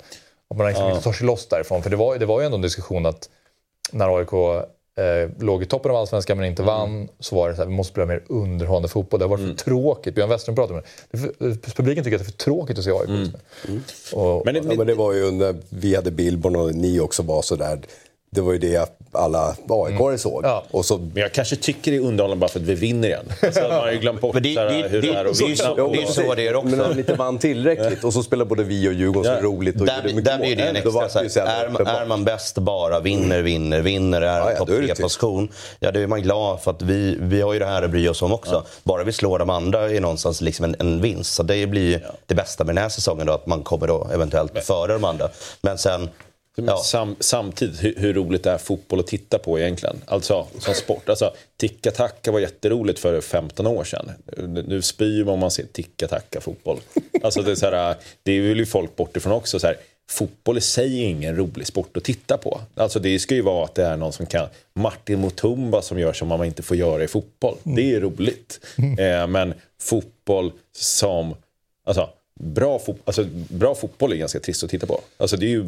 Och 0.47 0.55
man 0.55 0.67
liksom 0.67 0.85
ja. 0.85 0.91
inte 0.91 1.03
tar 1.03 1.13
sig 1.13 1.27
loss 1.27 1.47
därifrån. 1.47 1.83
För 1.83 1.89
det 1.89 1.95
var, 1.95 2.17
det 2.17 2.25
var 2.25 2.39
ju 2.39 2.45
ändå 2.45 2.55
en 2.55 2.61
diskussion 2.61 3.05
att 3.05 3.29
när 3.91 4.17
AIK 4.17 4.33
eh, 4.33 5.29
låg 5.39 5.63
i 5.63 5.65
toppen 5.65 5.91
av 5.91 5.97
Allsvenskan 5.97 6.37
men 6.37 6.45
inte 6.45 6.61
mm. 6.61 6.75
vann 6.75 7.09
så 7.19 7.35
var 7.35 7.49
det 7.49 7.55
så 7.55 7.61
här, 7.61 7.69
vi 7.69 7.75
måste 7.75 7.91
spela 7.91 8.05
mer 8.05 8.23
underhållande 8.27 8.87
fotboll. 8.87 9.19
Det 9.19 9.25
har 9.25 9.29
varit 9.29 9.43
mm. 9.43 9.57
för 9.57 9.63
tråkigt. 9.63 10.15
Björn 10.15 10.29
Westerholm 10.29 10.55
pratade 10.55 10.79
om 10.79 10.83
det. 11.39 11.73
Publiken 11.75 12.03
tycker 12.03 12.17
att 12.17 12.23
det 12.23 12.29
är 12.29 12.31
för 12.31 12.37
tråkigt 12.37 12.77
att 12.77 12.83
se 12.83 12.91
AIK 12.91 13.09
mm. 13.09 13.31
mm. 13.67 13.83
Och, 14.13 14.45
men, 14.45 14.53
det, 14.53 14.59
ja, 14.59 14.75
men 14.77 14.87
det 14.87 14.95
var 14.95 15.13
ju 15.13 15.31
när 15.31 15.55
vi 15.69 15.95
hade 15.95 16.11
Billborn 16.11 16.55
och 16.55 16.75
ni 16.75 16.99
också 16.99 17.23
var 17.23 17.41
så 17.41 17.55
där 17.55 17.79
det 18.29 18.41
var 18.41 18.53
ju 18.53 18.59
det 18.59 18.75
alla 19.11 19.55
aik 19.69 19.99
mm. 19.99 20.17
såg. 20.17 20.45
Ja. 20.45 20.63
Och 20.71 20.85
så... 20.85 20.97
Men 20.97 21.21
jag 21.21 21.31
kanske 21.31 21.55
tycker 21.55 21.91
det 21.91 21.97
är 21.97 22.01
underhållande 22.01 22.39
bara 22.39 22.49
för 22.49 22.59
att 22.59 22.65
vi 22.65 22.75
vinner 22.75 23.07
igen. 23.07 23.25
Så 23.53 23.61
man 23.61 23.71
har 23.71 23.91
ju 23.91 23.99
glömt 23.99 24.21
bort 24.21 24.33
det, 24.33 24.39
det, 24.39 24.87
hur 24.87 25.01
det, 25.01 25.09
är 25.09 25.25
att 25.25 25.41
vinna. 25.41 25.89
Det, 25.91 26.01
är 26.01 26.05
så 26.05 26.35
det 26.35 26.47
är 26.47 26.55
också. 26.55 26.69
Men 26.69 26.77
när 26.77 26.89
de 26.89 26.99
inte 26.99 27.13
vann 27.13 27.37
tillräckligt 27.37 28.03
och 28.03 28.13
så 28.13 28.23
spelar 28.23 28.45
både 28.45 28.63
vi 28.63 28.89
och 28.89 28.93
Djurgården 28.93 29.31
ja. 29.31 29.37
så 29.37 29.45
roligt 29.45 29.81
och 29.81 29.85
där, 29.85 29.95
gjorde 29.95 30.07
mycket 30.07 30.25
där 30.25 30.39
blir 30.39 30.55
det 30.55 30.63
en 30.63 30.75
extra 30.75 31.43
är, 31.43 32.01
är 32.01 32.05
man 32.05 32.23
bäst 32.23 32.57
bara, 32.57 32.99
vinner, 32.99 33.41
vinner, 33.41 33.81
vinner, 33.81 34.21
är 34.21 34.39
ja, 34.39 34.51
ja, 34.51 34.57
topp 34.57 34.67
tre-position. 34.67 35.49
Ja, 35.79 35.91
då 35.91 35.99
är 35.99 36.07
man 36.07 36.21
glad 36.21 36.61
för 36.61 36.71
att 36.71 36.81
vi, 36.81 37.17
vi 37.19 37.41
har 37.41 37.53
ju 37.53 37.59
det 37.59 37.65
här 37.65 37.83
att 37.83 37.91
bry 37.91 38.07
oss 38.07 38.21
om 38.21 38.33
också. 38.33 38.53
Ja. 38.53 38.63
Bara 38.83 39.03
vi 39.03 39.11
slår 39.11 39.39
de 39.39 39.49
andra 39.49 39.89
är 39.89 40.01
någonstans 40.01 40.41
liksom 40.41 40.65
en, 40.65 40.75
en 40.79 41.01
vinst. 41.01 41.33
Så 41.33 41.43
det 41.43 41.67
blir 41.67 41.91
ju 41.91 41.99
det 42.25 42.35
bästa 42.35 42.63
med 42.63 42.75
den 42.75 42.81
här 42.81 42.89
säsongen 42.89 43.27
då, 43.27 43.33
att 43.33 43.47
man 43.47 43.63
kommer 43.63 43.87
då 43.87 44.07
eventuellt 44.13 44.63
före 44.63 44.93
de 44.93 45.03
andra. 45.03 45.29
Men 45.61 45.77
sen 45.77 46.09
Ja. 46.65 46.77
Sam, 46.77 47.15
samtidigt, 47.19 47.83
hur, 47.83 47.95
hur, 47.97 48.13
roligt 48.13 48.45
är 48.45 48.57
fotboll 48.57 48.99
att 48.99 49.07
titta 49.07 49.39
på 49.39 49.59
egentligen? 49.59 50.01
Alltså 50.05 50.47
som 50.59 50.73
sport. 50.73 51.09
Alltså, 51.09 51.33
ticka-tacka 51.57 52.31
var 52.31 52.39
jätteroligt 52.39 52.99
för 52.99 53.21
15 53.21 53.67
år 53.67 53.83
sedan. 53.83 54.11
Nu 54.67 54.81
spyr 54.81 55.23
man 55.23 55.33
om 55.33 55.39
man 55.39 55.51
ser 55.51 55.63
ticka-tacka 55.63 56.41
fotboll. 56.41 56.79
Alltså, 57.23 57.41
det, 57.41 57.51
är 57.51 57.55
så 57.55 57.65
här, 57.65 57.95
det 58.23 58.39
vill 58.39 58.57
ju 58.57 58.65
folk 58.65 58.95
bort 58.95 59.17
ifrån 59.17 59.33
också. 59.33 59.59
Så 59.59 59.67
här, 59.67 59.77
fotboll 60.09 60.57
i 60.57 60.61
sig 60.61 61.03
är 61.03 61.07
ingen 61.07 61.35
rolig 61.35 61.67
sport 61.67 61.97
att 61.97 62.03
titta 62.03 62.37
på. 62.37 62.61
Alltså 62.75 62.99
det 62.99 63.19
ska 63.19 63.35
ju 63.35 63.41
vara 63.41 63.65
att 63.65 63.75
det 63.75 63.85
är 63.85 63.97
någon 63.97 64.13
som 64.13 64.25
kan, 64.25 64.47
Martin 64.73 65.21
Mutumba 65.21 65.81
som 65.81 65.99
gör 65.99 66.13
som 66.13 66.27
man 66.27 66.45
inte 66.45 66.63
får 66.63 66.77
göra 66.77 67.03
i 67.03 67.07
fotboll. 67.07 67.57
Det 67.63 67.95
är 67.95 68.01
roligt. 68.01 68.59
Eh, 68.99 69.27
men 69.27 69.53
fotboll 69.81 70.51
som, 70.75 71.35
alltså 71.85 72.09
bra, 72.39 72.79
fo 72.79 72.95
alltså, 73.05 73.25
bra 73.49 73.75
fotboll 73.75 74.11
är 74.11 74.15
ganska 74.15 74.39
trist 74.39 74.63
att 74.63 74.69
titta 74.69 74.87
på. 74.87 75.01
Alltså, 75.17 75.37
det 75.37 75.45
är 75.45 75.49
ju, 75.49 75.65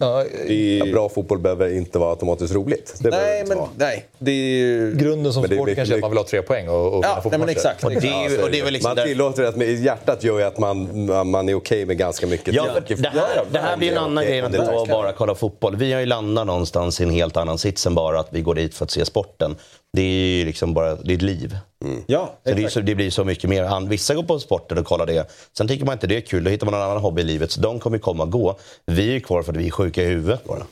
ja, 0.00 0.24
det 0.46 0.52
är... 0.52 0.86
Ja, 0.86 0.92
bra 0.92 1.08
fotboll 1.08 1.38
behöver 1.38 1.74
inte 1.74 1.98
vara 1.98 2.10
automatiskt 2.10 2.54
roligt. 2.54 2.94
Det 3.00 3.10
nej, 3.10 3.44
men, 3.46 3.58
nej. 3.76 4.06
Det 4.18 4.30
är... 4.30 4.90
Grunden 4.90 5.32
som 5.32 5.44
sport 5.44 5.74
kanske 5.74 5.94
är 5.94 5.96
att 5.96 6.00
man 6.00 6.10
vill 6.10 6.18
ha 6.18 6.24
tre 6.24 6.42
poäng 6.42 6.68
och, 6.68 6.98
och 6.98 7.04
ja, 7.04 7.22
nej, 7.30 7.38
men 7.38 7.48
exakt. 7.48 7.84
Och 7.84 7.90
det, 7.90 8.08
är, 8.08 8.44
och 8.44 8.50
det 8.50 8.60
är 8.60 8.64
väl 8.64 8.72
liksom 8.72 8.88
man 8.88 8.96
där... 8.96 9.04
tillåter 9.04 9.42
det, 9.42 9.56
med 9.56 9.74
hjärtat 9.74 10.24
gör 10.24 10.38
ju 10.38 10.44
att 10.44 10.58
man, 10.58 11.06
man 11.30 11.48
är 11.48 11.54
okej 11.54 11.56
okay 11.56 11.86
med 11.86 11.98
ganska 11.98 12.26
mycket. 12.26 12.54
Ja, 12.54 12.68
det, 12.88 13.08
här, 13.08 13.44
det 13.52 13.58
här 13.58 13.76
blir 13.76 13.92
en 13.92 13.98
annan 13.98 14.24
grej 14.24 14.38
än 14.38 14.44
att 14.44 14.88
bara 14.88 15.12
kolla 15.12 15.34
fotboll. 15.34 15.76
Vi 15.76 15.92
har 15.92 16.00
ju 16.00 16.06
landat 16.06 16.46
någonstans 16.46 17.00
i 17.00 17.04
en 17.04 17.10
helt 17.10 17.36
annan 17.36 17.58
sits 17.58 17.86
än 17.86 17.94
bara 17.94 18.20
att 18.20 18.28
vi 18.30 18.40
går 18.40 18.54
dit 18.54 18.74
för 18.74 18.84
att 18.84 18.90
se 18.90 19.04
sporten. 19.04 19.56
Det 19.96 20.02
är 20.02 20.38
ju 20.38 20.44
liksom 20.44 20.74
bara 20.74 20.92
ett 20.92 21.22
liv. 21.22 21.56
Mm. 21.84 22.04
Ja, 22.06 22.34
så 22.44 22.54
det, 22.54 22.70
så, 22.70 22.80
det, 22.80 22.94
blir 22.94 23.10
så 23.10 23.24
mycket 23.24 23.50
mer. 23.50 23.88
Vissa 23.88 24.14
går 24.14 24.22
på 24.22 24.38
sporten 24.38 24.78
och 24.78 24.86
kollar 24.86 25.06
det. 25.06 25.30
Sen 25.56 25.68
tycker 25.68 25.84
man 25.84 25.92
inte 25.92 26.06
det 26.06 26.16
är 26.16 26.20
kul. 26.20 26.44
Då 26.44 26.50
hittar 26.50 26.66
man 26.66 26.74
en 26.74 26.80
annan 26.80 26.98
hobby 26.98 27.22
i 27.22 27.24
livet. 27.24 27.50
Så 27.50 27.60
de 27.60 27.80
kommer 27.80 27.98
komma 27.98 28.22
och 28.22 28.30
gå. 28.30 28.58
Vi 28.86 29.16
är 29.16 29.20
kvar 29.20 29.42
för 29.42 29.52
att 29.52 29.58
vi 29.58 29.66
är 29.66 29.70
sjuka 29.70 30.02
i 30.02 30.06
huvudet 30.06 30.44
bara. 30.44 30.62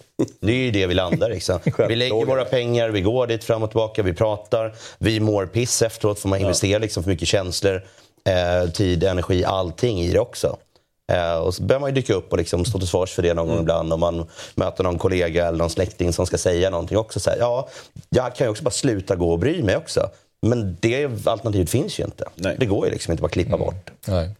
Det 0.41 0.53
är 0.53 0.57
ju 0.57 0.71
det 0.71 0.87
vi 0.87 0.95
landar 0.95 1.31
liksom. 1.31 1.59
Vi 1.89 1.97
lägger 1.97 2.27
våra 2.27 2.45
pengar, 2.45 2.89
vi 2.91 3.01
går 3.01 3.27
dit 3.27 3.45
fram 3.45 3.63
och 3.63 3.71
tillbaka, 3.71 4.03
vi 4.03 4.13
pratar. 4.13 4.75
Vi 4.99 5.21
mår 5.21 5.47
piss 5.47 5.83
efteråt 5.83 6.21
för 6.21 6.29
man 6.29 6.41
investerar 6.41 6.81
liksom 6.81 7.03
för 7.03 7.11
mycket 7.11 7.29
känslor, 7.29 7.83
eh, 8.25 8.71
tid, 8.71 9.05
energi, 9.05 9.45
allting 9.45 10.01
i 10.01 10.13
det 10.13 10.19
också. 10.19 10.57
Eh, 11.11 11.35
och 11.35 11.55
så 11.55 11.63
behöver 11.63 11.81
man 11.81 11.91
ju 11.91 11.95
dyka 11.95 12.15
upp 12.15 12.33
och 12.33 12.39
liksom 12.39 12.65
stå 12.65 12.79
till 12.79 12.89
svars 12.89 13.13
för 13.13 13.23
det 13.23 13.35
någon 13.35 13.47
gång 13.47 13.55
mm. 13.55 13.63
ibland. 13.63 13.93
Om 13.93 14.01
man 14.01 14.27
möter 14.55 14.85
någon 14.85 14.99
kollega 14.99 15.47
eller 15.47 15.59
någon 15.59 15.71
släkting 15.71 16.13
som 16.13 16.27
ska 16.27 16.39
säga 16.39 16.71
någonting 16.71 16.99
också. 16.99 17.21
Så 17.21 17.31
här, 17.31 17.39
ja, 17.39 17.69
jag 18.09 18.35
kan 18.35 18.47
ju 18.47 18.51
också 18.51 18.65
bara 18.65 18.71
sluta 18.71 19.17
gå 19.17 19.33
och 19.33 19.39
bry 19.39 19.63
mig 19.63 19.77
också. 19.77 20.11
Men 20.43 20.77
det 20.81 21.05
alternativet 21.05 21.71
finns 21.71 22.01
ju 22.01 22.05
inte. 22.05 22.25
Nej. 22.35 22.57
Det 22.59 22.67
går 22.67 22.87
ju 22.87 22.93
liksom 22.93 23.13
inte 23.13 23.23
bara 23.23 23.29
klippa 23.29 23.55
mm. 23.55 23.61
bort. 23.61 23.91
Nej. 24.07 24.31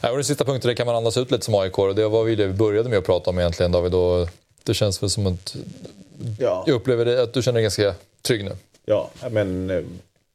Ja, 0.00 0.10
och 0.10 0.16
den 0.16 0.24
sista 0.24 0.44
punkten, 0.44 0.68
det 0.68 0.74
kan 0.74 0.86
man 0.86 0.96
andas 0.96 1.16
ut 1.16 1.30
lite 1.30 1.44
som 1.44 1.54
AIK. 1.54 1.78
Och 1.78 1.94
det 1.94 2.08
var 2.08 2.26
ju 2.26 2.36
det 2.36 2.46
vi 2.46 2.52
började 2.52 2.88
med 2.88 2.98
att 2.98 3.06
prata 3.06 3.30
om 3.30 3.38
egentligen 3.38 3.72
David. 3.72 3.94
Och 3.94 4.28
det 4.62 4.74
känns 4.74 5.02
väl 5.02 5.10
som 5.10 5.26
att 5.26 5.56
ja. 6.38 6.64
jag 6.66 6.74
upplever 6.74 7.04
det, 7.04 7.22
att 7.22 7.32
du 7.32 7.42
känner 7.42 7.54
dig 7.54 7.62
ganska 7.62 7.94
trygg 8.22 8.44
nu. 8.44 8.52
Ja, 8.84 9.10
men 9.30 9.70
eh, 9.70 9.82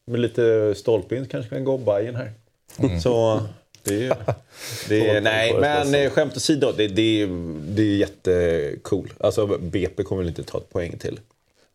med 0.05 0.19
lite 0.19 0.75
stolpe 0.77 1.15
in 1.15 1.25
kanske 1.25 1.49
kan 1.49 1.63
gå 1.63 1.77
Bayern 1.77 2.15
här. 2.15 2.31
Mm. 2.79 3.01
Så 3.01 3.41
det 3.83 4.07
är, 4.07 4.17
det 4.89 5.09
är, 5.09 5.21
nej, 5.21 5.53
men 5.59 5.95
eh, 5.95 6.11
skämt 6.11 6.37
åsido, 6.37 6.71
det, 6.77 6.87
det, 6.87 7.25
det 7.67 7.81
är 7.81 7.95
jättecool. 7.95 9.13
Alltså 9.19 9.47
BP 9.47 10.03
kommer 10.03 10.21
väl 10.21 10.29
inte 10.29 10.43
ta 10.43 10.57
ett 10.57 10.69
poäng 10.69 10.97
till. 10.97 11.19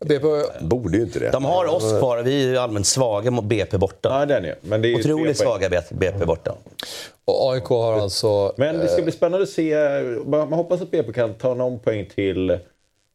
BP 0.05 0.27
borde 0.61 0.97
ju 0.97 1.03
inte 1.03 1.19
det. 1.19 1.31
De 1.31 1.45
har 1.45 1.65
oss 1.65 1.99
kvar. 1.99 2.23
Vi 2.23 2.45
är 2.45 2.49
ju 2.49 2.57
allmänt 2.57 2.87
svaga 2.87 3.31
mot 3.31 3.45
BP 3.45 3.79
borta. 3.79 4.09
Ja, 4.09 4.27
det 4.27 4.35
är 4.35 4.41
ni. 4.41 4.55
Men 4.61 4.83
det 4.83 4.93
är 4.93 4.99
Otroligt 4.99 5.39
svaga 5.39 5.83
BP 5.91 6.25
borta. 6.25 6.55
Och 7.25 7.53
AIK 7.53 7.65
har 7.65 8.01
alltså... 8.01 8.55
Men 8.57 8.79
det 8.79 8.89
ska 8.89 9.03
bli 9.03 9.13
spännande 9.13 9.43
att 9.43 9.49
se. 9.49 9.77
Man 10.27 10.53
hoppas 10.53 10.81
att 10.81 10.91
BP 10.91 11.13
kan 11.13 11.35
ta 11.35 11.55
någon 11.55 11.79
poäng 11.79 12.07
till. 12.15 12.59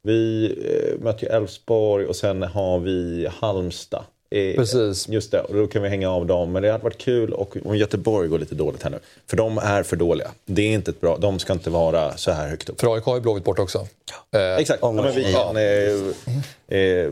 Vi 0.04 0.46
eh, 0.66 1.04
möter 1.04 1.24
ju 1.24 1.30
Elfsborg 1.36 2.06
och 2.06 2.16
sen 2.16 2.44
har 2.44 2.80
vi 2.80 3.28
Halmstad. 3.40 4.04
Precis. 4.32 5.08
Just 5.08 5.32
det, 5.32 5.42
och 5.42 5.56
då 5.56 5.68
kan 5.68 5.82
vi 5.82 5.90
hänga 5.90 6.10
av 6.12 6.26
dem. 6.26 6.52
Men 6.52 6.64
det 6.64 6.72
hade 6.72 6.84
varit 6.84 6.98
kul 6.98 7.34
och 7.34 7.58
om 7.66 7.78
Göteborg 7.78 8.28
går 8.28 8.40
lite 8.40 8.56
dåligt 8.56 8.84
här 8.84 8.90
nu. 8.90 9.00
För 9.28 9.38
de 9.38 9.58
är 9.58 9.84
för 9.84 9.96
dåliga. 9.96 10.32
Det 10.46 10.62
är 10.62 10.74
inte 10.74 10.92
ett 10.92 11.02
bra, 11.02 11.18
de 11.18 11.40
ska 11.40 11.54
inte 11.54 11.70
vara 11.70 12.18
så 12.18 12.32
här 12.32 12.50
högt 12.50 12.70
upp. 12.70 12.80
För 12.82 12.96
AIK 12.96 13.04
har 13.04 13.16
ju 13.16 13.22
Blåvitt 13.22 13.44
bort 13.44 13.60
också. 13.60 13.88
Ja. 14.32 14.40
Eh, 14.40 14.56
Exakt. 14.58 14.80
Ja, 14.82 14.92
men, 14.92 15.16
vi 15.16 15.34
kan, 15.34 15.58
eh, 15.58 16.80
eh, 16.80 17.12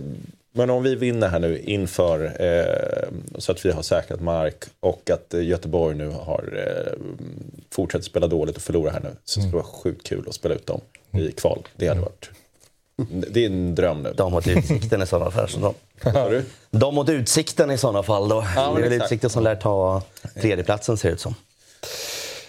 men 0.52 0.70
om 0.70 0.84
vi 0.84 0.96
vinner 0.96 1.28
här 1.28 1.40
nu 1.40 1.60
inför 1.60 2.26
eh, 2.40 3.10
så 3.38 3.52
att 3.52 3.66
vi 3.66 3.72
har 3.72 3.82
säkrat 3.82 4.22
mark 4.22 4.64
och 4.80 5.10
att 5.10 5.34
Göteborg 5.34 5.96
nu 5.96 6.10
har 6.10 6.44
eh, 6.68 6.94
fortsatt 7.72 8.04
spela 8.04 8.28
dåligt 8.28 8.56
och 8.56 8.62
förlora 8.62 8.92
här 8.92 9.00
nu. 9.00 9.10
Så 9.26 9.32
skulle 9.40 9.52
det 9.52 9.56
vara 9.56 9.64
sjukt 9.64 10.08
kul 10.08 10.26
att 10.28 10.36
spela 10.36 10.56
ut 10.56 10.68
dem 10.68 10.82
i 11.12 11.32
kval. 11.32 11.68
Det 11.76 11.88
hade 11.88 12.02
varit 12.02 12.30
det 13.10 13.44
är 13.44 13.46
en 13.46 13.76
dröm 13.76 14.04
nu. 14.04 14.14
De 14.18 14.32
mot 14.32 14.48
Utsikten 14.48 15.02
i 15.02 15.08
sådana 15.08 15.32
fall. 15.32 15.50
Så 15.50 15.74
de, 16.04 16.44
de 16.72 16.96
mot 16.96 17.10
Utsikten 17.10 17.72
i 17.72 17.78
sådana 17.78 18.04
fall. 18.04 18.30
Då. 18.30 18.46
Ja, 18.56 18.74
det 18.76 18.86
är 18.86 18.90
väl 18.90 19.02
Utsikten 19.02 19.30
som 19.30 19.44
lär 19.44 19.56
ta 19.56 20.02
tredjeplatsen 20.42 20.98
ser 20.98 21.10
det 21.10 21.14
ut 21.14 21.22
som. 21.22 21.36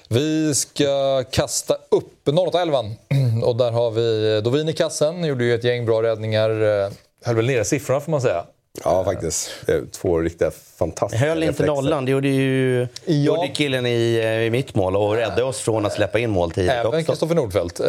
Vi 0.08 0.54
ska 0.54 1.24
kasta 1.30 1.74
upp 1.90 2.28
08-11 2.28 2.94
och 3.44 3.56
där 3.56 3.70
har 3.70 3.90
vi 3.90 4.40
Dovin 4.40 4.68
i 4.68 4.72
kassen. 4.72 5.24
Gjorde 5.24 5.44
ju 5.44 5.54
ett 5.54 5.64
gäng 5.64 5.86
bra 5.86 6.02
räddningar. 6.02 6.50
Eh, 6.50 6.90
höll 7.24 7.36
väl 7.36 7.46
nere 7.46 7.64
siffrorna 7.64 8.00
får 8.00 8.10
man 8.10 8.20
säga. 8.20 8.44
Ja, 8.84 9.04
faktiskt. 9.04 9.50
Två 9.92 10.18
riktiga 10.18 10.50
fantastiska 10.50 11.26
Höll 11.26 11.42
inte 11.42 11.66
nollan. 11.66 12.04
Det 12.04 12.10
gjorde 12.10 12.28
ju 12.28 12.80
ja. 13.04 13.14
gjorde 13.14 13.48
killen 13.48 13.86
i, 13.86 14.20
eh, 14.24 14.42
i 14.42 14.50
mitt 14.50 14.74
mål 14.74 14.96
och 14.96 15.14
räddade 15.14 15.42
oss 15.42 15.60
från 15.60 15.86
att 15.86 15.92
släppa 15.92 16.18
in 16.18 16.30
mål 16.30 16.50
tidigt 16.50 16.70
Även 16.70 17.04
Kristoffer 17.04 17.34
Nordfeldt. 17.34 17.80
Eh, 17.80 17.86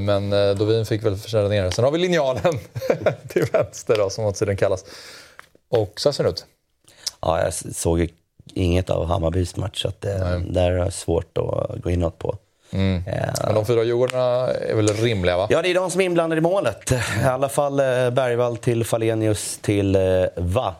men 0.00 0.32
eh, 0.32 0.54
Dovin 0.54 0.86
fick 0.86 1.04
väl 1.04 1.16
förstöra 1.16 1.48
ner. 1.48 1.70
Sen 1.70 1.84
har 1.84 1.92
vi 1.92 1.98
linjalen 1.98 2.58
till 3.28 3.44
vänster 3.52 3.98
då, 3.98 4.10
som 4.10 4.24
åt 4.24 4.58
kallas. 4.58 4.84
Och 5.68 6.00
så 6.00 6.12
ser 6.12 6.24
det 6.24 6.30
ut. 6.30 6.46
Ja, 7.20 7.42
jag 7.42 7.54
såg 7.54 8.08
inget 8.54 8.90
av 8.90 9.06
Hammarbys 9.06 9.56
match, 9.56 9.82
så 9.82 9.88
att 9.88 10.00
det, 10.00 10.42
där 10.48 10.70
är 10.70 10.90
svårt 10.90 11.38
att 11.38 11.82
gå 11.82 11.90
in 11.90 12.00
något 12.00 12.18
på. 12.18 12.36
Mm. 12.74 13.02
Men 13.44 13.54
de 13.54 13.66
fyra 13.66 13.84
Djurgårdarna 13.84 14.48
är 14.52 14.74
väl 14.74 14.88
rimliga? 14.88 15.36
va? 15.36 15.46
Ja, 15.50 15.62
det 15.62 15.70
är 15.70 15.74
de 15.74 15.90
som 15.90 16.00
är 16.00 16.04
inblandade 16.04 16.38
i 16.38 16.42
målet. 16.42 16.92
I 17.22 17.24
alla 17.24 17.48
fall 17.48 17.80
eh, 17.80 18.10
Bergvall 18.10 18.56
till 18.56 18.84
Falenius 18.84 19.58
till 19.62 19.96
eh, 19.96 20.02
Va. 20.36 20.74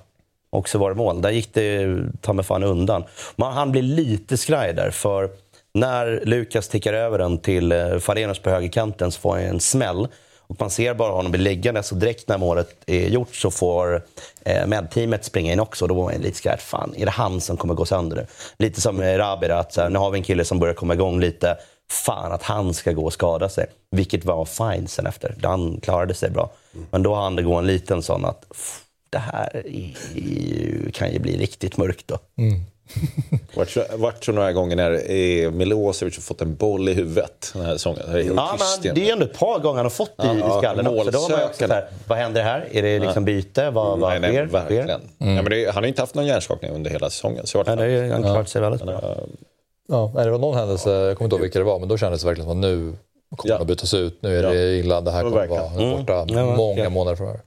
Också 0.50 0.78
var 0.78 0.90
det 0.90 0.96
mål. 0.96 1.22
Där 1.22 1.30
gick 1.30 1.54
det 1.54 1.96
ta 2.20 2.32
mig 2.32 2.44
fan 2.44 2.62
undan. 2.62 3.04
Man, 3.36 3.52
han 3.52 3.72
blir 3.72 3.82
lite 3.82 4.36
skraj 4.36 4.72
där, 4.72 4.90
för 4.90 5.28
när 5.74 6.22
Lukas 6.24 6.68
tickar 6.68 6.92
över 6.92 7.18
den 7.18 7.38
till 7.38 7.72
eh, 7.72 7.98
Falenius 7.98 8.38
på 8.38 8.50
högerkanten 8.50 9.12
så 9.12 9.20
får 9.20 9.30
han 9.34 9.42
en 9.42 9.60
smäll. 9.60 10.08
Och 10.46 10.56
man 10.60 10.70
ser 10.70 10.94
bara 10.94 11.12
honom 11.12 11.32
bli 11.32 11.40
liggande, 11.40 11.82
så 11.82 11.94
direkt 11.94 12.28
när 12.28 12.38
målet 12.38 12.68
är 12.86 13.08
gjort 13.08 13.34
så 13.34 13.50
får 13.50 14.02
eh, 14.44 14.66
medteamet 14.66 15.24
springa 15.24 15.52
in 15.52 15.60
också. 15.60 15.86
Då 15.86 15.94
var 15.94 16.04
man 16.04 16.22
lite 16.22 16.38
skraj. 16.38 16.58
Fan, 16.58 16.94
är 16.96 17.04
det 17.04 17.10
han 17.10 17.40
som 17.40 17.56
kommer 17.56 17.74
gå 17.74 17.84
sönder 17.84 18.16
nu? 18.16 18.26
Lite 18.56 18.80
som 18.80 19.02
eh, 19.02 19.18
Rabir, 19.18 19.50
att 19.50 19.72
så 19.72 19.80
här, 19.80 19.88
nu 19.88 19.98
har 19.98 20.10
vi 20.10 20.18
en 20.18 20.24
kille 20.24 20.44
som 20.44 20.58
börjar 20.58 20.74
komma 20.74 20.94
igång 20.94 21.20
lite 21.20 21.56
fan 21.90 22.32
att 22.32 22.42
han 22.42 22.74
ska 22.74 22.92
gå 22.92 23.04
och 23.04 23.12
skada 23.12 23.48
sig. 23.48 23.66
Vilket 23.90 24.24
var 24.24 24.44
fine 24.44 24.88
sen 24.88 25.06
efter. 25.06 25.36
Han 25.42 25.80
klarade 25.80 26.14
sig 26.14 26.30
bra. 26.30 26.50
Men 26.90 27.02
då 27.02 27.14
hann 27.14 27.36
det 27.36 27.42
gå 27.42 27.54
en 27.54 27.66
liten 27.66 28.02
sån 28.02 28.24
att 28.24 28.44
det 29.10 29.18
här 29.18 29.66
är, 29.66 30.90
kan 30.90 31.12
ju 31.12 31.18
bli 31.18 31.36
riktigt 31.36 31.76
mörkt 31.76 32.08
då. 32.08 32.18
Mm. 32.38 32.60
Vart 33.54 33.70
så, 33.70 33.84
vart 33.94 34.24
så 34.24 34.32
några 34.32 34.52
gånger 34.52 34.76
när 34.76 35.10
eh, 35.10 35.50
Milosevic 35.50 36.16
har 36.16 36.22
fått 36.22 36.40
en 36.40 36.54
boll 36.54 36.88
i 36.88 36.92
huvudet 36.92 37.50
den 37.52 37.64
här 37.64 37.72
säsongen. 37.72 38.02
Det 38.12 38.20
är, 38.20 38.24
ja, 38.24 38.56
men 38.82 38.94
det 38.94 39.08
är 39.08 39.12
ändå 39.12 39.24
ett 39.24 39.38
par 39.38 39.58
gånger 39.58 39.76
han 39.76 39.84
har 39.84 39.90
fått 39.90 40.16
det 40.16 40.26
ja, 40.26 40.56
i 40.56 40.60
skallen 40.60 40.86
också. 40.86 41.10
Då 41.10 41.44
också 41.46 41.66
här, 41.66 41.88
vad 42.06 42.18
händer 42.18 42.42
här? 42.42 42.68
Är 42.72 42.82
det 42.82 42.98
liksom 42.98 43.24
byte? 43.24 43.70
Vad, 43.70 43.98
vad 43.98 44.20
nej, 44.20 44.32
nej, 44.32 44.46
verkligen. 44.46 44.90
Mm. 44.90 45.36
Ja, 45.36 45.42
men 45.42 45.44
det, 45.44 45.66
han 45.66 45.82
har 45.82 45.88
inte 45.88 46.02
haft 46.02 46.14
någon 46.14 46.26
hjärnskakning 46.26 46.70
under 46.70 46.90
hela 46.90 47.10
säsongen. 47.10 47.46
Så 47.46 47.64
ja, 47.66 47.76
det, 47.76 48.12
han 48.12 48.22
klarat 48.22 48.48
sig 48.48 48.60
väldigt 48.60 48.82
bra. 48.82 49.16
Ja, 49.88 50.12
det 50.14 50.30
var 50.30 50.38
någon 50.38 50.56
händelse, 50.56 50.90
jag 50.90 51.16
kommer 51.16 51.26
inte 51.26 51.36
ihåg 51.36 51.42
vilka 51.42 51.58
det 51.58 51.64
var, 51.64 51.78
men 51.78 51.88
då 51.88 51.96
kändes 51.96 52.20
det 52.20 52.26
verkligen 52.26 52.50
som 52.50 52.58
att 52.58 52.62
nu 52.62 52.96
kommer 53.36 53.54
ja. 53.54 53.60
att 53.60 53.66
bytas 53.66 53.94
ut. 53.94 54.18
Nu 54.22 54.38
är 54.38 54.42
det 54.42 54.54
ja. 54.54 54.78
illa, 54.78 55.00
det 55.00 55.10
här 55.10 55.22
kommer 55.22 55.46
vara 55.46 55.96
borta 55.96 56.22
mm. 56.22 56.56
många 56.56 56.90
månader 56.90 57.16
framöver. 57.16 57.40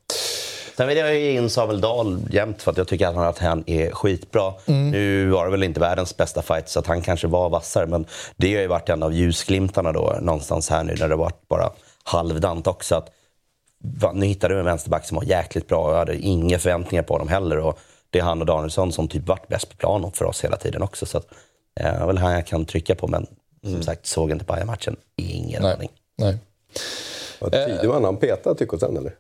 Sen 0.78 0.88
vill 0.88 0.98
jag 0.98 1.16
ge 1.16 1.32
in 1.32 1.50
Samuel 1.50 1.82
Dahl 1.82 2.20
jämt 2.32 2.62
för 2.62 2.72
att 2.72 2.78
jag 2.78 2.88
tycker 2.88 3.28
att 3.28 3.40
han 3.40 3.64
är 3.68 3.92
skitbra. 3.92 4.54
Mm. 4.66 4.92
Nu 4.92 5.30
var 5.30 5.46
det 5.46 5.52
väl 5.52 5.64
inte 5.64 5.80
världens 5.80 6.18
bästa 6.18 6.42
fight 6.42 6.70
så 6.70 6.80
att 6.80 6.88
han 6.88 7.02
kanske 7.02 7.28
var 7.28 7.50
vassare 7.50 7.86
men 7.86 8.06
det 8.36 8.56
har 8.56 8.62
ju 8.62 8.68
varit 8.68 8.90
en 8.90 9.04
av 9.04 9.14
ljusglimtarna 9.14 9.92
då 9.92 10.18
någonstans 10.22 10.70
här 10.70 10.84
nu 10.84 10.96
när 11.00 11.10
det 11.10 11.16
varit 11.16 11.48
bara 11.48 11.70
halvdant 12.04 12.68
också. 12.68 12.96
Att, 12.96 13.12
nu 14.14 14.26
hittade 14.26 14.54
du 14.54 14.60
en 14.60 14.66
vänsterback 14.66 15.06
som 15.06 15.16
var 15.16 15.24
jäkligt 15.24 15.68
bra 15.68 15.92
jag 15.92 15.98
hade 15.98 16.18
inga 16.18 16.60
förväntningar 16.60 17.04
på 17.04 17.14
honom 17.14 17.28
heller. 17.28 17.58
Och 17.58 17.80
det 18.10 18.20
är 18.20 18.24
han 18.24 18.40
och 18.40 18.46
Danielsson 18.46 18.92
som 18.92 19.08
typ 19.08 19.28
varit 19.28 19.48
bäst 19.48 19.70
på 19.70 19.78
planen 19.78 20.12
för 20.12 20.26
oss 20.26 20.44
hela 20.44 20.58
tiden 20.58 20.82
också. 20.82 21.06
Så 21.06 21.18
att, 21.18 21.28
det 21.78 21.84
är 21.84 22.08
väl 22.08 22.18
här 22.18 22.34
jag 22.34 22.48
kan 22.48 22.66
trycka 22.66 22.96
på, 22.96 23.08
men 23.08 23.28
som 23.62 23.70
mm. 23.70 23.84
sagt, 23.84 24.06
såg 24.06 24.32
inte 24.32 24.46
Bayern-matchen. 24.46 24.96
Ingen 25.16 25.62
Nej. 25.62 25.74
aning. 25.74 25.90
Nej. 26.18 26.38
Var 27.40 27.50
Tideman 27.50 28.04
han 28.04 28.18
petade 28.18 28.56
Tykosen 28.56 28.98
eller? 28.98 29.14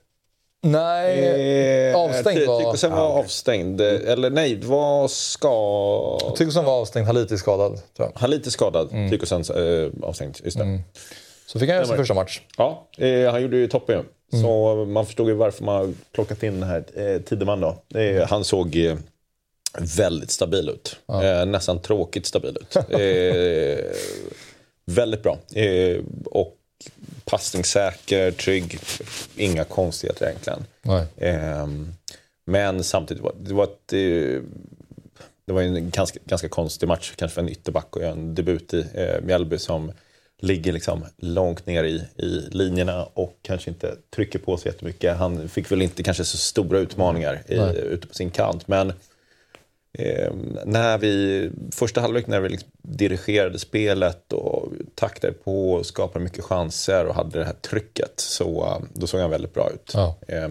Nej, 0.63 1.89
eh, 1.89 1.95
avstängd 1.95 2.47
var... 2.47 2.59
Tykosen 2.59 2.91
var 2.91 3.07
avstängd. 3.19 3.81
Eller 3.81 4.29
nej, 4.29 4.55
var 4.55 5.07
skadad. 5.07 6.35
Tykosen 6.35 6.65
var 6.65 6.73
avstängd, 6.73 7.07
Haliti 7.07 7.37
skadad. 7.37 7.81
Tror 7.97 8.11
jag. 8.13 8.21
Haliti 8.21 8.51
skadad, 8.51 8.91
mm. 8.91 9.09
Tykosen 9.09 9.41
äh, 9.41 9.89
avstängd. 10.03 10.37
Just 10.43 10.57
det. 10.57 10.63
Mm. 10.63 10.81
Så 11.45 11.59
fick 11.59 11.69
han 11.69 11.75
göra 11.75 11.87
sin 11.87 11.97
första 11.97 12.13
match. 12.13 12.41
Ja, 12.57 12.87
eh, 12.97 13.31
han 13.31 13.41
gjorde 13.41 13.57
ju 13.57 13.67
toppen 13.67 13.95
ju. 13.95 14.03
Mm. 14.33 14.45
Så 14.45 14.75
man 14.85 15.05
förstod 15.05 15.27
ju 15.27 15.33
varför 15.33 15.63
man 15.63 15.75
har 15.75 15.93
plockat 16.11 16.43
in 16.43 16.59
den 16.59 16.69
här 16.69 16.83
eh, 16.95 17.21
Tideman 17.21 17.61
då. 17.61 17.99
Eh, 17.99 18.27
han 18.27 18.43
såg 18.43 18.75
eh, 18.75 18.97
väldigt 19.97 20.31
stabil 20.31 20.69
ut. 20.69 20.99
Ja. 21.05 21.23
Eh, 21.23 21.45
nästan 21.45 21.81
tråkigt 21.81 22.25
stabil 22.25 22.57
ut. 22.61 22.75
Eh, 22.89 23.85
väldigt 24.85 25.23
bra. 25.23 25.37
Eh, 25.53 26.01
och 26.25 26.57
passningssäker, 27.25 28.31
trygg. 28.31 28.79
Inga 29.35 29.63
konstigheter 29.63 30.25
egentligen. 30.25 30.65
Eh, 31.17 31.67
men 32.45 32.83
samtidigt 32.83 33.23
var 33.23 33.33
det 33.39 33.53
var 33.53 33.63
ett... 33.63 33.93
Eh, 33.93 34.41
det 35.45 35.53
var 35.53 35.61
en 35.61 35.89
ganska, 35.89 36.19
ganska 36.25 36.49
konstig 36.49 36.87
match, 36.87 37.13
kanske 37.15 37.35
för 37.35 37.41
en 37.41 37.49
ytterback 37.49 37.95
och 37.95 38.03
en 38.03 38.35
debut 38.35 38.73
i 38.73 38.85
eh, 38.93 39.21
Mjällby 39.23 39.57
som 39.57 39.91
ligger 40.39 40.73
liksom 40.73 41.05
långt 41.17 41.65
ner 41.65 41.83
i, 41.83 42.03
i 42.15 42.27
linjerna 42.51 43.05
och 43.13 43.33
kanske 43.41 43.69
inte 43.69 43.95
trycker 44.15 44.39
på 44.39 44.57
sig 44.57 44.71
jättemycket. 44.71 45.17
Han 45.17 45.49
fick 45.49 45.71
väl 45.71 45.81
inte 45.81 46.03
kanske 46.03 46.23
så 46.23 46.37
stora 46.37 46.79
utmaningar 46.79 47.43
i, 47.47 47.55
ute 47.77 48.07
på 48.07 48.13
sin 48.13 48.29
kant. 48.29 48.67
Men 48.67 48.93
eh, 49.97 50.33
när 50.65 50.97
vi, 50.97 51.49
första 51.71 52.01
halvlek 52.01 52.27
när 52.27 52.39
vi 52.39 52.49
liksom 52.49 52.69
dirigerade 52.81 53.59
spelet 53.59 54.33
och 54.33 54.71
taktade 54.95 55.33
på 55.33 55.73
och 55.73 55.85
skapade 55.85 56.23
mycket 56.23 56.43
chanser 56.43 57.05
och 57.05 57.15
hade 57.15 57.39
det 57.39 57.45
här 57.45 57.53
trycket 57.53 58.13
så 58.15 58.81
då 58.93 59.07
såg 59.07 59.21
han 59.21 59.29
väldigt 59.29 59.53
bra 59.53 59.69
ut. 59.69 59.91
Ja. 59.93 60.15
Eh, 60.27 60.49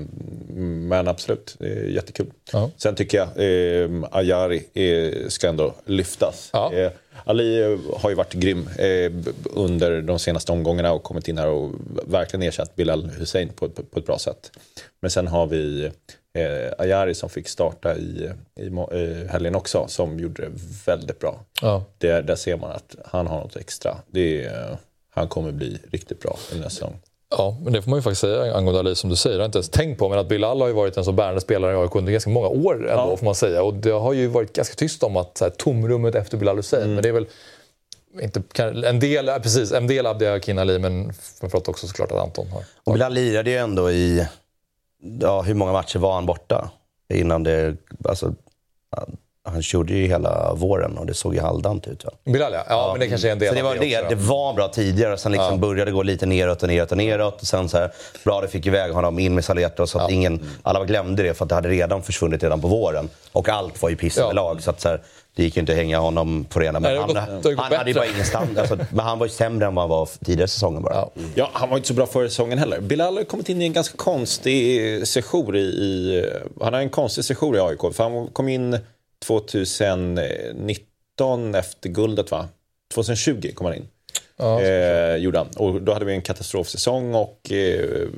men 0.58 1.08
absolut, 1.08 1.56
är 1.60 1.88
jättekul. 1.88 2.26
Ja. 2.52 2.70
Sen 2.76 2.94
tycker 2.94 3.18
jag 3.18 3.28
eh, 3.28 4.08
Ayari 4.10 4.64
eh, 4.74 5.28
ska 5.28 5.48
ändå 5.48 5.74
lyftas. 5.84 6.50
Ja. 6.52 6.72
Eh, 6.72 6.90
Ali 7.24 7.78
har 7.96 8.10
ju 8.10 8.16
varit 8.16 8.32
grym 8.32 8.68
eh, 8.78 9.12
under 9.44 10.02
de 10.02 10.18
senaste 10.18 10.52
omgångarna 10.52 10.92
och 10.92 11.02
kommit 11.02 11.28
in 11.28 11.38
här 11.38 11.48
och 11.48 11.72
verkligen 12.06 12.42
ersatt 12.48 12.76
Bilal 12.76 13.10
Hussein 13.10 13.48
på, 13.48 13.68
på, 13.68 13.82
på 13.82 13.98
ett 13.98 14.06
bra 14.06 14.18
sätt. 14.18 14.50
Men 15.00 15.10
sen 15.10 15.26
har 15.26 15.46
vi 15.46 15.90
eh, 16.36 16.72
Ayari 16.78 17.14
som 17.14 17.30
fick 17.30 17.48
starta 17.48 17.96
i, 17.96 18.30
i, 18.60 18.96
i 18.96 19.26
helgen 19.30 19.54
också 19.54 19.84
som 19.88 20.18
gjorde 20.18 20.42
det 20.42 20.50
väldigt 20.86 21.18
bra. 21.18 21.40
Ja. 21.62 21.84
Det, 21.98 22.20
där 22.20 22.36
ser 22.36 22.56
man 22.56 22.70
att 22.70 22.96
han 23.04 23.26
har 23.26 23.40
något 23.40 23.56
extra. 23.56 23.96
Det 24.10 24.44
är, 24.44 24.76
han 25.10 25.28
kommer 25.28 25.52
bli 25.52 25.78
riktigt 25.90 26.20
bra 26.20 26.38
i 26.52 26.54
nästa 26.54 26.70
säsong. 26.70 27.00
Ja, 27.30 27.58
men 27.64 27.72
det 27.72 27.82
får 27.82 27.90
man 27.90 27.98
ju 27.98 28.02
faktiskt 28.02 28.20
säga 28.20 28.54
angående 28.54 28.80
Ali 28.80 28.94
som 28.94 29.10
du 29.10 29.16
säger. 29.16 29.36
Det 29.36 29.40
har 29.40 29.44
jag 29.44 29.48
inte 29.48 29.58
ens 29.58 29.68
tänkt 29.68 29.98
på. 29.98 30.08
Men 30.08 30.18
att 30.18 30.28
Bilal 30.28 30.60
har 30.60 30.68
ju 30.68 30.74
varit 30.74 30.96
en 30.96 31.04
så 31.04 31.12
bärande 31.12 31.40
spelare 31.40 31.72
i 31.72 31.76
AIK 31.76 31.94
under 31.94 32.12
ganska 32.12 32.30
många 32.30 32.48
år 32.48 32.90
ändå, 32.90 33.16
får 33.16 33.24
man 33.24 33.34
säga. 33.34 33.62
Och 33.62 33.74
det 33.74 33.90
har 33.90 34.12
ju 34.12 34.26
varit 34.26 34.52
ganska 34.52 34.74
tyst 34.74 35.02
om 35.02 35.16
att 35.16 35.38
så 35.38 35.44
här, 35.44 35.50
tomrummet 35.50 36.14
efter 36.14 36.36
Bilal 36.36 36.56
Hussein. 36.56 36.94
Men 36.94 37.02
det 37.02 37.08
är 37.08 37.12
väl 37.12 37.26
inte, 38.22 38.42
en 38.88 39.00
del, 39.00 39.26
ja, 39.26 39.38
precis, 39.42 39.72
en 39.72 39.86
del 39.86 40.06
Abdi 40.06 40.26
Akin 40.26 40.58
Ali, 40.58 40.78
men 40.78 41.12
framförallt 41.12 41.68
också 41.68 41.86
såklart 41.86 42.12
att 42.12 42.18
Anton 42.18 42.46
har. 42.46 42.64
Och 42.84 42.92
Bilal 42.92 43.12
lirade 43.12 43.50
ju 43.50 43.56
ändå 43.56 43.90
i... 43.90 44.26
Ja, 45.20 45.42
hur 45.42 45.54
många 45.54 45.72
matcher 45.72 45.98
var 45.98 46.14
han 46.14 46.26
borta? 46.26 46.70
Innan 47.14 47.42
det... 47.42 47.76
Alltså, 48.08 48.34
han- 48.96 49.16
körde 49.62 49.92
ju 49.94 50.06
hela 50.06 50.54
våren 50.54 50.98
och 50.98 51.06
det 51.06 51.14
såg 51.14 51.34
ju 51.34 51.40
halvdant 51.40 51.86
ut. 51.86 52.04
Va? 52.04 52.10
Bilal 52.24 52.52
ja. 52.52 52.64
ja, 52.68 52.88
men 52.92 53.00
det 53.00 53.08
kanske 53.08 53.28
är 53.28 53.32
en 53.32 53.38
del 53.38 53.48
Så 53.48 53.54
det 53.54 53.62
var 53.62 53.74
det. 53.76 53.98
också. 54.02 54.08
Det 54.08 54.22
var 54.22 54.54
bra 54.54 54.68
tidigare. 54.68 55.18
Sen 55.18 55.32
liksom 55.32 55.50
Ja. 55.52 55.56
började 55.58 55.90
det 55.90 55.94
gå 55.94 56.02
lite 56.02 56.26
neråt 56.26 56.62
och 56.62 56.68
neråt 56.68 56.90
och 56.90 56.96
neråt. 56.96 57.40
Och 57.40 57.46
sen 57.46 57.68
så 57.68 57.76
här, 57.78 57.92
bra, 58.24 58.40
det 58.40 58.48
fick 58.48 58.66
iväg 58.66 58.92
honom 58.92 59.18
in 59.18 59.34
med 59.34 59.44
Saletro 59.44 59.86
så 59.86 59.98
att 59.98 60.10
ingen, 60.10 60.46
alla 60.62 60.84
glömde 60.84 61.22
det 61.22 61.34
för 61.34 61.44
att 61.44 61.48
det 61.48 61.54
hade 61.54 61.68
redan 61.68 62.02
försvunnit 62.02 62.42
redan 62.42 62.60
på 62.60 62.68
våren. 62.68 63.08
Och 63.32 63.48
allt 63.48 63.82
var 63.82 63.88
ju 63.88 63.96
piss 63.96 64.16
Ja. 64.16 64.24
överlag. 64.24 64.62
Så 64.62 64.70
att 64.70 64.80
så 64.80 64.88
här, 64.88 65.02
det 65.36 65.42
gick 65.42 65.56
ju 65.56 65.60
inte 65.60 65.72
att 65.72 65.78
hänga 65.78 65.98
honom 65.98 66.44
på 66.44 66.58
det 66.58 66.66
ena. 66.66 66.80
Men 66.80 66.90
Nej, 66.92 67.00
han, 67.00 67.08
gått- 67.42 67.56
han 67.58 67.72
hade 67.72 67.90
ju 67.90 67.94
bara 67.94 68.06
ingen 68.06 68.24
standard. 68.24 68.58
Alltså, 68.58 68.78
men 68.90 69.04
han 69.04 69.18
var 69.18 69.26
ju 69.26 69.32
sämre 69.32 69.66
än 69.66 69.74
vad 69.74 69.82
han 69.82 69.90
var 69.90 70.08
tidigare 70.24 70.48
säsongen 70.48 70.82
bara. 70.82 70.94
Ja. 70.94 71.10
Ja, 71.34 71.50
han 71.52 71.68
var 71.70 71.76
inte 71.76 71.88
så 71.88 71.94
bra 71.94 72.06
förra 72.06 72.28
säsongen 72.28 72.58
heller. 72.58 72.80
Bilal 72.80 73.16
har 73.16 73.24
kommit 73.24 73.48
in 73.48 73.62
i 73.62 73.64
en 73.64 73.72
ganska 73.72 73.96
konstig 73.96 74.80
sejour 75.08 75.56
i, 75.56 75.60
i... 75.60 76.24
Han 76.60 76.74
har 76.74 76.80
en 76.80 76.90
konstig 76.90 77.24
sejour 77.24 77.56
i 77.56 77.60
AIK. 77.60 77.80
För 77.94 78.02
han 78.02 78.26
kom 78.28 78.48
in 78.48 78.78
2019 79.26 81.54
efter 81.54 81.88
guldet, 81.88 82.30
va? 82.30 82.48
2020 82.94 83.50
kom 83.54 83.66
han 83.66 83.76
in. 83.76 83.88
Ja, 84.36 84.62
eh, 84.62 85.16
gjorde 85.16 85.38
han. 85.38 85.48
Och 85.56 85.82
då 85.82 85.92
hade 85.92 86.04
vi 86.04 86.12
en 86.14 86.22
katastrofsäsong 86.22 87.14
och 87.14 87.52
eh, 87.52 88.08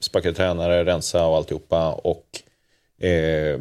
sparkade 0.00 0.34
tränare, 0.34 0.84
rensa 0.84 1.26
och 1.26 1.36
alltihopa. 1.36 1.92
Och 1.92 2.24
eh, 2.98 3.60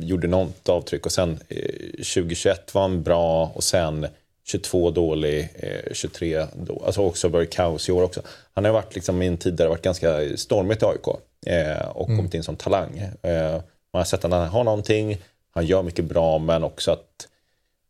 gjorde 0.00 0.26
något 0.26 0.68
avtryck. 0.68 1.06
Och 1.06 1.12
sen 1.12 1.38
eh, 1.48 1.90
2021 1.90 2.74
var 2.74 2.82
han 2.82 3.02
bra 3.02 3.52
och 3.54 3.64
sen 3.64 4.06
22 4.46 4.90
dålig, 4.90 5.48
eh, 5.54 5.92
23 5.92 6.46
då. 6.54 6.82
Alltså 6.86 7.00
också 7.00 7.28
varit 7.28 7.52
kaos 7.52 7.88
i 7.88 7.92
år 7.92 8.02
också. 8.02 8.22
Han 8.54 8.64
har 8.64 8.72
varit 8.72 8.94
liksom 8.94 9.22
i 9.22 9.26
en 9.26 9.36
tid 9.36 9.54
där 9.54 9.64
det 9.64 9.70
varit 9.70 9.82
ganska 9.82 10.36
stormigt 10.36 10.82
i 10.82 10.86
AIK. 10.86 11.08
Eh, 11.46 11.88
och 11.88 12.06
kommit 12.06 12.34
in 12.34 12.42
som 12.42 12.56
talang. 12.56 12.98
Eh, 13.22 13.52
man 13.92 14.00
har 14.00 14.04
sett 14.04 14.24
att 14.24 14.32
han 14.32 14.48
har 14.48 14.64
någonting, 14.64 15.18
han 15.50 15.66
gör 15.66 15.82
mycket 15.82 16.04
bra 16.04 16.38
men 16.38 16.64
också 16.64 16.90
att 16.90 17.28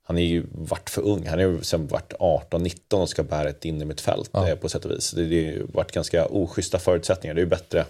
han 0.06 0.18
är 0.18 0.22
ju 0.22 0.46
varit 0.52 0.90
för 0.90 1.02
ung. 1.02 1.26
Han 1.26 1.38
har 1.38 1.46
ju 1.46 1.62
sen 1.62 1.86
varit 1.86 2.12
18-19 2.18 3.00
och 3.02 3.08
ska 3.08 3.22
bära 3.22 3.48
ett 3.48 3.64
in 3.64 3.82
i 3.82 3.84
mitt 3.84 4.00
fält 4.00 4.30
eh, 4.34 4.54
på 4.54 4.68
sätt 4.68 4.84
och 4.84 4.90
vis. 4.90 5.10
Det 5.10 5.22
har 5.22 5.28
ju 5.28 5.66
varit 5.72 5.92
ganska 5.92 6.26
oschyssta 6.26 6.78
förutsättningar. 6.78 7.34
Det 7.34 7.40
är 7.40 7.44
ju 7.44 7.50
bättre 7.50 7.84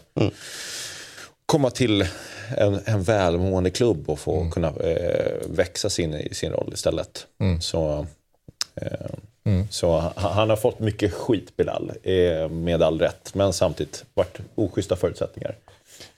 komma 1.46 1.70
till 1.70 2.06
en, 2.56 2.80
en 2.84 3.02
välmående 3.02 3.70
klubb 3.70 4.10
och 4.10 4.18
få 4.18 4.50
kunna 4.50 4.68
eh, 4.68 5.48
växa 5.48 5.90
sin, 5.90 6.28
sin 6.34 6.52
roll 6.52 6.70
istället. 6.74 7.26
Så, 7.60 8.06
eh, 8.74 9.10
så 9.70 9.98
han, 9.98 10.32
han 10.32 10.50
har 10.50 10.56
fått 10.56 10.78
mycket 10.78 11.12
skit 11.12 11.56
Bilal, 11.56 11.92
eh, 12.02 12.48
med 12.48 12.82
all 12.82 13.00
rätt. 13.00 13.34
Men 13.34 13.52
samtidigt 13.52 14.04
varit 14.14 14.38
oschyssta 14.54 14.96
förutsättningar. 14.96 15.56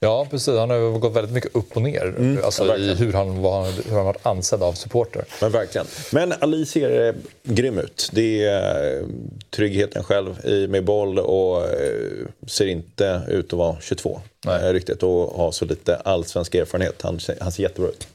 Ja, 0.00 0.26
precis. 0.30 0.54
Han 0.54 0.70
har 0.70 0.98
gått 0.98 1.12
väldigt 1.16 1.34
mycket 1.34 1.56
upp 1.56 1.76
och 1.76 1.82
ner 1.82 2.40
alltså, 2.44 2.66
ja, 2.66 2.76
i 2.76 2.94
hur 2.94 3.12
han, 3.12 3.42
var, 3.42 3.88
hur 3.88 3.96
han 3.96 4.04
varit 4.04 4.26
ansedd 4.26 4.62
av 4.62 4.72
supporter. 4.72 5.24
Men 5.40 5.52
verkligen. 5.52 5.86
Men 6.12 6.32
Ali 6.40 6.66
ser 6.66 7.08
eh, 7.08 7.14
grym 7.42 7.78
ut. 7.78 8.10
Det 8.12 8.44
är 8.44 8.98
eh, 9.00 9.06
tryggheten 9.50 10.04
själv 10.04 10.46
i, 10.46 10.66
med 10.68 10.84
boll 10.84 11.18
och 11.18 11.64
eh, 11.64 12.26
ser 12.46 12.66
inte 12.66 13.22
ut 13.28 13.46
att 13.52 13.58
vara 13.58 13.76
22 13.80 14.20
Nej. 14.46 14.72
riktigt 14.72 15.02
och 15.02 15.10
har 15.36 15.52
så 15.52 15.64
lite 15.64 15.96
allsvensk 15.96 16.54
erfarenhet. 16.54 17.02
Han, 17.02 17.20
ser- 17.20 17.38
han 17.40 17.52
ser 17.52 17.62
jättebra 17.62 17.88
ut. 17.90 18.08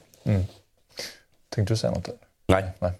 Tänkte 1.54 1.74
du 1.74 1.76
säga 1.78 1.90
något? 1.90 2.08
Nej. 2.46 2.64
Nej. 2.78 2.92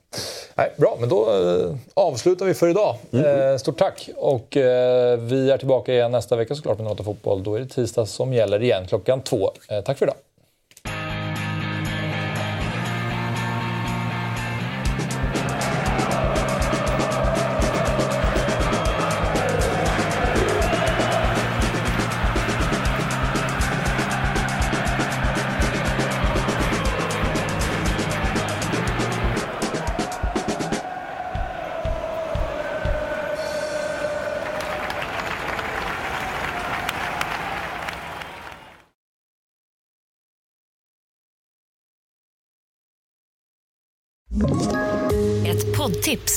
Nej, 0.55 0.73
bra, 0.77 0.97
men 1.01 1.09
då 1.09 1.31
eh, 1.31 1.77
avslutar 1.95 2.47
vi 2.47 2.55
för 2.55 2.69
idag. 2.69 2.97
Eh, 3.13 3.57
stort 3.57 3.79
tack. 3.79 4.11
Och 4.17 4.57
eh, 4.57 5.19
vi 5.19 5.51
är 5.51 5.59
tillbaka 5.59 5.93
igen 5.93 6.13
nästa 6.13 6.37
vecka 6.37 6.55
såklart 6.55 6.79
med 6.79 6.87
Nota 6.87 7.05
Fotboll. 7.05 7.43
Då 7.43 7.55
är 7.55 7.61
det 7.61 7.67
tisdag 7.67 8.07
som 8.07 8.33
gäller 8.33 8.63
igen 8.63 8.87
klockan 8.87 9.21
två. 9.21 9.51
Tack 9.85 9.99
för 9.99 10.07
idag. 10.07 10.17